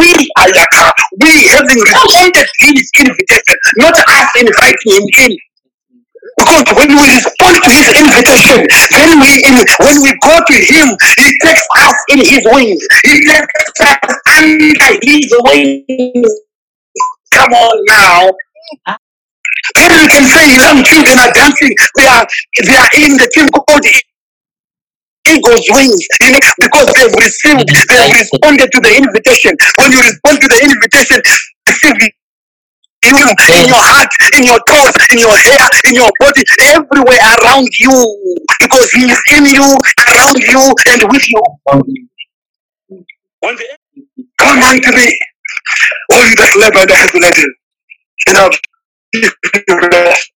We 0.00 0.08
are 0.40 0.48
Yaka. 0.50 0.86
We 1.20 1.46
having 1.52 1.78
responded 1.78 2.46
to 2.48 2.66
his 2.72 2.88
invitation, 2.98 3.56
not 3.76 3.94
us 3.94 4.28
inviting 4.40 4.90
him 4.92 5.06
in. 5.30 5.32
Because 6.38 6.64
when 6.76 6.88
we 6.96 7.04
respond 7.16 7.56
to 7.64 7.70
his 7.70 7.88
invitation, 7.96 8.66
then 8.92 9.20
we 9.20 9.30
when 9.84 10.02
we 10.02 10.12
go 10.22 10.34
to 10.40 10.54
him, 10.54 10.88
he 11.18 11.26
takes 11.42 11.66
us 11.78 11.96
in 12.10 12.18
his 12.18 12.42
wings. 12.52 12.82
He 13.04 13.26
takes 13.26 13.80
us 13.80 14.16
under 14.38 14.88
his 15.02 15.28
wings. 15.46 16.32
Come 17.34 17.52
on 17.52 17.76
now. 17.88 18.30
Then 19.76 19.90
we 19.92 20.08
can 20.08 20.24
say 20.24 20.56
young 20.56 20.84
children 20.84 21.18
are 21.18 21.32
dancing. 21.32 21.74
They 21.96 22.06
are 22.06 22.26
they 22.64 22.76
are 22.76 22.90
in 22.98 23.16
the 23.16 23.30
thing 23.34 23.48
called 23.50 23.86
eagle's 25.28 25.66
wings, 25.70 26.02
you 26.22 26.32
know, 26.32 26.40
because 26.60 26.88
they've 26.96 27.14
received, 27.14 27.68
they've 27.68 28.14
responded 28.18 28.68
to 28.72 28.80
the 28.80 28.92
invitation. 28.98 29.54
When 29.78 29.92
you 29.92 30.00
respond 30.00 30.40
to 30.40 30.48
the 30.48 30.60
invitation, 30.64 31.22
receive 31.68 31.96
you 33.04 33.16
in 33.62 33.68
your 33.68 33.82
heart, 33.82 34.10
in 34.38 34.44
your 34.44 34.60
thoughts, 34.68 34.98
in 35.12 35.18
your 35.18 35.36
hair, 35.36 35.68
in 35.88 35.94
your 35.94 36.10
body, 36.20 36.42
everywhere 36.74 37.20
around 37.42 37.68
you. 37.80 37.96
Because 38.60 38.90
he 38.92 39.04
is 39.10 39.20
in 39.32 39.46
you, 39.46 39.66
around 40.08 40.38
you, 40.38 40.74
and 40.90 41.02
with 41.12 41.28
you. 41.28 41.42
When 43.40 43.56
the- 43.56 43.78
Come 44.38 44.62
unto 44.64 44.92
me, 44.92 45.18
all 46.12 46.24
you 46.26 46.36
that 46.36 46.52
labor 46.56 46.80
and 46.80 46.90
are 46.90 46.96
heavy 46.96 47.20
laden, 47.20 47.54
and 48.28 48.38
I'll 48.38 48.50
give 49.12 49.32
you 49.68 49.76
rest. 49.92 50.32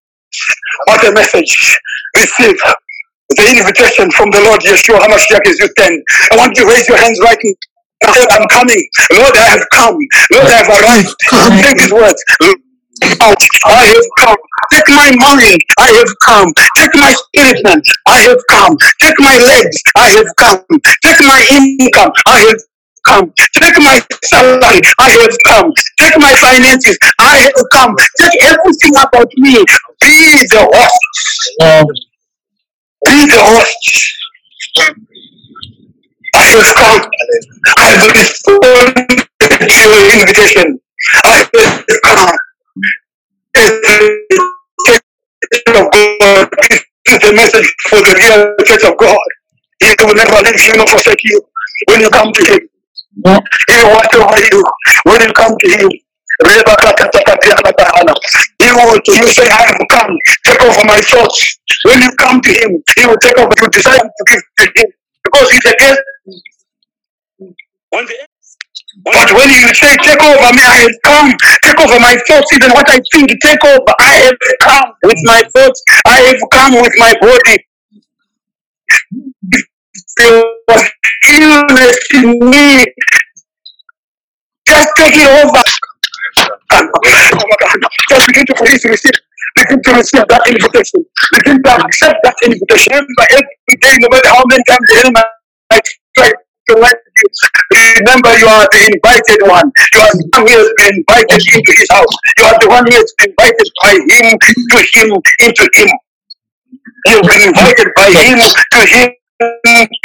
What 0.87 1.07
a 1.09 1.13
message. 1.13 1.77
Receive 2.17 2.57
the 3.31 3.51
invitation 3.59 4.11
from 4.13 4.31
the 4.31 4.41
Lord 4.43 4.61
Yeshua 4.63 5.01
HaMashiach 5.01 5.47
as 5.49 5.59
you 5.61 5.69
stand. 5.69 6.03
I 6.33 6.37
want 6.37 6.57
you 6.59 6.65
to 6.65 6.71
raise 6.71 6.89
your 6.89 6.99
hands 6.99 7.21
right 7.23 7.39
now. 7.43 7.76
Say, 8.15 8.27
I'm 8.33 8.47
coming. 8.49 8.85
Lord, 9.13 9.37
I 9.37 9.47
have 9.57 9.67
come. 9.75 9.99
Lord, 10.33 10.47
I 10.47 10.57
have 10.63 10.71
arrived. 10.71 11.15
Take 11.63 11.79
these 11.79 11.93
words. 11.93 12.23
Out. 13.21 13.39
I 13.67 13.87
have 13.95 14.09
come. 14.21 14.37
Take 14.73 14.89
my 14.91 15.11
mind. 15.17 15.61
I 15.79 15.89
have 15.93 16.13
come. 16.25 16.53
Take 16.77 16.95
my 16.97 17.13
spirit, 17.15 17.65
man. 17.65 17.83
I 18.07 18.19
have 18.21 18.39
come. 18.51 18.77
Take 19.01 19.19
my 19.21 19.37
legs. 19.39 19.79
I 19.97 20.09
have 20.11 20.27
come. 20.39 20.65
Take 21.05 21.21
my 21.27 21.41
income. 21.53 22.13
I 22.27 22.39
have 22.41 22.61
come. 23.07 23.33
Take 23.55 23.79
my 23.79 24.01
salary. 24.25 24.81
I 25.01 25.11
have 25.23 25.37
come. 25.47 25.73
Take 25.99 26.19
my 26.19 26.35
finances. 26.37 26.99
I 27.21 27.39
have 27.39 27.65
come. 27.73 27.97
Take 28.21 28.43
everything 28.45 28.97
about 28.97 29.31
me. 29.39 29.57
Be 30.03 30.47
the 30.49 30.69
host. 30.73 31.01
Be 33.07 33.27
the 33.27 33.41
host. 33.43 34.15
I 36.37 36.73
come. 36.77 37.11
I 37.79 37.89
have 37.97 38.13
responded 38.13 39.09
to 39.09 39.89
your 39.89 40.13
invitation. 40.15 40.81
I 41.25 41.49
God. 42.05 42.37
This 43.55 43.65
is 47.09 47.19
the 47.21 47.33
message 47.35 47.75
for 47.89 47.99
the 48.01 48.15
real 48.17 48.57
church 48.67 48.85
of 48.85 48.97
God. 48.99 49.19
He 49.81 49.95
will 50.05 50.15
never 50.15 50.43
leave 50.43 50.61
you 50.67 50.77
nor 50.77 50.87
forsake 50.87 51.21
you 51.25 51.41
when 51.89 52.01
you 52.01 52.11
come 52.11 52.33
to 52.33 52.53
Him. 52.53 52.69
He 53.25 53.75
will 53.83 53.95
watch 53.95 54.15
over 54.15 54.39
you 54.53 54.63
when 55.05 55.23
you 55.23 55.33
come 55.33 55.57
to 55.57 55.69
him. 55.71 55.89
He 58.61 58.73
will 58.73 59.01
you 59.07 59.27
say, 59.29 59.49
I 59.49 59.63
have 59.67 59.81
come, 59.91 60.17
take 60.45 60.63
over 60.63 60.85
my 60.85 61.01
thoughts. 61.01 61.59
When 61.85 62.03
you 62.03 62.11
come 62.19 62.41
to 62.43 62.53
him, 62.53 62.83
he 62.97 63.07
will 63.07 63.17
take 63.19 63.39
over. 63.39 63.53
You 63.63 63.69
decide 63.69 64.01
to 64.01 64.25
give 64.29 64.43
to 64.59 64.65
him. 64.77 64.87
Because 65.25 65.51
he's 65.51 65.65
a 65.65 65.77
guest. 65.79 66.01
When 66.27 68.05
the 68.07 68.27
but 69.05 69.33
when 69.33 69.49
you 69.51 69.75
say, 69.75 69.97
take 70.03 70.23
over 70.23 70.53
me, 70.55 70.63
I 70.63 70.89
have 70.89 70.99
come, 71.05 71.33
take 71.63 71.81
over 71.81 72.01
my 72.01 72.17
thoughts, 72.27 72.53
even 72.55 72.71
what 72.71 72.89
I 72.89 72.99
think, 73.13 73.29
take 73.43 73.65
over. 73.65 73.93
I 74.01 74.15
have 74.27 74.39
come 74.63 74.93
with 75.05 75.19
my 75.25 75.43
thoughts, 75.55 75.83
I 76.07 76.21
have 76.21 76.41
come 76.53 76.75
with 76.83 76.93
my 76.97 77.15
body. 77.21 77.59
There 80.19 80.45
was 80.69 80.91
illness 81.29 81.99
in 82.15 82.39
me. 82.51 82.85
Just 84.67 84.89
take 84.97 85.15
it 85.17 85.45
over. 85.45 85.63
Just 88.11 88.27
begin 88.29 88.47
to 88.47 88.55
please 88.55 88.85
receive. 88.85 89.13
Begin 89.57 89.83
to 89.83 89.93
receive 89.95 90.25
that 90.29 90.43
invitation. 90.49 91.05
Begin 91.33 91.63
to 91.63 91.71
accept 91.85 92.19
that 92.25 92.37
invitation. 92.45 92.93
Remember 92.93 93.27
every 93.31 93.77
day, 93.81 93.97
no 94.01 94.09
matter 94.11 94.29
how 94.29 94.43
many 94.49 94.63
times 94.69 94.87
the 94.89 95.01
enemy 95.05 95.23
might 95.73 95.89
to. 96.17 96.35
Remember, 97.99 98.37
you 98.39 98.47
are 98.49 98.67
the 98.73 98.91
invited 98.93 99.41
one. 99.47 99.71
You 99.95 100.01
are 100.01 100.11
the 100.13 100.29
one 100.35 100.47
who 100.47 100.59
has 100.59 100.71
been 100.79 100.95
invited 100.99 101.41
into 101.55 101.73
his 101.77 101.89
house. 101.91 102.15
You 102.39 102.45
are 102.45 102.59
the 102.61 102.69
one 102.69 102.85
who 102.87 102.95
has 102.95 103.13
been 103.19 103.31
invited 103.31 103.69
by 103.83 103.93
him 103.95 104.39
to 104.39 104.79
him, 104.93 105.09
into 105.41 105.69
him. 105.75 105.91
You've 107.07 107.23
been 107.23 107.49
invited 107.49 107.89
by 107.95 108.11
him 108.11 108.39
to 108.73 108.81
him, 108.87 109.09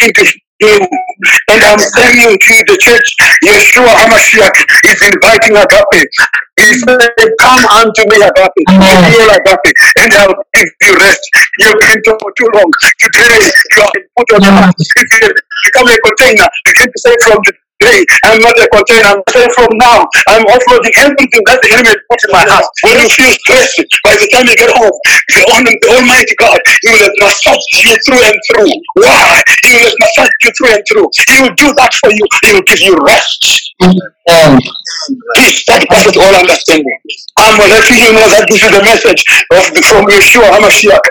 into 0.01 0.23
him. 0.23 0.50
And 0.61 1.61
I'm 1.65 1.79
saying 1.79 2.37
to 2.37 2.53
the 2.69 2.77
church, 2.77 3.07
Yeshua 3.43 3.89
HaMashiach 3.97 4.57
is 4.85 4.99
inviting 5.09 5.57
Agape. 5.57 6.05
He 6.61 6.73
said, 6.77 7.01
Come 7.41 7.65
unto 7.81 8.01
me, 8.05 8.21
Agape, 8.21 8.61
the 8.69 8.97
real 9.09 9.29
Agape, 9.33 9.73
and 9.97 10.13
I'll 10.13 10.37
give 10.53 10.69
you 10.81 10.93
rest. 11.01 11.23
You've 11.59 11.79
been 11.81 12.01
for 12.05 12.31
too 12.37 12.49
long. 12.53 12.69
Today, 12.99 13.41
you 13.75 13.81
are 13.81 13.91
put 14.17 14.33
on 14.37 14.41
your 14.43 14.53
heart. 14.53 14.75
If 14.77 15.09
you 15.21 15.33
become 15.65 15.87
a 15.89 15.97
container, 16.05 16.47
begin 16.65 16.87
to 16.93 16.99
say 16.99 17.15
from 17.25 17.41
today, 17.81 18.05
I'm 18.25 18.39
not 18.41 18.53
a 18.61 18.67
container. 18.69 19.17
I'm 19.17 19.23
saying 19.33 19.49
from 19.57 19.69
now, 19.81 20.05
I'm 20.29 20.45
offloading 20.45 20.93
everything 21.01 21.41
that 21.49 21.59
the 21.65 21.69
enemy 21.73 21.97
put 22.09 22.21
in 22.21 22.31
my 22.31 22.45
heart. 22.45 22.65
When 22.85 23.01
you 23.01 23.09
feel 23.09 23.33
stressed, 23.41 23.81
by 24.05 24.13
the 24.21 24.29
time 24.29 24.45
you 24.45 24.55
get 24.55 24.69
home, 24.77 24.93
the, 25.33 25.41
the 25.81 25.89
Almighty 25.97 26.35
God, 26.37 26.61
He 26.85 26.93
will 26.93 27.13
massage 27.25 27.65
you 27.81 27.93
through 28.05 28.21
and 28.21 28.37
through. 28.53 28.71
Why? 29.01 29.41
He 29.65 29.73
will 29.81 29.95
massage 29.97 30.35
you 30.45 30.51
through 30.53 30.71
and 30.77 30.83
through. 30.85 31.07
He 31.25 31.35
will 31.41 31.55
do 31.57 31.73
that 31.81 31.91
for 31.97 32.09
you. 32.13 32.25
He 32.45 32.53
will 32.53 32.65
give 32.69 32.81
you 32.81 32.93
rest. 33.01 33.73
Amen. 33.81 34.61
Peace 35.35 35.65
that 35.65 35.81
passes 35.89 36.13
all 36.15 36.35
understanding. 36.37 36.85
I'm 37.41 37.57
letting 37.57 37.97
you 37.97 38.13
know 38.13 38.27
that 38.29 38.45
this 38.45 38.61
is 38.61 38.69
the 38.69 38.83
message 38.85 39.21
of 39.49 39.65
the, 39.73 39.81
from 39.81 40.05
Yeshua 40.05 40.45
HaMashiach, 40.53 41.05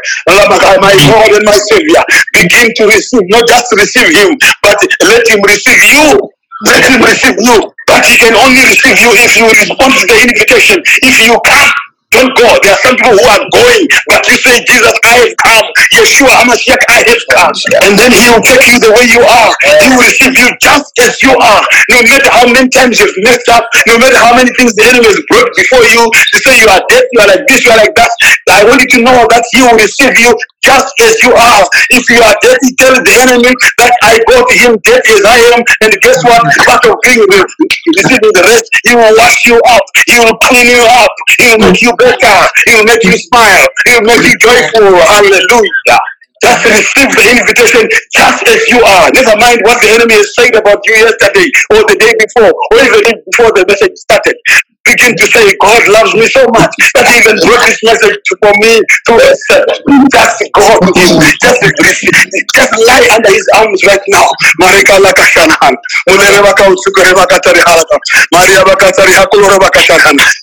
my 0.78 0.94
Lord 1.10 1.30
and 1.34 1.44
my 1.44 1.58
Savior. 1.58 2.02
Begin 2.32 2.70
to 2.78 2.82
receive, 2.86 3.26
not 3.34 3.48
just 3.48 3.66
receive 3.74 4.14
Him, 4.14 4.38
but 4.62 4.78
let 5.10 5.26
Him 5.26 5.42
receive 5.42 5.82
you. 5.90 6.30
Let 6.66 6.84
Him 6.84 7.00
receive 7.02 7.36
you. 7.40 7.72
But 7.86 8.04
He 8.06 8.16
can 8.18 8.34
only 8.36 8.62
receive 8.68 9.00
you 9.00 9.10
if 9.16 9.36
you 9.36 9.48
respond 9.48 9.94
to 9.94 10.06
the 10.06 10.18
invitation. 10.28 10.82
If 10.84 11.26
you 11.26 11.40
come, 11.44 11.72
don't 12.10 12.32
go. 12.36 12.46
There 12.62 12.72
are 12.74 12.82
some 12.82 12.96
people 12.96 13.14
who 13.16 13.26
are 13.26 13.44
going, 13.54 13.84
but 14.10 14.22
you 14.26 14.36
say, 14.42 14.58
Jesus, 14.66 14.94
I 15.06 15.14
have 15.26 15.34
come. 15.38 15.66
Yeshua 15.94 16.32
HaMashiach, 16.42 16.82
I 16.90 16.98
have 17.06 17.22
come. 17.30 17.52
And 17.86 17.92
then 17.98 18.10
He 18.12 18.24
will 18.30 18.42
take 18.44 18.64
you 18.66 18.76
the 18.82 18.92
way 18.94 19.06
you 19.10 19.22
are. 19.22 19.50
He 19.80 19.86
will 19.94 20.02
receive 20.02 20.34
you 20.34 20.48
just 20.60 20.90
as 21.02 21.14
you 21.22 21.32
are. 21.38 21.62
No 21.90 22.02
matter 22.02 22.30
how 22.30 22.46
many 22.50 22.68
times 22.70 22.98
you've 23.00 23.14
messed 23.22 23.48
up, 23.50 23.64
no 23.86 23.98
matter 23.98 24.18
how 24.18 24.34
many 24.34 24.50
things 24.58 24.74
the 24.74 24.84
enemy 24.90 25.06
has 25.06 25.22
brought 25.30 25.50
before 25.56 25.84
you, 25.86 26.02
to 26.10 26.36
say 26.42 26.58
you 26.58 26.68
are 26.68 26.82
dead, 26.90 27.04
you 27.14 27.20
are 27.22 27.28
like 27.30 27.44
this, 27.48 27.64
you 27.64 27.70
are 27.72 27.80
like 27.80 27.94
that. 27.94 28.10
I 28.50 28.64
want 28.66 28.82
you 28.82 28.90
to 28.98 29.00
know 29.06 29.18
that 29.30 29.44
He 29.54 29.62
will 29.62 29.78
receive 29.78 30.18
you 30.18 30.34
just 30.60 30.92
as 31.00 31.16
you 31.22 31.32
are. 31.32 31.62
If 31.96 32.04
you 32.10 32.20
are 32.20 32.36
dirty, 32.42 32.70
tell 32.76 32.94
the 33.00 33.14
enemy 33.24 33.52
that 33.80 33.94
I 34.04 34.20
go 34.28 34.42
to 34.44 34.54
Him 34.58 34.72
dead 34.84 35.02
as 35.06 35.22
I 35.24 35.38
am. 35.56 35.60
And 35.86 35.92
guess 36.02 36.20
what? 36.26 36.42
Part 36.66 36.84
of 36.90 36.96
being 37.06 37.24
re- 37.24 37.48
receiving 37.96 38.32
the 38.34 38.44
rest, 38.44 38.66
He 38.84 38.92
will 38.94 39.14
wash 39.16 39.46
you 39.46 39.56
up. 39.70 39.84
He 40.06 40.18
will 40.20 40.36
clean 40.44 40.68
you 40.68 40.84
up. 40.84 41.12
He 41.38 41.44
will 41.48 41.62
make 41.64 41.80
you 41.80 41.92
better. 42.00 42.36
He 42.66 42.72
will 42.76 42.88
make 42.88 43.04
you 43.04 43.16
smile. 43.28 43.66
He 43.86 43.92
will 44.00 44.08
make 44.08 44.24
you 44.24 44.36
joyful. 44.40 44.96
Hallelujah. 44.96 46.00
Just 46.40 46.64
receive 46.64 47.10
the 47.12 47.26
invitation 47.36 47.84
just 48.16 48.40
as 48.48 48.60
you 48.72 48.80
are. 48.80 49.12
Never 49.12 49.36
mind 49.36 49.60
what 49.68 49.76
the 49.84 49.92
enemy 49.92 50.16
has 50.16 50.32
said 50.34 50.56
about 50.56 50.80
you 50.88 50.96
yesterday 50.96 51.48
or 51.76 51.84
the 51.84 51.96
day 52.00 52.12
before 52.16 52.48
or 52.48 52.78
even 52.80 53.20
before 53.28 53.52
the 53.52 53.64
message 53.68 53.92
started. 54.00 54.36
Begin 54.84 55.12
to 55.16 55.26
say, 55.28 55.44
God 55.60 55.82
loves 55.88 56.14
me 56.14 56.26
so 56.32 56.46
much 56.56 56.72
that 56.96 57.04
he 57.06 57.20
even 57.20 57.36
brought 57.44 57.64
this 57.68 57.80
message 57.84 58.20
for 58.40 58.52
me 58.60 58.80
to 58.80 59.12
accept. 59.20 59.70
Just 60.12 60.38
go 60.54 60.66
to 60.80 60.90
him. 60.96 61.20
Just. 61.42 61.60
Just 62.54 62.72
lie 62.86 63.08
under 63.12 63.30
his 63.30 63.46
arms 63.56 63.80
right 63.86 64.02
now. 64.08 64.26
Marika 64.60 64.98
laka 65.00 65.24
shanahan. 65.26 65.74
Mulere 66.08 66.42
baka 66.42 66.64
utsukure 66.70 67.14
baka 67.14 67.40
tari 67.40 67.60
halaka. 67.60 67.96
Maria 68.32 68.64
baka 68.64 68.92
tari 68.92 69.12
hakulore 69.12 69.58
baka. 69.60 69.80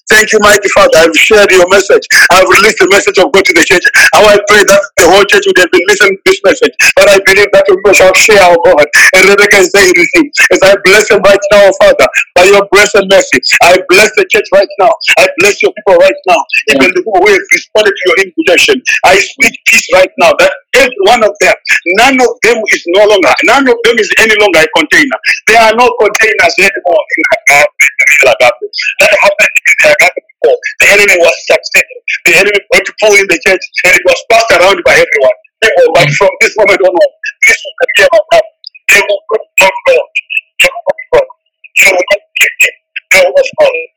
Thank 0.10 0.32
you, 0.34 0.40
mighty 0.42 0.70
Father. 0.70 0.98
I've 0.98 1.16
shared 1.18 1.52
your 1.52 1.68
message. 1.70 2.06
I've 2.32 2.48
released 2.48 2.80
the 2.80 2.88
message 2.92 3.18
of 3.20 3.32
God 3.32 3.46
to 3.46 3.54
the 3.54 3.64
church. 3.64 3.84
How 4.14 4.24
I 4.26 4.38
pray 4.48 4.64
that 4.64 4.82
the 4.98 5.06
whole 5.10 5.26
church 5.26 5.44
would 5.48 5.58
have 5.60 5.72
been 5.72 5.84
listening 5.88 6.16
to 6.16 6.24
this 6.26 6.40
message. 6.44 6.74
But 6.96 7.10
I 7.10 7.18
believe 7.26 7.50
that 7.54 7.66
people 7.68 7.94
shall 7.94 8.14
share 8.16 8.42
our 8.44 8.58
God. 8.66 8.88
And 9.16 9.30
Rebecca 9.30 9.58
is 9.64 9.72
saying 9.76 9.94
receive. 9.96 10.32
As 10.52 10.62
I 10.64 10.76
bless 10.84 11.10
them 11.10 11.22
right 11.24 11.44
now, 11.52 11.72
Father, 11.82 12.08
by 12.36 12.44
your 12.46 12.64
grace 12.72 12.94
and 12.96 13.08
mercy, 13.10 13.40
I 13.64 13.80
bless 13.90 14.12
the 14.16 14.27
church 14.30 14.48
right 14.54 14.70
now. 14.80 14.92
I 15.18 15.28
bless 15.40 15.62
your 15.62 15.72
people 15.74 15.98
right 16.00 16.20
now. 16.28 16.42
Even 16.72 16.90
the 16.92 17.02
people 17.02 17.20
who 17.20 17.30
have 17.32 17.48
responded 17.54 17.94
to 17.96 18.04
your 18.12 18.18
invitation. 18.28 18.76
I 19.06 19.16
speak 19.20 19.56
peace 19.66 19.88
right 19.94 20.12
now 20.20 20.32
that 20.40 20.54
every 20.76 21.02
one 21.08 21.24
of 21.24 21.34
them, 21.42 21.56
none 22.04 22.18
of 22.22 22.32
them 22.44 22.58
is 22.74 22.84
no 22.96 23.06
longer, 23.08 23.34
none 23.46 23.68
of 23.68 23.78
them 23.84 23.96
is 24.00 24.10
any 24.20 24.36
longer 24.40 24.62
a 24.64 24.70
container. 24.76 25.18
There 25.48 25.62
are 25.62 25.76
no 25.76 25.88
containers 26.00 26.56
anymore 26.60 27.04
in 27.18 27.24
Agape. 27.38 27.88
That 28.28 29.12
happened 29.22 29.56
in 29.56 29.90
Agape 29.90 30.22
before. 30.28 30.58
The 30.80 30.88
enemy 30.94 31.18
was 31.20 31.36
successful. 31.48 32.00
The 32.26 32.34
enemy 32.38 32.60
brought 32.72 32.86
people 32.86 33.14
in 33.16 33.28
the 33.28 33.40
church 33.48 33.64
and 33.86 33.94
it 33.96 34.04
was 34.06 34.20
passed 34.30 34.52
around 34.60 34.80
by 34.86 34.96
everyone. 34.96 35.38
People, 35.64 35.90
but 35.96 36.10
from 36.14 36.30
this 36.42 36.54
moment 36.58 36.82
onward, 36.86 37.14
this 37.48 37.58
will 37.66 37.76
be 37.98 38.04
about 38.06 38.26
God. 38.32 38.46
They 38.90 39.02
will 39.02 39.22
come 39.32 39.46
from 39.58 39.76
God. 39.90 40.08
They 40.62 40.70
will 40.70 40.86
come 40.86 41.02
from 41.10 41.10
God. 41.18 41.28
They 41.78 41.90
will 41.92 42.08
not 42.14 42.22
be 42.38 42.48
it. 42.48 42.76
They 43.12 43.20
will 43.26 43.34
not 43.34 43.50
follow. 43.58 43.97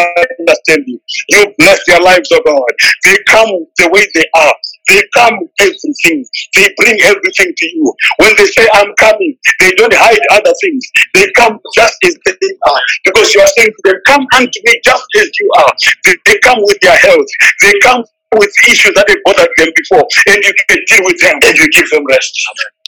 I 0.00 0.24
understand 0.38 0.84
you. 0.86 1.00
You 1.28 1.54
bless 1.58 1.80
their 1.86 2.00
lives, 2.00 2.28
oh 2.32 2.42
God. 2.44 2.72
They 3.04 3.16
come 3.28 3.48
the 3.78 3.88
way 3.90 4.06
they 4.14 4.24
are. 4.36 4.54
They 4.88 5.02
come 5.14 5.34
everything. 5.60 6.24
They 6.56 6.68
bring 6.78 6.98
everything 7.02 7.52
to 7.56 7.66
you. 7.68 7.94
When 8.18 8.34
they 8.36 8.46
say, 8.46 8.66
I'm 8.74 8.92
coming, 8.98 9.36
they 9.60 9.70
don't 9.72 9.94
hide 9.94 10.20
other 10.32 10.52
things. 10.62 10.84
They 11.14 11.30
come 11.36 11.58
just 11.76 11.94
as 12.04 12.16
they 12.24 12.32
are. 12.66 12.80
Because 13.04 13.34
you 13.34 13.40
are 13.40 13.52
saying 13.56 13.70
to 13.70 13.90
them, 13.90 14.00
Come 14.06 14.26
unto 14.36 14.60
me 14.64 14.80
just 14.84 15.04
as 15.18 15.30
you 15.38 15.50
are. 15.58 15.72
They, 16.04 16.14
they 16.26 16.38
come 16.40 16.58
with 16.60 16.78
their 16.80 16.96
health. 16.96 17.26
They 17.62 17.72
come 17.82 18.04
with 18.38 18.52
issues 18.68 18.94
that 18.94 19.06
have 19.08 19.18
bothered 19.24 19.50
them 19.58 19.70
before. 19.74 20.06
And 20.30 20.38
you 20.44 20.52
can 20.68 20.78
deal 20.86 21.02
with 21.04 21.18
them 21.18 21.34
and 21.42 21.54
you 21.58 21.66
give 21.74 21.88
them 21.90 22.04
rest. 22.06 22.34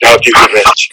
I'll 0.05 0.19
give 0.19 0.35
you 0.35 0.49
rest. 0.55 0.89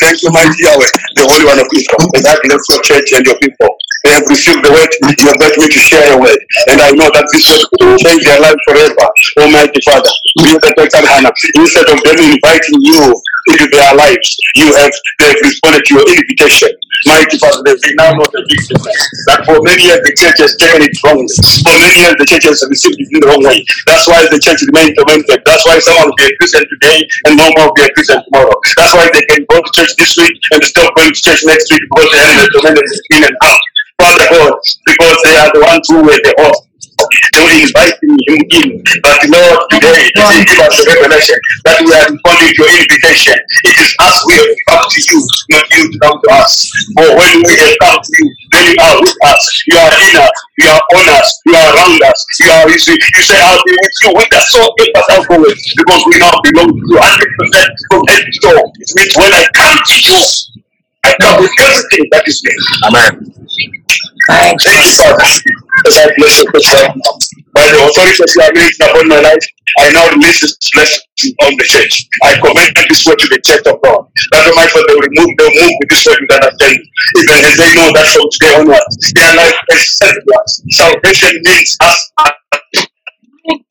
Thank 0.00 0.22
you, 0.22 0.30
mighty 0.32 0.56
Yahweh, 0.64 0.86
the 1.14 1.22
Holy 1.28 1.44
One 1.44 1.60
of 1.60 1.68
Israel. 1.76 2.08
And 2.16 2.24
I 2.26 2.34
bless 2.42 2.62
your 2.72 2.80
church 2.82 3.08
and 3.14 3.24
your 3.26 3.38
people. 3.38 3.68
They 4.04 4.16
have 4.16 4.24
received 4.28 4.64
the 4.64 4.72
word. 4.72 4.88
You 5.04 5.28
have 5.28 5.40
me 5.60 5.66
to 5.68 5.80
share 5.80 6.06
your 6.08 6.20
word. 6.20 6.40
And 6.72 6.80
I 6.80 6.90
know 6.96 7.12
that 7.12 7.28
this 7.32 7.44
word 7.44 7.68
will 7.84 8.00
change 8.00 8.24
their 8.24 8.40
life 8.40 8.56
forever. 8.64 9.06
Almighty 9.44 9.80
Father, 9.84 10.12
be 10.40 10.56
the 10.56 10.72
Texan 10.72 11.04
Hannah. 11.04 11.32
Instead 11.60 11.84
of 11.92 12.00
them 12.00 12.16
inviting 12.16 12.80
you 12.80 13.12
into 13.52 13.66
their 13.68 13.92
lives, 13.96 14.28
you 14.56 14.72
have 14.76 14.92
they 15.20 15.36
have 15.36 15.40
responded 15.44 15.84
to 15.84 16.00
your 16.00 16.06
invitation. 16.08 16.72
Mighty 17.08 17.36
Father, 17.40 17.64
they 17.64 17.92
now 17.96 18.12
know 18.12 18.28
the 18.28 18.44
big 18.44 18.60
difference. 18.68 19.04
That 19.28 19.44
for 19.48 19.56
many 19.64 19.88
years 19.88 20.00
the 20.04 20.12
church 20.16 20.36
has 20.44 20.52
taken 20.60 20.84
it 20.84 20.92
wrongly. 21.00 21.32
For 21.64 21.72
many 21.80 21.96
years 22.04 22.16
the 22.20 22.28
church 22.28 22.44
has 22.48 22.60
received 22.68 23.00
it 23.00 23.08
in 23.08 23.20
the 23.24 23.28
wrong 23.32 23.44
way. 23.44 23.64
That's 23.88 24.04
why 24.08 24.24
the 24.28 24.40
church 24.40 24.60
remains 24.68 24.96
tormented. 24.96 25.40
That's 25.44 25.64
why 25.64 25.80
someone 25.80 26.12
will 26.12 26.20
be 26.20 26.28
a 26.28 26.34
Christian 26.40 26.64
today 26.68 26.98
and 27.28 27.40
no 27.40 27.48
more 27.56 27.72
will 27.72 27.78
be 27.80 27.88
a 27.88 27.92
Christian 27.96 28.20
tomorrow. 28.28 28.56
That's 28.76 28.92
why 28.92 29.08
they 29.12 29.24
can 29.32 29.44
go 29.48 29.60
to 29.60 29.70
church 29.72 29.92
this 29.96 30.12
week 30.20 30.36
and 30.52 30.60
stop 30.64 30.92
going 30.96 31.12
to 31.12 31.20
church 31.20 31.40
next 31.48 31.72
week 31.72 31.84
because 31.88 32.08
they 32.12 32.20
are 32.20 32.48
tormented 32.52 32.84
in 33.16 33.24
and 33.24 33.36
out. 33.44 33.60
Father 34.00 34.26
God, 34.32 34.54
because 34.86 35.18
they 35.24 35.36
are 35.36 35.50
the 35.52 35.60
ones 35.60 35.84
who 35.88 36.00
were 36.02 36.20
the 36.24 36.34
host. 36.40 36.66
They 37.32 37.40
were 37.40 37.56
inviting 37.64 38.12
him 38.28 38.42
in. 38.60 38.68
But 39.00 39.24
Lord, 39.28 39.58
today, 39.72 40.04
you 40.04 40.44
give 40.44 40.60
us 40.60 40.76
a 40.80 40.84
revelation 40.84 41.38
that 41.64 41.80
we 41.80 41.92
are 41.96 42.04
responding 42.12 42.52
to 42.52 42.60
your 42.60 42.76
invitation. 42.76 43.36
It 43.64 43.76
is 43.80 43.92
us 44.04 44.16
we 44.28 44.36
have 44.36 44.52
come 44.68 44.84
to 44.84 45.00
you, 45.00 45.20
not 45.48 45.64
you 45.72 45.84
to 45.88 45.98
come 46.00 46.16
to 46.20 46.28
us. 46.36 46.52
For 47.00 47.08
when 47.16 47.40
we 47.40 47.52
have 47.56 47.76
come 47.80 47.98
to 48.04 48.12
you, 48.20 48.26
then 48.52 48.64
you 48.68 48.76
are 48.84 48.96
with 49.00 49.16
us. 49.24 49.42
You 49.64 49.76
are 49.80 49.92
in 49.96 50.16
us. 50.20 50.36
You 50.60 50.66
are 50.68 50.84
on 50.92 51.04
us. 51.08 51.28
You 51.46 51.54
are 51.56 51.68
around 51.72 52.00
us. 52.04 52.20
You 52.40 52.48
are 52.52 52.64
with 52.68 52.84
you 52.88 52.96
you 53.00 53.22
say 53.22 53.38
I'll 53.40 53.62
be 53.64 53.72
with 53.72 53.96
you 54.04 54.10
with 54.14 54.34
us. 54.34 54.50
So 54.50 54.60
take 54.78 54.92
us 54.96 55.08
out 55.10 55.24
forward 55.26 55.56
because 55.76 56.02
we 56.06 56.18
now 56.18 56.32
belong 56.44 56.68
to 56.68 56.84
you 56.84 56.98
100% 57.00 57.68
from 57.90 58.02
head 58.08 58.24
to 58.24 58.38
toe. 58.40 58.72
It 58.76 58.90
means 58.96 59.16
when 59.16 59.32
I 59.32 59.44
come 59.54 59.76
to 59.76 59.96
you, 60.00 60.20
I 61.10 61.14
come 61.18 61.42
with 61.42 61.50
everything 61.58 62.06
that 62.14 62.22
is 62.28 62.38
me. 62.46 62.54
Amen. 62.86 63.12
Thank 64.30 64.62
Thank 64.62 64.86
you, 64.86 64.94
Father, 64.94 65.26
as 65.90 65.96
I 65.98 66.06
bless 66.14 66.38
your 66.38 66.54
church. 66.54 66.94
By 67.50 67.66
the 67.66 67.82
authority 67.82 68.14
that 68.22 68.30
you 68.30 68.42
have 68.46 68.54
raised 68.54 68.78
upon 68.78 69.08
my 69.10 69.18
life, 69.18 69.42
I 69.82 69.90
now 69.90 70.06
release 70.14 70.38
this 70.38 70.54
blessing 70.70 71.34
on 71.42 71.58
the 71.58 71.66
church. 71.66 72.06
I 72.22 72.38
commend 72.38 72.78
this 72.78 73.02
word 73.02 73.18
to 73.18 73.26
the 73.26 73.42
church 73.42 73.66
of 73.66 73.82
God. 73.82 74.06
That 74.30 74.46
the 74.46 74.54
might 74.54 74.70
they 74.70 74.94
will 74.94 75.10
move, 75.18 75.34
they'll 75.34 75.50
move 75.58 75.74
with 75.82 75.90
this 75.90 76.06
word 76.06 76.22
with 76.22 76.30
understanding. 76.30 76.78
Even 77.18 77.38
as 77.42 77.56
they 77.58 77.70
know 77.74 77.90
that 77.90 78.06
from 78.14 78.26
today 78.38 78.54
onwards, 78.54 78.94
their 79.18 79.34
life 79.34 79.58
is 79.74 79.82
set 79.98 80.14
Salvation 80.78 81.34
means 81.42 81.74
us 81.82 81.98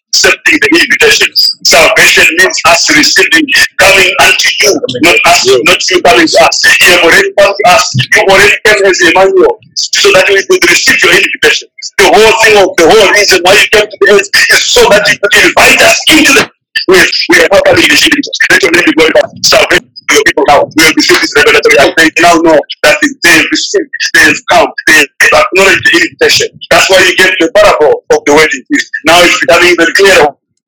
accepting 0.10 0.57
the 0.61 0.69
invitation. 0.73 1.30
Salvation 1.64 2.26
means 2.41 2.57
us 2.65 2.81
receiving, 2.90 3.45
coming 3.77 4.11
unto 4.26 4.49
you, 4.60 4.72
not 5.06 5.18
us, 5.30 5.45
not 5.45 5.80
you 5.90 6.02
coming 6.02 6.27
to 6.27 6.40
us. 6.44 6.57
You 6.65 6.90
have 6.90 7.03
already 7.06 7.31
come 7.38 7.53
to 7.53 7.65
us. 7.69 7.86
You 7.94 8.22
already 8.26 8.57
came 8.65 8.81
as 8.86 8.98
Emmanuel, 9.06 9.56
so 9.77 10.10
that 10.11 10.26
we 10.34 10.41
could 10.49 10.64
receive 10.65 10.98
your 11.06 11.14
invitation. 11.14 11.69
The 12.02 12.10
whole 12.10 12.34
thing 12.41 12.56
of 12.57 12.69
the 12.76 12.86
whole 12.90 13.10
reason 13.14 13.40
why 13.45 13.53
you 13.61 13.68
came 13.69 13.88
to 13.88 13.98
the 14.02 14.07
earth 14.18 14.30
is 14.34 14.61
so 14.65 14.81
that 14.90 15.06
you 15.07 15.18
could 15.22 15.36
invite 15.45 15.80
us 15.86 15.98
into 16.10 16.34
the 16.34 16.45
we, 16.88 16.95
we 17.30 17.36
are 17.44 17.49
properly 17.49 17.84
receiving 17.90 18.18
it. 18.18 18.38
Let 18.49 18.64
your 18.64 18.72
name 18.72 18.86
be 18.86 18.94
glorified. 18.94 19.45
Salvation 19.45 19.99
your 20.14 20.23
people 20.26 20.45
now. 20.48 20.65
We 20.76 20.84
have 20.86 20.95
this 20.95 21.34
revelatory. 21.38 21.76
They 21.98 22.10
now 22.22 22.36
know 22.41 22.60
that 22.84 22.98
they 23.02 23.34
have 23.36 23.49
received, 23.52 23.90
they 24.14 24.23
have 24.26 24.41
come, 24.52 24.69
they 24.88 24.94
have 25.03 25.44
acknowledged 25.45 25.84
the 25.86 25.94
invitation. 25.99 26.48
That's 26.72 26.90
why 26.90 26.99
you 27.06 27.14
get 27.18 27.34
the 27.40 27.52
parable 27.53 28.06
of 28.11 28.19
the 28.26 28.34
wedding 28.34 28.64
feast. 28.72 28.90
Now 29.06 29.22
it's 29.23 29.40
becoming 29.40 29.76
very 29.77 29.94
clear 29.94 30.19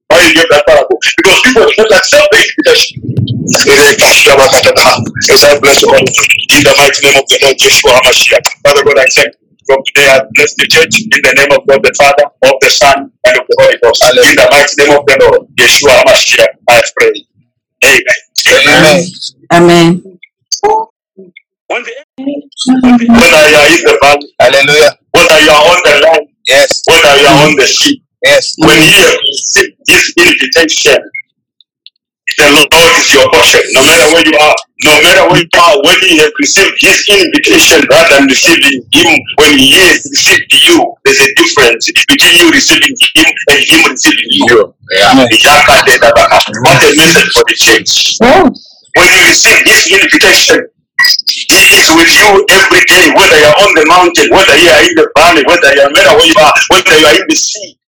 why 0.09 0.19
you 0.27 0.33
get 0.35 0.47
that 0.51 0.65
parable. 0.67 0.99
Because 1.17 1.39
people 1.43 1.65
do 1.65 1.73
not 1.83 1.91
accept 1.97 2.27
the 2.31 2.39
invitation. 2.43 3.01
As 5.31 5.43
I 5.43 5.57
bless 5.59 5.81
you 5.81 5.89
all 5.89 5.99
in 5.99 6.61
the 6.63 6.73
mighty 6.77 7.01
name 7.07 7.17
of 7.17 7.25
the 7.29 7.37
Lord 7.41 7.57
Yeshua 7.57 7.91
HaMashiach. 8.01 8.45
Father 8.65 8.83
God, 8.83 8.97
I 8.99 9.07
thank 9.07 9.27
you. 9.35 9.47
From 9.67 9.77
today, 9.87 10.09
I 10.09 10.19
bless 10.33 10.55
the 10.55 10.67
church 10.67 11.01
in 11.05 11.21
the 11.21 11.33
name 11.37 11.51
of 11.53 11.65
God 11.67 11.79
the 11.83 11.93
Father, 11.95 12.25
of 12.43 12.55
the 12.61 12.69
Son, 12.69 12.97
and 13.25 13.37
of 13.37 13.45
the 13.47 13.55
Holy 13.61 13.77
Ghost. 13.81 14.03
In 14.03 14.35
the 14.35 14.47
mighty 14.51 14.75
name 14.83 14.97
of 14.97 15.05
the 15.05 15.15
Lord 15.21 15.47
Yeshua 15.55 16.03
HaMashiach, 16.03 16.53
I 16.69 16.81
pray. 16.97 17.30
Amen. 17.85 18.03
Amen. 18.49 19.03
Amen. 19.53 20.03
When 21.67 21.83
the, 21.83 21.93
whether 22.17 23.49
you 23.49 23.57
are 23.57 23.69
in 23.69 23.81
the 23.83 23.97
valley, 24.01 24.29
Hallelujah. 24.39 24.93
whether 25.11 25.39
you 25.41 25.51
are 25.51 25.65
on 25.71 25.79
the 25.85 26.01
land, 26.05 26.27
Yes. 26.47 26.81
whether 26.87 27.15
you 27.21 27.27
are 27.27 27.47
on 27.47 27.55
the 27.55 27.67
sea, 27.67 28.03
Yes. 28.23 28.55
when 28.59 28.77
you 28.77 28.91
have 29.03 29.19
received 29.19 29.77
this 29.87 30.13
invitation, 30.17 30.99
the 32.37 32.47
Lord 32.53 32.69
is 32.99 33.13
your 33.13 33.27
portion. 33.31 33.61
No 33.73 33.81
matter 33.83 34.07
where 34.13 34.25
you 34.25 34.37
are, 34.37 34.55
no 34.85 34.93
matter 35.03 35.23
where 35.29 35.41
you 35.41 35.59
are, 35.59 35.75
when 35.83 35.99
you 36.07 36.21
have 36.23 36.31
received 36.39 36.77
His 36.79 37.03
invitation 37.09 37.83
rather 37.91 38.15
than 38.17 38.27
receiving 38.29 38.81
Him, 38.93 39.19
when 39.37 39.57
He 39.57 39.73
has 39.77 40.05
received 40.09 40.53
you, 40.53 40.79
there's 41.03 41.19
a 41.19 41.29
difference 41.35 41.91
between 41.91 42.35
you 42.39 42.47
receiving 42.51 42.95
Him 43.15 43.25
and 43.51 43.59
Him 43.67 43.91
receiving 43.91 44.31
you. 44.47 44.73
Yeah. 44.95 45.27
What 46.63 46.81
a 46.81 46.91
message 46.95 47.29
for 47.33 47.43
the 47.47 47.55
church. 47.57 48.17
When 48.21 49.07
you 49.07 49.23
receive 49.27 49.61
his 49.65 49.87
invitation, 49.91 50.67
He 51.27 51.63
is 51.79 51.87
with 51.95 52.11
you 52.11 52.45
every 52.51 52.83
day, 52.87 53.11
whether 53.15 53.39
you're 53.39 53.59
on 53.63 53.71
the 53.75 53.85
mountain, 53.87 54.27
whether 54.31 54.55
you 54.57 54.69
are 54.69 54.83
in 54.83 54.93
the 54.95 55.07
valley, 55.17 55.43
whether 55.47 55.73
you 55.73 55.81
are 55.81 55.89
no 55.89 55.95
matter 55.95 56.15
where 56.17 56.27
you 56.27 56.35
are, 56.39 56.53
whether 56.69 56.95
you 56.99 57.05
are 57.07 57.15
in 57.15 57.25
the 57.27 57.35
sea. 57.35 57.80